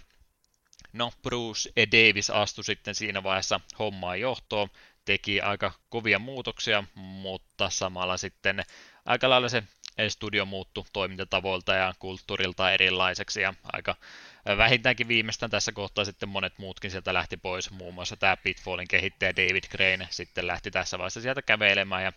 No, 0.92 1.12
Bruce 1.22 1.70
E. 1.76 1.86
Davis 1.86 2.30
astui 2.30 2.64
sitten 2.64 2.94
siinä 2.94 3.22
vaiheessa 3.22 3.60
hommaa 3.78 4.16
johtoon, 4.16 4.68
teki 5.04 5.40
aika 5.40 5.72
kovia 5.88 6.18
muutoksia, 6.18 6.84
mutta 6.94 7.70
samalla 7.70 8.16
sitten 8.16 8.64
aika 9.06 9.30
lailla 9.30 9.48
se 9.48 9.62
studio 10.08 10.44
muuttui 10.44 10.84
toimintatavoilta 10.92 11.74
ja 11.74 11.94
kulttuurilta 11.98 12.72
erilaiseksi 12.72 13.40
ja 13.40 13.54
aika 13.72 13.96
vähintäänkin 14.58 15.08
viimeistään 15.08 15.50
tässä 15.50 15.72
kohtaa 15.72 16.04
sitten 16.04 16.28
monet 16.28 16.58
muutkin 16.58 16.90
sieltä 16.90 17.14
lähti 17.14 17.36
pois, 17.36 17.70
muun 17.70 17.94
muassa 17.94 18.16
tämä 18.16 18.36
Pitfallin 18.36 18.88
kehittäjä 18.88 19.36
David 19.36 19.64
Crane 19.64 20.08
sitten 20.10 20.46
lähti 20.46 20.70
tässä 20.70 20.98
vaiheessa 20.98 21.20
sieltä 21.20 21.42
kävelemään 21.42 22.04
ja 22.04 22.12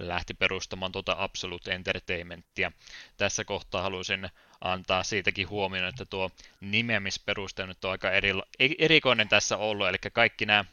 lähti 0.00 0.34
perustamaan 0.34 0.92
tuota 0.92 1.16
Absolute 1.18 1.74
Entertainmentia. 1.74 2.72
Tässä 3.16 3.44
kohtaa 3.44 3.82
haluaisin 3.82 4.28
antaa 4.60 5.02
siitäkin 5.02 5.48
huomioon, 5.48 5.88
että 5.88 6.04
tuo 6.04 6.30
nimeämisperuste 6.60 7.66
nyt 7.66 7.84
on 7.84 7.90
aika 7.90 8.10
eri, 8.10 8.32
erikoinen 8.78 9.28
tässä 9.28 9.56
ollut, 9.56 9.88
eli 9.88 9.96
kaikki 10.12 10.46
nämä 10.46 10.64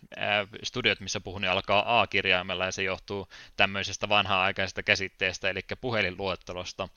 studiot, 0.64 1.00
missä 1.00 1.20
puhun, 1.20 1.42
niin 1.42 1.52
alkaa 1.52 2.02
A-kirjaimella 2.02 2.66
ja 2.66 2.72
se 2.72 2.84
johtuu 2.84 3.28
tämmöisestä 3.58 4.10
vanhaa-aikaisesta 4.10 4.84
käsitteestä, 4.84 5.50
eli 5.50 5.62
puhelinluettelosta. 5.82 6.90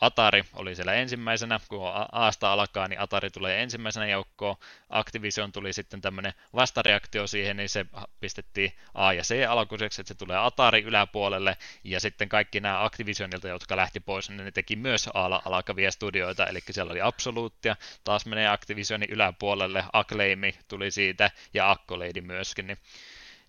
Atari 0.00 0.44
oli 0.52 0.74
siellä 0.74 0.94
ensimmäisenä, 0.94 1.60
kun 1.68 1.80
Aasta 2.12 2.52
alkaa, 2.52 2.88
niin 2.88 3.00
Atari 3.00 3.30
tulee 3.30 3.62
ensimmäisenä 3.62 4.06
joukkoon. 4.06 4.56
Activision 4.90 5.52
tuli 5.52 5.72
sitten 5.72 6.00
tämmöinen 6.00 6.32
vastareaktio 6.54 7.26
siihen, 7.26 7.56
niin 7.56 7.68
se 7.68 7.86
pistettiin 8.20 8.72
A 8.94 9.12
ja 9.12 9.22
C 9.22 9.46
alkuiseksi, 9.48 10.00
että 10.00 10.08
se 10.08 10.18
tulee 10.18 10.38
Atari 10.38 10.82
yläpuolelle, 10.82 11.56
ja 11.84 12.00
sitten 12.00 12.28
kaikki 12.28 12.60
nämä 12.60 12.84
Activisionilta, 12.84 13.48
jotka 13.48 13.76
lähti 13.76 14.00
pois, 14.00 14.30
niin 14.30 14.44
ne 14.44 14.50
teki 14.50 14.76
myös 14.76 15.08
A 15.14 15.40
alkavia 15.44 15.90
studioita, 15.90 16.46
eli 16.46 16.60
siellä 16.70 16.90
oli 16.90 17.00
Absolutia, 17.00 17.76
taas 18.04 18.26
menee 18.26 18.48
Activisionin 18.48 19.10
yläpuolelle, 19.10 19.84
Acclaimi 19.92 20.54
tuli 20.68 20.90
siitä, 20.90 21.30
ja 21.54 21.70
Accolade 21.70 22.20
myöskin, 22.20 22.66
niin 22.66 22.78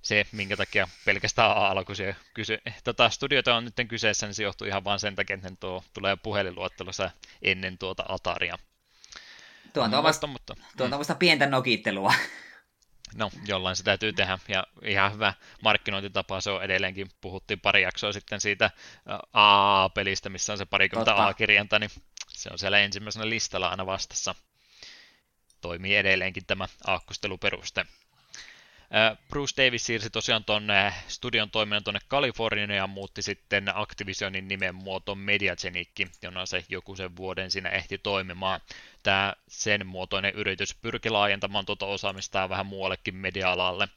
se, 0.06 0.26
minkä 0.32 0.58
takia 0.58 0.88
pelkästään 1.06 1.52
A-alkuisia 1.52 2.16
kysy- 2.34 2.62
tota, 2.84 3.10
studioita 3.10 3.56
on 3.56 3.66
nyt 3.66 3.88
kyseessä, 3.88 4.26
niin 4.26 4.34
se 4.34 4.44
johtuu 4.44 4.68
ihan 4.68 4.84
vain 4.84 5.00
sen 5.00 5.16
takia, 5.16 5.34
että 5.34 5.50
ne 5.50 5.56
tuo, 5.60 5.84
tulee 5.94 6.16
puhelinluottelussa 6.16 7.12
ennen 7.42 7.78
tuota 7.78 8.06
Ataria. 8.10 8.58
Tuo 9.74 9.84
on 9.84 9.92
tuommoista, 9.92 10.28
mutta, 10.28 10.56
tuo 10.78 10.86
on 10.86 10.92
mm. 10.92 11.16
pientä 11.20 11.46
nokittelua. 11.46 12.14
No, 13.16 13.32
jollain 13.48 13.76
se 13.76 13.84
täytyy 13.84 14.14
tehdä, 14.14 14.40
ja 14.48 14.64
ihan 14.82 15.14
hyvä 15.14 15.34
markkinointitapa 15.62 16.42
se 16.42 16.50
on 16.50 16.64
edelleenkin. 16.64 17.10
Puhuttiin 17.22 17.60
pari 17.60 17.82
jaksoa 17.82 18.14
sitten 18.14 18.42
siitä 18.42 18.72
A-pelistä, 19.34 20.30
missä 20.30 20.54
on 20.54 20.58
se 20.58 20.66
parikymmentä 20.66 21.26
A-kirjanta, 21.28 21.80
niin 21.80 21.92
se 22.30 22.50
on 22.52 22.60
siellä 22.60 22.80
ensimmäisenä 22.80 23.30
listalla 23.30 23.68
aina 23.68 23.86
vastassa. 23.86 24.36
Toimii 25.62 25.96
edelleenkin 25.96 26.46
tämä 26.46 26.68
aakkusteluperuste. 26.88 27.86
Bruce 29.30 29.64
Davis 29.64 29.86
siirsi 29.86 30.10
tosiaan 30.10 30.44
tuonne 30.44 30.94
studion 31.08 31.52
toiminnan 31.52 31.84
tuonne 31.84 32.00
Kaliforniaan 32.08 32.70
ja 32.70 32.88
muutti 32.88 33.22
sitten 33.22 33.78
Activisionin 33.78 34.48
nimen 34.48 34.76
muoto 34.76 35.16
Mediagenic, 35.16 35.90
jona 36.22 36.46
se 36.46 36.64
joku 36.70 36.96
sen 36.96 37.16
vuoden 37.16 37.52
siinä 37.52 37.70
ehti 37.70 37.98
toimimaan. 37.98 38.62
Tämä 39.04 39.34
sen 39.48 39.88
muotoinen 39.88 40.34
yritys 40.34 40.76
pyrki 40.76 41.10
laajentamaan 41.10 41.66
tuota 41.66 41.86
osaamista 41.86 42.50
vähän 42.50 42.66
muuallekin 42.66 43.16
media-alalle, 43.16 43.88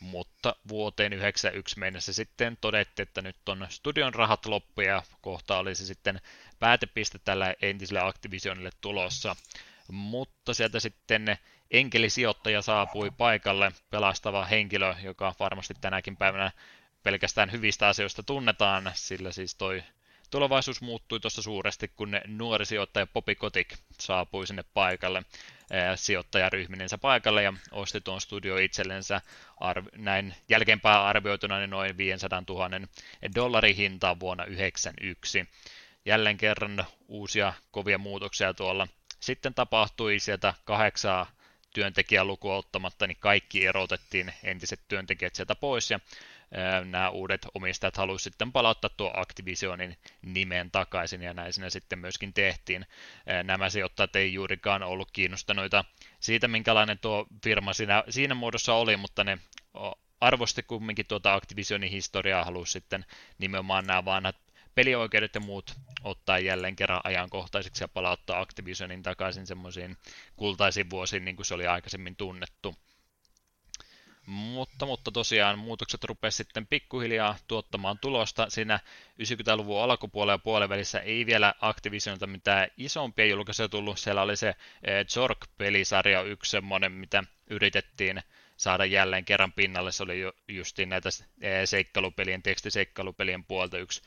mutta 0.00 0.56
vuoteen 0.68 1.10
1991 1.10 1.78
mennessä 1.78 2.12
sitten 2.12 2.58
todettiin, 2.60 3.08
että 3.08 3.22
nyt 3.22 3.48
on 3.48 3.66
studion 3.70 4.14
rahat 4.14 4.46
loppu 4.46 4.80
ja 4.80 5.02
kohta 5.20 5.58
olisi 5.58 5.86
sitten 5.86 6.20
päätepiste 6.58 7.18
tällä 7.18 7.54
entiselle 7.62 8.00
Activisionille 8.00 8.70
tulossa. 8.80 9.36
Mutta 9.90 10.54
sieltä 10.54 10.80
sitten 10.80 11.38
enkelisijoittaja 11.70 12.62
saapui 12.62 13.10
paikalle, 13.10 13.72
pelastava 13.90 14.44
henkilö, 14.44 14.94
joka 15.02 15.34
varmasti 15.40 15.74
tänäkin 15.80 16.16
päivänä 16.16 16.50
pelkästään 17.02 17.52
hyvistä 17.52 17.88
asioista 17.88 18.22
tunnetaan, 18.22 18.90
sillä 18.94 19.32
siis 19.32 19.54
toi 19.54 19.82
tulevaisuus 20.30 20.80
muuttui 20.80 21.20
tuossa 21.20 21.42
suuresti, 21.42 21.88
kun 21.88 22.10
nuori 22.26 22.66
sijoittaja 22.66 23.06
Popi 23.06 23.34
Kotik 23.34 23.74
saapui 24.00 24.46
sinne 24.46 24.64
paikalle 24.74 25.22
sijoittajaryhminensä 25.94 26.98
paikalle 26.98 27.42
ja 27.42 27.52
osti 27.70 28.00
tuon 28.00 28.20
studio 28.20 28.56
itsellensä 28.56 29.20
arv- 29.60 29.98
näin 29.98 30.34
jälkeenpäin 30.48 31.00
arvioituna 31.00 31.58
niin 31.58 31.70
noin 31.70 31.96
500 31.96 32.42
000 32.48 32.70
dollarin 33.34 33.76
hintaa 33.76 34.20
vuonna 34.20 34.44
1991. 34.44 35.48
Jälleen 36.04 36.36
kerran 36.36 36.84
uusia 37.08 37.52
kovia 37.70 37.98
muutoksia 37.98 38.54
tuolla. 38.54 38.88
Sitten 39.20 39.54
tapahtui 39.54 40.18
sieltä 40.18 40.54
kahdeksaa 40.64 41.35
työntekijäluku 41.76 42.50
ottamatta, 42.50 43.06
niin 43.06 43.16
kaikki 43.20 43.66
erotettiin 43.66 44.32
entiset 44.42 44.80
työntekijät 44.88 45.34
sieltä 45.34 45.54
pois 45.54 45.90
ja 45.90 46.00
nämä 46.84 47.10
uudet 47.10 47.46
omistajat 47.54 47.96
halusivat 47.96 48.32
sitten 48.32 48.52
palauttaa 48.52 48.90
tuo 48.96 49.12
Activisionin 49.16 49.96
nimen 50.22 50.70
takaisin 50.70 51.22
ja 51.22 51.34
näin 51.34 51.52
siinä 51.52 51.70
sitten 51.70 51.98
myöskin 51.98 52.32
tehtiin. 52.34 52.86
Nämä 53.44 53.70
sijoittajat 53.70 54.16
ei 54.16 54.32
juurikaan 54.32 54.82
ollut 54.82 55.10
kiinnostuneita 55.10 55.84
siitä, 56.20 56.48
minkälainen 56.48 56.98
tuo 56.98 57.26
firma 57.44 57.72
siinä, 57.72 58.04
siinä 58.08 58.34
muodossa 58.34 58.74
oli, 58.74 58.96
mutta 58.96 59.24
ne 59.24 59.38
arvosti 60.20 60.62
kumminkin 60.62 61.06
tuota 61.06 61.34
Activisionin 61.34 61.90
historiaa, 61.90 62.44
halusi 62.44 62.72
sitten 62.72 63.04
nimenomaan 63.38 63.86
nämä 63.86 64.04
vanhat 64.04 64.45
pelioikeudet 64.76 65.34
ja 65.34 65.40
muut 65.40 65.74
ottaa 66.04 66.38
jälleen 66.38 66.76
kerran 66.76 67.00
ajankohtaiseksi 67.04 67.84
ja 67.84 67.88
palauttaa 67.88 68.40
Activisionin 68.40 69.02
takaisin 69.02 69.46
semmoisiin 69.46 69.96
kultaisiin 70.36 70.90
vuosiin, 70.90 71.24
niin 71.24 71.36
kuin 71.36 71.46
se 71.46 71.54
oli 71.54 71.66
aikaisemmin 71.66 72.16
tunnettu. 72.16 72.74
Mutta, 74.26 74.86
mutta 74.86 75.10
tosiaan 75.12 75.58
muutokset 75.58 76.04
rupesivat 76.04 76.46
sitten 76.46 76.66
pikkuhiljaa 76.66 77.36
tuottamaan 77.48 77.98
tulosta. 77.98 78.50
Siinä 78.50 78.80
90-luvun 79.22 79.82
alkupuolella 79.82 80.32
ja 80.32 80.38
puolivälissä 80.38 81.00
ei 81.00 81.26
vielä 81.26 81.54
Activisionilta 81.60 82.26
mitään 82.26 82.68
isompia 82.76 83.26
julkaisuja 83.26 83.68
tullut. 83.68 83.98
Siellä 83.98 84.22
oli 84.22 84.36
se 84.36 84.54
Zork-pelisarja 85.08 86.22
yksi 86.22 86.50
semmoinen, 86.50 86.92
mitä 86.92 87.24
yritettiin 87.50 88.22
saada 88.56 88.84
jälleen 88.84 89.24
kerran 89.24 89.52
pinnalle. 89.52 89.92
Se 89.92 90.02
oli 90.02 90.20
justiin 90.48 90.88
näitä 90.88 91.08
seikkailupelien, 91.64 92.42
tekstiseikkailupelien 92.42 93.44
puolta 93.44 93.78
yksi 93.78 94.02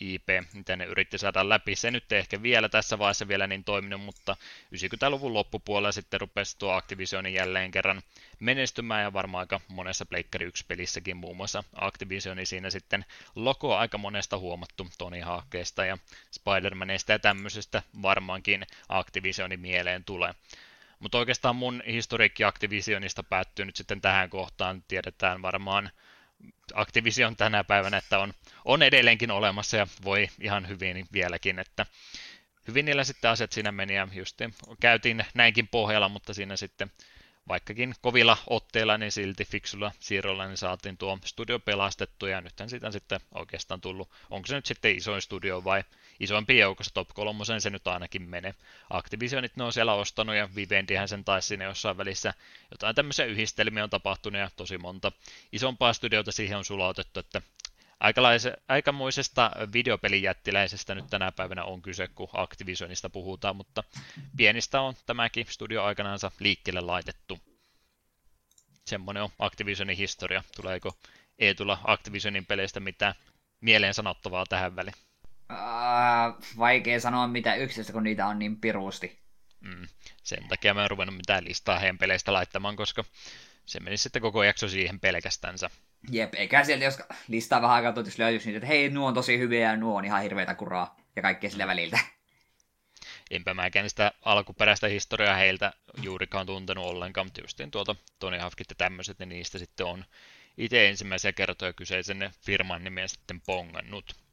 IP, 0.00 0.28
mitä 0.52 0.76
ne 0.76 0.84
yritti 0.84 1.18
saada 1.18 1.48
läpi. 1.48 1.76
Se 1.76 1.90
nyt 1.90 2.12
ei 2.12 2.18
ehkä 2.18 2.42
vielä 2.42 2.68
tässä 2.68 2.98
vaiheessa 2.98 3.28
vielä 3.28 3.46
niin 3.46 3.64
toiminut, 3.64 4.00
mutta 4.00 4.36
90-luvun 4.74 5.34
loppupuolella 5.34 5.92
sitten 5.92 6.20
rupesi 6.20 6.58
tuo 6.58 6.72
Activisionin 6.72 7.34
jälleen 7.34 7.70
kerran 7.70 8.02
menestymään 8.40 9.02
ja 9.02 9.12
varmaan 9.12 9.40
aika 9.40 9.60
monessa 9.68 10.06
Pleikkari 10.06 10.46
1 10.46 10.64
pelissäkin 10.68 11.16
muun 11.16 11.36
muassa 11.36 11.64
Activisioni 11.74 12.46
siinä 12.46 12.70
sitten 12.70 13.04
logo 13.34 13.76
aika 13.76 13.98
monesta 13.98 14.38
huomattu 14.38 14.88
Tony 14.98 15.20
Hawkesta 15.20 15.84
ja 15.84 15.98
Spider-Manista 16.30 17.12
ja 17.12 17.18
tämmöisestä 17.18 17.82
varmaankin 18.02 18.66
Activisionin 18.88 19.60
mieleen 19.60 20.04
tulee. 20.04 20.34
Mutta 20.98 21.18
oikeastaan 21.18 21.56
mun 21.56 21.82
historiikki 21.86 22.44
Activisionista 22.44 23.22
päättyy 23.22 23.64
nyt 23.64 23.76
sitten 23.76 24.00
tähän 24.00 24.30
kohtaan. 24.30 24.84
Tiedetään 24.88 25.42
varmaan 25.42 25.90
Activision 26.74 27.36
tänä 27.36 27.64
päivänä, 27.64 27.96
että 27.96 28.18
on, 28.18 28.34
on 28.64 28.82
edelleenkin 28.82 29.30
olemassa 29.30 29.76
ja 29.76 29.86
voi 30.04 30.28
ihan 30.40 30.68
hyvin 30.68 31.06
vieläkin, 31.12 31.58
että 31.58 31.86
hyvin 32.68 32.84
niillä 32.84 33.04
sitten 33.04 33.30
asiat 33.30 33.52
siinä 33.52 33.72
meni 33.72 33.94
ja 33.94 34.08
just 34.12 34.38
käytiin 34.80 35.24
näinkin 35.34 35.68
pohjalla, 35.68 36.08
mutta 36.08 36.34
siinä 36.34 36.56
sitten 36.56 36.90
vaikkakin 37.48 37.94
kovilla 38.00 38.36
otteilla, 38.46 38.98
niin 38.98 39.12
silti 39.12 39.44
fiksulla 39.44 39.92
siirrolla 40.00 40.46
niin 40.46 40.56
saatiin 40.56 40.96
tuo 40.96 41.18
studio 41.24 41.58
pelastettu 41.58 42.26
ja 42.26 42.40
nythän 42.40 42.70
siitä 42.70 42.86
on 42.86 42.92
sitten 42.92 43.20
oikeastaan 43.34 43.80
tullut, 43.80 44.10
onko 44.30 44.46
se 44.46 44.54
nyt 44.54 44.66
sitten 44.66 44.96
isoin 44.96 45.22
studio 45.22 45.64
vai 45.64 45.84
isompi 46.20 46.58
joukossa 46.58 46.94
top 46.94 47.08
3 47.14 47.44
se 47.58 47.70
nyt 47.70 47.86
ainakin 47.86 48.22
menee. 48.22 48.54
Activisionit 48.90 49.56
ne 49.56 49.64
on 49.64 49.72
siellä 49.72 49.94
ostanut 49.94 50.36
ja 50.36 50.48
Vivendihän 50.54 51.08
sen 51.08 51.24
taisi 51.24 51.48
sinne 51.48 51.64
jossain 51.64 51.96
välissä 51.96 52.34
jotain 52.70 52.94
tämmöisiä 52.94 53.24
yhdistelmiä 53.24 53.84
on 53.84 53.90
tapahtunut 53.90 54.40
ja 54.40 54.50
tosi 54.56 54.78
monta 54.78 55.12
isompaa 55.52 55.92
studiota 55.92 56.32
siihen 56.32 56.58
on 56.58 56.64
sulautettu, 56.64 57.20
että 57.20 57.42
aikamoisesta 58.68 59.50
videopelijättiläisestä 59.72 60.94
nyt 60.94 61.06
tänä 61.10 61.32
päivänä 61.32 61.64
on 61.64 61.82
kyse, 61.82 62.08
kun 62.08 62.28
Activisionista 62.32 63.10
puhutaan, 63.10 63.56
mutta 63.56 63.84
pienistä 64.36 64.80
on 64.80 64.94
tämäkin 65.06 65.46
studio 65.48 65.84
aikanaansa 65.84 66.30
liikkeelle 66.38 66.80
laitettu. 66.80 67.38
Semmoinen 68.86 69.22
on 69.22 69.30
Activisionin 69.38 69.96
historia. 69.96 70.44
Tuleeko 70.56 70.96
ei 71.38 71.54
tulla 71.54 71.78
Activisionin 71.84 72.46
peleistä 72.46 72.80
mitään 72.80 73.14
mieleen 73.60 73.94
sanottavaa 73.94 74.46
tähän 74.48 74.76
väliin? 74.76 74.94
Uh, 75.52 76.58
vaikea 76.58 77.00
sanoa 77.00 77.28
mitä 77.28 77.54
yksistä, 77.54 77.92
kun 77.92 78.02
niitä 78.02 78.26
on 78.26 78.38
niin 78.38 78.60
piruusti. 78.60 79.18
Mm. 79.60 79.88
Sen 80.22 80.48
takia 80.48 80.74
mä 80.74 80.82
en 80.82 80.90
ruvennut 80.90 81.16
mitään 81.16 81.44
listaa 81.44 81.78
heidän 81.78 81.98
peleistä 81.98 82.32
laittamaan, 82.32 82.76
koska 82.76 83.04
se 83.66 83.80
meni 83.80 83.96
sitten 83.96 84.22
koko 84.22 84.42
jakso 84.42 84.68
siihen 84.68 85.00
pelkästänsä. 85.00 85.70
Jep, 86.10 86.34
eikä 86.34 86.64
sieltä, 86.64 86.84
jos 86.84 86.98
listaa 87.28 87.62
vähän 87.62 87.76
aikaa 87.76 88.04
jos 88.04 88.18
löytyisi 88.18 88.46
niitä, 88.46 88.56
että 88.56 88.66
hei, 88.66 88.90
nuo 88.90 89.08
on 89.08 89.14
tosi 89.14 89.38
hyviä 89.38 89.70
ja 89.70 89.76
nuo 89.76 89.98
on 89.98 90.04
ihan 90.04 90.22
hirveitä 90.22 90.54
kuraa 90.54 90.96
ja 91.16 91.22
kaikkea 91.22 91.50
sillä 91.50 91.66
väliltä. 91.66 91.98
Enpä 93.30 93.54
mäkään 93.54 93.90
sitä 93.90 94.12
alkuperäistä 94.22 94.88
historiaa 94.88 95.36
heiltä 95.36 95.72
juurikaan 96.02 96.46
tuntenut 96.46 96.86
ollenkaan, 96.86 97.26
mutta 97.26 97.40
justiin 97.40 97.70
tuota 97.70 97.96
Tony 98.18 98.38
Hawkit 98.38 98.70
ja 98.70 98.74
tämmöiset, 98.78 99.18
niin 99.18 99.28
niistä 99.28 99.58
sitten 99.58 99.86
on 99.86 100.04
itse 100.58 100.88
ensimmäisiä 100.88 101.32
kertoja 101.32 101.72
kyseisen 101.72 102.30
firman 102.46 102.84
nimeä 102.84 103.08
sitten 103.08 103.40
pongannut. 103.40 104.24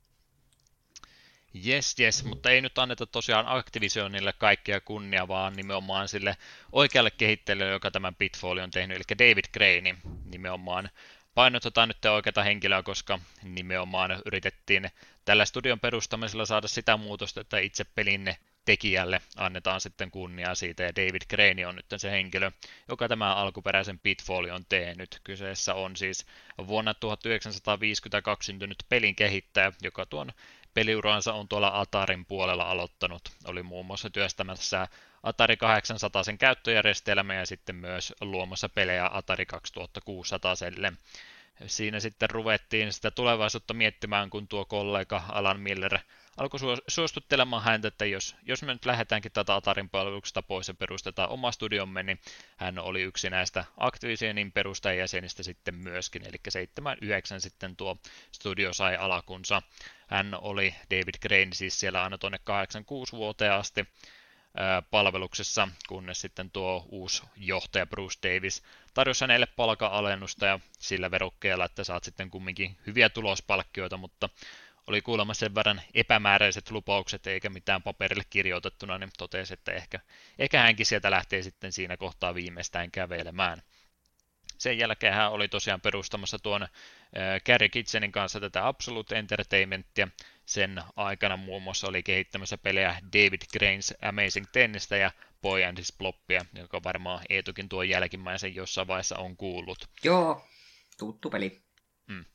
Yes, 1.68 1.96
yes, 2.00 2.24
mutta 2.24 2.50
ei 2.50 2.62
nyt 2.62 2.78
anneta 2.78 3.06
tosiaan 3.06 3.48
Activisionille 3.48 4.34
kaikkia 4.34 4.82
kunnia, 4.82 5.28
vaan 5.28 5.54
nimenomaan 5.54 6.08
sille 6.08 6.38
oikealle 6.72 7.12
kehittelijälle, 7.12 7.74
joka 7.74 7.92
tämän 7.92 8.16
Pitfall 8.16 8.58
on 8.58 8.72
tehnyt, 8.72 8.98
eli 8.98 9.04
David 9.20 9.46
Crane, 9.54 9.98
nimenomaan 10.26 10.90
painotetaan 11.36 11.88
nyt 11.88 12.06
oikeata 12.06 12.44
henkilöä, 12.44 12.84
koska 12.84 13.20
nimenomaan 13.44 14.22
yritettiin 14.26 14.90
tällä 15.26 15.46
studion 15.46 15.80
perustamisella 15.80 16.46
saada 16.46 16.68
sitä 16.68 16.98
muutosta, 16.98 17.42
että 17.42 17.60
itse 17.60 17.84
pelin 17.84 18.36
tekijälle 18.66 19.22
annetaan 19.38 19.82
sitten 19.82 20.12
kunniaa 20.12 20.56
siitä, 20.56 20.84
ja 20.84 20.96
David 20.96 21.22
Crane 21.30 21.68
on 21.68 21.76
nyt 21.76 21.86
se 21.98 22.12
henkilö, 22.12 22.52
joka 22.88 23.08
tämä 23.08 23.36
alkuperäisen 23.36 24.00
Pitfall 24.00 24.50
on 24.50 24.66
tehnyt. 24.70 25.22
Kyseessä 25.24 25.74
on 25.74 25.96
siis 25.96 26.26
vuonna 26.68 26.94
1952 26.94 28.46
syntynyt 28.46 28.86
pelin 28.90 29.16
kehittäjä, 29.16 29.72
joka 29.82 30.06
tuon 30.06 30.32
peliuransa 30.74 31.34
on 31.34 31.48
tuolla 31.48 31.80
Atarin 31.80 32.26
puolella 32.26 32.64
aloittanut. 32.64 33.22
Oli 33.46 33.64
muun 33.64 33.86
muassa 33.86 34.10
työstämässä 34.10 34.88
Atari 35.24 35.58
800 35.58 36.24
sen 36.24 36.38
käyttöjärjestelmä 36.38 37.34
ja 37.34 37.46
sitten 37.46 37.76
myös 37.76 38.14
luomassa 38.22 38.70
pelejä 38.70 39.10
Atari 39.14 39.46
2600 39.46 40.56
selle. 40.56 40.94
Siinä 41.68 42.00
sitten 42.00 42.30
ruvettiin 42.30 42.94
sitä 42.94 43.12
tulevaisuutta 43.12 43.74
miettimään, 43.74 44.30
kun 44.30 44.48
tuo 44.48 44.66
kollega 44.66 45.24
Alan 45.30 45.60
Miller 45.60 46.00
alkoi 46.38 46.60
suostuttelemaan 46.88 47.64
häntä, 47.64 47.88
että 47.88 48.06
jos, 48.06 48.36
jos 48.44 48.64
me 48.64 48.74
nyt 48.74 48.86
lähdetäänkin 48.86 49.32
tätä 49.32 49.56
Atarin 49.56 49.90
palveluksesta 49.90 50.42
pois 50.42 50.68
ja 50.68 50.74
perustetaan 50.74 51.30
oma 51.30 51.52
studiomme, 51.52 52.04
niin 52.04 52.20
hän 52.58 52.80
oli 52.80 53.02
yksi 53.02 53.30
näistä 53.30 53.66
Activisionin 53.78 54.52
perustajajäsenistä 54.52 55.44
sitten 55.44 55.76
myöskin, 55.76 56.28
eli 56.28 56.38
79 56.50 57.42
sitten 57.42 57.76
tuo 57.76 57.98
studio 58.32 58.74
sai 58.74 58.96
alakunsa. 58.96 59.62
Hän 60.08 60.38
oli 60.42 60.76
David 60.92 61.16
Crane 61.22 61.54
siis 61.54 61.80
siellä 61.80 62.04
aina 62.04 62.18
tuonne 62.18 62.40
86 62.44 63.12
vuoteen 63.12 63.54
asti 63.54 63.88
palveluksessa, 64.92 65.68
kunnes 65.88 66.22
sitten 66.22 66.52
tuo 66.52 66.86
uusi 66.90 67.24
johtaja 67.38 67.86
Bruce 67.86 68.20
Davis 68.24 68.64
tarjosi 68.94 69.24
hänelle 69.24 69.46
palka-alennusta 69.46 70.46
ja 70.46 70.60
sillä 70.80 71.12
verukkeella, 71.12 71.66
että 71.66 71.84
saat 71.84 72.04
sitten 72.04 72.30
kumminkin 72.30 72.78
hyviä 72.88 73.10
tulospalkkioita, 73.10 73.98
mutta 73.98 74.30
oli 74.88 75.02
kuulemma 75.02 75.34
sen 75.34 75.56
verran 75.56 75.82
epämääräiset 75.94 76.72
lupaukset 76.72 77.28
eikä 77.28 77.50
mitään 77.50 77.84
paperille 77.84 78.24
kirjoitettuna, 78.30 78.98
niin 78.98 79.10
totesi, 79.18 79.54
että 79.54 79.72
ehkä, 79.72 80.00
ehkä 80.40 80.62
hänkin 80.62 80.86
sieltä 80.86 81.12
lähtee 81.12 81.44
sitten 81.44 81.72
siinä 81.72 81.98
kohtaa 81.98 82.36
viimeistään 82.36 82.92
kävelemään. 82.92 83.62
Sen 84.58 84.78
jälkeen 84.78 85.14
hän 85.14 85.32
oli 85.32 85.48
tosiaan 85.48 85.82
perustamassa 85.82 86.40
tuon 86.40 86.68
Gary 87.46 87.70
Kitchenin 87.70 88.12
kanssa 88.12 88.40
tätä 88.40 88.68
Absolute 88.68 89.20
Entertainmentia. 89.20 90.08
Sen 90.46 90.84
aikana 90.96 91.38
muun 91.38 91.64
muassa 91.64 91.88
oli 91.88 92.04
kehittämässä 92.04 92.58
pelejä 92.58 92.98
David 93.14 93.42
Cranes 93.58 93.94
Amazing 94.02 94.46
Tennistä 94.52 94.98
ja 94.98 95.12
Boy 95.42 95.64
and 95.64 95.78
His 95.78 95.94
Ploppia, 95.98 96.46
joka 96.54 96.84
varmaan 96.84 97.22
Eetukin 97.30 97.70
tuo 97.70 97.84
jälkimmäisen 97.84 98.56
jossain 98.56 98.88
vaiheessa 98.88 99.18
on 99.18 99.38
kuullut. 99.38 99.90
Joo, 100.04 100.48
tuttu 100.98 101.30
peli. 101.30 101.62
Mm. 102.08 102.26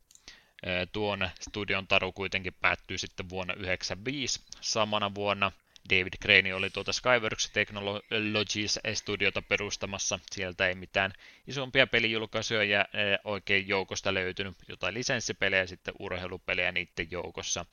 Tuon 0.93 1.31
studion 1.41 1.87
taru 1.87 2.13
kuitenkin 2.13 2.55
päättyi 2.61 2.99
sitten 2.99 3.29
vuonna 3.29 3.55
1995. 3.55 4.41
Samana 4.61 5.15
vuonna 5.15 5.53
David 5.91 6.13
Crane 6.23 6.55
oli 6.55 6.71
tuota 6.71 6.93
Skyworks 6.93 7.51
Technologies 7.51 8.81
studiota 8.95 9.43
perustamassa. 9.43 10.19
Sieltä 10.31 10.69
ei 10.69 10.75
mitään 10.75 11.13
isompia 11.47 11.87
pelijulkaisuja 11.87 12.65
ja 12.65 12.85
oikein 13.25 13.69
joukosta 13.69 14.15
löytynyt. 14.15 14.55
Jotain 14.69 14.95
lisenssipelejä 14.95 15.67
sitten 15.67 15.95
urheilupelejä 15.99 16.73
niiden 16.73 17.11
joukossa. 17.11 17.67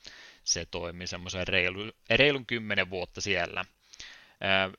Se 0.44 0.66
toimi 0.66 1.06
semmoisen 1.06 1.48
reilu, 1.48 1.92
reilun 2.10 2.46
kymmenen 2.46 2.90
vuotta 2.90 3.20
siellä. 3.20 3.64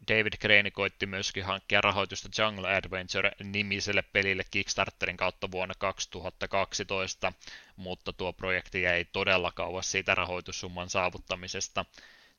David 0.08 0.34
Crane 0.42 0.72
koitti 0.72 1.06
myöskin 1.06 1.46
hankkia 1.46 1.82
rahoitusta 1.82 2.30
Jungle 2.42 2.76
Adventure-nimiselle 2.76 4.02
pelille 4.02 4.44
Kickstarterin 4.52 5.18
kautta 5.18 5.52
vuonna 5.52 5.74
2012, 5.78 7.34
mutta 7.76 8.14
tuo 8.14 8.34
projekti 8.34 8.82
jäi 8.82 9.06
todella 9.06 9.52
kauas 9.52 9.92
siitä 9.92 10.16
rahoitussumman 10.16 10.90
saavuttamisesta. 10.90 11.86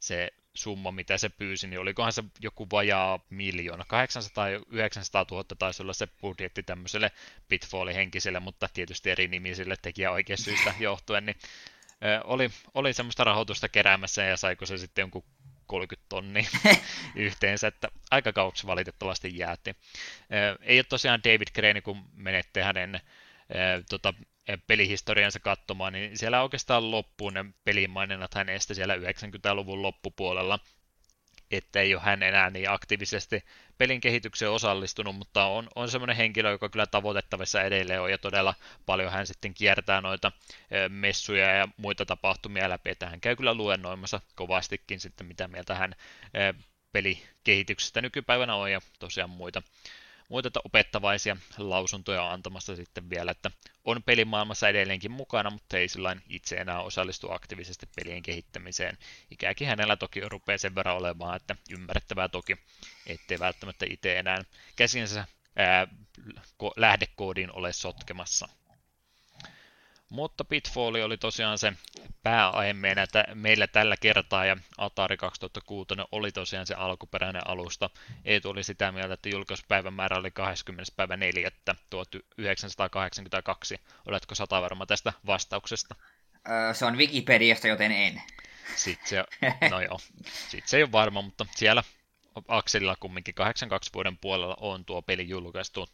Se 0.01 0.33
summa, 0.55 0.91
mitä 0.91 1.19
se 1.19 1.29
pyysi, 1.29 1.67
niin 1.67 1.81
olikohan 1.81 2.13
se 2.13 2.25
joku 2.41 2.67
vajaa 2.73 3.19
miljoona. 3.31 3.85
800 3.89 4.49
900 4.71 5.27
000 5.31 5.45
taisi 5.59 5.83
olla 5.83 5.93
se 5.93 6.07
budjetti 6.21 6.63
tämmöiselle 6.63 7.11
Pitfall-henkiselle, 7.49 8.41
mutta 8.41 8.69
tietysti 8.75 9.11
eri 9.11 9.29
nimisille 9.29 9.77
tekijä 9.83 10.11
oikeasta 10.11 10.51
johtuen, 10.81 11.27
niin 11.27 11.37
oli, 12.25 12.51
oli 12.75 12.93
semmoista 12.93 13.25
rahoitusta 13.25 13.69
keräämässä 13.69 14.23
ja 14.25 14.37
saiko 14.37 14.67
se 14.67 14.79
sitten 14.79 15.03
jonkun 15.03 15.25
30 15.67 16.07
tonnia 16.09 16.49
yhteensä, 17.15 17.67
että 17.67 17.89
aika 18.11 18.33
kauaksi 18.33 18.67
valitettavasti 18.67 19.39
jäätti. 19.39 19.77
Ei 20.61 20.79
ole 20.79 20.85
tosiaan 20.89 21.21
David 21.25 21.49
Crane, 21.55 21.81
kun 21.81 22.05
menette 22.15 22.63
hänen 22.63 23.01
tota, 23.91 24.15
pelihistoriansa 24.67 25.41
katsomaan, 25.41 25.93
niin 25.93 26.19
siellä 26.19 26.43
oikeastaan 26.43 26.91
loppuu 26.91 27.31
ne 27.31 27.45
pelimainennat 27.65 28.35
hänestä 28.35 28.75
siellä 28.75 28.97
90-luvun 28.97 29.83
loppupuolella, 29.83 30.59
että 31.51 31.81
ei 31.81 31.95
ole 31.95 32.03
hän 32.03 32.23
enää 32.23 32.51
niin 32.51 32.71
aktiivisesti 32.71 33.45
pelin 33.79 34.01
kehitykseen 34.01 34.51
osallistunut, 34.51 35.17
mutta 35.17 35.45
on, 35.45 35.69
on 35.75 35.91
semmoinen 35.91 36.17
henkilö, 36.17 36.51
joka 36.51 36.69
kyllä 36.69 36.87
tavoitettavissa 36.87 37.63
edelleen 37.63 38.01
on, 38.01 38.11
ja 38.11 38.19
todella 38.19 38.55
paljon 38.87 39.13
hän 39.13 39.27
sitten 39.27 39.55
kiertää 39.55 40.01
noita 40.01 40.33
messuja 40.89 41.55
ja 41.55 41.69
muita 41.77 42.07
tapahtumia 42.07 42.69
läpi, 42.69 42.91
että 42.91 43.09
hän 43.09 43.21
käy 43.21 43.37
kyllä 43.37 43.55
luennoimassa 43.55 44.21
kovastikin 44.35 45.01
sitten, 45.01 45.27
mitä 45.27 45.49
mieltä 45.49 45.75
hän 45.75 45.95
pelikehityksestä 46.93 48.03
nykypäivänä 48.03 48.55
on, 48.55 48.73
ja 48.73 48.81
tosiaan 48.99 49.31
muita 49.31 49.63
muita 50.29 50.61
opettavaisia 50.65 51.37
lausuntoja 51.59 52.33
antamassa 52.33 52.77
sitten 52.77 53.11
vielä, 53.11 53.31
että 53.31 53.51
on 53.85 54.03
pelimaailmassa 54.03 54.69
edelleenkin 54.69 55.11
mukana, 55.11 55.51
mutta 55.51 55.79
ei 55.79 55.89
sillä 55.89 56.17
itse 56.29 56.57
enää 56.57 56.81
osallistu 56.81 57.33
aktiivisesti 57.33 57.89
pelien 57.97 58.23
kehittämiseen. 58.23 58.99
Ikäkin 59.31 59.69
hänellä 59.69 59.97
toki 59.97 60.21
rupeaa 60.21 60.59
sen 60.59 60.75
verran 60.75 60.97
olemaan, 60.97 61.37
että 61.37 61.57
ymmärrettävää 61.71 62.29
toki, 62.29 62.57
ettei 63.07 63.39
välttämättä 63.39 63.87
itse 63.91 64.19
enää 64.19 64.45
käsinsä 64.77 65.25
ää, 65.57 65.87
lähdekoodiin 66.77 67.53
ole 67.53 67.73
sotkemassa. 67.73 68.49
Mutta 70.11 70.45
Pitfall 70.45 70.95
oli 70.95 71.17
tosiaan 71.17 71.59
se 71.59 71.73
pääaihe 72.23 72.75
meillä 73.35 73.67
tällä 73.67 73.97
kertaa 74.01 74.45
ja 74.45 74.57
Atari 74.79 75.17
2006 75.17 75.89
oli 76.13 76.33
tosiaan 76.33 76.67
se 76.67 76.75
alkuperäinen 76.75 77.49
alusta. 77.49 77.91
Eetu 78.25 78.51
oli 78.51 78.63
sitä 78.63 78.93
mieltä, 78.93 79.15
että 79.15 79.29
julkaisupäivän 79.29 79.95
määrä 79.95 80.17
oli 80.17 80.31
20. 80.31 80.93
päivä 80.97 81.17
4. 81.17 81.51
1982. 81.91 83.81
Oletko 84.07 84.35
sata 84.35 84.63
varma 84.63 84.87
tästä 84.87 85.13
vastauksesta? 85.27 85.95
Öö, 86.49 86.75
se 86.75 86.85
on 86.85 86.99
Wikipediasta, 86.99 87.69
joten 87.69 87.93
en. 87.93 88.23
Sitten 88.77 89.09
se, 89.09 89.25
no 89.71 89.81
joo, 89.81 89.99
sitten 90.25 90.69
se 90.69 90.77
ei 90.77 90.83
ole 90.83 90.93
varma, 90.93 91.23
mutta 91.23 91.47
siellä 91.55 91.83
akselilla 92.49 92.97
kumminkin 93.01 93.35
82 93.35 93.91
vuoden 93.95 94.19
puolella 94.19 94.57
on 94.61 94.85
tuo 94.85 95.03
peli 95.03 95.29
julkaistu. 95.29 95.89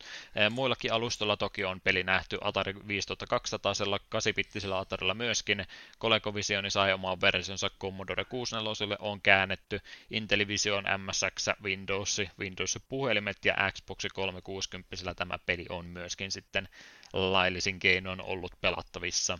Muillakin 0.51 0.93
alustoilla 0.93 1.37
toki 1.37 1.65
on 1.65 1.81
peli 1.81 2.03
nähty 2.03 2.39
Atari 2.41 2.75
5200 2.89 3.73
8-bittisellä 3.73 4.79
Atarilla 4.81 5.15
myöskin. 5.15 5.67
ColecoVision 6.01 6.71
sai 6.71 6.93
oman 6.93 7.21
versionsa 7.21 7.71
Commodore 7.81 8.25
64 8.25 8.97
on 9.01 9.23
käännetty. 9.23 9.81
Intellivision, 10.11 10.85
MSX, 10.99 11.49
Windows, 11.63 12.21
Windows-puhelimet 12.39 13.45
ja 13.45 13.55
Xbox 13.73 14.05
360 14.15 15.15
tämä 15.17 15.39
peli 15.47 15.67
on 15.69 15.87
myöskin 15.87 16.33
sitten 16.33 16.69
laillisin 17.13 17.79
keinoin 17.79 18.21
ollut 18.21 18.53
pelattavissa. 18.61 19.39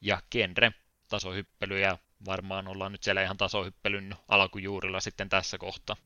Ja 0.00 0.20
genre, 0.30 0.72
tasohyppely 1.08 1.80
ja 1.80 1.98
varmaan 2.26 2.68
ollaan 2.68 2.92
nyt 2.92 3.02
siellä 3.02 3.22
ihan 3.22 3.36
tasohyppelyn 3.36 4.14
alkujuurilla 4.28 5.00
sitten 5.00 5.28
tässä 5.28 5.58
kohtaa. 5.58 5.96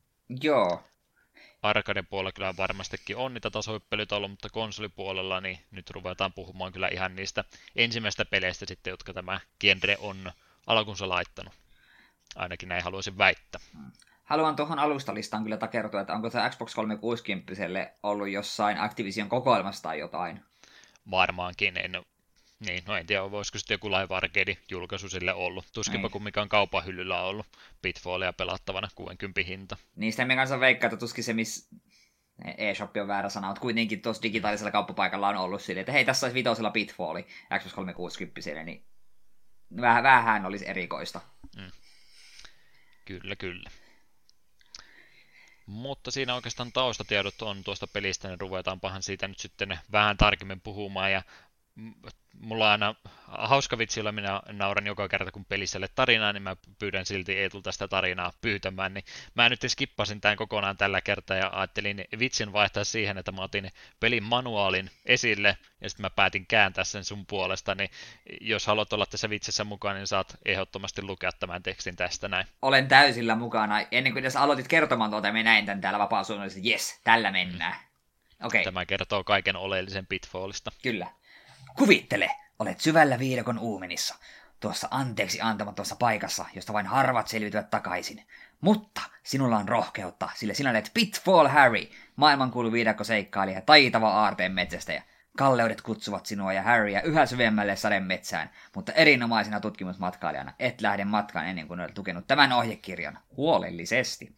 Joo. 0.43 0.83
Arkaden 1.61 2.07
puolella 2.07 2.31
kyllä 2.31 2.57
varmastikin 2.57 3.17
on 3.17 3.33
niitä 3.33 3.49
tasohyppelyitä 3.49 4.15
ollut, 4.15 4.31
mutta 4.31 4.49
konsolipuolella 4.49 5.41
niin 5.41 5.59
nyt 5.71 5.89
ruvetaan 5.89 6.33
puhumaan 6.33 6.71
kyllä 6.71 6.87
ihan 6.87 7.15
niistä 7.15 7.43
ensimmäistä 7.75 8.25
peleistä 8.25 8.65
sitten, 8.65 8.91
jotka 8.91 9.13
tämä 9.13 9.39
genre 9.59 9.97
on 9.99 10.31
alkunsa 10.67 11.09
laittanut. 11.09 11.53
Ainakin 12.35 12.69
näin 12.69 12.83
haluaisin 12.83 13.17
väittää. 13.17 13.61
Haluan 14.23 14.55
tuohon 14.55 14.79
alustalistaan 14.79 15.43
kyllä 15.43 15.57
takertua, 15.57 16.01
että 16.01 16.13
onko 16.13 16.29
tämä 16.29 16.49
Xbox 16.49 16.75
360 16.75 17.53
ollut 18.03 18.29
jossain 18.29 18.79
Activision 18.79 19.29
kokoelmassa 19.29 19.83
tai 19.83 19.99
jotain. 19.99 20.41
Varmaankin, 21.11 21.77
en 21.77 22.03
niin, 22.59 22.83
no 22.87 22.95
en 22.97 23.05
tiedä, 23.05 23.31
voisiko 23.31 23.57
sitten 23.57 23.75
joku 23.75 23.91
Live 23.91 24.15
Arcade-julkaisu 24.15 25.09
sille 25.09 25.33
ollut. 25.33 25.65
Tuskinpa 25.73 26.07
niin. 26.07 26.11
kumminkaan 26.11 26.49
kaupan 26.49 26.85
hyllyllä 26.85 27.21
ollut 27.21 27.47
Pitfallia 27.81 28.33
pelattavana 28.33 28.87
60 28.95 29.41
hinta. 29.43 29.77
Niin 29.95 30.13
sitä 30.13 30.25
me 30.25 30.35
kanssa 30.35 30.59
veikkaa, 30.59 30.87
että 30.87 30.97
tuskin 30.97 31.23
se, 31.23 31.33
missä 31.33 31.75
eShop 32.57 32.97
on 33.01 33.07
väärä 33.07 33.29
sana, 33.29 33.47
mutta 33.47 33.61
kuitenkin 33.61 34.01
tuossa 34.01 34.23
digitaalisella 34.23 34.71
kauppapaikalla 34.71 35.29
on 35.29 35.37
ollut 35.37 35.61
silleen, 35.61 35.81
että 35.81 35.91
hei, 35.91 36.05
tässä 36.05 36.25
olisi 36.25 36.35
vitosella 36.35 36.71
Pitfalli 36.71 37.27
Xbox 37.59 37.73
360 37.73 38.63
niin 38.63 38.85
vähän, 39.81 40.03
vähän 40.03 40.45
olisi 40.45 40.67
erikoista. 40.67 41.21
Mm. 41.57 41.71
Kyllä, 43.05 43.35
kyllä. 43.35 43.69
Mutta 45.65 46.11
siinä 46.11 46.35
oikeastaan 46.35 46.71
taustatiedot 46.71 47.41
on 47.41 47.63
tuosta 47.63 47.87
pelistä, 47.87 48.27
niin 48.27 48.41
ruvetaanpahan 48.41 49.03
siitä 49.03 49.27
nyt 49.27 49.39
sitten 49.39 49.79
vähän 49.91 50.17
tarkemmin 50.17 50.61
puhumaan. 50.61 51.11
Ja 51.11 51.21
mulla 52.39 52.65
on 52.65 52.71
aina 52.71 52.95
hauska 53.27 53.77
vitsi, 53.77 53.99
jolla 53.99 54.11
minä 54.11 54.41
nauran 54.51 54.87
joka 54.87 55.07
kerta, 55.07 55.31
kun 55.31 55.45
peliselle 55.45 55.87
tarinaa, 55.95 56.33
niin 56.33 56.43
mä 56.43 56.55
pyydän 56.79 57.05
silti 57.05 57.37
Eetulta 57.37 57.71
sitä 57.71 57.87
tarinaa 57.87 58.33
pyytämään, 58.41 58.93
niin 58.93 59.03
mä 59.35 59.49
nyt 59.49 59.59
skippasin 59.67 60.21
tämän 60.21 60.37
kokonaan 60.37 60.77
tällä 60.77 61.01
kertaa 61.01 61.37
ja 61.37 61.49
ajattelin 61.53 62.05
vitsin 62.19 62.53
vaihtaa 62.53 62.83
siihen, 62.83 63.17
että 63.17 63.31
mä 63.31 63.41
otin 63.41 63.71
pelin 63.99 64.23
manuaalin 64.23 64.91
esille 65.05 65.57
ja 65.81 65.89
sitten 65.89 66.03
mä 66.03 66.09
päätin 66.09 66.45
kääntää 66.45 66.83
sen 66.83 67.03
sun 67.03 67.25
puolesta, 67.25 67.75
niin 67.75 67.89
jos 68.41 68.67
haluat 68.67 68.93
olla 68.93 69.05
tässä 69.05 69.29
vitsissä 69.29 69.63
mukaan, 69.63 69.95
niin 69.95 70.07
saat 70.07 70.37
ehdottomasti 70.45 71.01
lukea 71.01 71.31
tämän 71.31 71.63
tekstin 71.63 71.95
tästä 71.95 72.27
näin. 72.27 72.47
Olen 72.61 72.87
täysillä 72.87 73.35
mukana. 73.35 73.81
Ennen 73.91 74.13
kuin 74.13 74.23
tässä 74.23 74.41
aloitit 74.41 74.67
kertomaan 74.67 75.11
tuota, 75.11 75.31
me 75.31 75.43
näin 75.43 75.65
tämän 75.65 75.81
täällä 75.81 75.99
vapaa 75.99 76.21
että 76.21 76.69
yes, 76.69 76.99
tällä 77.03 77.31
mennään. 77.31 77.73
Mm. 77.73 78.45
Okay. 78.45 78.63
Tämä 78.63 78.85
kertoo 78.85 79.23
kaiken 79.23 79.55
oleellisen 79.55 80.07
pitfallista. 80.07 80.71
Kyllä. 80.81 81.07
Kuvittele, 81.79 82.31
olet 82.59 82.79
syvällä 82.79 83.19
viidakon 83.19 83.59
uumenissa, 83.59 84.15
tuossa 84.59 84.87
anteeksi 84.91 85.41
antamattomassa 85.41 85.95
paikassa, 85.95 86.45
josta 86.55 86.73
vain 86.73 86.85
harvat 86.85 87.27
selviytyvät 87.27 87.69
takaisin. 87.69 88.27
Mutta 88.61 89.01
sinulla 89.23 89.57
on 89.57 89.69
rohkeutta, 89.69 90.29
sillä 90.35 90.53
sinä 90.53 90.69
olet 90.69 90.91
Pitfall 90.93 91.47
Harry, 91.47 91.87
maailmankuulu 92.15 92.71
viidakkoseikkailija 92.71 93.57
ja 93.57 93.61
taitava 93.61 94.09
aarteen 94.09 94.51
metsästäjä. 94.51 95.03
Kalleudet 95.37 95.81
kutsuvat 95.81 96.25
sinua 96.25 96.53
ja 96.53 96.63
Harryä 96.63 97.01
yhä 97.01 97.25
syvemmälle 97.25 97.75
sademetsään, 97.75 98.49
mutta 98.75 98.91
erinomaisena 98.91 99.59
tutkimusmatkailijana 99.59 100.53
et 100.59 100.81
lähde 100.81 101.05
matkaan 101.05 101.47
ennen 101.47 101.67
kuin 101.67 101.79
olet 101.79 101.97
lukenut 101.97 102.27
tämän 102.27 102.51
ohjekirjan 102.53 103.19
huolellisesti. 103.37 104.35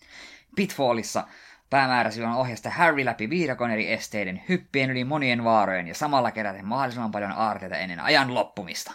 Pitfallissa 0.56 1.28
Päämääräsi 1.72 2.24
on 2.24 2.34
ohjasta 2.34 2.70
Harry 2.70 3.06
läpi 3.06 3.30
viidakon 3.30 3.72
eri 3.72 3.92
esteiden, 3.92 4.44
hyppien 4.50 4.90
yli 4.92 5.04
monien 5.04 5.44
vaarojen 5.44 5.88
ja 5.88 5.96
samalla 5.96 6.32
keräten 6.32 6.66
mahdollisimman 6.66 7.12
paljon 7.12 7.32
aarteita 7.32 7.78
ennen 7.78 8.00
ajan 8.00 8.34
loppumista. 8.34 8.92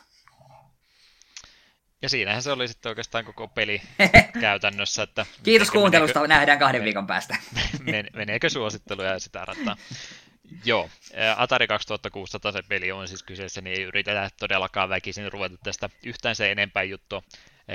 Ja 2.03 2.09
siinähän 2.09 2.43
se 2.43 2.53
oli 2.53 2.69
sitten 2.69 2.91
oikeastaan 2.91 3.25
koko 3.25 3.49
peli 3.49 3.83
käytännössä. 4.41 5.03
Että 5.03 5.27
Kiitos 5.43 5.71
kuuntelusta, 5.71 6.21
meneekö, 6.21 6.35
nähdään 6.35 6.59
kahden 6.59 6.85
viikon 6.85 7.07
päästä. 7.07 7.37
meneekö 8.17 8.51
suositteluja 8.51 9.11
ja 9.11 9.19
sitä 9.19 9.45
rattaa. 9.45 9.77
Joo, 10.65 10.91
Atari 11.37 11.67
2600 11.67 12.53
se 12.53 12.63
peli 12.69 12.93
on 12.93 13.09
siis 13.09 13.23
kyseessä, 13.23 13.61
niin 13.61 13.79
ei 13.79 13.85
yritetä 13.85 14.31
todellakaan 14.39 14.89
väkisin 14.89 15.33
ruveta 15.33 15.57
tästä 15.63 15.91
yhtään 16.05 16.37
se 16.37 16.53
enempää 16.53 16.83
juttua 16.83 17.23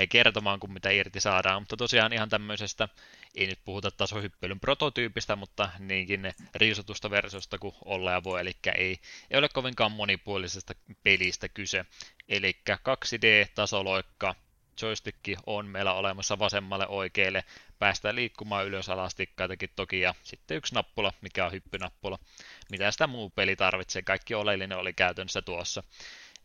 kertomaan 0.08 0.60
kuin 0.60 0.72
mitä 0.72 0.90
irti 0.90 1.20
saadaan, 1.20 1.62
mutta 1.62 1.76
tosiaan 1.76 2.12
ihan 2.12 2.28
tämmöisestä, 2.28 2.88
ei 3.34 3.46
nyt 3.46 3.58
puhuta 3.64 3.90
tasohyppelyn 3.90 4.60
prototyypistä, 4.60 5.36
mutta 5.36 5.70
niinkin 5.78 6.32
riisutusta 6.54 7.10
versiosta 7.10 7.58
kuin 7.58 7.74
olla 7.84 8.12
ja 8.12 8.24
voi, 8.24 8.40
eli 8.40 8.52
ei, 8.74 8.98
ei 9.30 9.38
ole 9.38 9.48
kovinkaan 9.48 9.92
monipuolisesta 9.92 10.74
pelistä 11.02 11.48
kyse. 11.48 11.84
Eli 12.28 12.56
2D-tasoloikka, 12.70 14.34
joystick 14.82 15.18
on 15.46 15.66
meillä 15.66 15.92
olemassa 15.92 16.38
vasemmalle 16.38 16.86
oikealle, 16.86 17.44
päästään 17.78 18.16
liikkumaan 18.16 18.66
ylös 18.66 18.88
alas 18.88 19.14
tikkaitakin 19.14 19.70
toki, 19.76 20.00
ja 20.00 20.14
sitten 20.22 20.56
yksi 20.56 20.74
nappula, 20.74 21.12
mikä 21.20 21.46
on 21.46 21.52
hyppynappula. 21.52 22.18
Mitä 22.70 22.90
sitä 22.90 23.06
muu 23.06 23.30
peli 23.30 23.56
tarvitsee, 23.56 24.02
kaikki 24.02 24.34
oleellinen 24.34 24.78
oli 24.78 24.92
käytännössä 24.92 25.42
tuossa. 25.42 25.82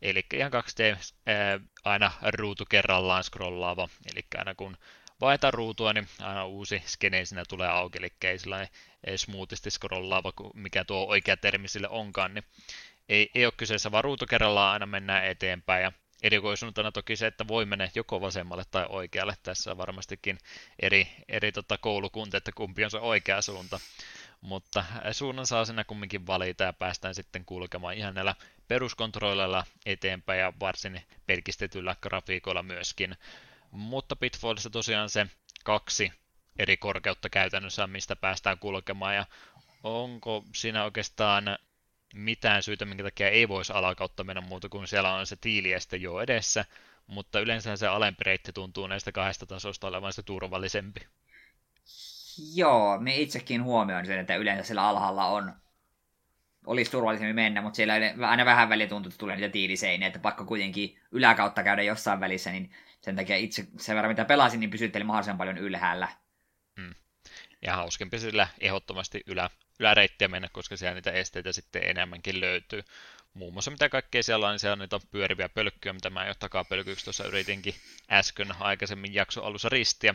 Eli 0.02 0.26
ihan 0.34 0.52
2D 0.52 0.98
ää, 1.26 1.60
aina 1.84 2.12
ruutu 2.22 2.64
kerrallaan 2.68 3.24
scrollaava, 3.24 3.88
eli 4.12 4.24
aina 4.38 4.54
kun 4.54 4.76
vaihtaa 5.20 5.50
ruutua, 5.50 5.92
niin 5.92 6.08
aina 6.20 6.46
uusi 6.46 6.82
skene 6.86 7.24
siinä 7.24 7.44
tulee 7.48 7.68
auki, 7.68 7.98
eli 7.98 8.12
ei 8.24 8.38
sellainen 8.38 8.68
smoothisti 9.16 9.70
scrollaava, 9.70 10.32
mikä 10.54 10.84
tuo 10.84 11.06
oikea 11.06 11.36
termi 11.36 11.68
sille 11.68 11.88
onkaan, 11.88 12.34
niin 12.34 12.44
ei, 13.08 13.30
ei 13.34 13.44
ole 13.44 13.52
kyseessä, 13.56 13.92
vaan 13.92 14.04
ruutu 14.04 14.26
kerrallaan 14.26 14.72
aina 14.72 14.86
mennään 14.86 15.24
eteenpäin, 15.24 15.82
ja 15.82 15.92
erikoisuutena 16.22 16.92
toki 16.92 17.16
se, 17.16 17.26
että 17.26 17.48
voi 17.48 17.66
mennä 17.66 17.88
joko 17.94 18.20
vasemmalle 18.20 18.64
tai 18.70 18.86
oikealle. 18.88 19.34
Tässä 19.42 19.70
on 19.70 19.78
varmastikin 19.78 20.38
eri, 20.80 21.08
eri 21.28 21.52
tota 21.52 21.78
koulukunta, 21.78 22.36
että 22.36 22.52
kumpi 22.52 22.84
on 22.84 22.90
se 22.90 22.98
oikea 22.98 23.42
suunta. 23.42 23.80
Mutta 24.40 24.84
suunnan 25.12 25.46
saa 25.46 25.64
sinä 25.64 25.84
kumminkin 25.84 26.26
valita 26.26 26.64
ja 26.64 26.72
päästään 26.72 27.14
sitten 27.14 27.44
kulkemaan 27.44 27.94
ihan 27.94 28.14
näillä 28.14 28.34
peruskontrolleilla 28.68 29.66
eteenpäin 29.86 30.40
ja 30.40 30.52
varsin 30.60 31.02
pelkistetyllä 31.26 31.96
grafiikoilla 32.02 32.62
myöskin. 32.62 33.16
Mutta 33.70 34.16
Pitfallissa 34.16 34.70
tosiaan 34.70 35.10
se 35.10 35.26
kaksi 35.64 36.12
eri 36.58 36.76
korkeutta 36.76 37.28
käytännössä, 37.28 37.86
mistä 37.86 38.16
päästään 38.16 38.58
kulkemaan 38.58 39.14
ja 39.14 39.26
onko 39.82 40.44
siinä 40.54 40.84
oikeastaan 40.84 41.58
mitään 42.14 42.62
syytä, 42.62 42.84
minkä 42.84 43.02
takia 43.02 43.28
ei 43.28 43.48
voisi 43.48 43.72
alakautta 43.72 44.24
mennä 44.24 44.40
muuta 44.40 44.68
kuin 44.68 44.88
siellä 44.88 45.14
on 45.14 45.26
se 45.26 45.36
tiilieste 45.36 45.96
jo 45.96 46.20
edessä, 46.20 46.64
mutta 47.06 47.40
yleensä 47.40 47.76
se 47.76 47.86
alempi 47.86 48.24
reitti 48.24 48.52
tuntuu 48.52 48.86
näistä 48.86 49.12
kahdesta 49.12 49.46
tasosta 49.46 49.86
olevan 49.86 50.12
se 50.12 50.22
turvallisempi. 50.22 51.00
Joo, 52.54 52.98
me 53.00 53.16
itsekin 53.16 53.62
huomioin 53.62 54.06
sen, 54.06 54.18
että 54.18 54.36
yleensä 54.36 54.62
siellä 54.62 54.88
alhaalla 54.88 55.26
on 55.26 55.52
olisi 56.66 56.90
turvallisemmin 56.90 57.34
mennä, 57.34 57.62
mutta 57.62 57.76
siellä 57.76 57.94
aina 58.28 58.44
vähän 58.44 58.68
väliä 58.68 58.86
tuntuu, 58.86 59.08
että 59.08 59.18
tulee 59.18 59.36
niitä 59.36 59.52
tiiliseiniä, 59.52 60.06
että 60.08 60.18
pakko 60.18 60.44
kuitenkin 60.44 61.00
yläkautta 61.12 61.62
käydä 61.62 61.82
jossain 61.82 62.20
välissä, 62.20 62.52
niin 62.52 62.70
sen 63.00 63.16
takia 63.16 63.36
itse 63.36 63.66
sen 63.78 63.96
verran 63.96 64.10
mitä 64.10 64.24
pelasin, 64.24 64.60
niin 64.60 64.70
pysyttelin 64.70 65.06
mahdollisimman 65.06 65.38
paljon 65.38 65.58
ylhäällä. 65.58 66.08
Hmm. 66.80 66.94
Ja 67.62 67.76
hauskempi 67.76 68.18
sillä 68.18 68.48
ehdottomasti 68.60 69.22
ylä, 69.26 69.50
yläreittiä 69.78 70.28
mennä, 70.28 70.48
koska 70.52 70.76
siellä 70.76 70.94
niitä 70.94 71.12
esteitä 71.12 71.52
sitten 71.52 71.82
enemmänkin 71.84 72.40
löytyy. 72.40 72.84
Muun 73.34 73.52
muassa 73.52 73.70
mitä 73.70 73.88
kaikkea 73.88 74.22
siellä 74.22 74.46
on, 74.46 74.52
niin 74.52 74.58
siellä 74.58 74.72
on 74.72 74.78
niitä 74.78 75.00
pyöriviä 75.10 75.48
pölkkyjä, 75.48 75.92
mitä 75.92 76.10
mä 76.10 76.26
jo 76.26 76.34
takapölkyksi 76.34 77.04
tuossa 77.04 77.24
yritinkin 77.24 77.74
äsken 78.10 78.54
aikaisemmin 78.60 79.14
jakso 79.14 79.42
alussa 79.44 79.68
ristiä. 79.68 80.14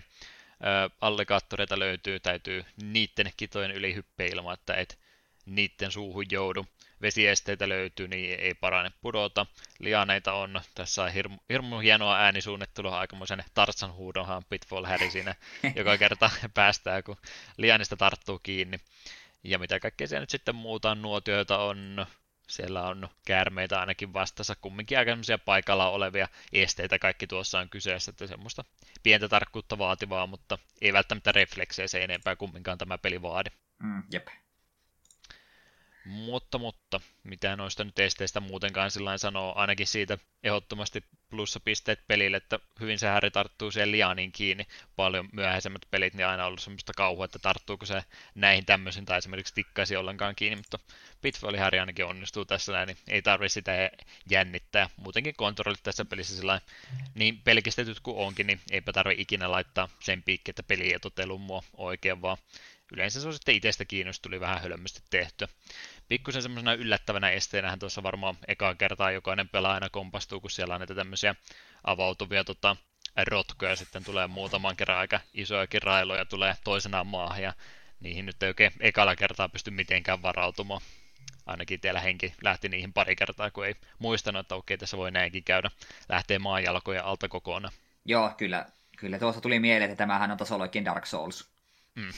Allikaattoreita 1.02 1.80
löytyy, 1.80 2.20
täytyy 2.20 2.66
niiden 2.82 3.32
kitojen 3.38 3.72
yli 3.72 3.96
hyppiä 3.96 4.28
ilman, 4.28 4.54
että 4.54 4.74
et 4.74 5.00
niiden 5.46 5.92
suuhun 5.92 6.26
joudu. 6.32 6.66
Vesiesteitä 7.04 7.70
löytyy, 7.70 8.08
niin 8.08 8.40
ei 8.40 8.54
parane 8.54 8.92
pudota. 9.02 9.46
Lianeita 9.80 10.34
on, 10.34 10.62
tässä 10.76 11.04
on 11.04 11.14
hirmu, 11.14 11.38
hirmu 11.50 11.80
hienoa 11.80 12.18
äänisuunnittelua, 12.18 13.00
aikamoisen 13.00 13.44
Tartsan 13.54 13.94
huudonhan 13.94 14.44
Pitfall 14.50 14.86
Harry 14.86 15.12
siinä 15.12 15.36
joka 15.76 15.98
kerta 15.98 16.30
päästää, 16.54 17.02
kun 17.02 17.18
lianista 17.58 17.98
tarttuu 17.98 18.40
kiinni. 18.40 18.80
Ja 19.44 19.60
mitä 19.60 19.80
kaikkea 19.80 20.08
siellä 20.08 20.22
nyt 20.22 20.30
sitten 20.30 20.56
muuta 20.56 20.92
on, 20.92 21.02
nuotioita 21.02 21.58
on, 21.58 22.06
siellä 22.50 22.84
on 22.84 23.10
käärmeitä 23.26 23.80
ainakin 23.80 24.14
vastassa, 24.14 24.56
kumminkin 24.56 24.98
aika 24.98 25.12
paikalla 25.46 25.90
olevia 25.90 26.28
esteitä 26.54 27.00
kaikki 27.00 27.28
tuossa 27.28 27.60
on 27.60 27.70
kyseessä, 27.70 28.10
että 28.10 28.28
semmoista 28.28 28.66
pientä 29.04 29.30
tarkkuutta 29.30 29.78
vaativaa, 29.78 30.28
mutta 30.28 30.58
ei 30.82 30.94
välttämättä 30.94 31.32
refleksejä 31.32 31.88
se 31.88 32.04
enempää 32.04 32.36
kumminkaan 32.36 32.78
tämä 32.78 32.98
peli 32.98 33.22
vaadi. 33.22 33.50
Mm, 33.84 34.04
jep. 34.12 34.28
Mutta, 36.06 36.58
mutta, 36.58 37.02
mitä 37.24 37.56
noista 37.56 37.84
nyt 37.84 38.00
esteistä 38.00 38.40
muutenkaan 38.40 38.92
sillä 38.92 39.18
sanoo, 39.18 39.54
ainakin 39.56 39.88
siitä 39.88 40.18
ehdottomasti 40.44 41.04
plussapisteet 41.30 42.00
pelille, 42.08 42.38
että 42.38 42.60
hyvin 42.80 43.00
se 43.00 43.08
Häri 43.08 43.32
tarttuu 43.32 43.72
siihen 43.72 43.92
lianiin 43.92 44.32
kiinni. 44.32 44.68
Paljon 44.96 45.30
myöhäisemmät 45.32 45.82
pelit, 45.92 46.14
niin 46.14 46.28
aina 46.28 46.46
ollut 46.46 46.62
semmoista 46.62 46.94
kauhua, 46.96 47.26
että 47.26 47.40
tarttuuko 47.40 47.86
se 47.86 48.04
näihin 48.36 48.66
tämmöisiin 48.66 49.06
tai 49.06 49.18
esimerkiksi 49.18 49.54
tikkaisi 49.54 49.96
ollenkaan 49.96 50.36
kiinni, 50.36 50.56
mutta 50.56 50.80
Pitfall 51.22 51.58
Häri 51.58 51.80
ainakin 51.80 52.06
onnistuu 52.06 52.46
tässä 52.46 52.72
näin, 52.72 52.88
niin 52.88 52.98
ei 53.08 53.22
tarvitse 53.22 53.54
sitä 53.54 53.92
jännittää. 54.30 54.90
Muutenkin 54.98 55.36
kontrollit 55.38 55.84
tässä 55.84 56.06
pelissä 56.06 56.36
sillä 56.36 56.62
niin 57.16 57.42
pelkistetyt 57.44 58.00
kuin 58.00 58.18
onkin, 58.18 58.48
niin 58.48 58.60
eipä 58.72 58.94
tarvitse 58.94 59.22
ikinä 59.22 59.52
laittaa 59.52 59.90
sen 60.00 60.24
piikki, 60.24 60.50
että 60.50 60.64
peli 60.64 60.94
ei 60.94 61.26
mua 61.40 61.64
oikein, 61.78 62.22
vaan 62.22 62.38
yleensä 62.94 63.22
se 63.22 63.28
on 63.28 63.34
sitten 63.34 63.56
itsestä 63.56 63.86
kiinnostunut, 63.86 64.40
vähän 64.40 64.62
hölmösti 64.62 65.02
tehty. 65.10 65.48
Pikkusen 66.08 66.42
semmoisena 66.42 66.74
yllättävänä 66.74 67.30
esteenähän 67.30 67.80
tuossa 67.80 68.04
varmaan 68.04 68.38
ekaa 68.48 68.76
kertaa 68.76 69.12
jokainen 69.12 69.50
pelaa 69.50 69.74
aina 69.74 69.90
kompastuu, 69.90 70.42
kun 70.42 70.52
siellä 70.52 70.74
on 70.74 70.80
näitä 70.80 70.96
tämmöisiä 70.96 71.36
avautuvia 71.84 72.44
tota, 72.44 72.76
rotkoja, 73.28 73.76
sitten 73.76 74.04
tulee 74.04 74.28
muutaman 74.28 74.76
kerran 74.76 74.98
aika 74.98 75.20
isojakin 75.34 75.82
railoja, 75.82 76.26
tulee 76.26 76.56
toisenaan 76.64 77.08
maahan, 77.08 77.42
ja 77.42 77.54
niihin 78.00 78.26
nyt 78.26 78.44
ei 78.44 78.48
oikein 78.48 78.72
ekalla 78.80 79.16
kertaa 79.16 79.50
pysty 79.50 79.72
mitenkään 79.72 80.22
varautumaan. 80.22 80.82
Ainakin 81.46 81.80
teillä 81.80 82.00
henki 82.00 82.34
lähti 82.42 82.70
niihin 82.70 82.94
pari 82.94 83.16
kertaa, 83.16 83.52
kun 83.52 83.66
ei 83.66 83.76
muistanut, 84.00 84.40
että 84.40 84.56
okei, 84.56 84.78
tässä 84.78 84.98
voi 84.98 85.12
näinkin 85.12 85.44
käydä. 85.44 85.72
Lähtee 86.10 86.40
maanjalkoja 86.40 87.04
alta 87.04 87.30
kokonaan. 87.30 87.74
Joo, 88.06 88.34
kyllä. 88.38 88.66
Kyllä 88.98 89.20
tuossa 89.20 89.42
tuli 89.42 89.60
mieleen, 89.60 89.92
että 89.92 90.02
tämähän 90.02 90.32
on 90.32 90.38
tasollekin 90.38 90.86
Dark 90.86 91.06
Souls. 91.06 91.50
Mm. 91.96 92.14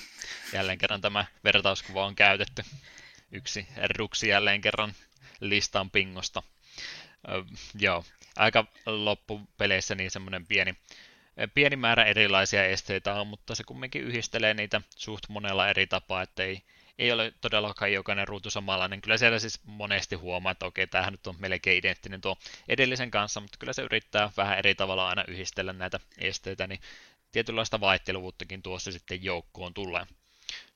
Jälleen 0.53 0.77
kerran 0.77 1.01
tämä 1.01 1.25
vertauskuva 1.43 2.05
on 2.05 2.15
käytetty. 2.15 2.63
Yksi 3.35 3.67
ruksi 3.97 4.27
jälleen 4.27 4.61
kerran 4.61 4.93
listan 5.39 5.91
pingosta. 5.91 6.43
Ö, 7.29 7.43
joo, 7.79 8.05
aika 8.35 8.65
loppupeleissä 8.85 9.95
niin 9.95 10.11
semmoinen 10.11 10.45
pieni, 10.45 10.75
pieni 11.53 11.75
määrä 11.75 12.03
erilaisia 12.03 12.65
esteitä 12.65 13.13
on, 13.13 13.27
mutta 13.27 13.55
se 13.55 13.63
kumminkin 13.63 14.01
yhdistelee 14.01 14.53
niitä 14.53 14.81
suht 14.95 15.29
monella 15.29 15.69
eri 15.69 15.87
tapaa, 15.87 16.21
että 16.21 16.43
ei, 16.43 16.61
ei 16.99 17.11
ole 17.11 17.33
todellakaan 17.41 17.93
jokainen 17.93 18.27
ruutu 18.27 18.49
samanlainen. 18.49 19.01
Kyllä 19.01 19.17
siellä 19.17 19.39
siis 19.39 19.59
monesti 19.63 20.15
huomaa, 20.15 20.51
että 20.51 20.65
okei, 20.65 20.87
tämähän 20.87 21.13
nyt 21.13 21.27
on 21.27 21.35
melkein 21.39 21.77
identtinen 21.77 22.21
tuo 22.21 22.37
edellisen 22.67 23.11
kanssa, 23.11 23.39
mutta 23.39 23.57
kyllä 23.57 23.73
se 23.73 23.81
yrittää 23.81 24.29
vähän 24.37 24.57
eri 24.57 24.75
tavalla 24.75 25.09
aina 25.09 25.23
yhdistellä 25.27 25.73
näitä 25.73 25.99
esteitä, 26.17 26.67
niin 26.67 26.79
tietynlaista 27.31 27.79
vaihteluvuuttakin 27.79 28.61
tuossa 28.61 28.91
sitten 28.91 29.23
joukkoon 29.23 29.73
tulee. 29.73 30.05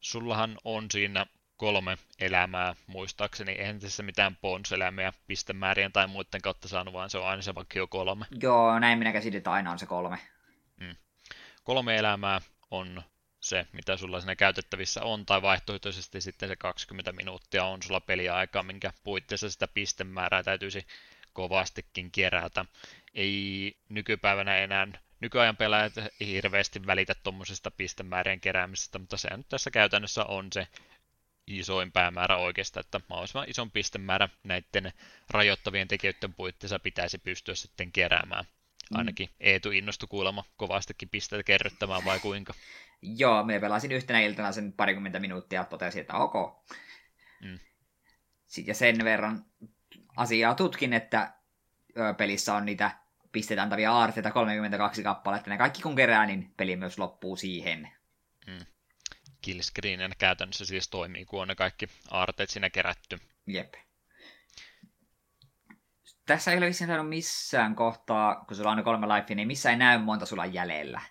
Sullahan 0.01 0.57
on 0.63 0.85
siinä 0.91 1.25
kolme 1.59 1.97
elämää, 2.19 2.75
muistaakseni. 2.87 3.51
Eihän 3.51 3.79
tässä 3.79 4.03
mitään 4.03 4.35
pons-elämiä 4.35 5.13
pistemäärien 5.27 5.91
tai 5.91 6.07
muiden 6.07 6.41
kautta 6.41 6.67
saanut, 6.67 6.93
vaan 6.93 7.09
se 7.09 7.17
on 7.17 7.27
aina 7.27 7.41
se 7.41 7.55
vakio 7.55 7.87
kolme. 7.87 8.25
Joo, 8.41 8.79
näin 8.79 8.99
minä 8.99 9.11
käsitin, 9.11 9.37
että 9.37 9.51
aina 9.51 9.71
on 9.71 9.79
se 9.79 9.85
kolme. 9.85 10.19
Mm. 10.79 10.95
Kolme 11.63 11.97
elämää 11.97 12.41
on 12.71 13.03
se, 13.39 13.67
mitä 13.73 13.97
sulla 13.97 14.19
siinä 14.19 14.35
käytettävissä 14.35 15.03
on, 15.03 15.25
tai 15.25 15.41
vaihtoehtoisesti 15.41 16.21
sitten 16.21 16.49
se 16.49 16.55
20 16.55 17.11
minuuttia 17.11 17.65
on 17.65 17.83
sulla 17.83 18.01
peliaikaa, 18.01 18.63
minkä 18.63 18.93
puitteissa 19.03 19.49
sitä 19.49 19.67
pistemäärää 19.67 20.43
täytyisi 20.43 20.87
kovastikin 21.33 22.11
kerätä. 22.11 22.65
Ei 23.13 23.77
nykypäivänä 23.89 24.57
enää 24.57 24.87
nykyajan 25.19 25.57
pelaajat 25.57 25.93
hirveästi 26.19 26.85
välitä 26.85 27.15
tuommoisesta 27.23 27.71
pistemäärien 27.71 28.39
keräämisestä, 28.39 28.99
mutta 28.99 29.17
se 29.17 29.37
nyt 29.37 29.47
tässä 29.49 29.71
käytännössä 29.71 30.25
on 30.25 30.47
se 30.53 30.67
isoin 31.49 31.91
päämäärä 31.91 32.37
oikeastaan, 32.37 32.85
että 32.85 33.01
mahdollisimman 33.09 33.49
ison 33.49 33.71
pistemäärä 33.71 34.29
näiden 34.43 34.91
rajoittavien 35.29 35.87
tekijöiden 35.87 36.33
puitteissa 36.33 36.79
pitäisi 36.79 37.17
pystyä 37.17 37.55
sitten 37.55 37.91
keräämään. 37.91 38.45
Mm. 38.91 38.97
Ainakin 38.97 39.29
Eetu 39.39 39.71
innostui 39.71 40.07
kuulemma 40.07 40.43
kovastikin 40.57 41.09
pisteitä 41.09 41.43
kerryttämään 41.43 42.05
vai 42.05 42.19
kuinka? 42.19 42.53
Joo, 43.01 43.43
me 43.43 43.59
pelasin 43.59 43.91
yhtenä 43.91 44.19
iltana 44.19 44.51
sen 44.51 44.73
parikymmentä 44.73 45.19
minuuttia 45.19 45.59
ja 45.59 45.65
totesin, 45.65 46.01
että 46.01 46.17
ok. 46.17 46.33
Mm. 47.41 47.59
Sitten 48.47 48.71
ja 48.71 48.75
sen 48.75 49.03
verran 49.03 49.45
asiaa 50.17 50.55
tutkin, 50.55 50.93
että 50.93 51.33
pelissä 52.17 52.53
on 52.53 52.65
niitä 52.65 52.91
pisteitä 53.31 53.63
antavia 53.63 53.93
aarteita 53.93 54.31
32 54.31 55.03
kappaletta. 55.03 55.49
Ne 55.49 55.57
kaikki 55.57 55.81
kun 55.81 55.95
kerää, 55.95 56.25
niin 56.25 56.53
peli 56.57 56.75
myös 56.75 56.99
loppuu 56.99 57.35
siihen. 57.35 57.89
Mm. 58.47 58.65
Killscreen 59.41 60.11
käytännössä 60.17 60.65
siis 60.65 60.89
toimii, 60.89 61.25
kun 61.25 61.41
on 61.41 61.47
ne 61.47 61.55
kaikki 61.55 61.87
aarteet 62.11 62.49
siinä 62.49 62.69
kerätty. 62.69 63.19
Jep. 63.47 63.73
Tässä 66.25 66.51
ei 66.51 66.57
ole 66.57 66.67
vissiin 66.67 67.05
missään 67.05 67.75
kohtaa, 67.75 68.45
kun 68.47 68.57
sulla 68.57 68.71
on 68.71 68.83
kolme 68.83 69.07
lifea, 69.07 69.35
niin 69.35 69.47
missä 69.47 69.69
ei 69.69 69.77
näy 69.77 69.97
monta 69.97 70.25
sulla 70.25 70.45
jäljellä. 70.45 71.01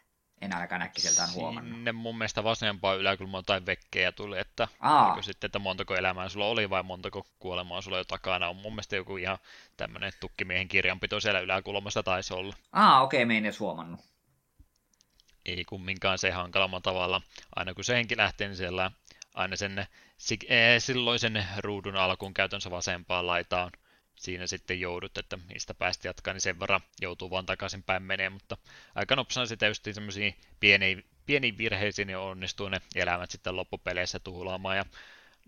En 0.40 0.54
ainakaan 0.54 0.82
äkkiseltään 0.82 1.28
huomannut. 1.34 1.74
Sinne 1.74 1.92
mun 1.92 2.18
mielestä 2.18 2.44
vasempaa 2.44 2.94
yläkulmaa 2.94 3.42
tai 3.42 3.66
vekkejä 3.66 4.12
tuli, 4.12 4.38
että, 4.38 4.68
Aa. 4.80 5.22
sitten, 5.22 5.48
että 5.48 5.58
montako 5.58 5.94
elämää 5.94 6.28
sulla 6.28 6.46
oli 6.46 6.70
vai 6.70 6.82
montako 6.82 7.26
kuolemaa 7.38 7.80
sulla 7.80 7.98
jo 7.98 8.04
takana 8.04 8.48
on. 8.48 8.56
Mun 8.56 8.72
mielestä 8.72 8.96
joku 8.96 9.16
ihan 9.16 9.38
tämmönen 9.76 10.12
tukkimiehen 10.20 10.68
kirjanpito 10.68 11.20
siellä 11.20 11.40
yläkulmassa 11.40 12.02
taisi 12.02 12.34
olla. 12.34 12.56
Aa, 12.72 13.02
okei, 13.02 13.18
okay, 13.18 13.26
me 13.26 13.38
en 13.38 13.44
edes 13.44 13.60
huomannut. 13.60 14.00
Ei 15.48 15.64
kumminkaan 15.64 16.18
se 16.18 16.30
hankalamman 16.30 16.82
tavalla. 16.82 17.22
Aina 17.56 17.74
kun 17.74 17.84
se 17.84 17.94
henki 17.94 18.16
lähtee, 18.16 18.48
niin 18.48 18.56
siellä 18.56 18.90
aina 19.34 19.56
sen 19.56 19.78
eh, 20.48 20.82
silloisen 20.82 21.46
ruudun 21.58 21.96
alkuun 21.96 22.34
käytännössä 22.34 22.70
vasempaan 22.70 23.26
laitaan 23.26 23.72
siinä 24.14 24.46
sitten 24.46 24.80
joudut, 24.80 25.18
että 25.18 25.38
mistä 25.54 25.74
päästi 25.74 26.08
jatkaa, 26.08 26.34
niin 26.34 26.40
sen 26.40 26.60
verran 26.60 26.80
joutuu 27.00 27.30
vaan 27.30 27.46
takaisin 27.46 27.82
päin 27.82 28.02
menee, 28.02 28.30
mutta 28.30 28.56
aika 28.94 29.16
nopsana 29.16 29.46
sitä 29.46 29.66
just 29.66 29.84
semmoisiin 29.92 30.34
pieniin, 30.60 31.04
pieniin 31.26 31.58
virheisiin 31.58 32.06
niin 32.06 32.18
onnistuu 32.18 32.68
ne 32.68 32.80
elämät 32.94 33.30
sitten 33.30 33.56
loppupeleissä 33.56 34.18
tuhlaamaan, 34.18 34.76
ja 34.76 34.84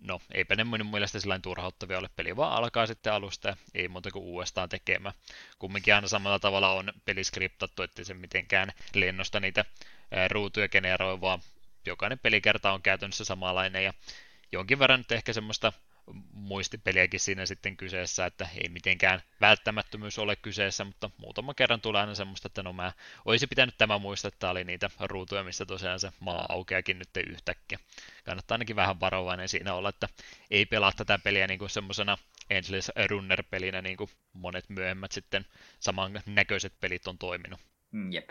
no, 0.00 0.20
eipä 0.32 0.56
ne 0.56 0.64
minun 0.64 0.90
mielestä 0.90 1.20
sellainen 1.20 1.42
turhauttavia 1.42 1.98
ole. 1.98 2.10
Peli 2.16 2.36
vaan 2.36 2.52
alkaa 2.52 2.86
sitten 2.86 3.12
alusta 3.12 3.56
ei 3.74 3.88
muuta 3.88 4.10
kuin 4.10 4.24
uudestaan 4.24 4.68
tekemään. 4.68 5.14
Kumminkin 5.58 5.94
aina 5.94 6.08
samalla 6.08 6.38
tavalla 6.38 6.72
on 6.72 6.92
peli 7.04 7.24
skriptattu, 7.24 7.82
ettei 7.82 8.04
se 8.04 8.14
mitenkään 8.14 8.72
lennosta 8.94 9.40
niitä 9.40 9.64
ruutuja 10.30 10.68
generoi, 10.68 11.20
vaan 11.20 11.40
jokainen 11.86 12.18
pelikerta 12.18 12.72
on 12.72 12.82
käytännössä 12.82 13.24
samanlainen 13.24 13.84
ja 13.84 13.92
jonkin 14.52 14.78
verran 14.78 15.00
nyt 15.00 15.12
ehkä 15.12 15.32
semmoista 15.32 15.72
muistipeliäkin 16.32 17.20
siinä 17.20 17.46
sitten 17.46 17.76
kyseessä, 17.76 18.26
että 18.26 18.48
ei 18.54 18.68
mitenkään 18.68 19.22
välttämättömyys 19.40 20.18
ole 20.18 20.36
kyseessä, 20.36 20.84
mutta 20.84 21.10
muutama 21.16 21.54
kerran 21.54 21.80
tulee 21.80 22.00
aina 22.00 22.14
semmoista, 22.14 22.46
että 22.46 22.62
no 22.62 22.72
mä 22.72 22.92
olisi 23.24 23.46
pitänyt 23.46 23.78
tämä 23.78 23.98
muistaa, 23.98 24.28
että 24.28 24.50
oli 24.50 24.64
niitä 24.64 24.90
ruutuja, 25.00 25.44
missä 25.44 25.66
tosiaan 25.66 26.00
se 26.00 26.12
maa 26.20 26.46
aukeakin 26.48 26.98
nyt 26.98 27.08
yhtäkkiä. 27.28 27.78
Kannattaa 28.24 28.54
ainakin 28.54 28.76
vähän 28.76 29.00
varovainen 29.00 29.48
siinä 29.48 29.74
olla, 29.74 29.88
että 29.88 30.08
ei 30.50 30.66
pelaa 30.66 30.92
tätä 30.92 31.18
peliä 31.18 31.46
niin 31.46 31.58
kuin 31.58 31.70
semmoisena 31.70 32.18
Endless 32.50 32.90
Runner-pelinä, 33.10 33.82
niin 33.82 33.96
kuin 33.96 34.10
monet 34.32 34.68
myöhemmät 34.68 35.12
sitten 35.12 35.46
samannäköiset 35.80 36.72
pelit 36.80 37.06
on 37.06 37.18
toiminut. 37.18 37.60
Mm, 37.92 38.12
jep. 38.12 38.30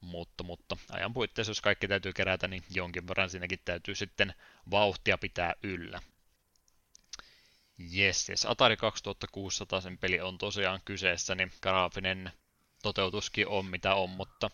Mutta, 0.00 0.44
mutta 0.44 0.76
ajan 0.90 1.12
puitteissa, 1.12 1.50
jos 1.50 1.60
kaikki 1.60 1.88
täytyy 1.88 2.12
kerätä, 2.12 2.48
niin 2.48 2.62
jonkin 2.74 3.08
verran 3.08 3.30
siinäkin 3.30 3.58
täytyy 3.64 3.94
sitten 3.94 4.34
vauhtia 4.70 5.18
pitää 5.18 5.54
yllä. 5.62 6.02
Yes, 7.96 8.28
yes. 8.28 8.46
Atari 8.46 8.76
2600 8.76 9.80
sen 9.80 9.98
peli 9.98 10.20
on 10.20 10.38
tosiaan 10.38 10.80
kyseessä, 10.84 11.34
niin 11.34 11.52
graafinen 11.62 12.32
toteutuskin 12.82 13.48
on 13.48 13.66
mitä 13.66 13.94
on, 13.94 14.10
mutta 14.10 14.50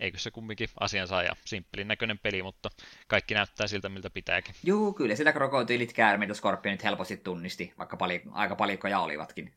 eikö 0.00 0.18
se 0.18 0.30
kumminkin 0.30 0.68
asiansa 0.80 1.22
ja 1.22 1.36
simppelin 1.44 1.88
näköinen 1.88 2.18
peli, 2.18 2.42
mutta 2.42 2.70
kaikki 3.06 3.34
näyttää 3.34 3.66
siltä, 3.66 3.88
miltä 3.88 4.10
pitääkin. 4.10 4.54
Juu, 4.64 4.92
kyllä 4.92 5.16
sitä 5.16 5.32
krokotiilit, 5.32 5.92
käärmeet 5.92 6.28
ja 6.28 6.34
skorpionit 6.34 6.84
helposti 6.84 7.16
tunnisti, 7.16 7.74
vaikka 7.78 7.96
pali- 7.96 8.22
aika 8.32 8.56
palikkoja 8.56 9.00
olivatkin. 9.00 9.52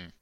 Hmm. 0.00 0.12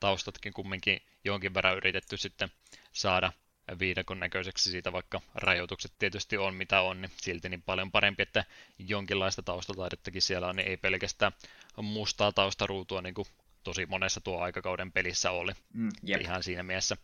Taustatkin 0.00 0.52
kumminkin 0.52 1.00
jonkin 1.24 1.54
verran 1.54 1.76
yritetty 1.76 2.16
sitten 2.16 2.48
saada 2.92 3.32
viidakon 3.78 4.20
näköiseksi 4.20 4.70
siitä, 4.70 4.92
vaikka 4.92 5.20
rajoitukset 5.34 5.92
tietysti 5.98 6.36
on 6.36 6.54
mitä 6.54 6.80
on, 6.80 7.02
niin 7.02 7.10
silti 7.16 7.48
niin 7.48 7.62
paljon 7.62 7.92
parempi, 7.92 8.22
että 8.22 8.44
jonkinlaista 8.78 9.42
taustataidettakin 9.42 10.22
siellä 10.22 10.48
on, 10.48 10.56
niin 10.56 10.68
ei 10.68 10.76
pelkästään 10.76 11.32
mustaa 11.76 12.32
taustaruutua, 12.32 13.02
niin 13.02 13.14
kuin 13.14 13.26
tosi 13.64 13.86
monessa 13.86 14.20
tuo 14.20 14.40
aikakauden 14.40 14.92
pelissä 14.92 15.30
oli. 15.30 15.52
Mm. 15.72 15.90
Ihan 16.20 16.42
siinä 16.42 16.62
mielessä 16.62 16.96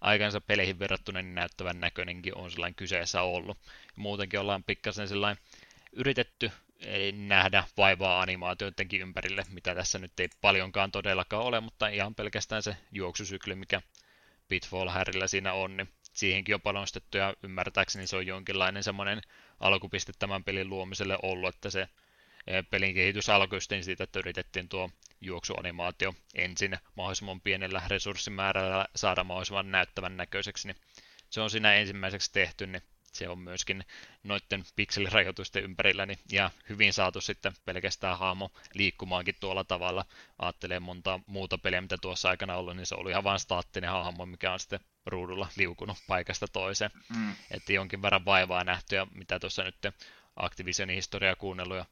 aikansa 0.00 0.40
peleihin 0.40 0.78
verrattuna 0.78 1.22
niin 1.22 1.34
näyttävän 1.34 1.80
näköinenkin 1.80 2.36
on 2.36 2.50
sellainen 2.50 2.74
kyseessä 2.74 3.22
ollut. 3.22 3.58
Muutenkin 3.96 4.40
ollaan 4.40 4.64
pikkasen 4.64 5.08
sellainen 5.08 5.44
yritetty 5.92 6.50
ei 6.80 7.12
nähdä 7.12 7.64
vaivaa 7.76 8.20
animaatioidenkin 8.20 9.00
ympärille, 9.00 9.44
mitä 9.50 9.74
tässä 9.74 9.98
nyt 9.98 10.20
ei 10.20 10.28
paljonkaan 10.40 10.92
todellakaan 10.92 11.42
ole, 11.42 11.60
mutta 11.60 11.88
ihan 11.88 12.14
pelkästään 12.14 12.62
se 12.62 12.76
juoksusykli, 12.92 13.54
mikä 13.54 13.82
Pitfall 14.48 14.88
Härillä 14.88 15.26
siinä 15.26 15.52
on, 15.52 15.76
niin 15.76 15.88
siihenkin 16.16 16.54
on 16.54 16.60
panostettu 16.60 17.16
ja 17.16 17.34
ymmärtääkseni 17.42 18.06
se 18.06 18.16
on 18.16 18.26
jonkinlainen 18.26 18.82
semmoinen 18.82 19.20
alkupiste 19.60 20.12
tämän 20.18 20.44
pelin 20.44 20.70
luomiselle 20.70 21.18
ollut, 21.22 21.54
että 21.54 21.70
se 21.70 21.88
pelin 22.70 22.94
kehitys 22.94 23.28
alkoi 23.28 23.60
siitä, 23.60 24.04
että 24.04 24.18
yritettiin 24.18 24.68
tuo 24.68 24.90
juoksuanimaatio 25.20 26.14
ensin 26.34 26.76
mahdollisimman 26.96 27.40
pienellä 27.40 27.82
resurssimäärällä 27.88 28.86
saada 28.96 29.24
mahdollisimman 29.24 29.70
näyttävän 29.70 30.16
näköiseksi, 30.16 30.68
niin 30.68 30.76
se 31.30 31.40
on 31.40 31.50
siinä 31.50 31.74
ensimmäiseksi 31.74 32.32
tehty, 32.32 32.66
niin 32.66 32.82
se 33.12 33.28
on 33.28 33.38
myöskin 33.38 33.84
noiden 34.22 34.64
pikselirajoitusten 34.76 35.64
ympärillä 35.64 36.06
niin 36.06 36.18
ja 36.32 36.50
hyvin 36.68 36.92
saatu 36.92 37.20
sitten 37.20 37.52
pelkästään 37.64 38.18
hahmo 38.18 38.50
liikkumaankin 38.74 39.34
tuolla 39.40 39.64
tavalla. 39.64 40.04
Ajattelee 40.38 40.80
monta 40.80 41.20
muuta 41.26 41.58
peliä, 41.58 41.80
mitä 41.80 41.96
tuossa 42.02 42.28
aikana 42.28 42.56
ollut, 42.56 42.76
niin 42.76 42.86
se 42.86 42.94
oli 42.94 43.10
ihan 43.10 43.24
vain 43.24 43.40
staattinen 43.40 43.90
hahmo, 43.90 44.26
mikä 44.26 44.52
on 44.52 44.60
sitten 44.60 44.80
ruudulla 45.06 45.48
liukunut 45.56 45.98
paikasta 46.06 46.48
toiseen. 46.48 46.90
Mm. 47.16 47.34
Että 47.50 47.72
jonkin 47.72 48.02
verran 48.02 48.24
vaivaa 48.24 48.64
nähty 48.64 48.96
ja 48.96 49.06
mitä 49.14 49.40
tuossa 49.40 49.62
nyt 49.62 49.76
Activisionin 50.36 50.96
historiaa 50.96 51.36
kuunnellut 51.36 51.76
ja 51.76 51.84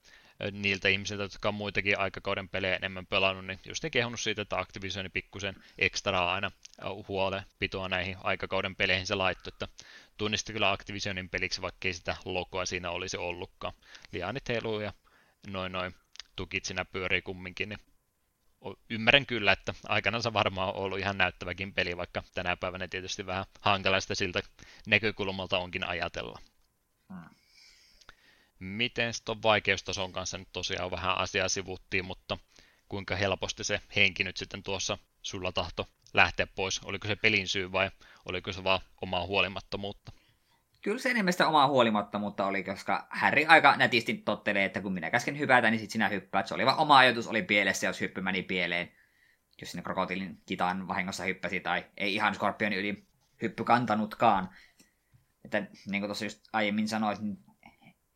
niiltä 0.53 0.89
ihmisiltä, 0.89 1.23
jotka 1.23 1.49
on 1.49 1.55
muitakin 1.55 1.99
aikakauden 1.99 2.49
pelejä 2.49 2.77
enemmän 2.77 3.07
pelannut, 3.07 3.47
niin 3.47 3.61
just 3.67 3.83
ne 3.83 3.91
kehunut 3.91 4.21
siitä, 4.21 4.43
että 4.43 4.59
Activisioni 4.59 5.09
pikkusen 5.09 5.65
ekstraa 5.79 6.35
aina 6.35 6.51
huole 7.09 7.45
pitoa 7.59 7.89
näihin 7.89 8.17
aikakauden 8.23 8.77
peleihin 8.77 9.07
se 9.07 9.15
laitto, 9.15 9.49
että 9.49 9.69
tunnisti 10.17 10.53
kyllä 10.53 10.73
Activisionin 10.73 11.29
peliksi, 11.29 11.63
vaikka 11.63 11.89
ei 11.89 11.95
sitä 11.95 12.17
logoa 12.25 12.67
siinä 12.67 12.91
olisi 12.91 13.17
ollutkaan. 13.17 13.75
Lianit 14.13 14.49
heiluu 14.49 14.81
ja 14.81 14.93
noin 15.47 15.73
noin 15.73 15.95
tukit 16.37 16.65
siinä 16.65 16.85
pyörii 16.85 17.23
kumminkin, 17.23 17.69
niin 17.69 17.81
ymmärrän 18.91 19.27
kyllä, 19.27 19.53
että 19.53 19.75
aikanaan 19.89 20.23
se 20.23 20.33
varmaan 20.33 20.69
on 20.69 20.77
ollut 20.77 20.99
ihan 20.99 21.19
näyttäväkin 21.19 21.75
peli, 21.75 21.97
vaikka 21.97 22.23
tänä 22.35 22.57
päivänä 22.57 22.89
tietysti 22.89 23.27
vähän 23.27 23.45
hankalaista 23.61 24.15
siltä 24.15 24.43
näkökulmalta 24.87 25.59
onkin 25.59 25.87
ajatella. 25.87 26.39
Hmm. 27.13 27.25
Miten 28.59 29.13
tuon 29.25 29.43
vaikeustason 29.43 30.13
kanssa 30.13 30.39
nyt 30.39 30.49
tosiaan 30.53 30.91
vähän 30.91 31.19
asiaa 31.19 31.49
sivuttiin, 31.49 32.05
mutta 32.05 32.39
kuinka 32.89 33.17
helposti 33.17 33.65
se 33.65 33.81
henki 33.97 34.25
nyt 34.25 34.37
sitten 34.37 34.63
tuossa 34.63 34.99
sulla 35.23 35.53
tahto 35.53 35.89
lähteä 36.15 36.47
pois? 36.47 36.81
Oliko 36.85 37.09
se 37.09 37.17
pelin 37.17 37.49
syy 37.49 37.73
vai 37.73 37.91
oliko 38.27 38.53
se 38.53 38.65
vaan 38.65 38.81
omaa 39.03 39.27
huolimattomuutta? 39.27 40.13
Kyllä 40.85 40.99
se 40.99 41.11
enemmän 41.11 41.33
sitä 41.33 41.49
omaa 41.49 41.69
huolimattomuutta 41.69 42.47
oli, 42.47 42.65
koska 42.65 43.07
Harry 43.11 43.45
aika 43.49 43.77
nätisti 43.77 44.15
tottelee, 44.15 44.65
että 44.65 44.81
kun 44.81 44.93
minä 44.93 45.11
käsken 45.11 45.39
hypätä, 45.39 45.71
niin 45.71 45.81
sit 45.81 45.91
sinä 45.91 46.09
hyppäät. 46.09 46.47
Se 46.47 46.55
oli 46.55 46.67
vaan 46.67 46.79
oma 46.79 46.99
ajatus 46.99 47.29
oli 47.29 47.43
pielessä, 47.43 47.87
jos 47.87 48.01
hyppy 48.01 48.21
meni 48.21 48.43
pieleen. 48.43 48.93
Jos 49.61 49.71
sinne 49.71 49.83
krokotiilin 49.83 50.39
kitaan 50.47 50.89
vahingossa 50.89 51.25
hyppäsi, 51.25 51.61
tai 51.61 51.85
ei 51.97 52.15
ihan 52.15 52.35
skorpionin 52.35 52.79
yli 52.79 53.07
hyppy 53.43 53.65
kantanutkaan. 53.65 54.49
Että 55.45 55.67
niin 55.91 56.01
kuin 56.01 56.09
tuossa 56.09 56.25
just 56.25 56.49
aiemmin 56.53 56.89
sanoit, 56.89 57.21
niin 57.21 57.39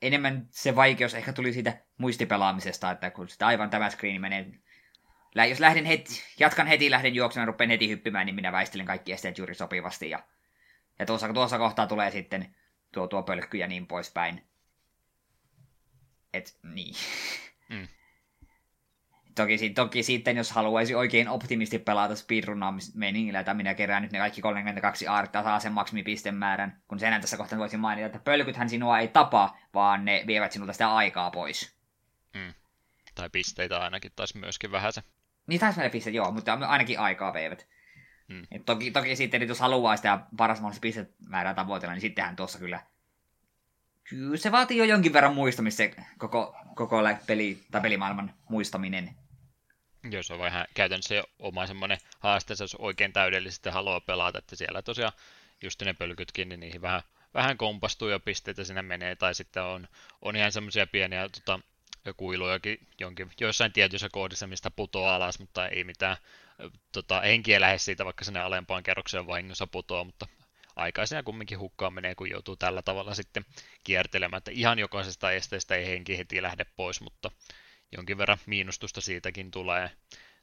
enemmän 0.03 0.47
se 0.51 0.77
vaikeus 0.77 1.15
ehkä 1.15 1.32
tuli 1.32 1.53
siitä 1.53 1.78
muistipelaamisesta, 1.99 2.90
että 2.90 3.11
kun 3.11 3.28
sitä 3.28 3.47
aivan 3.47 3.70
tämä 3.70 3.90
screen 3.90 4.20
menee 4.20 4.53
jos 5.49 5.61
lähden 5.61 5.85
heti, 5.85 6.23
jatkan 6.40 6.66
heti, 6.66 6.90
lähden 6.90 7.15
juoksemaan 7.15 7.49
rupean 7.49 7.70
heti 7.70 7.89
hyppimään, 7.89 8.27
niin 8.27 8.35
minä 8.35 8.53
väistelen 8.53 8.86
kaikki 8.86 9.12
esteet 9.12 9.39
juuri 9.39 9.55
sopivasti. 9.55 10.11
Ja, 10.11 10.23
ja 10.99 11.07
tuossa, 11.07 11.32
tuossa 11.32 11.59
kohtaa 11.59 11.86
tulee 11.86 12.11
sitten 12.11 12.55
tuo, 12.93 13.06
tuo 13.06 13.23
pölkky 13.23 13.56
ja 13.56 13.66
niin 13.66 13.86
poispäin. 13.86 14.44
Et 16.35 16.59
niin. 16.62 16.94
Mm. 17.69 17.89
Toki, 19.35 19.70
toki 19.70 20.02
sitten, 20.02 20.36
jos 20.36 20.51
haluaisi 20.51 20.94
oikein 20.94 21.28
optimisti 21.28 21.78
pelata 21.78 22.16
speedrunnaamismeningillä, 22.16 23.40
että 23.40 23.55
minä 23.55 23.74
kerään 23.74 24.02
nyt 24.02 24.12
ne 24.12 24.19
kaikki 24.19 24.40
32 24.40 25.06
aartta 25.06 25.43
saa 25.43 25.60
sen 25.60 25.73
maksimipistemäärän, 25.73 26.82
kun 26.89 26.98
sen 26.98 27.20
tässä 27.20 27.36
kohtaa 27.36 27.59
voisin 27.59 27.81
mainita, 27.81 28.06
että 28.06 28.19
pölkythän 28.19 28.69
sinua 28.69 28.98
ei 28.98 29.09
tapa, 29.09 29.59
vaan 29.74 30.05
ne 30.05 30.24
vievät 30.27 30.52
sinulta 30.52 30.73
sitä 30.73 30.94
aikaa 30.94 31.31
pois. 31.31 31.77
Mm. 32.35 32.55
Tai 33.15 33.31
pisteitä 33.31 33.78
ainakin 33.78 34.12
taisi 34.16 34.39
myöskin 34.39 34.73
vähän 34.73 34.93
se. 34.93 35.02
Niin 35.47 35.60
taisi 35.60 35.78
mennä 35.78 35.90
pisteet, 35.90 36.16
joo, 36.16 36.31
mutta 36.31 36.52
ainakin 36.52 37.01
aikaa 37.01 37.32
veivät. 37.32 37.66
Mm. 38.28 38.42
Et 38.50 38.64
toki, 38.64 38.90
toki 38.90 39.16
sitten, 39.16 39.48
jos 39.48 39.60
haluaa 39.60 39.96
sitä 39.96 40.20
paras 40.36 40.60
mahdollista 40.60 40.80
pistemäärää 40.80 41.55
tavoitella, 41.55 41.94
niin 41.94 42.00
sittenhän 42.00 42.36
tuossa 42.36 42.59
kyllä 42.59 42.80
Kyllä 44.09 44.36
se 44.36 44.52
vaatii 44.52 44.76
jo 44.78 44.84
jonkin 44.84 45.12
verran 45.12 45.34
muistamista 45.34 45.76
se 45.76 45.94
koko, 46.18 46.56
koko 46.74 46.96
peli, 47.26 47.59
tai 47.70 47.80
pelimaailman 47.80 48.34
muistaminen. 48.48 49.14
Joo, 50.10 50.22
se 50.22 50.32
on 50.32 50.38
vähän 50.38 50.66
käytännössä 50.74 51.14
jo 51.14 51.24
oma 51.38 51.66
semmoinen 51.66 51.98
haaste, 52.18 52.55
jos 52.60 52.74
oikein 52.74 53.12
täydellisesti 53.12 53.70
haluaa 53.70 54.00
pelata, 54.00 54.38
että 54.38 54.56
siellä 54.56 54.82
tosiaan 54.82 55.12
just 55.62 55.82
ne 55.82 55.94
pölkytkin, 55.94 56.48
niin 56.48 56.60
niihin 56.60 56.82
vähän, 56.82 57.02
vähän 57.34 57.59
kompastuu 57.59 58.09
ja 58.09 58.20
pisteitä 58.20 58.64
sinne 58.64 58.82
menee, 58.82 59.16
tai 59.16 59.34
sitten 59.34 59.62
on, 59.62 59.88
on 60.22 60.36
ihan 60.36 60.52
semmoisia 60.52 60.86
pieniä 60.86 61.28
tota, 61.28 61.60
kuilujakin 62.16 62.88
jonkin, 63.00 63.30
joissain 63.40 63.72
tietyissä 63.72 64.09
kohdissa, 64.12 64.46
mistä 64.46 64.70
putoaa 64.70 65.14
alas, 65.14 65.38
mutta 65.38 65.68
ei 65.68 65.84
mitään 65.84 66.16
tota, 66.93 67.20
henkiä 67.20 67.60
lähde 67.60 67.78
siitä, 67.78 68.05
vaikka 68.05 68.24
sinne 68.24 68.40
alempaan 68.40 68.82
kerrokseen 68.82 69.26
vahingossa 69.26 69.66
putoaa, 69.66 70.05
mutta 70.05 70.26
aikaisena 70.76 71.22
kumminkin 71.22 71.59
hukkaan 71.59 71.93
menee, 71.93 72.14
kun 72.14 72.30
joutuu 72.30 72.56
tällä 72.56 72.82
tavalla 72.82 73.14
sitten 73.14 73.44
kiertelemään, 73.85 74.39
että 74.39 74.51
ihan 74.51 74.78
jokaisesta 74.78 75.32
esteestä 75.32 75.74
ei 75.74 75.86
henki 75.86 76.18
heti 76.18 76.43
lähde 76.43 76.66
pois, 76.76 77.01
mutta 77.01 77.30
jonkin 77.97 78.18
verran 78.18 78.39
miinustusta 78.47 79.01
siitäkin 79.01 79.51
tulee. 79.51 79.90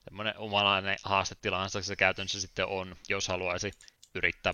Semmoinen 0.04 0.38
omalainen 0.38 0.98
haastetilansa 1.04 1.82
se 1.82 1.96
käytännössä 1.96 2.42
sitten 2.42 2.66
on, 2.66 2.96
jos 3.10 3.28
haluaisi 3.28 3.72
yrittää 4.16 4.54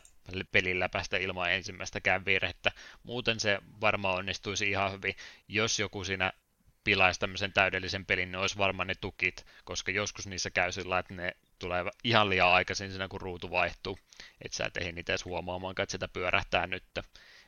pelillä 0.51 0.89
päästä 0.89 1.17
ilman 1.17 1.51
ensimmäistäkään 1.51 2.25
virhettä. 2.25 2.71
Muuten 3.03 3.39
se 3.39 3.59
varmaan 3.81 4.17
onnistuisi 4.17 4.69
ihan 4.69 4.91
hyvin, 4.91 5.15
jos 5.47 5.79
joku 5.79 6.03
siinä 6.03 6.33
pilaisi 6.83 7.19
tämmöisen 7.19 7.53
täydellisen 7.53 8.05
pelin, 8.05 8.31
niin 8.31 8.39
olisi 8.39 8.57
varmaan 8.57 8.87
ne 8.87 8.95
tukit, 8.95 9.45
koska 9.63 9.91
joskus 9.91 10.27
niissä 10.27 10.49
käy 10.49 10.71
sillä, 10.71 10.99
että 10.99 11.13
ne 11.13 11.35
tulee 11.61 11.85
ihan 12.03 12.29
liian 12.29 12.49
aikaisin 12.49 12.89
siinä, 12.89 13.07
kun 13.07 13.21
ruutu 13.21 13.51
vaihtuu. 13.51 13.99
Että 14.41 14.57
sä 14.57 14.65
et 14.65 14.77
ehdi 14.77 14.91
niitä 14.91 15.11
edes 15.11 15.25
huomaamaan, 15.25 15.71
että 15.71 15.91
sitä 15.91 16.07
pyörähtää 16.07 16.67
nyt. 16.67 16.83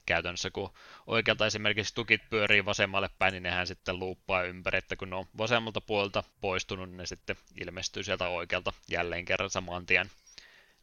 Käytännössä 0.06 0.52
kun 0.52 0.74
oikealta 1.08 1.46
esimerkiksi 1.46 1.96
tukit 1.96 2.22
pyörii 2.30 2.66
vasemmalle 2.66 3.10
päin, 3.20 3.32
niin 3.32 3.44
nehän 3.44 3.68
sitten 3.68 4.00
luuppaa 4.00 4.44
ympäri, 4.44 4.78
että 4.78 4.96
kun 4.96 5.10
ne 5.10 5.16
on 5.16 5.26
vasemmalta 5.38 5.82
puolelta 5.82 6.24
poistunut, 6.42 6.90
niin 6.90 6.98
ne 6.98 7.06
sitten 7.06 7.36
ilmestyy 7.62 8.04
sieltä 8.04 8.28
oikealta 8.28 8.74
jälleen 8.90 9.26
kerran 9.26 9.50
saman 9.50 9.86
tien. 9.86 10.12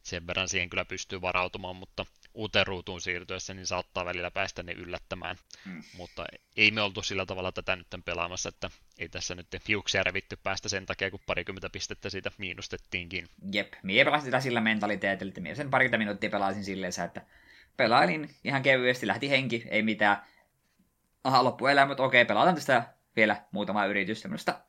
Sen 0.03 0.27
verran 0.27 0.49
siihen 0.49 0.69
kyllä 0.69 0.85
pystyy 0.85 1.21
varautumaan, 1.21 1.75
mutta 1.75 2.05
uuteen 2.33 2.67
ruutuun 2.67 3.01
siirtyessä, 3.01 3.53
niin 3.53 3.67
saattaa 3.67 4.05
välillä 4.05 4.31
päästä 4.31 4.63
ne 4.63 4.71
yllättämään. 4.71 5.35
Mm. 5.65 5.83
Mutta 5.97 6.25
ei 6.57 6.71
me 6.71 6.81
oltu 6.81 7.01
sillä 7.01 7.25
tavalla 7.25 7.51
tätä 7.51 7.75
nyt 7.75 7.87
pelaamassa, 8.05 8.49
että 8.49 8.69
ei 8.99 9.09
tässä 9.09 9.35
nyt 9.35 9.47
hiuksia 9.67 10.03
revitty 10.03 10.37
päästä 10.43 10.69
sen 10.69 10.85
takia, 10.85 11.11
kun 11.11 11.19
parikymmentä 11.25 11.69
pistettä 11.69 12.09
siitä 12.09 12.31
miinustettiinkin. 12.37 13.27
Jep, 13.51 13.73
minä 13.83 14.05
pelasin 14.05 14.25
sitä 14.25 14.39
sillä 14.39 14.61
mentaliteetillä, 14.61 15.29
että 15.29 15.41
minä 15.41 15.55
sen 15.55 15.69
parikymmentä 15.69 15.97
minuuttia 15.97 16.29
pelasin 16.29 16.63
silleen, 16.63 16.93
että 17.05 17.21
pelailin 17.77 18.29
ihan 18.43 18.63
kevyesti, 18.63 19.07
lähti 19.07 19.29
henki, 19.29 19.63
ei 19.69 19.81
mitään. 19.81 20.23
Aha, 21.23 21.43
loppuelämä, 21.43 21.87
mutta 21.87 22.03
okei, 22.03 22.25
pelataan 22.25 22.55
tästä 22.55 22.93
vielä 23.15 23.41
muutama 23.51 23.85
yritys, 23.85 24.21
semmoista 24.21 24.61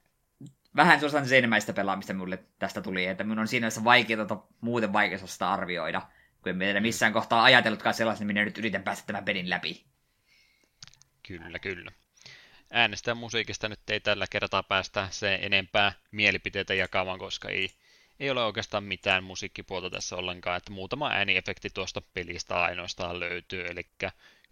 vähän 0.77 1.01
sellaista 1.01 1.29
zenmäistä 1.29 1.73
pelaamista 1.73 2.15
mulle 2.15 2.45
tästä 2.59 2.81
tuli, 2.81 3.07
että 3.07 3.25
minun 3.25 3.39
on 3.39 3.49
siinä 3.49 3.65
mielessä 3.65 3.85
vaikeaa 3.85 4.49
muuten 4.61 4.93
vaikeasta 4.93 5.53
arvioida 5.53 6.03
kun 6.43 6.53
en 6.53 6.59
tiedä 6.59 6.81
missään 6.81 7.13
kohtaa 7.13 7.45
ajatellutkaan 7.45 7.95
sellaisen, 7.95 8.27
minä 8.27 8.45
nyt 8.45 8.59
yritän 8.59 8.83
päästä 8.83 9.07
tämän 9.07 9.25
pelin 9.25 9.51
läpi. 9.51 9.85
Kyllä, 11.27 11.59
kyllä. 11.59 11.93
Äänestä 12.71 13.15
musiikista 13.15 13.69
nyt 13.69 13.91
ei 13.91 14.01
tällä 14.01 14.27
kertaa 14.31 14.63
päästä 14.63 15.09
se 15.11 15.39
enempää 15.43 15.93
mielipiteitä 16.11 16.75
jakamaan, 16.75 17.19
koska 17.19 17.49
ei, 17.49 17.71
ei 18.21 18.31
ole 18.31 18.45
oikeastaan 18.45 18.85
mitään 18.85 19.25
musiikkipuolta 19.25 19.91
tässä 19.91 20.17
ollenkaan, 20.17 20.57
että 20.57 20.73
muutama 20.73 21.11
ääniefekti 21.11 21.71
tuosta 21.71 22.03
pelistä 22.15 22.63
ainoastaan 22.63 23.21
löytyy, 23.21 23.67
eli 23.67 23.87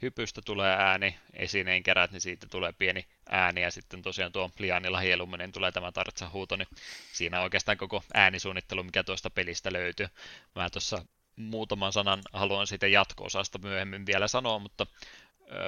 hypystä 0.03 0.43
tulee 0.45 0.77
ääni, 0.79 1.19
esineen 1.33 1.83
kerät, 1.83 2.11
niin 2.11 2.21
siitä 2.21 2.47
tulee 2.51 2.73
pieni 2.73 3.07
ääni, 3.29 3.62
ja 3.62 3.71
sitten 3.71 4.03
tosiaan 4.03 4.33
tuo 4.33 4.51
Lianilla 4.59 5.01
hieluminen 5.01 5.53
tulee 5.53 5.73
tämä 5.73 5.93
tartsa 5.93 6.31
huuto, 6.31 6.57
niin 6.57 6.69
siinä 7.12 7.41
oikeastaan 7.41 7.79
koko 7.79 8.03
äänisuunnittelu, 8.15 8.83
mikä 8.83 9.05
tuosta 9.05 9.31
pelistä 9.31 9.73
löytyy. 9.73 10.07
Mä 10.55 10.71
tuossa 10.71 11.05
muutaman 11.43 11.93
sanan 11.93 12.21
haluan 12.33 12.67
siitä 12.67 12.87
jatko-osasta 12.87 13.59
myöhemmin 13.59 14.07
vielä 14.07 14.29
sanoa, 14.29 14.59
mutta 14.59 14.87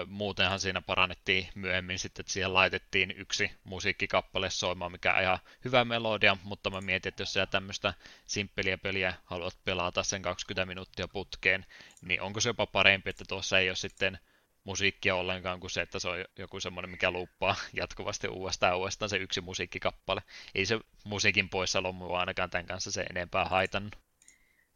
muutenhan 0.06 0.60
siinä 0.60 0.82
parannettiin 0.82 1.48
myöhemmin 1.54 1.98
sitten, 1.98 2.22
että 2.22 2.32
siihen 2.32 2.54
laitettiin 2.54 3.10
yksi 3.10 3.50
musiikkikappale 3.64 4.50
soimaan, 4.50 4.92
mikä 4.92 5.14
on 5.14 5.22
ihan 5.22 5.38
hyvä 5.64 5.84
melodia, 5.84 6.36
mutta 6.44 6.70
mä 6.70 6.80
mietin, 6.80 7.08
että 7.08 7.22
jos 7.22 7.32
sä 7.32 7.46
tämmöistä 7.46 7.94
simppeliä 8.26 8.78
peliä 8.78 9.14
haluat 9.24 9.58
pelata 9.64 10.02
sen 10.02 10.22
20 10.22 10.66
minuuttia 10.66 11.08
putkeen, 11.08 11.66
niin 12.02 12.22
onko 12.22 12.40
se 12.40 12.48
jopa 12.48 12.66
parempi, 12.66 13.10
että 13.10 13.24
tuossa 13.28 13.58
ei 13.58 13.68
ole 13.68 13.76
sitten 13.76 14.18
musiikkia 14.64 15.14
ollenkaan 15.14 15.60
kuin 15.60 15.70
se, 15.70 15.82
että 15.82 15.98
se 15.98 16.08
on 16.08 16.24
joku 16.38 16.60
semmoinen, 16.60 16.90
mikä 16.90 17.10
luuppaa 17.10 17.56
jatkuvasti 17.80 18.28
uudestaan 18.28 18.72
ja 18.72 18.76
uudestaan 18.76 19.08
se 19.08 19.16
yksi 19.16 19.40
musiikkikappale. 19.40 20.22
Ei 20.54 20.66
se 20.66 20.80
musiikin 21.04 21.48
poissaolo 21.48 21.92
mua 21.92 22.20
ainakaan 22.20 22.50
tämän 22.50 22.66
kanssa 22.66 22.92
se 22.92 23.02
enempää 23.02 23.44
haitannut. 23.44 23.96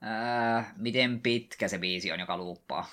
Äh, 0.02 0.66
miten 0.77 1.20
pitkä 1.20 1.68
se 1.68 1.78
biisi 1.78 2.12
on, 2.12 2.20
joka 2.20 2.36
luuppaa? 2.36 2.90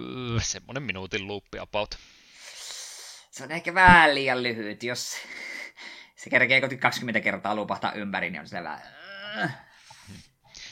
Öö, 0.00 0.40
semmonen 0.40 0.82
minuutin 0.82 1.26
luuppi 1.26 1.58
about. 1.58 1.98
Se 3.30 3.44
on 3.44 3.52
ehkä 3.52 3.74
vähän 3.74 4.14
liian 4.14 4.42
lyhyt, 4.42 4.82
jos 4.82 5.16
se 6.16 6.30
kerkee 6.30 6.60
20 6.80 7.20
kertaa 7.20 7.54
lupahtaa 7.54 7.92
ympäri, 7.92 8.30
niin 8.30 8.40
on 8.40 8.48
se 8.48 8.62
vähän... 8.62 8.82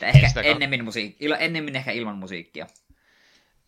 Ehkä 0.03 0.41
ennemmin, 0.41 0.81
musiik- 0.81 1.17
ennemmin 1.39 1.77
ehkä 1.77 1.93
ilman 1.93 2.19
musiikkia 2.19 2.67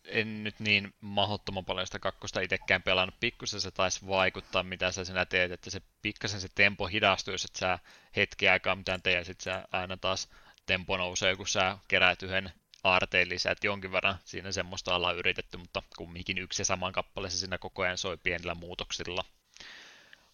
en 0.07 0.43
nyt 0.43 0.59
niin 0.59 0.93
mahdottoman 1.01 1.65
paljon 1.65 1.85
sitä 1.85 1.99
kakkosta 1.99 2.41
itsekään 2.41 2.83
pelannut. 2.83 3.19
Pikkusen 3.19 3.61
se 3.61 3.71
taisi 3.71 4.07
vaikuttaa, 4.07 4.63
mitä 4.63 4.91
sä 4.91 5.05
sinä 5.05 5.25
teet, 5.25 5.51
että 5.51 5.69
se 5.69 5.81
pikkasen 6.01 6.41
se 6.41 6.47
tempo 6.55 6.87
hidastuu, 6.87 7.31
jos 7.31 7.45
et 7.45 7.55
sä 7.55 7.79
hetki 8.15 8.49
aikaa 8.49 8.75
mitään 8.75 9.01
tee, 9.01 9.13
ja 9.13 9.23
sit 9.23 9.41
sä 9.41 9.67
aina 9.71 9.97
taas 9.97 10.29
tempo 10.65 10.97
nousee, 10.97 11.35
kun 11.35 11.47
sä 11.47 11.77
keräät 11.87 12.23
yhden 12.23 12.53
aarteen 12.83 13.29
lisää, 13.29 13.51
että 13.51 13.67
jonkin 13.67 13.91
verran 13.91 14.19
siinä 14.23 14.51
semmoista 14.51 14.95
ollaan 14.95 15.17
yritetty, 15.17 15.57
mutta 15.57 15.83
kumminkin 15.97 16.37
yksi 16.37 16.61
ja 16.61 16.65
saman 16.65 16.93
kappale 16.93 17.29
se 17.29 17.37
siinä 17.37 17.57
koko 17.57 17.81
ajan 17.81 17.97
soi 17.97 18.17
pienillä 18.17 18.55
muutoksilla. 18.55 19.25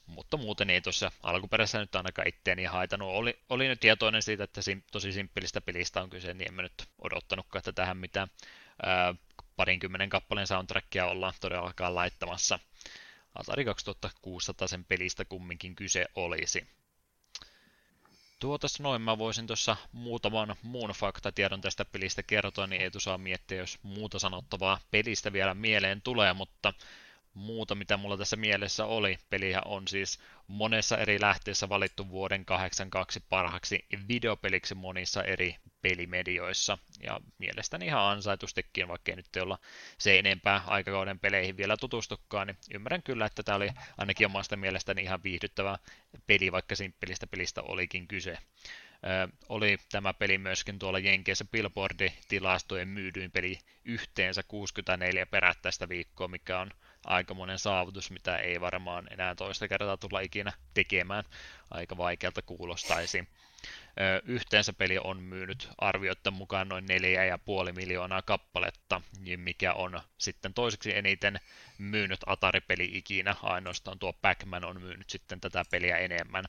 Mutta 0.05 0.37
muuten 0.37 0.69
ei 0.69 0.81
tuossa 0.81 1.11
alkuperäisessä 1.23 1.79
nyt 1.79 1.95
ainakaan 1.95 2.27
itteeni 2.27 2.63
haitanut. 2.63 3.09
Oli, 3.09 3.39
oli 3.49 3.67
nyt 3.67 3.79
tietoinen 3.79 4.21
siitä, 4.21 4.43
että 4.43 4.61
sim, 4.61 4.81
tosi 4.91 5.11
simppelistä 5.11 5.61
pelistä 5.61 6.01
on 6.01 6.09
kyse, 6.09 6.33
niin 6.33 6.47
en 6.47 6.53
mä 6.53 6.61
nyt 6.61 6.87
odottanutkaan, 6.99 7.59
että 7.59 7.71
tähän 7.71 7.97
mitään 7.97 8.27
ää, 8.85 9.15
parinkymmenen 9.55 10.09
kappaleen 10.09 10.47
soundtrackia 10.47 11.05
ollaan 11.05 11.33
todellakaan 11.41 11.95
laittamassa. 11.95 12.59
Atari 13.35 13.65
2600 13.65 14.67
sen 14.67 14.85
pelistä 14.85 15.25
kumminkin 15.25 15.75
kyse 15.75 16.05
olisi. 16.15 16.67
Tuotas 18.41 18.79
noin 18.79 19.01
mä 19.01 19.17
voisin 19.17 19.47
tuossa 19.47 19.77
muutaman 19.91 20.55
muun 20.63 20.89
faktatiedon 20.89 21.61
tästä 21.61 21.85
pelistä 21.85 22.23
kertoa, 22.23 22.67
niin 22.67 22.81
ei 22.81 22.89
saa 22.97 23.17
miettiä, 23.17 23.57
jos 23.57 23.79
muuta 23.83 24.19
sanottavaa 24.19 24.79
pelistä 24.91 25.33
vielä 25.33 25.53
mieleen 25.53 26.01
tulee, 26.01 26.33
mutta 26.33 26.73
muuta, 27.33 27.75
mitä 27.75 27.97
mulla 27.97 28.17
tässä 28.17 28.35
mielessä 28.35 28.85
oli. 28.85 29.17
Pelihän 29.29 29.63
on 29.65 29.87
siis 29.87 30.19
monessa 30.47 30.97
eri 30.97 31.21
lähteessä 31.21 31.69
valittu 31.69 32.09
vuoden 32.09 32.45
82 32.45 33.23
parhaaksi 33.29 33.85
videopeliksi 34.07 34.75
monissa 34.75 35.23
eri 35.23 35.55
pelimedioissa. 35.81 36.77
Ja 37.03 37.21
mielestäni 37.37 37.85
ihan 37.85 38.01
ansaitustikin, 38.01 38.87
vaikka 38.87 39.11
ei 39.11 39.15
nyt 39.15 39.35
olla 39.41 39.57
se 39.97 40.19
enempää 40.19 40.61
aikakauden 40.67 41.19
peleihin 41.19 41.57
vielä 41.57 41.77
tutustukaan, 41.77 42.47
niin 42.47 42.57
ymmärrän 42.73 43.03
kyllä, 43.03 43.25
että 43.25 43.43
tämä 43.43 43.55
oli 43.55 43.69
ainakin 43.97 44.27
omasta 44.27 44.57
mielestäni 44.57 45.01
ihan 45.01 45.23
viihdyttävä 45.23 45.77
peli, 46.27 46.51
vaikka 46.51 46.75
simppelistä 46.75 47.27
pelistä 47.27 47.61
olikin 47.61 48.07
kyse. 48.07 48.37
Ö, 49.03 49.27
oli 49.49 49.77
tämä 49.91 50.13
peli 50.13 50.37
myöskin 50.37 50.79
tuolla 50.79 50.99
Jenkeissä 50.99 51.45
Billboard-tilastojen 51.45 52.87
myydyin 52.87 53.31
peli 53.31 53.59
yhteensä 53.85 54.43
64 54.43 55.25
perättäistä 55.25 55.89
viikkoa, 55.89 56.27
mikä 56.27 56.59
on 56.59 56.71
aikamoinen 57.05 57.59
saavutus, 57.59 58.11
mitä 58.11 58.37
ei 58.37 58.61
varmaan 58.61 59.07
enää 59.13 59.35
toista 59.35 59.67
kertaa 59.67 59.97
tulla 59.97 60.19
ikinä 60.19 60.51
tekemään. 60.73 61.23
Aika 61.71 61.97
vaikealta 61.97 62.41
kuulostaisi. 62.41 63.27
Yhteensä 64.25 64.73
peli 64.73 64.97
on 65.03 65.23
myynyt 65.23 65.69
arvioiden 65.77 66.33
mukaan 66.33 66.69
noin 66.69 66.85
4,5 67.69 67.75
miljoonaa 67.75 68.21
kappaletta, 68.21 69.01
niin 69.19 69.39
mikä 69.39 69.73
on 69.73 70.01
sitten 70.17 70.53
toiseksi 70.53 70.97
eniten 70.97 71.39
myynyt 71.77 72.19
Atari-peli 72.25 72.89
ikinä. 72.93 73.35
Ainoastaan 73.43 73.99
tuo 73.99 74.13
Pac-Man 74.13 74.65
on 74.65 74.81
myynyt 74.81 75.09
sitten 75.09 75.41
tätä 75.41 75.63
peliä 75.71 75.97
enemmän. 75.97 76.45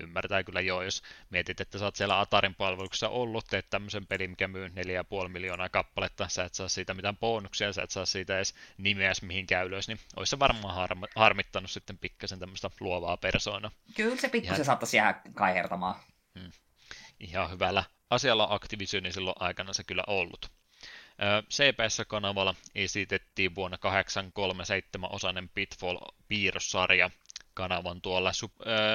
Ymmärtää 0.00 0.42
kyllä 0.42 0.60
jo, 0.60 0.82
jos 0.82 1.02
mietit, 1.30 1.60
että 1.60 1.78
sä 1.78 1.84
oot 1.84 1.96
siellä 1.96 2.20
Atarin 2.20 2.54
palveluksessa 2.54 3.08
ollut, 3.08 3.44
teet 3.44 3.70
tämmöisen 3.70 4.06
pelin, 4.06 4.30
mikä 4.30 4.48
myy 4.48 4.68
4,5 4.68 5.28
miljoonaa 5.28 5.68
kappaletta, 5.68 6.28
sä 6.28 6.44
et 6.44 6.54
saa 6.54 6.68
siitä 6.68 6.94
mitään 6.94 7.16
bonuksia, 7.16 7.72
sä 7.72 7.82
et 7.82 7.90
saa 7.90 8.06
siitä 8.06 8.36
edes 8.36 8.54
nimeä 8.78 9.12
mihinkään 9.22 9.66
ylös, 9.66 9.88
niin 9.88 9.98
olisi 10.16 10.30
se 10.30 10.38
varmaan 10.38 10.98
harmittanut 11.16 11.70
sitten 11.70 11.98
pikkasen 11.98 12.38
tämmöistä 12.38 12.70
luovaa 12.80 13.16
persoona. 13.16 13.70
Kyllä 13.96 14.16
se 14.16 14.28
pikkusen 14.28 14.64
saattaisi 14.64 14.96
jäädä 14.96 15.20
kaihertamaan. 15.34 15.94
Hmm 16.38 16.52
ihan 17.20 17.50
hyvällä 17.50 17.84
asialla 18.10 18.46
Activisionin 18.50 19.12
silloin 19.12 19.36
aikana 19.40 19.72
se 19.72 19.84
kyllä 19.84 20.04
ollut. 20.06 20.50
CPS-kanavalla 21.50 22.54
esitettiin 22.74 23.54
vuonna 23.54 23.76
837-osainen 23.76 25.48
Pitfall-piirrossarja 25.54 27.10
kanavan 27.54 28.00
tuolla 28.00 28.32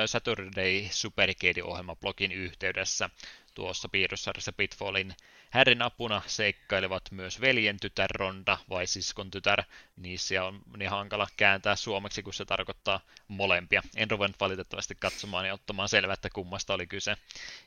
Saturday 0.05 0.87
Supercade-ohjelmablogin 0.91 2.31
yhteydessä 2.31 3.09
tuossa 3.53 3.89
piirrossarjassa 3.89 4.53
Pitfallin 4.53 5.15
Härin 5.55 5.81
apuna 5.81 6.21
seikkailevat 6.27 7.11
myös 7.11 7.41
veljen 7.41 7.79
tytär 7.79 8.09
Ronda 8.11 8.57
vai 8.69 8.87
siskon 8.87 9.31
tytär. 9.31 9.63
Niissä 9.95 10.45
on 10.45 10.61
niin 10.77 10.89
hankala 10.89 11.27
kääntää 11.37 11.75
suomeksi, 11.75 12.23
kun 12.23 12.33
se 12.33 12.45
tarkoittaa 12.45 12.99
molempia. 13.27 13.81
En 13.95 14.11
ruvennut 14.11 14.39
valitettavasti 14.39 14.95
katsomaan 14.99 15.47
ja 15.47 15.53
ottamaan 15.53 15.89
selvää, 15.89 16.13
että 16.13 16.29
kummasta 16.29 16.73
oli 16.73 16.87
kyse. 16.87 17.15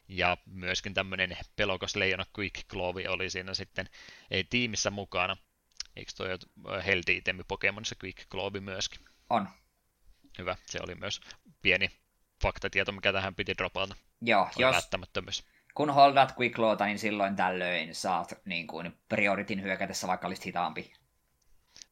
Ja 0.09 0.37
myöskin 0.47 0.95
tämmöinen 0.95 1.37
pelokas 1.57 1.97
leijona 1.97 2.27
Quick 2.39 2.69
Clove 2.69 3.09
oli 3.09 3.31
siinä 3.31 3.55
sitten 3.55 3.89
ei, 4.31 4.45
tiimissä 4.45 4.91
mukana. 4.91 5.37
Eikö 5.97 6.13
toi 6.17 6.29
helti 6.87 7.17
itemi 7.17 7.43
Pokemonissa 7.49 7.97
Quick 8.05 8.29
Clove 8.29 8.61
myöskin? 8.61 9.01
On. 9.31 9.49
Hyvä, 10.39 10.57
se 10.67 10.79
oli 10.83 10.95
myös 10.95 11.21
pieni 11.63 11.91
faktatieto, 12.43 12.93
mikä 12.93 13.13
tähän 13.13 13.35
piti 13.35 13.55
dropata. 13.59 13.97
Joo, 14.21 14.49
jos, 14.57 14.75
välttämättömyys 14.75 15.45
kun 15.79 15.91
holdat 15.91 16.35
quickloota, 16.41 16.85
niin 16.85 16.99
silloin 16.99 17.37
tällöin 17.37 17.95
saat 17.95 18.35
niin 18.45 18.67
kuin 18.67 18.99
prioritin 19.09 19.63
hyökätessä, 19.63 20.07
vaikka 20.09 20.27
olisit 20.27 20.45
hitaampi. 20.45 20.93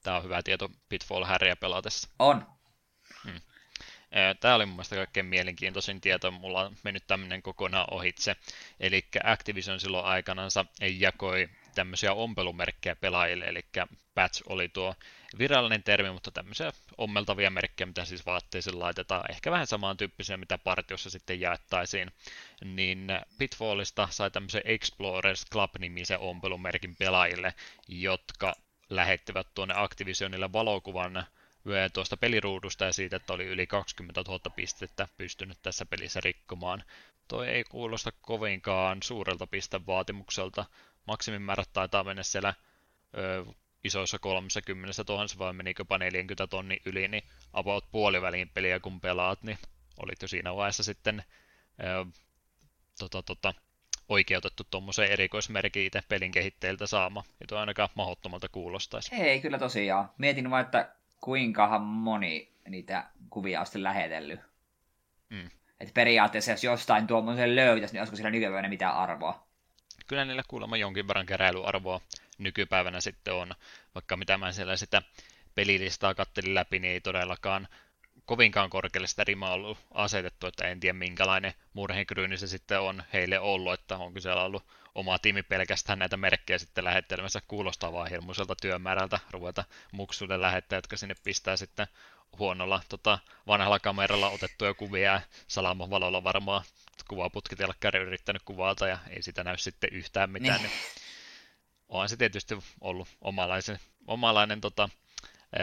Tämä 0.02 0.16
on 0.16 0.24
hyvä 0.24 0.42
tieto 0.42 0.70
Pitfall 0.88 1.24
Harrya 1.24 1.56
pelatessa. 1.56 2.08
On. 2.18 2.46
Hmm. 3.24 3.40
Tämä 4.40 4.54
oli 4.54 4.66
mun 4.66 4.74
mielestä 4.74 4.96
kaikkein 4.96 5.26
mielenkiintoisin 5.26 6.00
tieto, 6.00 6.30
mulla 6.30 6.60
on 6.60 6.76
mennyt 6.82 7.06
tämmöinen 7.06 7.42
kokonaan 7.42 7.86
ohitse. 7.90 8.36
Eli 8.80 9.06
Activision 9.24 9.80
silloin 9.80 10.06
aikanansa 10.06 10.64
jakoi 10.98 11.48
tämmöisiä 11.76 12.12
ompelumerkkejä 12.12 12.96
pelaajille, 12.96 13.44
eli 13.44 13.60
patch 14.14 14.42
oli 14.46 14.68
tuo 14.68 14.94
virallinen 15.38 15.82
termi, 15.82 16.10
mutta 16.10 16.30
tämmöisiä 16.30 16.72
ommeltavia 16.98 17.50
merkkejä, 17.50 17.86
mitä 17.86 18.04
siis 18.04 18.26
vaatteisiin 18.26 18.78
laitetaan, 18.78 19.30
ehkä 19.30 19.50
vähän 19.50 19.66
samantyyppisiä, 19.66 20.36
mitä 20.36 20.58
partiossa 20.58 21.10
sitten 21.10 21.40
jaettaisiin, 21.40 22.10
niin 22.64 23.08
Pitfallista 23.38 24.08
sai 24.10 24.30
tämmöisen 24.30 24.62
Explorers 24.64 25.46
Club-nimisen 25.52 26.18
ompelumerkin 26.18 26.96
pelaajille, 26.96 27.54
jotka 27.88 28.54
lähettivät 28.90 29.46
tuonne 29.54 29.74
Activisionille 29.76 30.52
valokuvan 30.52 31.26
tuosta 31.92 32.16
peliruudusta 32.16 32.84
ja 32.84 32.92
siitä, 32.92 33.16
että 33.16 33.32
oli 33.32 33.44
yli 33.44 33.66
20 33.66 34.22
000 34.28 34.40
pistettä 34.56 35.08
pystynyt 35.16 35.58
tässä 35.62 35.86
pelissä 35.86 36.20
rikkomaan. 36.24 36.84
Toi 37.28 37.48
ei 37.48 37.64
kuulosta 37.64 38.12
kovinkaan 38.22 39.02
suurelta 39.02 39.46
pistevaatimukselta. 39.46 40.64
Maksimimäärät 41.06 41.72
taitaa 41.72 42.04
mennä 42.04 42.22
siellä 42.22 42.54
ö, 43.18 43.44
isoissa 43.84 44.18
30 44.18 45.04
tuhansissa 45.04 45.38
vai 45.38 45.52
menikö 45.52 45.80
jopa 45.80 45.98
40 45.98 46.46
tonni 46.46 46.80
yli, 46.84 47.08
niin 47.08 47.22
about 47.52 47.90
puoliväliin 47.92 48.50
peliä 48.54 48.80
kun 48.80 49.00
pelaat, 49.00 49.42
niin 49.42 49.58
olit 50.02 50.22
jo 50.22 50.28
siinä 50.28 50.56
vaiheessa 50.56 50.82
sitten 50.82 51.24
ö, 51.80 52.06
tota, 52.98 53.22
tota, 53.22 53.54
oikeutettu 54.08 54.64
tuommoiseen 54.70 55.12
erikoismerkin 55.12 55.86
itse 55.86 56.00
pelin 56.08 56.32
kehittäjiltä 56.32 56.86
saama. 56.86 57.24
Ei 57.40 57.46
tuo 57.46 57.58
ainakaan 57.58 57.88
mahdottomalta 57.94 58.48
kuulostaisi. 58.48 59.14
Ei, 59.14 59.40
kyllä 59.40 59.58
tosiaan. 59.58 60.10
Mietin 60.18 60.50
vaan, 60.50 60.64
että 60.64 60.92
kuinkahan 61.20 61.82
moni 61.82 62.52
niitä 62.68 63.10
kuvia 63.30 63.60
on 63.60 63.66
sitten 63.66 63.82
lähetellyt. 63.82 64.40
Mm. 65.30 65.50
Että 65.80 65.94
periaatteessa 65.94 66.50
jos 66.50 66.64
jostain 66.64 67.06
tuommoisen 67.06 67.56
löytäisi, 67.56 67.94
niin 67.94 68.00
olisiko 68.00 68.16
sillä 68.16 68.30
nykypäivänä 68.30 68.68
mitään 68.68 68.94
arvoa? 68.94 69.45
Kyllä 70.06 70.24
niillä 70.24 70.42
kuulemma 70.48 70.76
jonkin 70.76 71.08
verran 71.08 71.26
keräilyarvoa 71.26 72.00
nykypäivänä 72.38 73.00
sitten 73.00 73.34
on, 73.34 73.54
vaikka 73.94 74.16
mitä 74.16 74.38
mä 74.38 74.52
siellä 74.52 74.76
sitä 74.76 75.02
pelilistaa 75.54 76.14
kattelin 76.14 76.54
läpi, 76.54 76.78
niin 76.78 76.92
ei 76.92 77.00
todellakaan 77.00 77.68
kovinkaan 78.26 78.70
korkealle 78.70 79.06
sitä 79.06 79.24
rimaa 79.24 79.52
ollut 79.52 79.78
asetettu, 79.90 80.46
että 80.46 80.68
en 80.68 80.80
tiedä 80.80 80.98
minkälainen 80.98 81.54
murhekryyni 81.72 82.38
se 82.38 82.46
sitten 82.46 82.80
on 82.80 83.02
heille 83.12 83.40
ollut, 83.40 83.72
että 83.72 83.96
onko 83.96 84.20
siellä 84.20 84.42
ollut 84.42 84.64
oma 84.94 85.18
tiimi 85.18 85.42
pelkästään 85.42 85.98
näitä 85.98 86.16
merkkejä 86.16 86.58
sitten 86.58 86.84
lähettelemässä, 86.84 87.40
kuulostaa 87.48 87.92
vaan 87.92 88.10
hirmuiselta 88.10 88.56
työmäärältä 88.62 89.18
ruveta 89.30 89.64
muksuille 89.92 90.40
lähettää, 90.40 90.76
jotka 90.76 90.96
sinne 90.96 91.14
pistää 91.24 91.56
sitten 91.56 91.86
huonolla 92.38 92.80
tota, 92.88 93.18
vanhalla 93.46 93.80
kameralla 93.80 94.28
otettuja 94.28 94.74
kuvia 94.74 95.12
ja 95.12 95.20
salaman 95.48 95.90
valolla 95.90 96.24
varmaan 96.24 96.64
kuvaputkitelkkari 97.08 97.98
yrittänyt 97.98 98.42
kuvata 98.44 98.88
ja 98.88 98.98
ei 99.10 99.22
sitä 99.22 99.44
näy 99.44 99.56
sitten 99.56 99.90
yhtään 99.92 100.30
mitään. 100.30 100.62
Niin. 100.62 100.70
niin 100.70 100.80
onhan 101.88 102.08
se 102.08 102.16
tietysti 102.16 102.58
ollut 102.80 103.08
omalaisen, 103.20 103.78
omalainen 104.06 104.60
tota, 104.60 104.88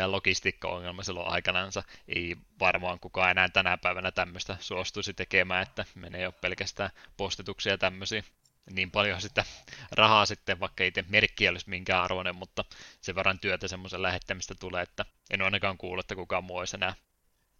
logistiikka-ongelma 0.05 1.03
silloin 1.03 1.31
aikanansa. 1.31 1.83
Ei 2.07 2.35
varmaan 2.59 2.99
kukaan 2.99 3.31
enää 3.31 3.49
tänä 3.49 3.77
päivänä 3.77 4.11
tämmöistä 4.11 4.57
suostuisi 4.59 5.13
tekemään, 5.13 5.63
että 5.63 5.85
menee 5.95 6.21
jo 6.21 6.31
pelkästään 6.31 6.89
postituksia 7.17 7.71
ja 7.73 7.77
tämmöisiä. 7.77 8.23
Niin 8.71 8.91
paljon 8.91 9.21
sitä 9.21 9.45
rahaa 9.91 10.25
sitten, 10.25 10.59
vaikka 10.59 10.83
itse 10.83 11.05
merkki 11.09 11.47
olisi 11.47 11.69
minkään 11.69 12.03
arvoinen, 12.03 12.35
mutta 12.35 12.65
sen 13.01 13.15
verran 13.15 13.39
työtä 13.39 13.67
semmoisen 13.67 14.01
lähettämistä 14.01 14.55
tulee, 14.59 14.83
että 14.83 15.05
en 15.31 15.41
ole 15.41 15.47
ainakaan 15.47 15.77
kuullut, 15.77 16.03
että 16.03 16.15
kukaan 16.15 16.43
muu 16.43 16.57
olisi 16.57 16.77
enää 16.77 16.93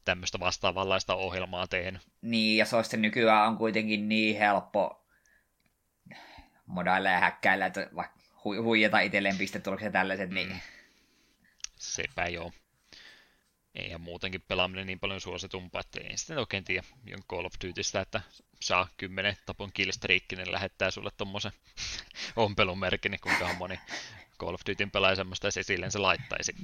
tämmöistä 0.06 0.40
vastaavanlaista 0.40 1.16
ohjelmaa 1.16 1.68
tehnyt. 1.68 2.02
Niin, 2.22 2.58
ja 2.58 2.66
se 2.66 2.76
olisi 2.76 2.98
nykyään 2.98 3.48
on 3.48 3.58
kuitenkin 3.58 4.10
niin 4.10 4.38
helppo 4.38 5.06
modailla 6.66 7.10
ja 7.10 7.20
häkkäillä, 7.20 7.66
että 7.66 7.90
vaikka 7.96 8.20
hu- 8.20 8.64
huijata 8.64 9.00
itselleen 9.00 9.38
pistetuloksia 9.38 9.92
tällaiset, 9.92 10.30
niin 10.30 10.50
Mm. 10.50 10.60
Sepä 11.84 12.28
joo. 12.28 12.52
Ei 13.76 13.90
ja 13.90 13.98
muutenkin 13.98 14.42
pelaaminen 14.42 14.88
niin 14.88 15.00
paljon 15.00 15.22
suositumpaa, 15.22 15.82
että 15.82 16.00
ei 16.02 16.18
sitten 16.18 16.38
oikein 16.38 16.64
tiedä 16.64 16.84
jon 17.06 17.24
Call 17.24 17.46
of 17.46 17.54
Dutystä, 17.64 18.02
että 18.02 18.22
saa 18.62 18.88
10 18.98 19.38
tapon 19.46 19.72
killstreakin, 19.74 20.38
niin 20.38 20.52
lähettää 20.52 20.92
sulle 20.92 21.12
tommosen 21.18 21.52
ompelumerkin, 22.36 23.12
niin 23.12 23.22
kuinka 23.22 23.54
moni 23.54 23.80
Call 24.40 24.54
of 24.54 24.62
Dutyn 24.70 24.92
pelaaja 24.92 25.16
semmoista 25.16 25.52
se 25.52 25.64
laittaisi. 25.98 26.56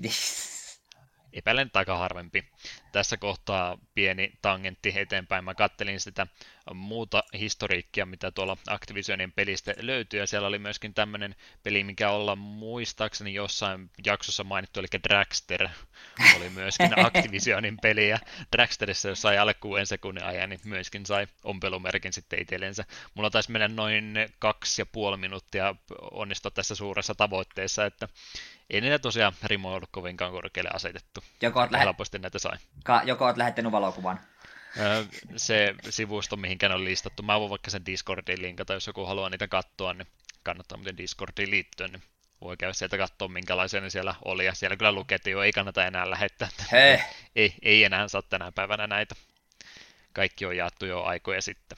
Epäilen 1.34 1.72
aika 1.74 1.98
harvempi. 1.98 2.44
Tässä 2.92 3.18
kohtaa 3.18 3.78
pieni 3.94 4.32
tangentti 4.42 4.94
eteenpäin. 4.96 5.44
Mä 5.44 5.56
kattelin 5.56 6.00
sitä 6.00 6.28
muuta 6.74 7.24
historiikkia, 7.34 8.06
mitä 8.06 8.32
tuolla 8.32 8.58
Activisionin 8.68 9.32
pelistä 9.32 9.74
löytyy, 9.78 10.20
ja 10.20 10.28
siellä 10.28 10.48
oli 10.48 10.60
myöskin 10.60 10.94
tämmöinen 10.94 11.36
peli, 11.64 11.84
mikä 11.84 12.10
olla 12.10 12.36
muistaakseni 12.36 13.34
jossain 13.34 13.90
jaksossa 14.06 14.44
mainittu, 14.44 14.80
eli 14.80 14.88
Dragster 15.10 15.70
oli 16.36 16.50
myöskin 16.50 17.00
Activisionin 17.06 17.78
peli, 17.82 18.10
ja 18.10 18.20
Dragsterissa, 18.56 19.10
jos 19.10 19.22
sai 19.22 19.38
alle 19.38 19.54
kuuden 19.54 19.88
sekunnin 19.88 20.24
ajan, 20.24 20.50
niin 20.50 20.60
myöskin 20.64 21.06
sai 21.06 21.28
ompelumerkin 21.44 22.14
sitten 22.14 22.42
itsellensä. 22.42 22.86
Mulla 23.14 23.30
taisi 23.30 23.52
mennä 23.52 23.68
noin 23.68 24.14
kaksi 24.40 24.82
ja 24.82 24.86
puoli 24.86 25.18
minuuttia 25.18 25.76
onnistua 26.12 26.52
tässä 26.52 26.76
suuressa 26.76 27.16
tavoitteessa, 27.16 27.86
että 27.86 28.08
ei 28.70 28.82
niitä 28.82 29.00
tosiaan 29.00 29.34
rimo 29.44 29.74
ollut 29.74 29.90
kovinkaan 29.92 30.32
korkealle 30.32 30.70
asetettu. 30.74 31.24
Joko 31.42 31.60
oot, 31.60 31.72
lähe- 31.72 31.84
Helposti 31.84 32.20
näitä 32.20 32.40
sai. 32.40 32.58
ka- 32.84 33.02
joko 33.06 33.26
oot 33.26 33.38
lähettänyt 33.38 33.72
valokuvan. 33.72 34.20
Se 35.38 35.76
sivusto, 35.90 36.36
mihinkä 36.38 36.70
ne 36.70 36.76
on 36.76 36.86
listattu. 36.86 37.24
Mä 37.24 37.40
voin 37.40 37.50
vaikka 37.50 37.72
sen 37.72 37.86
Discordiin 37.86 38.42
linkata, 38.42 38.74
jos 38.74 38.88
joku 38.88 39.06
haluaa 39.06 39.30
niitä 39.30 39.48
katsoa, 39.48 39.94
niin 39.94 40.08
kannattaa 40.44 40.78
muuten 40.78 40.98
Discordiin 40.98 41.52
liittyä, 41.52 41.88
niin 41.88 42.04
voi 42.42 42.58
käydä 42.58 42.74
sieltä 42.74 42.98
katsoa, 42.98 43.28
minkälaisia 43.28 43.82
ne 43.82 43.90
siellä 43.90 44.16
oli. 44.26 44.46
Ja 44.46 44.54
siellä 44.54 44.78
kyllä 44.78 44.92
lukee, 44.92 45.16
että 45.16 45.30
jo 45.30 45.42
ei 45.44 45.52
kannata 45.52 45.86
enää 45.86 46.10
lähettää. 46.10 46.48
että 46.52 46.64
Hei. 46.72 47.00
Ei, 47.36 47.54
ei 47.62 47.84
enää 47.84 48.08
saa 48.08 48.22
tänä 48.22 48.52
päivänä 48.52 48.88
näitä. 48.88 49.16
Kaikki 50.14 50.46
on 50.46 50.58
jaettu 50.58 50.86
jo 50.86 51.04
aikoja 51.04 51.42
sitten. 51.42 51.78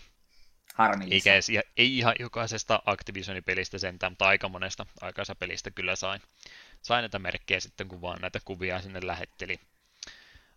Harmillista. 0.74 1.16
Eikä 1.16 1.34
edes, 1.34 1.50
ei 1.78 1.98
ihan 1.98 2.16
jokaisesta 2.20 2.82
Activisionin 2.86 3.44
pelistä 3.44 3.78
sentään, 3.78 4.12
mutta 4.12 4.28
aika 4.28 4.50
monesta 4.50 4.86
aikaisesta 5.02 5.36
pelistä 5.36 5.72
kyllä 5.72 5.96
sain. 5.96 6.22
Sain 6.82 7.02
näitä 7.02 7.20
merkkejä 7.20 7.60
sitten, 7.60 7.88
kun 7.88 8.02
vaan 8.02 8.22
näitä 8.22 8.40
kuvia 8.46 8.82
sinne 8.82 9.00
lähetteli. 9.04 9.60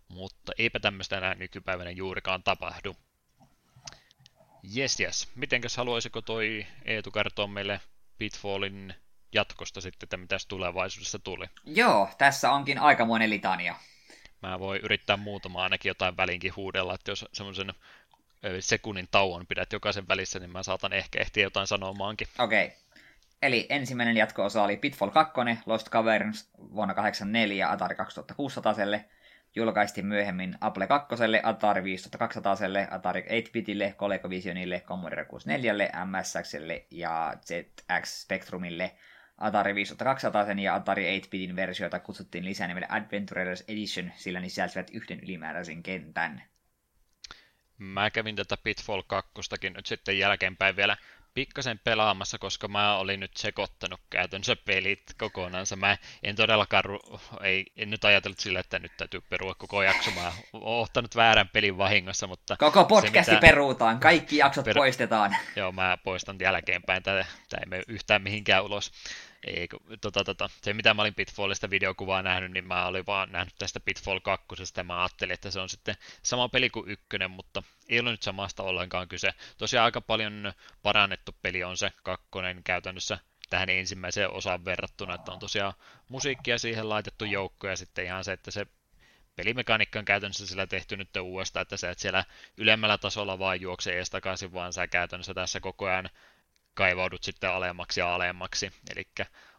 Mutta 0.07 0.51
eipä 0.57 0.79
tämmöistä 0.79 1.17
enää 1.17 1.35
nykypäivänä 1.35 1.89
juurikaan 1.91 2.43
tapahdu. 2.43 2.95
Jes, 4.63 4.99
jes. 4.99 5.27
Mitenkäs 5.35 5.77
haluaisiko 5.77 6.21
toi 6.21 6.67
Eetu 6.85 7.11
kertoa 7.11 7.47
meille 7.47 7.81
Pitfallin 8.17 8.93
jatkosta 9.31 9.81
sitten, 9.81 10.05
että 10.05 10.17
mitäs 10.17 10.45
tulevaisuudessa 10.45 11.19
tuli? 11.19 11.45
Joo, 11.65 12.09
tässä 12.17 12.51
onkin 12.51 12.79
aikamoinen 12.79 13.29
litania. 13.29 13.75
Mä 14.41 14.59
voin 14.59 14.81
yrittää 14.81 15.17
muutama 15.17 15.63
ainakin 15.63 15.89
jotain 15.89 16.17
välinkin 16.17 16.55
huudella, 16.55 16.95
että 16.95 17.11
jos 17.11 17.25
semmoisen 17.33 17.73
sekunnin 18.59 19.07
tauon 19.11 19.47
pidät 19.47 19.73
jokaisen 19.73 20.07
välissä, 20.07 20.39
niin 20.39 20.51
mä 20.51 20.63
saatan 20.63 20.93
ehkä 20.93 21.21
ehtiä 21.21 21.43
jotain 21.43 21.67
sanomaankin. 21.67 22.27
Okei. 22.39 22.73
Eli 23.41 23.65
ensimmäinen 23.69 24.17
jatko-osa 24.17 24.63
oli 24.63 24.77
Pitfall 24.77 25.11
2, 25.11 25.33
Lost 25.65 25.89
Caverns 25.89 26.49
vuonna 26.57 26.93
84 26.93 27.71
Atari 27.71 27.95
2600 27.95 28.99
julkaistiin 29.55 30.05
myöhemmin 30.05 30.57
Apple 30.61 30.87
2, 30.87 31.15
Atari 31.43 31.83
5200, 31.83 32.87
Atari 32.91 33.21
8-bitille, 33.21 33.93
ColecoVisionille, 33.97 34.83
Commodore 34.85 35.25
64, 35.25 35.89
MSXlle 36.05 36.85
ja 36.91 37.33
ZX 37.41 38.21
Spectrumille. 38.21 38.95
Atari 39.37 39.75
5200 39.75 40.45
ja 40.61 40.75
Atari 40.75 41.19
8-bitin 41.19 41.55
versioita 41.55 41.99
kutsuttiin 41.99 42.45
lisänimellä 42.45 42.87
Adventurers 42.89 43.63
Edition, 43.67 44.11
sillä 44.15 44.39
ne 44.39 44.49
sisälsivät 44.49 44.89
yhden 44.89 45.19
ylimääräisen 45.19 45.83
kentän. 45.83 46.43
Mä 47.77 48.09
kävin 48.09 48.35
tätä 48.35 48.57
Pitfall 48.63 49.01
2 49.07 49.31
nyt 49.75 49.85
sitten 49.85 50.19
jälkeenpäin 50.19 50.75
vielä 50.75 50.97
pikkasen 51.35 51.79
pelaamassa, 51.83 52.37
koska 52.37 52.67
mä 52.67 52.97
olin 52.97 53.19
nyt 53.19 53.37
sekoittanut 53.37 53.99
käytännössä 54.09 54.55
pelit 54.55 55.03
kokonaansa. 55.19 55.75
Mä 55.75 55.97
en 56.23 56.35
todellakaan, 56.35 56.83
ru- 56.85 57.43
ei, 57.43 57.65
en 57.77 57.89
nyt 57.89 58.05
ajatellut 58.05 58.39
sillä, 58.39 58.59
että 58.59 58.79
nyt 58.79 58.97
täytyy 58.97 59.21
perua 59.21 59.55
koko 59.55 59.83
jakso. 59.83 60.11
Mä 60.11 60.31
oon 60.53 60.81
ottanut 60.81 61.15
väärän 61.15 61.49
pelin 61.49 61.77
vahingossa, 61.77 62.27
mutta 62.27 62.57
Koko 62.57 62.83
podcasti 62.85 63.31
mitä- 63.31 63.41
peruutaan, 63.41 63.99
kaikki 63.99 64.37
jaksot 64.37 64.65
Per- 64.65 64.75
poistetaan. 64.75 65.35
joo, 65.55 65.71
mä 65.71 65.97
poistan 66.03 66.37
jälkeenpäin. 66.41 67.03
Tämä 67.03 67.19
ei 67.19 67.65
mene 67.67 67.83
yhtään 67.87 68.21
mihinkään 68.21 68.63
ulos. 68.63 68.91
Ei, 69.45 69.67
tota, 70.01 70.23
tota, 70.23 70.49
se 70.61 70.73
mitä 70.73 70.93
mä 70.93 71.01
olin 71.01 71.15
Pitfallista 71.15 71.69
videokuvaa 71.69 72.21
nähnyt, 72.21 72.51
niin 72.51 72.67
mä 72.67 72.85
olin 72.85 73.05
vaan 73.05 73.31
nähnyt 73.31 73.55
tästä 73.57 73.79
Pitfall 73.79 74.19
2. 74.19 74.45
Ja 74.77 74.83
mä 74.83 75.01
ajattelin, 75.01 75.33
että 75.33 75.51
se 75.51 75.59
on 75.59 75.69
sitten 75.69 75.95
sama 76.23 76.49
peli 76.49 76.69
kuin 76.69 76.89
ykkönen, 76.89 77.31
mutta 77.31 77.63
ei 77.89 77.99
ole 77.99 78.11
nyt 78.11 78.23
samasta 78.23 78.63
ollenkaan 78.63 79.07
kyse. 79.07 79.33
Tosiaan 79.57 79.85
aika 79.85 80.01
paljon 80.01 80.53
parannettu 80.83 81.35
peli 81.41 81.63
on 81.63 81.77
se 81.77 81.91
kakkonen 82.03 82.63
käytännössä 82.63 83.17
tähän 83.49 83.69
ensimmäiseen 83.69 84.31
osaan 84.31 84.65
verrattuna, 84.65 85.15
että 85.15 85.31
on 85.31 85.39
tosiaan 85.39 85.73
musiikkia 86.09 86.57
siihen 86.57 86.89
laitettu 86.89 87.25
joukko 87.25 87.67
ja 87.67 87.75
sitten 87.75 88.05
ihan 88.05 88.23
se, 88.23 88.33
että 88.33 88.51
se 88.51 88.67
pelimekaniikka 89.35 89.99
on 89.99 90.05
käytännössä 90.05 90.47
sillä 90.47 90.67
tehty 90.67 90.97
nyt 90.97 91.15
uudestaan, 91.21 91.61
että 91.61 91.77
sä 91.77 91.89
et 91.89 91.99
siellä 91.99 92.23
ylemmällä 92.57 92.97
tasolla 92.97 93.39
vaan 93.39 93.61
juokse 93.61 93.97
ees 93.97 94.09
takaisin, 94.09 94.53
vaan 94.53 94.73
sä 94.73 94.87
käytännössä 94.87 95.33
tässä 95.33 95.59
koko 95.59 95.85
ajan 95.85 96.09
kaivaudut 96.75 97.23
sitten 97.23 97.49
alemmaksi 97.49 97.99
ja 97.99 98.15
alemmaksi. 98.15 98.71
Eli 98.95 99.07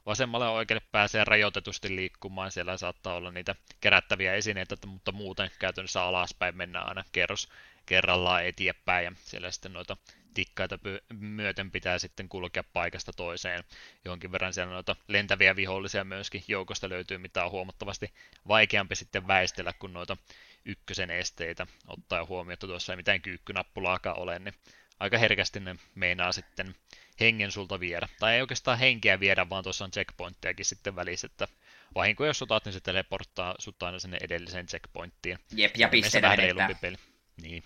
vasemmalle 0.06 0.44
ja 0.44 0.50
oikealle 0.50 0.86
pääsee 0.92 1.24
rajoitetusti 1.24 1.96
liikkumaan, 1.96 2.50
siellä 2.50 2.76
saattaa 2.76 3.14
olla 3.14 3.30
niitä 3.30 3.54
kerättäviä 3.80 4.34
esineitä, 4.34 4.76
mutta 4.86 5.12
muuten 5.12 5.50
käytännössä 5.58 6.02
alaspäin 6.02 6.56
mennään 6.56 6.88
aina 6.88 7.04
kerros 7.12 7.48
kerrallaan 7.86 8.44
eteenpäin 8.44 9.04
ja 9.04 9.12
siellä 9.24 9.50
sitten 9.50 9.72
noita 9.72 9.96
tikkaita 10.34 10.78
myöten 11.18 11.70
pitää 11.70 11.98
sitten 11.98 12.28
kulkea 12.28 12.64
paikasta 12.72 13.12
toiseen. 13.12 13.64
Jonkin 14.04 14.32
verran 14.32 14.52
siellä 14.52 14.72
noita 14.72 14.96
lentäviä 15.08 15.56
vihollisia 15.56 16.04
myöskin 16.04 16.44
joukosta 16.48 16.88
löytyy, 16.88 17.18
mitä 17.18 17.44
on 17.44 17.50
huomattavasti 17.50 18.12
vaikeampi 18.48 18.94
sitten 18.94 19.26
väistellä 19.26 19.72
kuin 19.72 19.92
noita 19.92 20.16
ykkösen 20.64 21.10
esteitä, 21.10 21.66
ottaa 21.88 22.24
huomioon, 22.24 22.52
että 22.52 22.66
tuossa 22.66 22.92
ei 22.92 22.96
mitään 22.96 23.22
kyykkynappulaakaan 23.22 24.18
ole, 24.18 24.38
niin 24.38 24.54
aika 25.00 25.18
herkästi 25.18 25.60
ne 25.60 25.76
meinaa 25.94 26.32
sitten 26.32 26.74
hengen 27.20 27.52
sulta 27.52 27.80
viedä. 27.80 28.08
Tai 28.18 28.34
ei 28.34 28.40
oikeastaan 28.40 28.78
henkeä 28.78 29.20
viedä, 29.20 29.48
vaan 29.48 29.64
tuossa 29.64 29.84
on 29.84 29.90
checkpointtejakin 29.90 30.64
sitten 30.64 30.96
välissä, 30.96 31.26
että 31.26 31.48
vahinko 31.94 32.26
jos 32.26 32.42
otat, 32.42 32.64
niin 32.64 32.72
se 32.72 32.80
teleporttaa 32.80 33.54
sut 33.58 33.82
aina 33.82 33.98
sinne 33.98 34.18
edelliseen 34.20 34.66
checkpointtiin. 34.66 35.38
Jep, 35.52 35.76
ja 35.76 35.88
mielessä 35.92 36.20
pisteitä 36.20 36.56
vähän 36.56 36.76
peli. 36.80 36.96
Niin. 37.42 37.62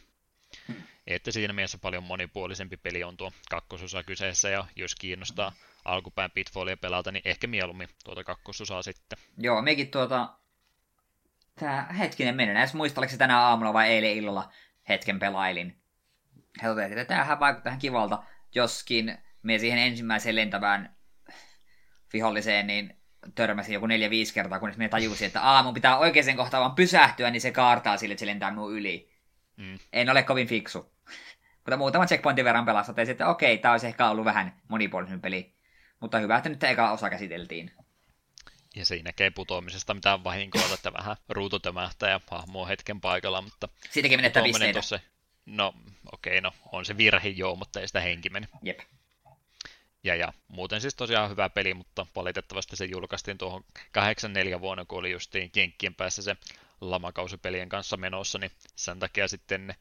Että 1.07 1.33
siinä 1.33 1.53
mielessä 1.53 1.79
paljon 1.79 2.03
monipuolisempi 2.03 2.77
peli 2.77 3.05
on 3.05 3.17
tuo 3.17 3.33
kakkososa 3.51 4.03
kyseessä, 4.05 4.49
ja 4.49 4.67
jos 4.77 4.95
kiinnostaa 4.95 5.53
alkupään 5.85 6.31
Pitfallia 6.31 6.77
pelata, 6.77 7.13
niin 7.13 7.23
ehkä 7.25 7.47
mieluummin 7.47 7.89
tuota 8.05 8.25
kakkososaa 8.25 8.83
sitten. 8.83 9.19
Joo, 9.39 9.63
mekin 9.63 9.91
tuota... 9.91 10.35
Tää 11.61 11.93
hetkinen 11.99 12.37
menen, 12.37 12.57
edes 12.57 12.75
muista, 12.75 13.01
oliko 13.01 13.11
se 13.11 13.17
tänä 13.17 13.41
aamulla 13.41 13.73
vai 13.73 13.89
eilen 13.89 14.17
illalla 14.17 14.53
hetken 14.89 15.19
pelailin. 15.19 15.80
He 16.63 16.69
totesivat, 16.69 16.99
että 16.99 17.15
tämähän 17.15 17.41
vaikuttaa 17.41 17.71
ihan 17.71 17.81
kivalta, 17.81 18.23
joskin 18.55 19.19
me 19.43 19.59
siihen 19.59 19.79
ensimmäiseen 19.79 20.37
lentävään 20.37 20.97
viholliseen, 22.13 22.67
niin 22.67 22.97
törmäsin 23.35 23.75
joku 23.75 23.87
neljä 23.87 24.11
viisi 24.11 24.35
kertaa, 24.35 24.59
kunnes 24.59 24.79
me 24.79 24.89
tajusin, 24.89 25.27
että 25.27 25.43
aamun 25.43 25.75
pitää 25.75 25.99
oikeaan 25.99 26.37
kohtaan 26.37 26.61
vaan 26.61 26.75
pysähtyä, 26.75 27.31
niin 27.31 27.41
se 27.41 27.53
kaartaa 27.53 27.97
sille, 27.97 28.13
että 28.13 28.21
se 28.21 28.27
lentää 28.27 28.51
minun 28.51 28.73
yli. 28.73 29.11
Mm. 29.57 29.79
En 29.93 30.11
ole 30.11 30.23
kovin 30.23 30.47
fiksu. 30.47 30.93
Mutta 31.57 31.77
muutaman 31.77 32.09
checkpointin 32.09 32.45
verran 32.45 32.67
pelasta, 32.67 33.03
että 33.03 33.29
okei, 33.29 33.59
tämä 33.59 33.73
olisi 33.73 33.87
ehkä 33.87 34.11
ollut 34.11 34.25
vähän 34.25 34.61
monipuolisempi 34.69 35.23
peli. 35.23 35.55
Mutta 36.01 36.19
hyvä, 36.19 36.37
että 36.37 36.49
nyt 36.49 36.65
eka 36.65 36.91
osa 36.91 37.11
käsiteltiin. 37.11 37.73
Ja 38.77 38.87
se 38.87 38.95
ei 38.95 39.03
näkee 39.03 39.31
putoamisesta 39.31 39.95
mitään 39.95 40.25
vahinkoa, 40.25 40.75
että 40.75 40.93
vähän 40.93 41.17
ruutu 41.29 41.59
tömähtää 41.59 42.11
ja 42.11 42.21
hahmo 42.31 42.63
on 42.63 42.69
hetken 42.69 43.01
paikalla, 43.01 43.43
mutta 43.43 43.69
Siitäkin 43.91 44.19
menettää 44.19 44.43
pisteitä. 44.43 44.79
tossa, 44.79 45.01
no 45.47 45.75
okei, 46.13 46.39
okay, 46.39 46.41
no 46.41 46.53
on 46.73 46.85
se 46.85 46.97
virhe 46.97 47.29
joo, 47.29 47.57
mutta 47.57 47.81
ei 47.81 47.87
sitä 47.87 48.01
henki 48.01 48.31
mene. 48.31 48.49
Jep. 48.63 48.81
Ja, 50.05 50.15
ja 50.17 50.33
muuten 50.49 50.81
siis 50.81 50.95
tosiaan 50.95 51.31
hyvä 51.31 51.49
peli, 51.49 51.75
mutta 51.75 52.07
valitettavasti 52.17 52.77
se 52.77 52.85
julkaistiin 52.85 53.39
tuohon 53.39 53.65
84 53.93 54.61
vuonna, 54.61 54.85
kun 54.85 54.99
oli 54.99 55.11
justiin 55.11 55.51
Jenkkien 55.57 55.95
päässä 55.95 56.23
se 56.23 56.37
lamakausipelien 56.81 57.69
kanssa 57.69 57.97
menossa, 57.97 58.39
niin 58.39 58.53
sen 58.77 58.99
takia 58.99 59.29
sitten 59.29 59.75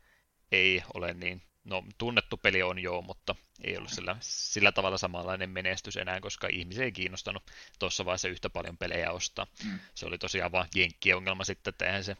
ei 0.51 0.83
ole 0.93 1.13
niin, 1.13 1.41
no 1.63 1.83
tunnettu 1.97 2.37
peli 2.37 2.63
on 2.63 2.79
joo, 2.79 3.01
mutta 3.01 3.35
ei 3.63 3.77
ollut 3.77 3.91
sillä, 3.91 4.15
sillä 4.19 4.71
tavalla 4.71 4.97
samanlainen 4.97 5.49
menestys 5.49 5.97
enää, 5.97 6.19
koska 6.19 6.47
ihmisiä 6.47 6.83
ei 6.83 6.91
kiinnostanut 6.91 7.43
tuossa 7.79 8.05
vaiheessa 8.05 8.27
yhtä 8.27 8.49
paljon 8.49 8.77
pelejä 8.77 9.11
ostaa. 9.11 9.47
Mm. 9.63 9.79
Se 9.95 10.05
oli 10.05 10.17
tosiaan 10.17 10.51
vaan 10.51 10.67
Jenkkien 10.75 11.17
ongelma 11.17 11.43
sitten, 11.43 11.71
että 11.71 11.85
eihän 11.85 12.03
se 12.03 12.17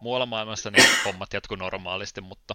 muualla 0.00 0.26
maailmassa 0.26 0.70
niin 0.70 0.88
hommat 1.04 1.32
jatkuu 1.32 1.56
normaalisti, 1.56 2.20
mutta 2.20 2.54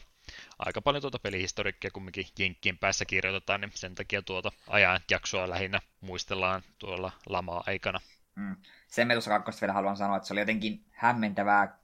aika 0.60 0.82
paljon 0.82 1.02
tuota 1.02 1.20
pelihistoriikkia 1.20 1.92
kumminkin 1.92 2.26
Jenkkien 2.40 2.78
päässä 2.78 3.06
kirjoitetaan, 3.06 3.62
niin 3.62 3.72
sen 3.76 3.96
takia 3.96 4.22
tuota 4.22 4.52
ajan 4.68 5.00
jaksoa 5.12 5.50
lähinnä 5.50 5.80
muistellaan 6.02 6.62
tuolla 6.80 7.12
lama-aikana. 7.26 8.00
Mm. 8.36 8.56
Sen 8.88 9.08
me 9.08 9.14
tuossa 9.14 9.32
kakkosta 9.32 9.62
vielä 9.62 9.74
haluan 9.74 9.98
sanoa, 9.98 10.18
että 10.18 10.28
se 10.28 10.34
oli 10.34 10.40
jotenkin 10.40 10.86
hämmentävää, 10.92 11.80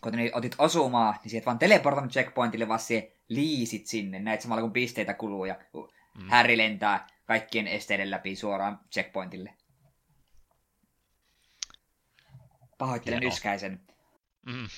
kun 0.00 0.12
otit 0.32 0.54
osumaa, 0.58 1.18
niin 1.22 1.30
sieltä 1.30 1.46
vaan 1.46 1.58
teleportannut 1.58 2.12
checkpointille, 2.12 2.68
vaan 2.68 2.80
siihen 2.80 3.12
liisit 3.28 3.86
sinne, 3.86 4.20
näet 4.20 4.40
samalla 4.40 4.62
kun 4.62 4.72
pisteitä 4.72 5.14
kuluu 5.14 5.44
ja 5.44 5.56
mm. 6.18 6.28
Harry 6.28 6.58
lentää 6.58 7.06
kaikkien 7.24 7.68
esteiden 7.68 8.10
läpi 8.10 8.36
suoraan 8.36 8.80
checkpointille. 8.92 9.54
Pahoittelen 12.78 13.20
Hienoa. 13.20 13.34
yskäisen. 13.34 13.80
Mm. 14.46 14.68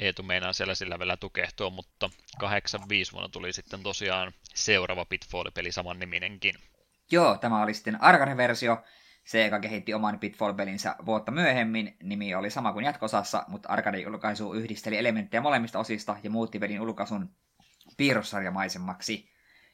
Eetu 0.00 0.22
meinaa 0.22 0.52
siellä 0.52 0.74
sillä 0.74 0.98
vielä 0.98 1.16
tukehtua, 1.16 1.70
mutta 1.70 2.10
85 2.38 3.12
vuonna 3.12 3.28
tuli 3.28 3.52
sitten 3.52 3.82
tosiaan 3.82 4.32
seuraava 4.54 5.04
Pitfall-peli 5.04 5.72
saman 5.72 5.98
niminenkin. 5.98 6.54
Joo, 7.10 7.38
tämä 7.38 7.62
oli 7.62 7.74
sitten 7.74 8.02
Arcade-versio. 8.02 8.82
Sega 9.24 9.60
kehitti 9.60 9.94
oman 9.94 10.18
Pitfall-pelinsä 10.18 10.96
vuotta 11.06 11.32
myöhemmin. 11.32 11.96
Nimi 12.02 12.34
oli 12.34 12.50
sama 12.50 12.72
kuin 12.72 12.84
jatkosassa, 12.84 13.44
mutta 13.48 13.68
Arcade-julkaisu 13.68 14.54
yhdisteli 14.54 14.98
elementtejä 14.98 15.40
molemmista 15.40 15.78
osista 15.78 16.16
ja 16.22 16.30
muutti 16.30 16.58
pelin 16.58 16.80
ulkaisun 16.80 17.34
piirrossarjamaisemmaksi. 17.96 19.30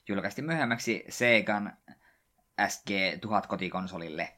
Julkaistiin 0.08 0.44
myöhemmäksi 0.44 1.04
Segan 1.08 1.76
SG-1000 2.62 3.46
kotikonsolille. 3.48 4.32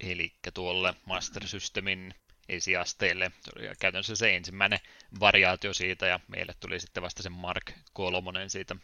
Eli 0.00 0.34
tuolle 0.54 0.94
Master 1.06 1.46
Systemin 1.46 2.14
esiasteelle. 2.48 3.32
Se 3.40 3.50
oli 3.56 3.68
käytännössä 3.80 4.16
se 4.16 4.36
ensimmäinen 4.36 4.78
variaatio 5.20 5.74
siitä, 5.74 6.06
ja 6.06 6.20
meille 6.28 6.54
tuli 6.60 6.80
sitten 6.80 7.02
vasta 7.02 7.22
se 7.22 7.30
Mark 7.30 7.72
3 7.92 8.48
siitä 8.48 8.76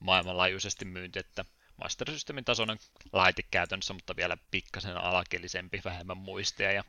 maailmanlaajuisesti 0.00 0.84
myynti, 0.84 1.18
että 1.18 1.44
Master 1.76 2.10
Systemin 2.10 2.44
tasoinen 2.44 2.78
laite 3.12 3.42
käytännössä, 3.50 3.94
mutta 3.94 4.16
vielä 4.16 4.36
pikkasen 4.50 4.96
alakelisempi, 4.96 5.80
vähemmän 5.84 6.16
muistia 6.16 6.72
ja 6.72 6.84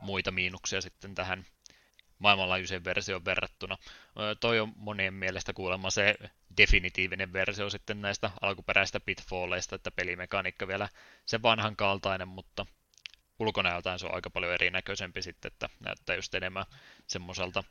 muita 0.00 0.30
miinuksia 0.30 0.80
sitten 0.80 1.14
tähän 1.14 1.46
maailmanlaajuiseen 2.18 2.84
versioon 2.84 3.24
verrattuna. 3.24 3.78
Toi 4.40 4.60
on 4.60 4.72
monien 4.76 5.14
mielestä 5.14 5.52
kuulemma 5.52 5.90
se 5.90 6.14
definitiivinen 6.56 7.32
versio 7.32 7.70
sitten 7.70 8.00
näistä 8.00 8.30
alkuperäistä 8.40 9.00
pitfalleista, 9.00 9.76
että 9.76 9.90
pelimekaniikka 9.90 10.68
vielä 10.68 10.88
se 11.26 11.42
vanhan 11.42 11.76
kaltainen, 11.76 12.28
mutta 12.28 12.66
ulkonäöltään 13.38 13.98
se 13.98 14.06
on 14.06 14.14
aika 14.14 14.30
paljon 14.30 14.54
erinäköisempi 14.54 15.22
sitten, 15.22 15.52
että 15.52 15.68
näyttää 15.80 16.16
just 16.16 16.34
enemmän 16.34 16.64
semmoiselta 17.06 17.64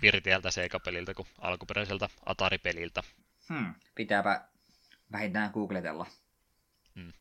pirtiältä 0.00 0.50
seikapeliltä 0.50 1.14
kuin 1.14 1.28
alkuperäiseltä 1.40 2.08
Atari-peliltä. 2.26 3.02
Hmm, 3.48 3.74
pitääpä 3.94 4.40
vähintään 5.12 5.50
googletella. 5.50 6.06
Hmm. 6.94 7.12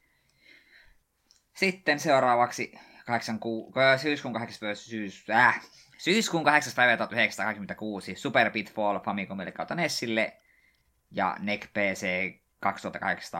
Sitten 1.53 1.99
seuraavaksi 1.99 2.71
8 3.05 3.39
ku, 3.39 3.73
syyskuun 4.01 4.33
8. 4.33 4.75
Syys, 4.75 5.29
äh, 5.29 5.61
syyskuun 5.97 6.43
8. 6.43 6.73
päivä 6.75 6.97
1986 6.97 8.15
Super 8.15 8.51
Pitfall 8.51 8.99
Famicomille 8.99 9.51
kautta 9.51 9.75
Nessille 9.75 10.37
ja 11.11 11.37
NEC 11.39 11.67
PC 11.73 12.33
2801. 12.59 13.31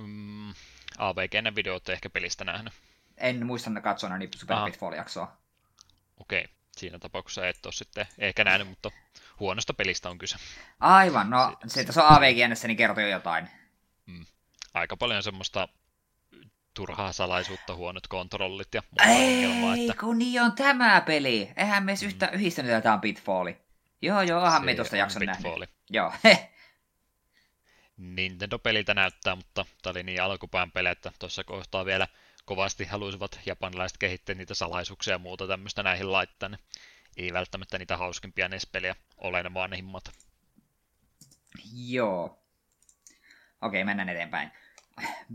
Mm, 0.00 0.52
AVGn 0.98 1.54
videot 1.56 1.88
ehkä 1.88 2.10
pelistä 2.10 2.44
nähnyt. 2.44 2.72
En 3.18 3.46
muista 3.46 3.80
katsoneeni 3.80 4.28
Super 4.36 4.56
Pitfall-jaksoa. 4.56 5.36
Okei, 6.20 6.40
okay. 6.40 6.54
siinä 6.76 6.98
tapauksessa 6.98 7.48
et 7.48 7.66
ole 7.66 7.72
sitten 7.72 8.06
ehkä 8.18 8.44
nähnyt, 8.44 8.68
mutta 8.68 8.90
huonosta 9.40 9.74
pelistä 9.74 10.10
on 10.10 10.18
kyse. 10.18 10.36
Aivan, 10.80 11.30
no 11.30 11.56
se, 11.66 11.84
tässä 11.84 12.04
on 12.04 12.12
AVGnssä, 12.12 12.68
niin 12.68 12.76
kertoo 12.76 13.02
jo 13.02 13.08
jotain. 13.08 13.48
Mm. 14.06 14.26
Aika 14.74 14.96
paljon 14.96 15.22
semmoista 15.22 15.68
turhaa 16.74 17.12
salaisuutta, 17.12 17.74
huonot 17.74 18.06
kontrollit 18.06 18.74
ja 18.74 18.82
Ei, 19.06 19.46
ongelmaa, 19.46 19.74
että... 19.76 20.00
kun 20.00 20.18
niin 20.18 20.42
on 20.42 20.52
tämä 20.52 21.00
peli. 21.00 21.52
Eihän 21.56 21.84
me 21.84 21.94
mm. 21.94 22.06
yhtä 22.06 22.28
yhdistänyt, 22.28 22.70
että 22.70 22.80
tämä 22.80 22.94
on 22.94 23.00
Pitfalli. 23.00 23.56
Joo, 24.02 24.22
joo, 24.22 24.42
onhan 24.42 24.64
me 24.64 24.74
tuosta 24.74 24.96
jakson 24.96 25.22
nähnyt. 25.22 25.70
Joo, 25.90 26.12
Nintendo-peliltä 27.96 28.94
näyttää, 28.94 29.36
mutta 29.36 29.66
tämä 29.82 29.90
oli 29.90 30.02
niin 30.02 30.22
alkupään 30.22 30.72
pelejä, 30.72 30.92
että 30.92 31.12
tuossa 31.18 31.44
kohtaa 31.44 31.84
vielä 31.84 32.08
kovasti 32.44 32.84
haluaisivat 32.84 33.40
japanilaiset 33.46 33.98
kehittää 33.98 34.34
niitä 34.34 34.54
salaisuuksia 34.54 35.14
ja 35.14 35.18
muuta 35.18 35.46
tämmöistä 35.46 35.82
näihin 35.82 36.12
laittaa, 36.12 36.48
niin 36.48 36.60
ei 37.16 37.32
välttämättä 37.32 37.78
niitä 37.78 37.96
hauskimpia 37.96 38.48
NES-pelejä 38.48 38.96
ole 39.16 39.42
ne 39.42 39.54
vanhimmat. 39.54 40.04
Joo. 41.72 42.42
Okei, 43.60 43.84
mennään 43.84 44.08
eteenpäin. 44.08 44.50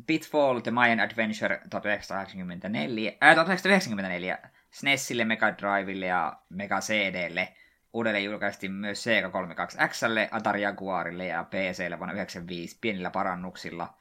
Pitfall 0.08 0.60
The 0.60 0.72
Mayan 0.72 1.00
Adventure 1.00 1.62
1984, 1.70 3.12
äh, 3.24 3.36
1994 3.36 4.40
SNESille, 4.72 5.26
Mega 5.26 5.58
Drivelle 5.58 6.06
ja 6.06 6.42
Mega 6.50 6.80
CDlle 6.80 7.54
Uudelleen 7.94 8.24
julkaistiin 8.24 8.72
myös 8.72 9.04
Sega 9.04 9.28
32Xlle, 9.28 10.28
Atari 10.32 10.62
Jaguarille 10.62 11.26
ja 11.26 11.44
PClle 11.44 12.00
vuonna 12.00 12.14
1995 12.14 12.78
pienillä 12.82 13.10
parannuksilla. 13.10 13.94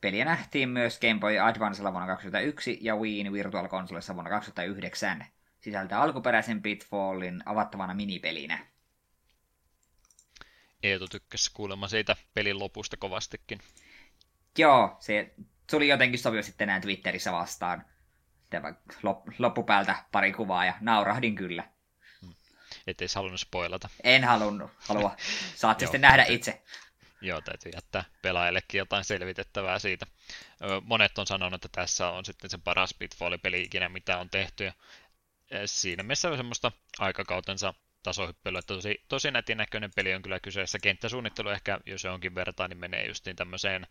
Peliä 0.00 0.24
nähtiin 0.24 0.68
myös 0.68 1.00
Game 1.00 1.20
Boy 1.20 1.38
Advancella 1.38 1.92
vuonna 1.92 2.06
2001 2.06 2.78
ja 2.80 2.96
Wii 2.96 3.32
Virtual 3.32 3.68
Consolessa 3.68 4.14
vuonna 4.14 4.30
2009. 4.30 5.26
Sisältää 5.60 6.00
alkuperäisen 6.00 6.62
Pitfallin 6.62 7.42
avattavana 7.46 7.94
minipelinä. 7.94 8.66
Eetu 10.82 11.08
tykkäsi 11.08 11.50
kuulemma 11.54 11.88
siitä 11.88 12.16
pelin 12.34 12.58
lopusta 12.58 12.96
kovastikin. 12.96 13.60
Joo, 14.58 14.96
se 15.00 15.34
tuli 15.70 15.88
jotenkin 15.88 16.18
sopivasti 16.18 16.54
tänään 16.56 16.82
Twitterissä 16.82 17.32
vastaan. 17.32 17.84
Loppupäältä 19.38 19.96
pari 20.12 20.32
kuvaa 20.32 20.64
ja 20.64 20.74
naurahdin 20.80 21.34
kyllä 21.34 21.73
ettei 22.86 23.08
halunnut 23.14 23.40
spoilata. 23.40 23.88
En 24.04 24.24
halunnut, 24.24 24.70
halua. 24.78 25.16
Saatte 25.56 25.86
sitten 25.86 26.00
nähdä 26.00 26.24
itse. 26.28 26.62
Joo, 27.20 27.40
täytyy 27.40 27.72
jättää 27.74 28.04
pelaajallekin 28.22 28.78
jotain 28.78 29.04
selvitettävää 29.04 29.78
siitä. 29.78 30.06
Monet 30.82 31.18
on 31.18 31.26
sanonut, 31.26 31.64
että 31.64 31.80
tässä 31.80 32.08
on 32.08 32.24
sitten 32.24 32.50
se 32.50 32.58
paras 32.58 32.94
Pitfall-peli 32.94 33.62
ikinä, 33.62 33.88
mitä 33.88 34.18
on 34.18 34.30
tehty. 34.30 34.64
Ja 34.64 34.72
siinä 35.66 36.02
mielessä 36.02 36.30
on 36.30 36.36
semmoista 36.36 36.72
aikakautensa 36.98 37.74
tasohyppelyä, 38.02 38.58
että 38.58 38.74
tosi, 38.74 39.04
tosi 39.08 39.30
nätin 39.30 39.58
näköinen 39.58 39.90
peli 39.96 40.14
on 40.14 40.22
kyllä 40.22 40.40
kyseessä. 40.40 40.78
Kenttäsuunnittelu 40.78 41.48
ehkä, 41.48 41.80
jos 41.86 42.02
se 42.02 42.10
onkin 42.10 42.34
vertaa, 42.34 42.68
niin 42.68 42.78
menee 42.78 43.06
justiin 43.06 43.36
tämmöiseen 43.36 43.86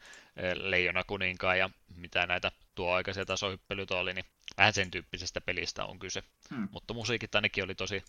Leijona 0.54 1.04
kuninkaan 1.04 1.60
ja 1.60 1.70
mitä 1.96 2.26
näitä 2.26 2.52
tuo 2.76 2.94
aikaisia 2.94 3.26
tasohyppelyitä 3.26 3.96
oli, 3.96 4.14
niin 4.14 4.26
vähän 4.58 4.74
sen 4.74 4.92
tyyppisestä 4.92 5.42
pelistä 5.42 5.86
on 5.86 6.00
kyse. 6.00 6.24
Hmm. 6.50 6.68
Mutta 6.72 6.94
musiikit 6.94 7.36
ainakin 7.36 7.64
oli 7.64 7.76
tosi 7.76 8.04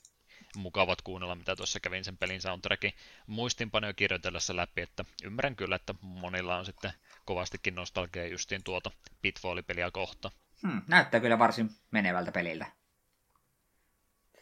mukavat 0.56 1.02
kuunnella, 1.02 1.34
mitä 1.34 1.56
tuossa 1.56 1.80
kävin 1.80 2.04
sen 2.04 2.18
pelin 2.18 2.40
soundtrackin 2.40 2.92
muistinpanoja 3.26 3.92
kirjoitellessa 3.92 4.56
läpi, 4.56 4.82
että 4.82 5.04
ymmärrän 5.24 5.56
kyllä, 5.56 5.76
että 5.76 5.94
monilla 6.00 6.56
on 6.56 6.66
sitten 6.66 6.92
kovastikin 7.24 7.74
nostalgia 7.74 8.26
justiin 8.26 8.64
tuota 8.64 8.90
Pitfall-peliä 9.22 9.90
kohta. 9.90 10.30
Hmm, 10.62 10.82
näyttää 10.88 11.20
kyllä 11.20 11.38
varsin 11.38 11.70
menevältä 11.90 12.32
peliltä. 12.32 12.66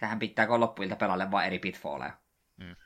Tähän 0.01 0.18
pitää 0.18 0.47
kun 0.47 0.60
loppuilta 0.60 0.97
pelaalle 0.97 1.30
vain 1.30 1.47
eri 1.47 1.59
Pitfalleja. 1.59 2.16
Hmm. 2.62 2.76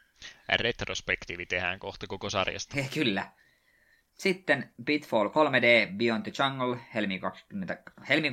Retrospektiivi 0.49 1.47
tehdään 1.47 1.79
kohta 1.79 2.07
koko 2.07 2.31
sarjasta. 2.31 2.75
He, 2.77 2.89
kyllä. 2.95 3.33
Sitten 4.13 4.75
Pitfall 4.85 5.29
3D 5.29 5.97
Beyond 5.97 6.23
the 6.23 6.33
Jungle 6.45 6.79
helmikuun 6.95 7.33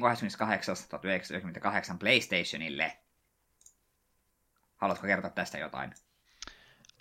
28. 0.01 0.75
1998 0.89 1.99
PlayStationille. 1.99 3.02
Haluatko 4.84 5.07
kertoa 5.07 5.30
tästä 5.30 5.57
jotain? 5.57 5.93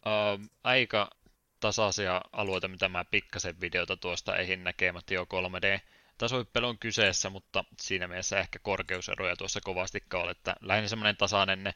Uh, 0.06 0.48
aika 0.64 1.10
tasaisia 1.60 2.20
alueita, 2.32 2.68
mitä 2.68 2.88
mä 2.88 3.04
pikkasen 3.04 3.60
videota 3.60 3.96
tuosta 3.96 4.36
eihin 4.36 4.64
näkemättä 4.64 5.14
jo 5.14 5.24
3D. 5.24 5.80
Tasohyppely 6.18 6.66
on 6.66 6.78
kyseessä, 6.78 7.30
mutta 7.30 7.64
siinä 7.80 8.08
mielessä 8.08 8.38
ehkä 8.38 8.58
korkeuseroja 8.58 9.36
tuossa 9.36 9.60
kovastikka 9.60 10.18
ole, 10.18 10.30
että 10.30 10.56
lähinnä 10.60 10.88
semmoinen 10.88 11.16
tasainen 11.16 11.74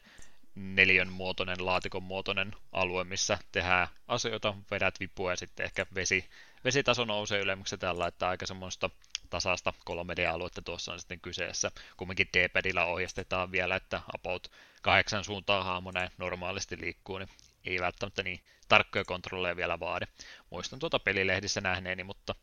neljön 0.55 1.11
muotoinen, 1.11 1.65
laatikon 1.65 2.03
muotoinen 2.03 2.51
alue, 2.71 3.03
missä 3.03 3.37
tehdään 3.51 3.87
asioita, 4.07 4.53
vedät 4.71 4.99
vipua 4.99 5.31
ja 5.31 5.35
sitten 5.35 5.63
ehkä 5.63 5.85
vesi, 5.95 6.29
vesitaso 6.63 7.05
nousee 7.05 7.41
ylemmäksi 7.41 7.77
tällä, 7.77 8.07
että 8.07 8.29
aika 8.29 8.45
semmoista 8.45 8.89
tasasta 9.29 9.73
3D-aluetta 9.89 10.61
tuossa 10.61 10.93
on 10.93 10.99
sitten 10.99 11.19
kyseessä. 11.19 11.71
Kumminkin 11.97 12.29
D-padilla 12.33 12.85
ohjastetaan 12.85 13.51
vielä, 13.51 13.75
että 13.75 14.01
about 14.15 14.51
kahdeksan 14.87 15.23
suuntaa 15.23 15.63
hahmo 15.63 15.91
näin 15.91 16.09
normaalisti 16.17 16.81
liikkuu, 16.81 17.17
niin 17.17 17.29
ei 17.65 17.79
välttämättä 17.79 18.23
niin 18.23 18.39
tarkkoja 18.67 19.05
kontrolleja 19.05 19.55
vielä 19.55 19.79
vaade. 19.79 20.07
Muistan 20.49 20.79
tuota 20.79 20.99
pelilehdissä 20.99 21.61
nähneeni, 21.61 22.03
mutta 22.03 22.35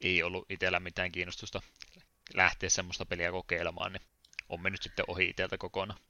ei 0.00 0.22
ollut 0.22 0.50
itsellä 0.50 0.80
mitään 0.80 1.12
kiinnostusta 1.12 1.62
lähteä 2.34 2.68
semmoista 2.68 3.06
peliä 3.06 3.30
kokeilemaan, 3.30 3.92
niin 3.92 4.02
on 4.48 4.60
mennyt 4.60 4.82
sitten 4.82 5.04
ohi 5.08 5.24
itseltä 5.24 5.58
kokonaan. 5.58 6.00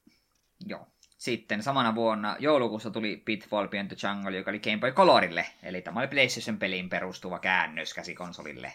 Joo. 0.66 0.86
Sitten 1.18 1.62
samana 1.62 1.94
vuonna 1.94 2.36
joulukuussa 2.38 2.90
tuli 2.90 3.22
Pitfall 3.24 3.68
Beyond 3.68 3.88
the 3.88 4.08
Jungle, 4.08 4.36
joka 4.36 4.50
oli 4.50 4.60
Game 4.60 4.78
Boy 4.78 4.92
Colorille, 4.92 5.46
eli 5.62 5.82
tämä 5.82 6.00
oli 6.00 6.08
PlayStation-peliin 6.08 6.88
perustuva 6.88 7.38
käännös 7.38 7.94
käsikonsolille. 7.94 8.72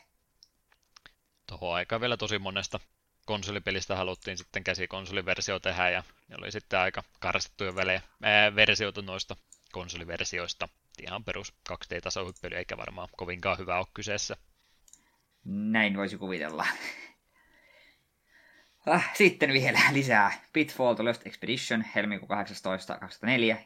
Tuohon 1.47 1.75
aikaan 1.75 2.01
vielä 2.01 2.17
tosi 2.17 2.39
monesta 2.39 2.79
konsolipelistä 3.25 3.95
haluttiin 3.95 4.37
sitten 4.37 4.63
käsikonsoliversio 4.63 5.59
tehdä, 5.59 5.89
ja 5.89 6.03
ne 6.27 6.35
oli 6.37 6.51
sitten 6.51 6.79
aika 6.79 7.03
karsittuja 7.19 7.75
välejä, 7.75 8.01
ää, 8.23 8.55
versioita 8.55 9.01
noista 9.01 9.35
konsoliversioista. 9.71 10.69
Ihan 11.01 11.23
perus 11.23 11.53
2D-tasohyppely, 11.69 12.57
eikä 12.57 12.77
varmaan 12.77 13.09
kovinkaan 13.17 13.57
hyvä 13.57 13.77
ole 13.77 13.87
kyseessä. 13.93 14.37
Näin 15.45 15.97
voisi 15.97 16.17
kuvitella. 16.17 16.65
Ah, 18.85 19.11
sitten 19.13 19.53
vielä 19.53 19.79
lisää. 19.91 20.31
Pitfall 20.53 20.95
The 20.95 21.03
Lost 21.03 21.27
Expedition, 21.27 21.85
helmikuun 21.95 22.29
18. 22.29 22.99
2004. 22.99 23.57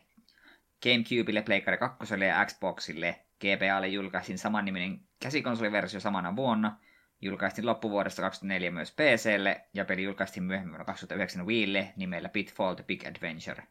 Gamecubelle, 0.83 1.41
Playcard 1.41 1.77
2 1.77 2.13
ja 2.27 2.45
Xboxille. 2.45 3.19
GBAlle 3.39 3.87
julkaistiin 3.87 4.37
samanniminen 4.37 5.01
käsikonsoliversio 5.19 5.99
samana 5.99 6.35
vuonna. 6.35 6.77
Julkaistiin 7.21 7.65
loppuvuodesta 7.65 8.21
2004 8.21 8.71
myös 8.71 8.91
PClle, 8.91 9.61
ja 9.73 9.85
peli 9.85 10.03
julkaistiin 10.03 10.43
myöhemmin 10.43 10.71
vuonna 10.71 10.85
2009 10.85 11.45
Wiille 11.45 11.93
nimellä 11.95 12.29
Pitfall 12.29 12.75
The 12.75 12.83
Big 12.83 13.05
Adventure. 13.05 13.63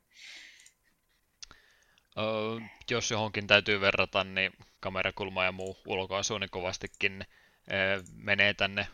Öö, 2.19 2.66
jos 2.91 3.11
johonkin 3.11 3.47
täytyy 3.47 3.81
verrata, 3.81 4.25
niin 4.25 4.53
kamerakulma 4.81 5.45
ja 5.45 5.53
muu 5.53 5.77
ulkoasu 5.87 6.39
niin 6.39 6.51
kovastikin 6.51 7.25
öö, 7.73 8.03
menee 8.15 8.55
tänne 8.55 8.87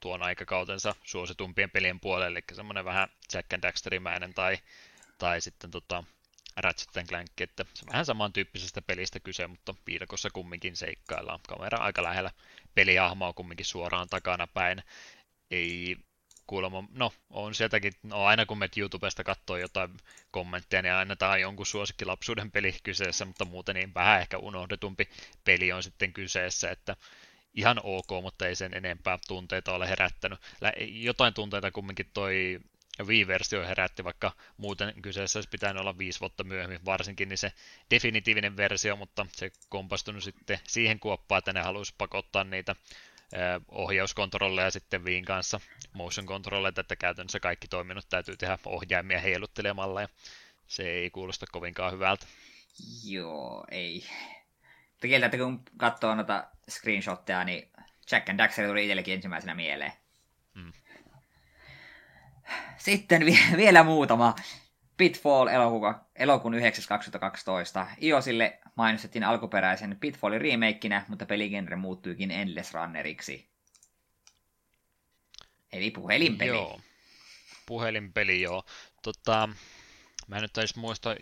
tuon 0.00 0.22
aikakautensa 0.22 0.94
suositumpien 1.04 1.70
pelien 1.70 2.00
puolelle, 2.00 2.38
eli 2.38 2.56
semmoinen 2.56 2.84
vähän 2.84 3.08
Jack 3.34 3.52
and 3.52 3.62
Daxterimäinen 3.62 4.34
tai, 4.34 4.58
tai 5.18 5.40
sitten 5.40 5.70
tota 5.70 6.04
Ratchet 6.56 7.08
Clank, 7.08 7.40
että 7.40 7.64
se 7.74 7.86
vähän 7.86 8.06
samantyyppisestä 8.06 8.82
pelistä 8.82 9.20
kyse, 9.20 9.46
mutta 9.46 9.74
viidakossa 9.86 10.30
kumminkin 10.30 10.76
seikkaillaan. 10.76 11.40
Kamera 11.48 11.78
aika 11.78 12.02
lähellä 12.02 12.30
peliahmaa 12.74 13.32
kumminkin 13.32 13.66
suoraan 13.66 14.08
takana 14.08 14.46
päin. 14.46 14.82
Ei 15.50 15.96
kuulemma, 16.46 16.84
no 16.92 17.12
on 17.30 17.54
sieltäkin, 17.54 17.92
no 18.02 18.24
aina 18.24 18.46
kun 18.46 18.58
menet 18.58 18.78
YouTubesta 18.78 19.24
katsoo 19.24 19.56
jotain 19.56 19.90
kommentteja, 20.30 20.82
niin 20.82 20.92
aina 20.92 21.16
tämä 21.16 21.32
on 21.32 21.40
jonkun 21.40 21.66
suosikkilapsuuden 21.66 22.50
peli 22.50 22.74
kyseessä, 22.82 23.24
mutta 23.24 23.44
muuten 23.44 23.74
niin 23.74 23.94
vähän 23.94 24.20
ehkä 24.20 24.38
unohdetumpi 24.38 25.08
peli 25.44 25.72
on 25.72 25.82
sitten 25.82 26.12
kyseessä, 26.12 26.70
että 26.70 26.96
ihan 27.54 27.80
ok, 27.82 28.08
mutta 28.22 28.46
ei 28.46 28.54
sen 28.54 28.74
enempää 28.74 29.18
tunteita 29.28 29.74
ole 29.74 29.88
herättänyt. 29.88 30.38
Jotain 30.80 31.34
tunteita 31.34 31.70
kumminkin 31.70 32.10
toi 32.14 32.60
Wii-versio 33.06 33.66
herätti, 33.66 34.04
vaikka 34.04 34.32
muuten 34.56 35.02
kyseessä 35.02 35.38
olisi 35.38 35.48
pitänyt 35.48 35.80
olla 35.80 35.98
viisi 35.98 36.20
vuotta 36.20 36.44
myöhemmin, 36.44 36.84
varsinkin 36.84 37.28
niin 37.28 37.38
se 37.38 37.52
definitiivinen 37.90 38.56
versio, 38.56 38.96
mutta 38.96 39.26
se 39.32 39.52
kompastunut 39.68 40.24
sitten 40.24 40.58
siihen 40.66 41.00
kuoppaan, 41.00 41.38
että 41.38 41.52
ne 41.52 41.60
haluaisi 41.60 41.94
pakottaa 41.98 42.44
niitä 42.44 42.76
ohjauskontrolleja 43.68 44.70
sitten 44.70 45.04
Viin 45.04 45.24
kanssa, 45.24 45.60
motion 45.92 46.26
controlleja, 46.26 46.72
että 46.78 46.96
käytännössä 46.96 47.40
kaikki 47.40 47.68
toiminnot 47.68 48.08
täytyy 48.08 48.36
tehdä 48.36 48.58
ohjaimia 48.66 49.20
heiluttelemalla, 49.20 50.00
ja 50.00 50.08
se 50.66 50.90
ei 50.90 51.10
kuulosta 51.10 51.46
kovinkaan 51.52 51.92
hyvältä. 51.92 52.26
Joo, 53.04 53.64
ei. 53.70 54.04
Kieltä, 55.00 55.26
että 55.26 55.38
kun 55.38 55.62
katsoo 55.76 56.14
noita 56.14 56.48
screenshotteja, 56.70 57.44
niin 57.44 57.68
Jack 58.12 58.28
and 58.28 58.38
Daxter 58.38 58.66
tuli 58.66 58.84
itsellekin 58.84 59.14
ensimmäisenä 59.14 59.54
mieleen. 59.54 59.92
Mm. 60.54 60.72
Sitten 62.76 63.26
vi- 63.26 63.56
vielä 63.56 63.84
muutama. 63.84 64.34
Pitfall 64.96 65.46
elokuun, 65.46 65.94
elokuun 66.16 66.54
9.2012. 66.54 67.86
iOSille 68.00 68.58
mainostettiin 68.74 69.24
alkuperäisen 69.24 69.96
Pitfallin 70.00 70.40
remakeinä, 70.40 71.04
mutta 71.08 71.26
peligenre 71.26 71.76
muuttuikin 71.76 72.30
Endless 72.30 72.74
Runneriksi. 72.74 73.50
Eli 75.72 75.90
puhelinpeli. 75.90 76.48
Joo, 76.48 76.80
puhelinpeli 77.66 78.40
joo. 78.40 78.64
Tota, 79.02 79.48
mä 80.26 80.36
en 80.36 80.42
nyt 80.42 80.58
edes 80.58 80.76
muista 80.76 81.16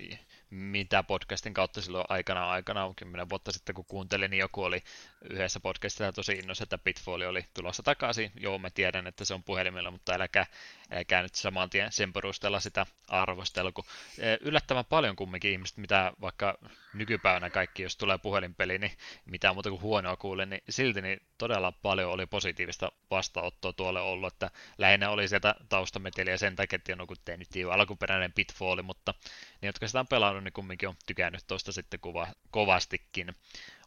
mitä 0.50 1.02
podcastin 1.02 1.54
kautta 1.54 1.82
silloin 1.82 2.04
aikana 2.08 2.50
aikana, 2.50 2.92
kymmenen 2.96 3.28
vuotta 3.28 3.52
sitten 3.52 3.74
kun 3.74 3.84
kuuntelin, 3.84 4.30
niin 4.30 4.38
joku 4.38 4.62
oli 4.62 4.82
yhdessä 5.30 5.60
podcastissa 5.60 6.12
tosi 6.12 6.32
innossa, 6.32 6.64
että 6.64 6.78
Pitfall 6.78 7.20
oli 7.20 7.44
tulossa 7.54 7.82
takaisin. 7.82 8.32
Joo, 8.40 8.58
mä 8.58 8.70
tiedän, 8.70 9.06
että 9.06 9.24
se 9.24 9.34
on 9.34 9.42
puhelimella, 9.42 9.90
mutta 9.90 10.14
älkää, 10.14 10.46
älkää 10.90 11.22
nyt 11.22 11.34
saman 11.34 11.70
tien 11.70 11.92
sen 11.92 12.12
perusteella 12.12 12.60
sitä 12.60 12.86
arvostella, 13.08 13.72
kun 13.72 13.84
eh, 14.18 14.38
yllättävän 14.40 14.84
paljon 14.84 15.16
kumminkin 15.16 15.52
ihmiset, 15.52 15.76
mitä 15.76 16.12
vaikka 16.20 16.58
nykypäivänä 16.94 17.50
kaikki, 17.50 17.82
jos 17.82 17.96
tulee 17.96 18.18
puhelinpeli, 18.18 18.78
niin 18.78 18.92
mitä 19.24 19.52
muuta 19.52 19.70
kuin 19.70 19.82
huonoa 19.82 20.16
kuulen, 20.16 20.50
niin 20.50 20.62
silti 20.68 21.02
niin 21.02 21.20
todella 21.38 21.72
paljon 21.72 22.12
oli 22.12 22.26
positiivista 22.26 22.92
vastaanottoa 23.10 23.72
tuolle 23.72 24.00
ollut, 24.00 24.32
että 24.32 24.50
lähinnä 24.78 25.10
oli 25.10 25.28
sieltä 25.28 25.54
taustameteliä 25.68 26.36
sen 26.36 26.56
takia, 26.56 26.76
että 26.76 26.96
no, 26.96 27.06
kun 27.06 27.16
nyt 27.26 27.56
ei 27.56 27.64
ole 27.64 27.74
alkuperäinen 27.74 28.32
Pitfall, 28.32 28.82
mutta 28.82 29.14
ne, 29.62 29.68
jotka 29.68 29.86
sitä 29.86 30.00
on 30.00 30.06
pelannut, 30.06 30.37
niin 30.44 30.52
kumminkin 30.52 30.88
on 30.88 30.96
tykännyt 31.06 31.46
tuosta 31.46 31.72
sitten 31.72 32.00
kuva, 32.00 32.28
kovastikin, 32.50 33.36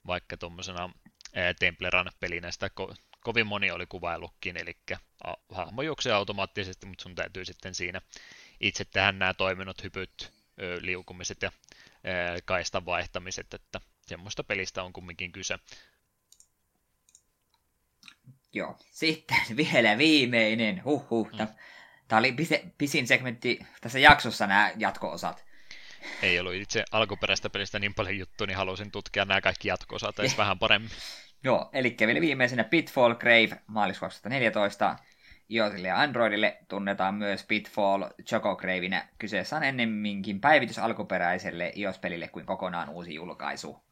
vaikka 0.07 0.37
tuommoisena 0.37 0.89
Templeran 1.59 2.11
pelinä 2.19 2.51
sitä 2.51 2.69
ko- 2.81 2.95
kovin 3.19 3.47
moni 3.47 3.71
oli 3.71 3.85
kuvaillutkin, 3.85 4.57
eli 4.57 4.77
hahmo 5.49 5.81
juoksee 5.81 6.13
automaattisesti, 6.13 6.85
mutta 6.85 7.01
sun 7.01 7.15
täytyy 7.15 7.45
sitten 7.45 7.75
siinä 7.75 8.01
itse 8.59 8.85
tehdä 8.85 9.11
nämä 9.11 9.33
toiminnot, 9.33 9.83
hypyt, 9.83 10.33
liukumiset 10.81 11.41
ja 11.41 11.51
kaistan 12.45 12.85
vaihtamiset, 12.85 13.53
että 13.53 13.81
semmoista 14.07 14.43
pelistä 14.43 14.83
on 14.83 14.93
kumminkin 14.93 15.31
kyse. 15.31 15.59
Joo, 18.53 18.77
sitten 18.91 19.37
vielä 19.57 19.97
viimeinen, 19.97 20.83
huhhuh. 20.85 21.31
Mm. 21.31 21.47
Tämä 22.07 22.19
oli 22.19 22.35
pisin 22.77 23.07
segmentti 23.07 23.59
tässä 23.81 23.99
jaksossa 23.99 24.47
nämä 24.47 24.71
jatko-osat. 24.77 25.50
Ei 26.21 26.39
ollut 26.39 26.53
itse 26.53 26.83
alkuperäistä 26.91 27.49
pelistä 27.49 27.79
niin 27.79 27.93
paljon 27.93 28.17
juttua, 28.17 28.47
niin 28.47 28.57
halusin 28.57 28.91
tutkia 28.91 29.25
nämä 29.25 29.41
kaikki 29.41 29.67
jatko-osat 29.67 30.19
edes 30.19 30.37
vähän 30.37 30.59
paremmin. 30.59 30.91
Joo, 31.43 31.69
eli 31.73 31.95
vielä 31.99 32.21
viimeisenä 32.21 32.63
Pitfall 32.63 33.13
Grave 33.15 33.61
maaliskuussa 33.67 34.21
2014. 34.21 34.95
iOSille 35.49 35.87
ja 35.87 35.99
Androidille 35.99 36.57
tunnetaan 36.67 37.15
myös 37.15 37.43
Pitfall 37.43 38.03
Choco 38.23 38.55
Gravenä. 38.55 39.07
Kyseessä 39.17 39.55
on 39.55 39.63
ennemminkin 39.63 40.41
päivitys 40.41 40.79
alkuperäiselle 40.79 41.71
iOS-pelille 41.75 42.27
kuin 42.27 42.45
kokonaan 42.45 42.89
uusi 42.89 43.13
julkaisu. 43.13 43.90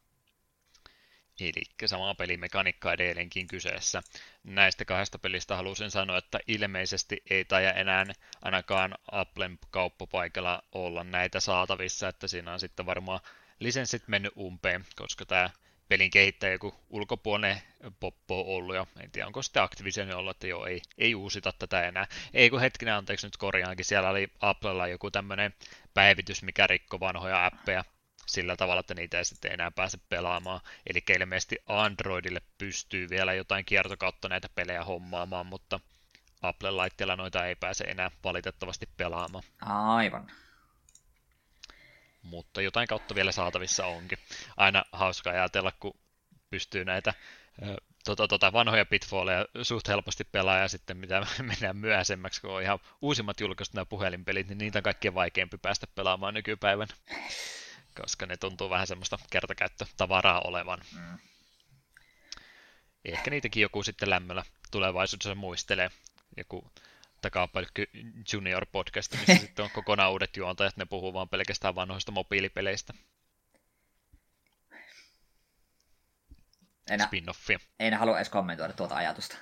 Eli 1.42 1.88
sama 1.88 2.16
pelimekaniikka 2.16 2.94
edelleenkin 2.94 3.48
kyseessä. 3.48 4.02
Näistä 4.44 4.86
kahdesta 4.86 5.20
pelistä 5.20 5.56
halusin 5.56 5.92
sanoa, 5.92 6.18
että 6.18 6.40
ilmeisesti 6.48 7.24
ei 7.30 7.46
taida 7.46 7.74
enää 7.74 8.06
ainakaan 8.42 8.96
Applen 9.12 9.60
kauppapaikalla 9.72 10.64
olla 10.72 11.04
näitä 11.04 11.40
saatavissa, 11.40 12.08
että 12.08 12.28
siinä 12.28 12.54
on 12.54 12.60
sitten 12.60 12.86
varmaan 12.86 13.20
lisenssit 13.60 14.08
mennyt 14.08 14.34
umpeen, 14.38 14.86
koska 14.96 15.26
tämä 15.26 15.50
pelin 15.88 16.12
kehittäjä 16.12 16.54
joku 16.54 16.76
ulkopuolinen 16.90 17.62
poppo 18.00 18.56
ollut, 18.56 18.76
ja 18.76 18.86
en 19.04 19.12
tiedä 19.12 19.28
onko 19.28 19.42
sitten 19.42 19.64
Activision 19.64 20.16
ollut, 20.16 20.36
että 20.36 20.48
joo, 20.48 20.66
ei, 20.66 20.82
ei 20.98 21.16
uusita 21.16 21.54
tätä 21.60 21.88
enää. 21.88 22.08
Ei 22.34 22.50
kun 22.50 22.60
hetkinen, 22.60 22.94
anteeksi 22.94 23.28
nyt 23.28 23.38
korjaankin, 23.38 23.86
siellä 23.86 24.10
oli 24.10 24.28
Applella 24.40 24.88
joku 24.88 25.12
tämmöinen 25.12 25.54
päivitys, 25.94 26.44
mikä 26.44 26.68
rikko 26.68 27.00
vanhoja 27.00 27.46
appeja, 27.46 27.84
sillä 28.30 28.56
tavalla, 28.56 28.80
että 28.80 28.94
niitä 28.94 29.18
ei 29.18 29.26
sitten 29.26 29.52
enää 29.52 29.72
pääse 29.72 29.98
pelaamaan. 30.10 30.62
Eli 30.90 31.04
ilmeisesti 31.20 31.58
Androidille 31.68 32.42
pystyy 32.58 33.10
vielä 33.10 33.34
jotain 33.34 33.66
kiertokautta 33.66 34.30
näitä 34.30 34.50
pelejä 34.56 34.84
hommaamaan, 34.84 35.46
mutta 35.46 35.80
Apple-laitteella 36.42 37.16
noita 37.16 37.46
ei 37.46 37.56
pääse 37.56 37.84
enää 37.84 38.12
valitettavasti 38.24 38.90
pelaamaan. 38.98 39.44
Aivan. 39.62 40.32
Mutta 42.22 42.62
jotain 42.62 42.88
kautta 42.88 43.16
vielä 43.16 43.32
saatavissa 43.32 43.86
onkin. 43.86 44.18
Aina 44.58 44.84
hauska 44.92 45.30
ajatella, 45.30 45.72
kun 45.80 46.00
pystyy 46.50 46.86
näitä 46.86 47.14
tota, 48.06 48.28
tota, 48.28 48.54
vanhoja 48.54 48.86
pitfalleja 48.86 49.46
suht 49.64 49.88
helposti 49.88 50.24
pelaa 50.24 50.58
ja 50.58 50.68
sitten 50.68 50.98
mitä 50.98 51.26
mennään 51.42 51.78
myöhäisemmäksi, 51.78 52.42
kun 52.42 52.52
on 52.52 52.62
ihan 52.62 52.80
uusimmat 53.02 53.40
julkaistut 53.40 53.76
nämä 53.76 53.86
puhelinpelit, 53.86 54.48
niin 54.48 54.58
niitä 54.58 54.80
on 54.80 54.84
kaikkein 54.84 55.16
vaikeampi 55.16 55.58
päästä 55.58 55.88
pelaamaan 55.96 56.34
nykypäivän 56.34 56.88
koska 58.02 58.26
ne 58.26 58.38
tuntuu 58.38 58.70
vähän 58.70 58.88
semmoista 58.88 59.20
kertakäyttötavaraa 59.32 60.42
olevan. 60.42 60.80
Mm. 60.96 61.20
Ehkä 63.06 63.32
niitäkin 63.32 63.62
joku 63.62 63.84
sitten 63.84 64.10
lämmöllä 64.10 64.44
tulevaisuudessa 64.72 65.36
muistelee. 65.36 65.92
Joku 66.38 66.72
takapelkky 67.22 67.90
Junior 68.34 68.66
podcast, 68.66 69.12
missä 69.12 69.36
sitten 69.46 69.66
on 69.66 69.72
kokonaan 69.72 70.12
uudet 70.12 70.38
juontajat, 70.38 70.78
ne 70.78 70.86
puhuu 70.86 71.14
vaan 71.14 71.30
pelkästään 71.30 71.76
vanhoista 71.76 72.12
mobiilipeleistä. 72.12 72.94
En, 76.90 77.00
Spin-offia. 77.02 77.60
En 77.80 77.94
halua 77.94 78.18
edes 78.18 78.30
kommentoida 78.30 78.74
tuota 78.74 78.96
ajatusta. 78.96 79.38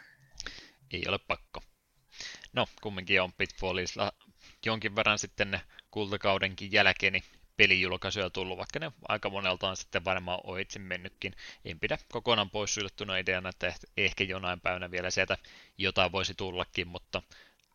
Ei 0.92 1.04
ole 1.08 1.20
pakko. 1.28 1.62
No, 2.54 2.68
kumminkin 2.82 3.22
on 3.22 3.34
Pitfallilla 3.34 4.14
jonkin 4.66 4.96
verran 4.96 5.20
sitten 5.20 5.52
ne 5.52 5.62
kultakaudenkin 5.92 6.72
jälkeen 6.72 7.14
niin 7.14 7.24
pelijulkaisuja 7.58 8.30
tullut, 8.30 8.58
vaikka 8.58 8.80
ne 8.80 8.92
aika 9.08 9.30
monelta 9.30 9.70
on 9.70 9.78
sitten 9.78 10.06
varmaan 10.06 10.40
ohitse 10.44 10.80
mennytkin. 10.80 11.34
En 11.66 11.80
pidä 11.80 11.98
kokonaan 12.12 12.50
pois 12.50 12.74
suljettuna 12.74 13.18
ideana, 13.18 13.50
että 13.50 13.74
ehkä 13.98 14.24
jonain 14.24 14.62
päivänä 14.62 14.92
vielä 14.92 15.10
sieltä 15.12 15.38
jotain 15.78 16.12
voisi 16.12 16.34
tullakin, 16.34 16.88
mutta 16.88 17.22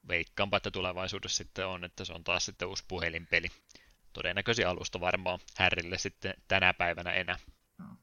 veikkaanpa, 0.08 0.56
että 0.56 0.70
tulevaisuudessa 0.70 1.36
sitten 1.36 1.66
on, 1.66 1.84
että 1.84 2.04
se 2.04 2.12
on 2.12 2.24
taas 2.24 2.44
sitten 2.44 2.68
uusi 2.68 2.84
puhelinpeli. 2.88 3.48
Todennäköisesti 4.12 4.64
alusta 4.64 5.00
varmaan 5.00 5.38
Härrille 5.56 5.98
sitten 5.98 6.34
tänä 6.48 6.74
päivänä 6.74 7.12
enää. 7.12 7.36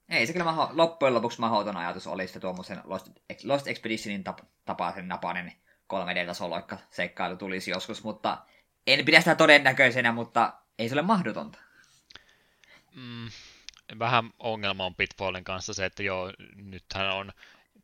Ei 0.10 0.28
se 0.28 0.34
kyllä 0.34 0.46
maho, 0.46 0.70
loppujen 0.74 1.14
lopuksi 1.14 1.40
mahdoton 1.40 1.78
ajatus 1.78 2.08
oli 2.08 2.28
sitten 2.28 2.42
tuommoisen 2.42 2.82
Lost, 2.84 3.08
Lost 3.44 3.68
Expeditionin 3.68 4.24
tap, 4.24 4.40
tapaisen 4.66 5.08
napainen 5.08 5.54
3D-tasoloikka 5.94 6.78
seikkailu 6.92 7.38
tulisi 7.38 7.72
joskus, 7.72 8.04
mutta 8.04 8.38
en 8.88 9.06
pidä 9.06 9.20
sitä 9.20 9.36
todennäköisenä, 9.36 10.12
mutta 10.12 10.54
ei 10.80 10.90
se 10.90 10.96
ole 10.96 11.02
mahdotonta. 11.02 11.69
Mm, 12.96 13.30
vähän 14.00 14.30
ongelma 14.40 14.86
on 14.86 14.96
Pitfallin 14.96 15.44
kanssa 15.44 15.74
se, 15.74 15.86
että 15.86 16.04
joo, 16.04 16.34
nythän 16.56 17.14
on 17.14 17.32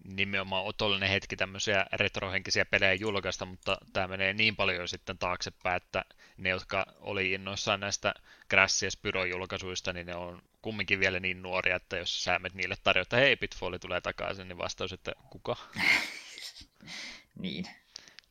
nimenomaan 0.04 0.66
otollinen 0.66 1.10
hetki 1.10 1.36
tämmöisiä 1.36 1.86
retrohenkisiä 1.94 2.66
pelejä 2.66 2.94
julkaista, 2.94 3.46
mutta 3.46 3.78
tämä 3.94 4.08
menee 4.08 4.34
niin 4.34 4.56
paljon 4.56 4.88
sitten 4.88 5.18
taaksepäin, 5.18 5.78
että 5.78 6.06
ne, 6.38 6.50
jotka 6.50 6.86
oli 7.00 7.32
innoissaan 7.32 7.80
näistä 7.80 8.14
Crash 8.50 8.84
ja 8.84 8.92
Spyro-julkaisuista, 8.92 9.94
niin 9.94 10.06
ne 10.06 10.16
on 10.16 10.42
kumminkin 10.62 11.00
vielä 11.00 11.20
niin 11.20 11.42
nuoria, 11.42 11.76
että 11.76 11.98
jos 11.98 12.24
sä 12.24 12.40
menet 12.40 12.54
niille 12.54 12.76
tarjota, 12.84 13.18
hei 13.18 13.36
Pitfalli 13.36 13.80
tulee 13.80 14.02
takaisin, 14.02 14.48
niin 14.48 14.58
vastaus, 14.58 14.94
että 14.94 15.12
kuka? 15.30 15.56
niin. 17.40 17.68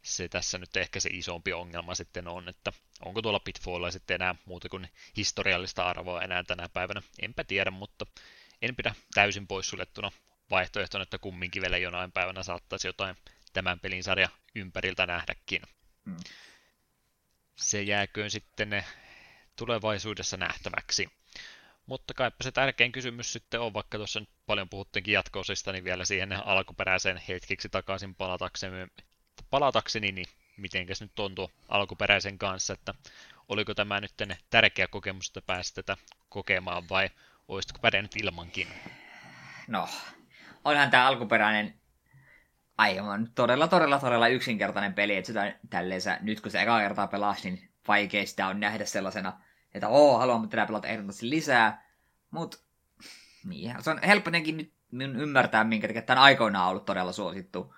Se 0.04 0.28
tässä 0.28 0.58
nyt 0.58 0.76
ehkä 0.76 1.00
se 1.00 1.08
isompi 1.12 1.52
ongelma 1.52 1.94
sitten 1.94 2.28
on, 2.28 2.48
että 2.48 2.72
onko 3.04 3.22
tuolla 3.22 3.40
Pitfallilla 3.40 3.90
sitten 3.90 4.14
enää 4.14 4.34
muuta 4.44 4.68
kuin 4.68 4.88
historiallista 5.16 5.84
arvoa 5.84 6.22
enää 6.22 6.42
tänä 6.42 6.68
päivänä. 6.68 7.02
Enpä 7.22 7.44
tiedä, 7.44 7.70
mutta 7.70 8.06
en 8.62 8.76
pidä 8.76 8.94
täysin 9.14 9.46
poissuljettuna 9.46 10.12
vaihtoehtona, 10.50 11.02
että 11.02 11.18
kumminkin 11.18 11.62
vielä 11.62 11.78
jonain 11.78 12.12
päivänä 12.12 12.42
saattaisi 12.42 12.88
jotain 12.88 13.16
tämän 13.52 13.80
pelin 13.80 14.04
sarja 14.04 14.28
ympäriltä 14.54 15.06
nähdäkin. 15.06 15.62
Hmm. 16.06 16.16
Se 17.56 17.82
jääköön 17.82 18.30
sitten 18.30 18.84
tulevaisuudessa 19.56 20.36
nähtäväksi. 20.36 21.08
Mutta 21.86 22.14
kaipa 22.14 22.36
se 22.40 22.52
tärkein 22.52 22.92
kysymys 22.92 23.32
sitten 23.32 23.60
on, 23.60 23.74
vaikka 23.74 23.98
tuossa 23.98 24.20
nyt 24.20 24.28
paljon 24.46 24.68
puhuttiinkin 24.68 25.14
jatkoosista, 25.14 25.72
niin 25.72 25.84
vielä 25.84 26.04
siihen 26.04 26.32
alkuperäiseen 26.32 27.22
hetkiksi 27.28 27.68
takaisin 27.68 28.14
palatakseni, 28.14 28.86
palatakseni 29.50 30.12
niin 30.12 30.26
mitenkäs 30.56 31.00
nyt 31.00 31.18
on 31.18 31.34
tuo 31.34 31.50
alkuperäisen 31.68 32.38
kanssa, 32.38 32.72
että 32.72 32.94
oliko 33.48 33.74
tämä 33.74 34.00
nyt 34.00 34.12
tärkeä 34.50 34.86
kokemus, 34.88 35.28
että 35.28 35.42
pääsi 35.42 35.74
tätä 35.74 35.96
kokemaan 36.28 36.88
vai 36.90 37.10
olisitko 37.48 37.78
pärjännyt 37.78 38.16
ilmankin? 38.16 38.68
No, 39.68 39.88
onhan 40.64 40.90
tämä 40.90 41.06
alkuperäinen 41.06 41.74
aivan 42.78 43.30
todella, 43.34 43.68
todella, 43.68 43.98
todella 43.98 44.28
yksinkertainen 44.28 44.94
peli, 44.94 45.16
että 45.16 45.26
sitä 45.26 45.58
tälleensä, 45.70 46.18
nyt 46.20 46.40
kun 46.40 46.50
se 46.50 46.62
eka 46.62 46.80
kertaa 46.80 47.06
pelasi, 47.06 47.50
niin 47.50 47.70
vaikea 47.88 48.26
sitä 48.26 48.46
on 48.46 48.60
nähdä 48.60 48.84
sellaisena, 48.84 49.40
että 49.74 49.88
oo, 49.88 50.18
haluan 50.18 50.48
tätä 50.48 50.66
pelata 50.66 50.88
ehdottomasti 50.88 51.30
lisää, 51.30 51.90
mutta 52.30 52.58
niin, 53.44 53.76
se 53.80 53.90
on 53.90 54.00
helpponenkin 54.02 54.56
nyt 54.56 54.72
ymmärtää, 55.16 55.64
minkä 55.64 55.86
takia 55.86 56.02
tämän 56.02 56.22
aikoinaan 56.22 56.70
ollut 56.70 56.84
todella 56.84 57.12
suosittu. 57.12 57.74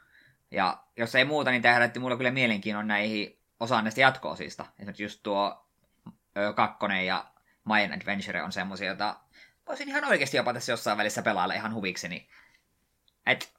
Ja 0.57 0.83
jos 0.97 1.15
ei 1.15 1.25
muuta, 1.25 1.51
niin 1.51 1.63
tämä 1.63 1.75
herätti 1.75 1.99
mulle 1.99 2.17
kyllä 2.17 2.31
mielenkiinnon 2.31 2.89
näihin 2.89 3.39
osaan 3.61 3.85
näistä 3.85 4.01
jatko-osista. 4.01 4.67
Esimerkiksi 4.79 5.03
just 5.03 5.21
tuo 5.23 5.69
ö, 6.37 6.53
kakkonen 6.53 7.07
ja 7.07 7.31
Mayan 7.65 7.93
Adventure 7.93 8.43
on 8.43 8.53
semmoisia, 8.53 8.87
joita 8.87 9.21
voisin 9.69 9.89
ihan 9.89 10.05
oikeasti 10.05 10.37
jopa 10.37 10.55
tässä 10.55 10.73
jossain 10.73 10.99
välissä 10.99 11.23
pelailla 11.23 11.55
ihan 11.55 11.75
huvikseni. 11.75 12.29
Et, 13.27 13.55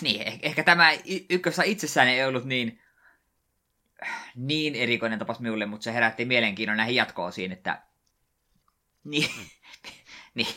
niin, 0.00 0.26
eh- 0.26 0.38
ehkä 0.42 0.62
tämä 0.62 0.90
ykkössä 1.30 1.62
itsessään 1.62 2.08
ei 2.08 2.24
ollut 2.24 2.44
niin, 2.44 2.82
niin 4.36 4.74
erikoinen 4.74 5.18
tapas 5.18 5.40
minulle, 5.40 5.66
mutta 5.66 5.84
se 5.84 5.92
herätti 5.92 6.24
mielenkiinnon 6.24 6.76
näihin 6.76 6.96
jatko-osiin, 6.96 7.52
että 7.52 7.82
niin, 9.04 9.30
mm. 9.36 9.44
niin. 10.34 10.54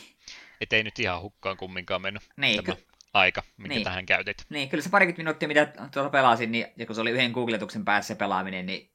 Et 0.60 0.72
ei 0.72 0.82
nyt 0.82 0.98
ihan 0.98 1.22
hukkaan 1.22 1.56
kumminkaan 1.56 2.02
mennyt 2.02 2.22
niin, 2.36 2.64
tämä 2.64 2.76
ky- 2.76 2.87
aika, 3.12 3.42
minkä 3.56 3.74
niin. 3.74 3.84
tähän 3.84 4.06
käytit. 4.06 4.46
Niin, 4.48 4.68
kyllä 4.68 4.82
se 4.82 4.90
parikymmentä 4.90 5.22
minuuttia, 5.22 5.48
mitä 5.48 5.88
tuolla 5.92 6.10
pelasin, 6.10 6.52
niin, 6.52 6.66
ja 6.76 6.86
kun 6.86 6.94
se 6.94 7.00
oli 7.00 7.10
yhden 7.10 7.30
googletuksen 7.30 7.84
päässä 7.84 8.14
se 8.14 8.18
pelaaminen, 8.18 8.66
niin 8.66 8.92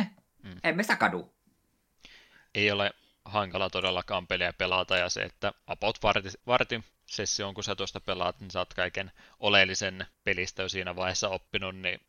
eh, 0.00 0.06
mm. 0.42 0.56
en 0.64 0.76
mä 0.76 0.82
sitä 0.82 0.96
kadu. 0.96 1.34
Ei 2.54 2.70
ole 2.70 2.90
hankala 3.24 3.70
todellakaan 3.70 4.26
pelejä 4.26 4.52
pelata, 4.52 4.96
ja 4.96 5.08
se, 5.08 5.22
että 5.22 5.52
about 5.66 5.98
varti, 6.46 6.84
sessioon, 7.06 7.54
kun 7.54 7.64
sä 7.64 7.74
tuosta 7.74 8.00
pelaat, 8.00 8.40
niin 8.40 8.50
saat 8.50 8.74
kaiken 8.74 9.12
oleellisen 9.40 10.06
pelistä 10.24 10.62
jo 10.62 10.68
siinä 10.68 10.96
vaiheessa 10.96 11.28
oppinut, 11.28 11.76
niin 11.76 12.00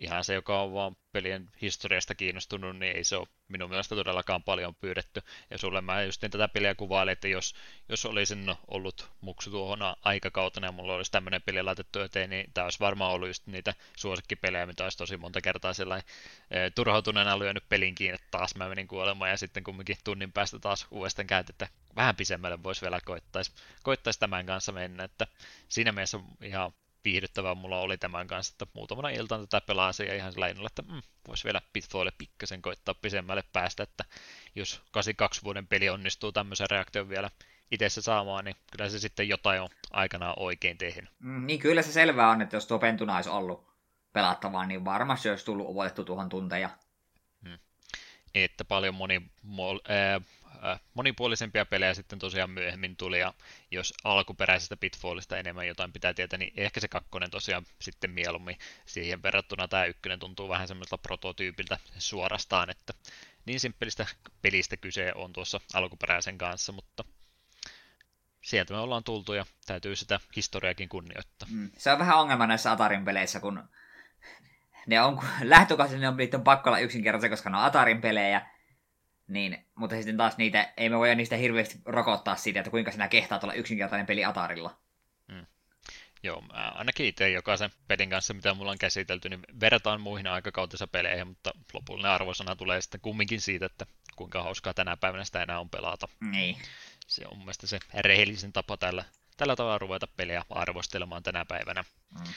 ihan 0.00 0.24
se, 0.24 0.34
joka 0.34 0.62
on 0.62 0.72
vaan 0.72 0.96
pelien 1.12 1.50
historiasta 1.62 2.14
kiinnostunut, 2.14 2.78
niin 2.78 2.96
ei 2.96 3.04
se 3.04 3.16
ole 3.16 3.28
minun 3.48 3.70
mielestä 3.70 3.94
todellakaan 3.94 4.42
paljon 4.42 4.74
pyydetty. 4.74 5.22
Ja 5.50 5.58
sulle 5.58 5.80
mä 5.80 6.02
just 6.02 6.20
tätä 6.20 6.48
peliä 6.48 6.74
kuvailin, 6.74 7.12
että 7.12 7.28
jos, 7.28 7.54
jos 7.88 8.06
olisin 8.06 8.54
ollut 8.68 9.10
muksu 9.20 9.50
tuohon 9.50 9.78
aikakautena 10.02 10.66
ja 10.66 10.72
mulla 10.72 10.94
olisi 10.94 11.12
tämmöinen 11.12 11.42
peli 11.42 11.62
laitettu 11.62 12.00
eteen, 12.00 12.30
niin 12.30 12.50
tämä 12.54 12.64
olisi 12.64 12.80
varmaan 12.80 13.12
ollut 13.12 13.28
just 13.28 13.46
niitä 13.46 13.74
suosikkipelejä, 13.96 14.66
mitä 14.66 14.84
olisi 14.84 14.98
tosi 14.98 15.16
monta 15.16 15.40
kertaa 15.40 15.74
sellainen 15.74 16.08
e, 16.50 16.70
turhautuneena 16.70 17.38
lyönyt 17.38 17.68
pelin 17.68 17.94
kiinni, 17.94 18.14
että 18.14 18.28
taas 18.30 18.54
mä 18.54 18.68
menin 18.68 18.88
kuolemaan 18.88 19.30
ja 19.30 19.36
sitten 19.36 19.64
kumminkin 19.64 19.96
tunnin 20.04 20.32
päästä 20.32 20.58
taas 20.58 20.86
uudestaan 20.90 21.26
käyt, 21.26 21.50
että 21.50 21.68
vähän 21.96 22.16
pisemmälle 22.16 22.62
voisi 22.62 22.82
vielä 22.82 23.00
koittaisi, 23.04 23.52
koittaisi 23.82 24.20
tämän 24.20 24.46
kanssa 24.46 24.72
mennä, 24.72 25.04
että 25.04 25.26
siinä 25.68 25.92
mielessä 25.92 26.20
ihan 26.42 26.72
viihdyttävää 27.04 27.54
mulla 27.54 27.80
oli 27.80 27.98
tämän 27.98 28.26
kanssa, 28.26 28.54
että 28.54 28.66
muutamana 28.74 29.08
iltana 29.08 29.46
tätä 29.46 29.66
pelasin 29.66 30.06
ja 30.06 30.14
ihan 30.14 30.32
sillä 30.32 30.48
että 30.48 30.82
mm, 30.82 31.02
voisi 31.28 31.44
vielä 31.44 31.60
Pitfallille 31.72 32.12
pikkasen 32.18 32.62
koittaa 32.62 32.94
pisemmälle 32.94 33.44
päästä, 33.52 33.82
että 33.82 34.04
jos 34.54 34.82
82 34.90 35.42
vuoden 35.44 35.66
peli 35.66 35.88
onnistuu 35.88 36.32
tämmöisen 36.32 36.70
reaktion 36.70 37.08
vielä 37.08 37.30
itse 37.70 37.88
saamaan, 37.88 38.44
niin 38.44 38.56
kyllä 38.72 38.88
se 38.88 38.98
sitten 38.98 39.28
jotain 39.28 39.60
on 39.60 39.68
aikanaan 39.90 40.34
oikein 40.36 40.78
tehnyt. 40.78 41.10
Mm, 41.18 41.46
niin 41.46 41.60
kyllä 41.60 41.82
se 41.82 41.92
selvää 41.92 42.30
on, 42.30 42.42
että 42.42 42.56
jos 42.56 42.66
tuo 42.66 42.78
pentuna 42.78 43.16
olisi 43.16 43.30
ollut 43.30 43.70
pelattavaa, 44.12 44.66
niin 44.66 44.84
varmasti 44.84 45.30
olisi 45.30 45.44
tullut 45.44 45.68
uvotettu 45.68 46.04
tuohon 46.04 46.28
tunteja. 46.28 46.70
Hmm. 47.48 47.58
Että 48.34 48.64
paljon 48.64 48.94
moni, 48.94 49.22
mol, 49.42 49.78
Äh, 49.90 50.22
monipuolisempia 50.94 51.66
pelejä 51.66 51.94
sitten 51.94 52.18
tosiaan 52.18 52.50
myöhemmin 52.50 52.96
tuli, 52.96 53.18
ja 53.20 53.34
jos 53.70 53.94
alkuperäisestä 54.04 54.76
Pitfallista 54.76 55.38
enemmän 55.38 55.66
jotain 55.66 55.92
pitää 55.92 56.14
tietää, 56.14 56.38
niin 56.38 56.52
ehkä 56.56 56.80
se 56.80 56.88
kakkonen 56.88 57.30
tosiaan 57.30 57.66
sitten 57.80 58.10
mieluummin 58.10 58.58
siihen 58.86 59.22
verrattuna 59.22 59.68
tämä 59.68 59.84
ykkönen 59.84 60.18
tuntuu 60.18 60.48
vähän 60.48 60.68
semmoiselta 60.68 60.98
prototyypiltä 60.98 61.78
suorastaan, 61.98 62.70
että 62.70 62.94
niin 63.46 63.60
simppelistä 63.60 64.06
pelistä 64.42 64.76
kyse 64.76 65.12
on 65.14 65.32
tuossa 65.32 65.60
alkuperäisen 65.74 66.38
kanssa, 66.38 66.72
mutta 66.72 67.04
sieltä 68.42 68.74
me 68.74 68.80
ollaan 68.80 69.04
tultu 69.04 69.32
ja 69.32 69.46
täytyy 69.66 69.96
sitä 69.96 70.20
historiakin 70.36 70.88
kunnioittaa. 70.88 71.48
Mm. 71.50 71.70
Se 71.76 71.92
on 71.92 71.98
vähän 71.98 72.18
ongelma 72.18 72.46
näissä 72.46 72.72
Atarin 72.72 73.04
peleissä, 73.04 73.40
kun 73.40 73.68
ne 74.86 75.00
on, 75.00 75.20
lähtökohtaisesti 75.42 76.00
ne 76.00 76.08
on, 76.08 76.16
niitä 76.16 76.36
on 76.36 76.44
pakko 76.44 76.70
olla 76.70 76.78
yksinkertaisia, 76.78 77.30
koska 77.30 77.50
ne 77.50 77.56
on 77.56 77.64
Atarin 77.64 78.00
pelejä, 78.00 78.46
niin, 79.30 79.66
mutta 79.74 79.96
sitten 79.96 80.16
taas 80.16 80.36
niitä, 80.36 80.72
ei 80.76 80.88
me 80.88 80.98
voida 80.98 81.14
niistä 81.14 81.36
hirveästi 81.36 81.78
rokottaa 81.84 82.36
siitä, 82.36 82.60
että 82.60 82.70
kuinka 82.70 82.92
sinä 82.92 83.08
kehtaat 83.08 83.44
olla 83.44 83.54
yksinkertainen 83.54 84.06
peli 84.06 84.24
Atarilla. 84.24 84.76
Hmm. 85.32 85.46
Joo, 86.22 86.44
ainakin 86.52 87.06
itse 87.06 87.30
jokaisen 87.30 87.70
pelin 87.88 88.10
kanssa, 88.10 88.34
mitä 88.34 88.54
mulla 88.54 88.70
on 88.70 88.78
käsitelty, 88.78 89.28
niin 89.28 89.40
verrataan 89.60 90.00
muihin 90.00 90.26
aikakautensa 90.26 90.86
peleihin, 90.86 91.26
mutta 91.26 91.52
lopullinen 91.72 92.10
arvosana 92.10 92.56
tulee 92.56 92.80
sitten 92.80 93.00
kumminkin 93.00 93.40
siitä, 93.40 93.66
että 93.66 93.86
kuinka 94.16 94.42
hauskaa 94.42 94.74
tänä 94.74 94.96
päivänä 94.96 95.24
sitä 95.24 95.42
enää 95.42 95.60
on 95.60 95.70
pelata. 95.70 96.08
Niin. 96.20 96.56
Se 97.06 97.24
on 97.26 97.36
mun 97.36 97.44
mielestä 97.44 97.66
se 97.66 97.78
rehellisen 97.94 98.52
tapa 98.52 98.76
tällä, 98.76 99.04
tällä 99.36 99.56
tavalla 99.56 99.78
ruveta 99.78 100.06
pelejä 100.16 100.44
arvostelemaan 100.50 101.22
tänä 101.22 101.44
päivänä. 101.44 101.84
Hmm 102.18 102.34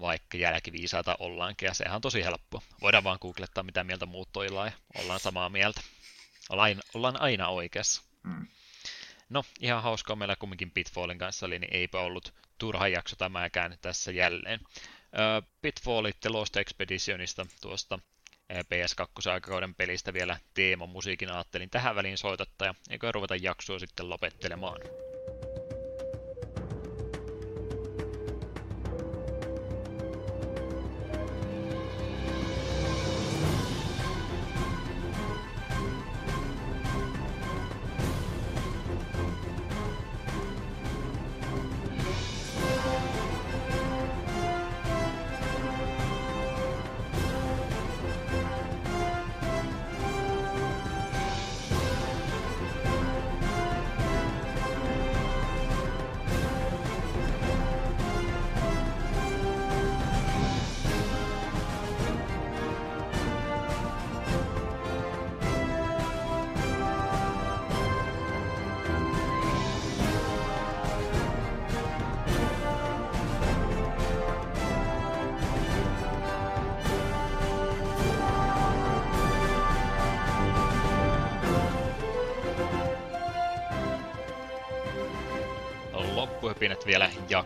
vaikka 0.00 0.38
jälkiviisaita 0.38 1.16
ollaankin, 1.18 1.66
ja 1.66 1.74
sehän 1.74 1.94
on 1.94 2.00
tosi 2.00 2.24
helppo. 2.24 2.62
Voidaan 2.80 3.04
vaan 3.04 3.18
googlettaa, 3.20 3.64
mitä 3.64 3.84
mieltä 3.84 4.06
muut 4.06 4.28
toillaan, 4.32 4.66
ja 4.66 5.00
ollaan 5.02 5.20
samaa 5.20 5.48
mieltä. 5.48 5.80
Ollaan, 6.50 6.80
ollaan 6.94 7.20
aina 7.20 7.48
oikeassa. 7.48 8.02
Mm. 8.22 8.46
No, 9.28 9.44
ihan 9.60 9.82
hauskaa 9.82 10.16
meillä 10.16 10.36
kumminkin 10.36 10.70
Pitfallin 10.70 11.18
kanssa 11.18 11.46
oli, 11.46 11.58
niin 11.58 11.74
eipä 11.74 12.00
ollut 12.00 12.34
turha 12.58 12.88
jakso 12.88 13.16
tämäkään 13.16 13.78
tässä 13.82 14.12
jälleen. 14.12 14.60
Pitfallit 15.62 16.24
ja 16.24 16.32
Lost 16.32 16.56
Expeditionista 16.56 17.46
tuosta 17.60 17.98
PS2-aikakauden 18.52 19.74
pelistä 19.74 20.12
vielä 20.12 20.38
teemamusiikin 20.54 21.32
ajattelin 21.32 21.70
tähän 21.70 21.96
väliin 21.96 22.18
soitattaa, 22.18 22.68
ja 22.68 22.74
eikö 22.90 23.12
ruveta 23.12 23.36
jaksoa 23.36 23.78
sitten 23.78 24.10
lopettelemaan. 24.10 24.80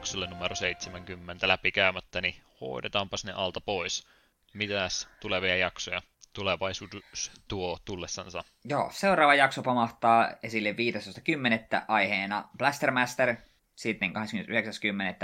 Jaksolle 0.04 0.26
numero 0.26 0.54
70 0.54 1.48
läpikäymättä, 1.48 2.20
niin 2.20 2.34
hoidetaanpas 2.60 3.24
ne 3.24 3.32
alta 3.32 3.60
pois. 3.60 4.06
Mitäs 4.54 5.08
tulevia 5.20 5.56
jaksoja 5.56 6.02
tulevaisuus 6.32 7.32
tuo 7.48 7.78
tullessansa? 7.84 8.44
Joo, 8.64 8.90
seuraava 8.92 9.34
jakso 9.34 9.62
pamahtaa 9.62 10.30
esille 10.42 10.72
15.10. 10.72 11.84
aiheena 11.88 12.48
Blastermaster, 12.58 13.36
sitten 13.74 14.12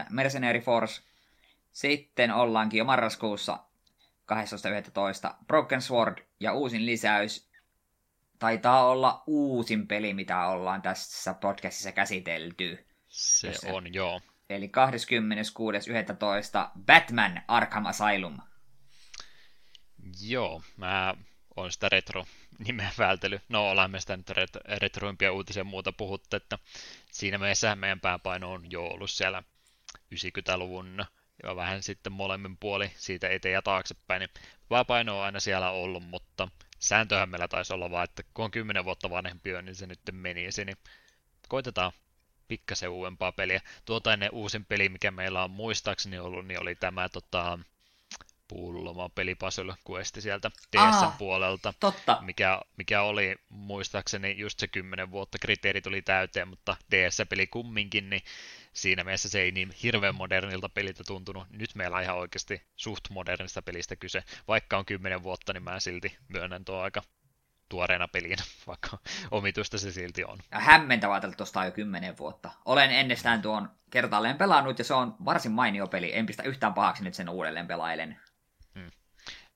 29.10. 0.00 0.06
Mercenary 0.10 0.60
Force, 0.60 1.02
sitten 1.72 2.34
ollaankin 2.34 2.78
jo 2.78 2.84
marraskuussa 2.84 3.58
12.11. 5.30 5.34
Broken 5.46 5.82
Sword 5.82 6.18
ja 6.40 6.52
uusin 6.52 6.86
lisäys 6.86 7.50
taitaa 8.38 8.86
olla 8.86 9.22
uusin 9.26 9.86
peli, 9.86 10.14
mitä 10.14 10.46
ollaan 10.46 10.82
tässä 10.82 11.34
podcastissa 11.34 11.92
käsitelty. 11.92 12.86
Se 13.08 13.52
on, 13.72 13.94
joo. 13.94 14.20
Eli 14.50 14.66
26.11. 14.66 14.70
Batman 16.86 17.42
Arkham 17.48 17.86
Asylum. 17.86 18.38
Joo, 20.22 20.62
mä 20.76 21.14
on 21.56 21.72
sitä 21.72 21.88
retro 21.88 22.26
nimeä 22.66 22.90
vältely. 22.98 23.40
No, 23.48 23.70
ollaan 23.70 23.90
me 23.90 24.00
sitä 24.00 24.16
nyt 24.16 24.30
ret- 24.30 24.78
retroimpia 24.78 25.32
uutisia 25.32 25.64
muuta 25.64 25.92
puhuttu, 25.92 26.36
että 26.36 26.58
siinä 27.10 27.38
mielessä 27.38 27.76
meidän 27.76 28.00
pääpaino 28.00 28.52
on 28.52 28.70
jo 28.70 28.84
ollut 28.84 29.10
siellä 29.10 29.42
90-luvun 30.14 31.04
ja 31.42 31.56
vähän 31.56 31.82
sitten 31.82 32.12
molemmin 32.12 32.56
puoli 32.56 32.92
siitä 32.96 33.28
eteen 33.28 33.52
ja 33.52 33.62
taaksepäin, 33.62 34.20
niin 34.20 34.30
pääpaino 34.68 35.18
on 35.18 35.24
aina 35.24 35.40
siellä 35.40 35.70
ollut, 35.70 36.02
mutta 36.02 36.48
sääntöhän 36.78 37.28
meillä 37.28 37.48
taisi 37.48 37.72
olla 37.72 37.90
vaan, 37.90 38.04
että 38.04 38.22
kun 38.34 38.44
on 38.44 38.50
10 38.50 38.84
vuotta 38.84 39.10
vanhempi 39.10 39.50
niin 39.62 39.74
se 39.74 39.86
nyt 39.86 40.00
menisi, 40.12 40.64
niin 40.64 40.76
koitetaan 41.48 41.92
pikkasen 42.50 42.90
uudempaa 42.90 43.32
peliä. 43.32 43.60
Tuota 43.84 44.12
ennen 44.12 44.30
uusin 44.32 44.64
peli, 44.64 44.88
mikä 44.88 45.10
meillä 45.10 45.44
on 45.44 45.50
muistaakseni 45.50 46.18
ollut, 46.18 46.46
niin 46.46 46.62
oli 46.62 46.74
tämä 46.74 47.08
tota, 47.08 47.58
pulloma 48.48 49.08
peli 49.08 49.34
Puzzle 49.34 49.74
Quest 49.90 50.20
sieltä 50.20 50.50
DSn 50.76 51.12
puolelta. 51.18 51.74
Totta. 51.80 52.18
Mikä, 52.20 52.60
mikä 52.76 53.02
oli 53.02 53.36
muistaakseni 53.48 54.38
just 54.38 54.58
se 54.58 54.68
10 54.68 55.10
vuotta, 55.10 55.38
kriteerit 55.38 55.84
tuli 55.84 56.02
täyteen, 56.02 56.48
mutta 56.48 56.76
DS-peli 56.90 57.46
kumminkin, 57.46 58.10
niin 58.10 58.22
siinä 58.72 59.04
mielessä 59.04 59.28
se 59.28 59.40
ei 59.40 59.52
niin 59.52 59.70
hirveän 59.82 60.14
modernilta 60.14 60.68
peliltä 60.68 61.04
tuntunut. 61.06 61.46
Nyt 61.50 61.74
meillä 61.74 61.96
on 61.96 62.02
ihan 62.02 62.16
oikeasti 62.16 62.62
suht 62.76 63.10
modernista 63.10 63.62
pelistä 63.62 63.96
kyse. 63.96 64.24
Vaikka 64.48 64.78
on 64.78 64.84
10 64.84 65.22
vuotta, 65.22 65.52
niin 65.52 65.62
mä 65.62 65.80
silti 65.80 66.16
myönnän 66.28 66.64
tuo 66.64 66.80
aika 66.80 67.02
tuoreena 67.70 68.08
pelinä, 68.08 68.42
vaikka 68.66 68.98
omituista 69.30 69.78
se 69.78 69.92
silti 69.92 70.24
on. 70.24 70.38
Ja 70.50 70.60
hämmentävää, 70.60 71.16
että 71.16 71.30
tuosta 71.30 71.64
jo 71.64 71.70
kymmenen 71.70 72.18
vuotta. 72.18 72.50
Olen 72.64 72.90
ennestään 72.90 73.42
tuon 73.42 73.70
kertaalleen 73.90 74.38
pelannut 74.38 74.78
ja 74.78 74.84
se 74.84 74.94
on 74.94 75.16
varsin 75.24 75.52
mainio 75.52 75.86
peli. 75.86 76.16
En 76.16 76.26
pistä 76.26 76.42
yhtään 76.42 76.74
pahaksi 76.74 77.04
nyt 77.04 77.14
sen 77.14 77.28
uudelleen 77.28 77.66
pelailen. 77.66 78.20
Hmm. 78.74 78.90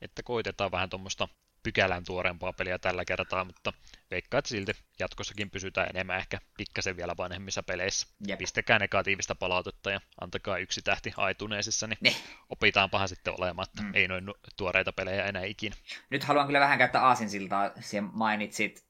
Että 0.00 0.22
koitetaan 0.22 0.70
vähän 0.70 0.90
tuommoista 0.90 1.28
pykälän 1.64 2.04
tuorempaa 2.04 2.52
peliä 2.52 2.78
tällä 2.78 3.04
kertaa, 3.04 3.44
mutta 3.44 3.72
veikkaa, 4.10 4.38
että 4.38 4.48
silti 4.48 4.72
jatkossakin 4.98 5.50
pysytään 5.50 5.90
enemmän 5.90 6.18
ehkä 6.18 6.38
pikkasen 6.56 6.96
vielä 6.96 7.14
vanhemmissa 7.18 7.62
peleissä. 7.62 8.06
Jep. 8.26 8.38
Pistäkää 8.38 8.78
negatiivista 8.78 9.34
palautetta 9.34 9.90
ja 9.90 10.00
antakaa 10.20 10.58
yksi 10.58 10.82
tähti 10.82 11.12
aituneisissa, 11.16 11.86
niin 11.86 11.98
ne. 12.00 12.14
opitaanpahan 12.50 13.08
sitten 13.08 13.34
olemaan, 13.38 13.68
että 13.68 13.82
mm. 13.82 13.94
ei 13.94 14.08
noin 14.08 14.24
tuoreita 14.56 14.92
pelejä 14.92 15.24
enää 15.24 15.44
ikinä. 15.44 15.76
Nyt 16.10 16.24
haluan 16.24 16.46
kyllä 16.46 16.60
vähän 16.60 16.78
käyttää 16.78 17.02
aasinsiltaa, 17.02 17.70
se 17.80 18.00
mainitsit 18.00 18.84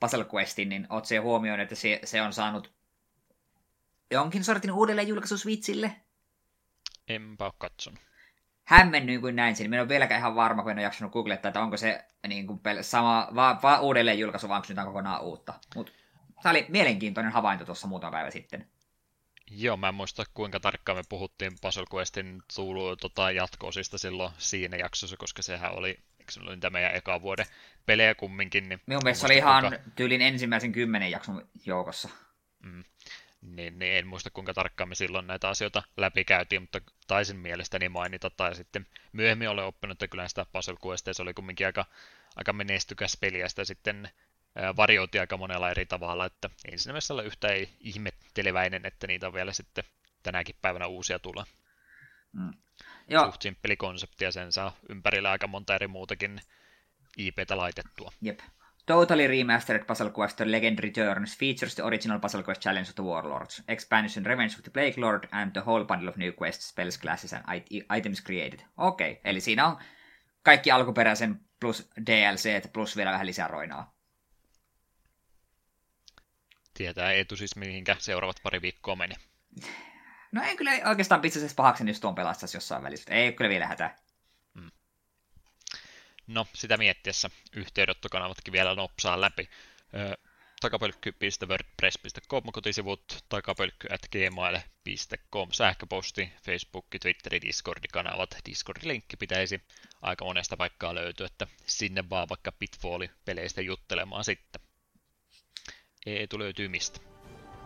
Puzzle 0.00 0.26
Questin, 0.34 0.68
niin 0.68 0.86
oot 0.90 1.04
se 1.04 1.16
huomioon, 1.16 1.60
että 1.60 1.74
se, 1.74 2.00
se 2.04 2.22
on 2.22 2.32
saanut 2.32 2.74
jonkin 4.10 4.44
sortin 4.44 4.72
uudelleen 4.72 5.08
julkaisu 5.08 5.38
Switchille? 5.38 5.96
Enpä 7.08 7.44
ole 7.44 7.52
katsonut 7.58 8.00
hämmennyin 8.64 9.20
kuin 9.20 9.36
näin 9.36 9.56
sen. 9.56 9.70
Minä 9.70 9.82
olen 9.82 9.88
vieläkään 9.88 10.18
ihan 10.18 10.34
varma, 10.34 10.62
kun 10.62 10.70
en 10.70 10.78
ole 10.78 10.82
jaksanut 10.82 11.12
googlettaa, 11.12 11.48
että 11.48 11.60
onko 11.60 11.76
se 11.76 12.04
niin 12.28 12.46
kuin 12.46 12.58
pel- 12.58 12.82
sama, 12.82 13.28
vaan 13.34 13.62
va, 13.62 13.80
uudelleen 13.80 14.18
julkaisu, 14.18 14.48
vai 14.48 14.56
onko 14.56 14.68
nyt 14.68 14.84
kokonaan 14.84 15.22
uutta. 15.22 15.54
Mutta 15.74 15.92
tämä 16.42 16.50
oli 16.50 16.66
mielenkiintoinen 16.68 17.32
havainto 17.32 17.64
tuossa 17.64 17.86
muutama 17.86 18.10
päivä 18.10 18.30
sitten. 18.30 18.66
Joo, 19.50 19.76
mä 19.76 19.88
en 19.88 19.94
muista 19.94 20.24
kuinka 20.34 20.60
tarkkaan 20.60 20.98
me 20.98 21.02
puhuttiin 21.08 21.52
Puzzle 21.60 21.84
Questin 21.94 22.42
tuulu, 22.54 22.96
tota, 22.96 23.30
jatko-osista 23.30 23.98
silloin 23.98 24.32
siinä 24.38 24.76
jaksossa, 24.76 25.16
koska 25.16 25.42
sehän 25.42 25.78
oli, 25.78 25.88
eikö 26.18 26.32
se 26.32 26.40
oli 26.40 26.70
meidän 26.70 26.94
eka 26.94 27.22
vuoden 27.22 27.46
pelejä 27.86 28.14
kumminkin. 28.14 28.68
Niin 28.68 28.80
Minun 28.86 29.02
mielestä 29.04 29.20
se 29.20 29.26
oli 29.26 29.36
ihan 29.36 29.62
kuinka... 29.68 29.90
tyylin 29.94 30.22
ensimmäisen 30.22 30.72
kymmenen 30.72 31.10
jakson 31.10 31.48
joukossa. 31.66 32.08
Mm 32.62 32.84
niin, 33.44 33.78
niin 33.78 33.96
en 33.96 34.06
muista 34.06 34.30
kuinka 34.30 34.54
tarkkaan 34.54 34.88
me 34.88 34.94
silloin 34.94 35.26
näitä 35.26 35.48
asioita 35.48 35.82
läpikäytiin, 35.96 36.62
mutta 36.62 36.80
taisin 37.06 37.36
mielestäni 37.36 37.88
mainita, 37.88 38.30
tai 38.30 38.54
sitten 38.54 38.86
myöhemmin 39.12 39.48
olen 39.48 39.64
oppinut, 39.64 39.94
että 39.94 40.08
kyllä 40.08 40.28
sitä 40.28 40.46
Puzzle 40.52 40.76
Quest, 40.86 41.08
se 41.12 41.22
oli 41.22 41.34
kumminkin 41.34 41.66
aika, 41.66 41.84
aika 42.36 42.52
menestykäs 42.52 43.16
peli, 43.20 43.40
ja 43.40 43.48
sitä 43.48 43.64
sitten 43.64 44.10
varjoitiin 44.76 45.20
aika 45.20 45.36
monella 45.36 45.70
eri 45.70 45.86
tavalla, 45.86 46.26
että 46.26 46.50
ei 46.64 46.78
siinä 46.78 46.92
mielessä 46.92 47.14
ole 47.14 47.24
yhtä 47.24 47.48
ihmetteleväinen, 47.80 48.86
että 48.86 49.06
niitä 49.06 49.26
on 49.26 49.34
vielä 49.34 49.52
sitten 49.52 49.84
tänäkin 50.22 50.56
päivänä 50.62 50.86
uusia 50.86 51.18
tulee. 51.18 51.44
Mm. 52.32 52.52
Joo. 53.08 53.24
Suht 53.24 53.42
simppeli 53.42 53.76
konsepti 53.76 54.24
ja 54.24 54.32
sen 54.32 54.52
saa 54.52 54.76
ympärillä 54.88 55.30
aika 55.30 55.46
monta 55.46 55.74
eri 55.74 55.88
muutakin 55.88 56.40
IPtä 57.16 57.56
laitettua. 57.56 58.12
Jep. 58.22 58.40
Totally 58.86 59.26
remastered 59.28 59.86
Puzzle 59.86 60.10
Quest 60.10 60.36
The 60.36 60.44
Legend 60.44 60.80
Returns 60.82 61.34
features 61.34 61.74
the 61.74 61.86
original 61.86 62.18
Puzzle 62.18 62.42
Quest 62.42 62.60
Challenge 62.60 62.88
of 62.88 62.94
the 62.94 63.02
Warlords, 63.02 63.62
expansion 63.68 64.24
Revenge 64.24 64.54
of 64.56 64.62
the 64.62 64.70
Plague 64.70 64.98
Lord, 64.98 65.28
and 65.32 65.52
the 65.52 65.60
whole 65.60 65.84
bundle 65.84 66.08
of 66.08 66.16
new 66.16 66.32
quests, 66.32 66.68
spells, 66.68 66.98
classes 66.98 67.32
and 67.32 67.42
items 67.88 68.20
created. 68.20 68.60
Okei, 68.76 69.10
okay. 69.10 69.20
eli 69.24 69.40
siinä 69.40 69.66
on 69.66 69.78
kaikki 70.42 70.70
alkuperäisen 70.70 71.40
plus 71.60 71.90
DLC 72.06 72.72
plus 72.72 72.96
vielä 72.96 73.12
vähän 73.12 73.26
lisää 73.26 73.48
roinaa. 73.48 73.94
Tietää 76.74 77.12
etu 77.12 77.36
siis 77.36 77.56
mihinkä 77.56 77.96
seuraavat 77.98 78.40
pari 78.42 78.62
viikkoa 78.62 78.96
meni. 78.96 79.14
No 80.32 80.42
ei 80.42 80.56
kyllä 80.56 80.70
oikeastaan 80.88 81.20
pistäisi 81.20 81.54
pahaksi, 81.54 81.88
jos 81.88 82.00
tuon 82.00 82.14
pelastaisi 82.14 82.56
jossain 82.56 82.82
välissä. 82.82 83.14
Ei 83.14 83.32
kyllä 83.32 83.50
vielä 83.50 83.66
hätää. 83.66 83.96
No, 86.26 86.46
sitä 86.54 86.76
miettiessä 86.76 87.30
yhteydenottokanavatkin 87.56 88.52
vielä 88.52 88.74
nopsaa 88.74 89.20
läpi. 89.20 89.48
takapölkky.wordpress.com 90.60 92.42
kotisivut, 92.52 93.24
takapölkky.gmail.com 93.28 95.48
sähköposti, 95.52 96.32
Facebook, 96.42 96.86
Twitteri, 97.02 97.40
Discord-kanavat. 97.40 98.36
Discord-linkki 98.48 99.16
pitäisi 99.16 99.60
aika 100.02 100.24
monesta 100.24 100.56
paikkaa 100.56 100.94
löytyä, 100.94 101.26
että 101.26 101.46
sinne 101.66 102.04
vaan 102.10 102.28
vaikka 102.28 102.52
Pitfall-peleistä 102.52 103.60
juttelemaan 103.60 104.24
sitten. 104.24 104.60
Eetu 106.06 106.38
löytyy 106.38 106.68
mistä? 106.68 107.00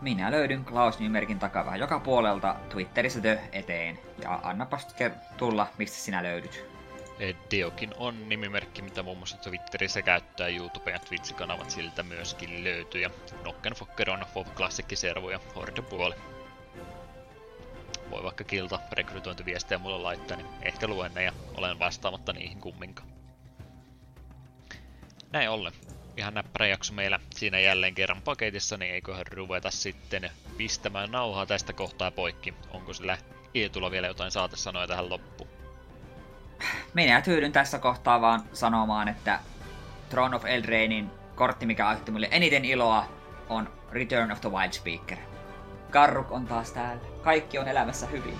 Minä 0.01 0.31
löydyn 0.31 0.65
Klaus 0.65 0.99
Nymerkin 0.99 1.39
takaa 1.39 1.65
vähän 1.65 1.79
joka 1.79 1.99
puolelta 1.99 2.55
Twitterissä 2.69 3.21
tö 3.21 3.37
eteen. 3.51 3.99
Ja 4.23 4.39
annapas 4.43 4.87
tulla, 5.37 5.67
mistä 5.77 5.97
sinä 5.97 6.23
löydyt. 6.23 6.78
Deokin 7.51 7.93
on 7.97 8.29
nimimerkki, 8.29 8.81
mitä 8.81 9.03
muun 9.03 9.17
muassa 9.17 9.37
Twitterissä 9.37 10.01
käyttää, 10.01 10.47
YouTube 10.47 10.91
ja 10.91 10.99
Twitch-kanavat 10.99 11.69
siltä 11.69 12.03
myöskin 12.03 12.63
löytyy. 12.63 13.01
Ja 13.01 13.09
Nokkenfokker 13.43 14.09
on 14.09 14.25
WoW 14.35 14.47
Classic-servu 14.47 15.29
ja 15.29 15.39
Horde 15.55 15.81
puoli. 15.81 16.15
Voi 18.09 18.23
vaikka 18.23 18.43
kilta 18.43 18.79
rekrytointiviestejä 18.91 19.79
mulle 19.79 19.97
laittaa, 19.97 20.37
niin 20.37 20.47
ehkä 20.61 20.87
luen 20.87 21.13
ne 21.13 21.23
ja 21.23 21.33
olen 21.55 21.79
vastaamatta 21.79 22.33
niihin 22.33 22.61
kumminkaan. 22.61 23.09
Näin 25.31 25.49
ollen. 25.49 25.73
Ihan 26.17 26.33
näppärä 26.33 26.67
jakso 26.67 26.93
meillä 26.93 27.19
siinä 27.29 27.59
jälleen 27.59 27.95
kerran 27.95 28.21
paketissa, 28.21 28.77
niin 28.77 28.93
eiköhän 28.93 29.27
ruveta 29.27 29.71
sitten 29.71 30.31
pistämään 30.57 31.11
nauhaa 31.11 31.45
tästä 31.45 31.73
kohtaa 31.73 32.11
poikki. 32.11 32.53
Onko 32.69 32.93
sillä 32.93 33.17
Eetulla 33.53 33.91
vielä 33.91 34.07
jotain 34.07 34.31
saata 34.31 34.57
sanoa 34.57 34.87
tähän 34.87 35.09
loppuun? 35.09 35.58
Minä 36.93 37.21
tyydyn 37.21 37.51
tässä 37.51 37.79
kohtaa 37.79 38.21
vaan 38.21 38.41
sanomaan, 38.53 39.07
että 39.07 39.39
Throne 40.09 40.35
of 40.35 40.45
Eldrainin 40.45 41.11
kortti, 41.35 41.65
mikä 41.65 41.87
aiheutti 41.87 42.11
mulle 42.11 42.27
eniten 42.31 42.65
iloa, 42.65 43.05
on 43.49 43.69
Return 43.91 44.31
of 44.31 44.41
the 44.41 44.51
Wild 44.51 44.71
Speaker. 44.71 45.17
Karruk 45.91 46.31
on 46.31 46.47
taas 46.47 46.71
täällä. 46.71 47.01
Kaikki 47.21 47.59
on 47.59 47.67
elämässä 47.67 48.07
hyvin. 48.07 48.37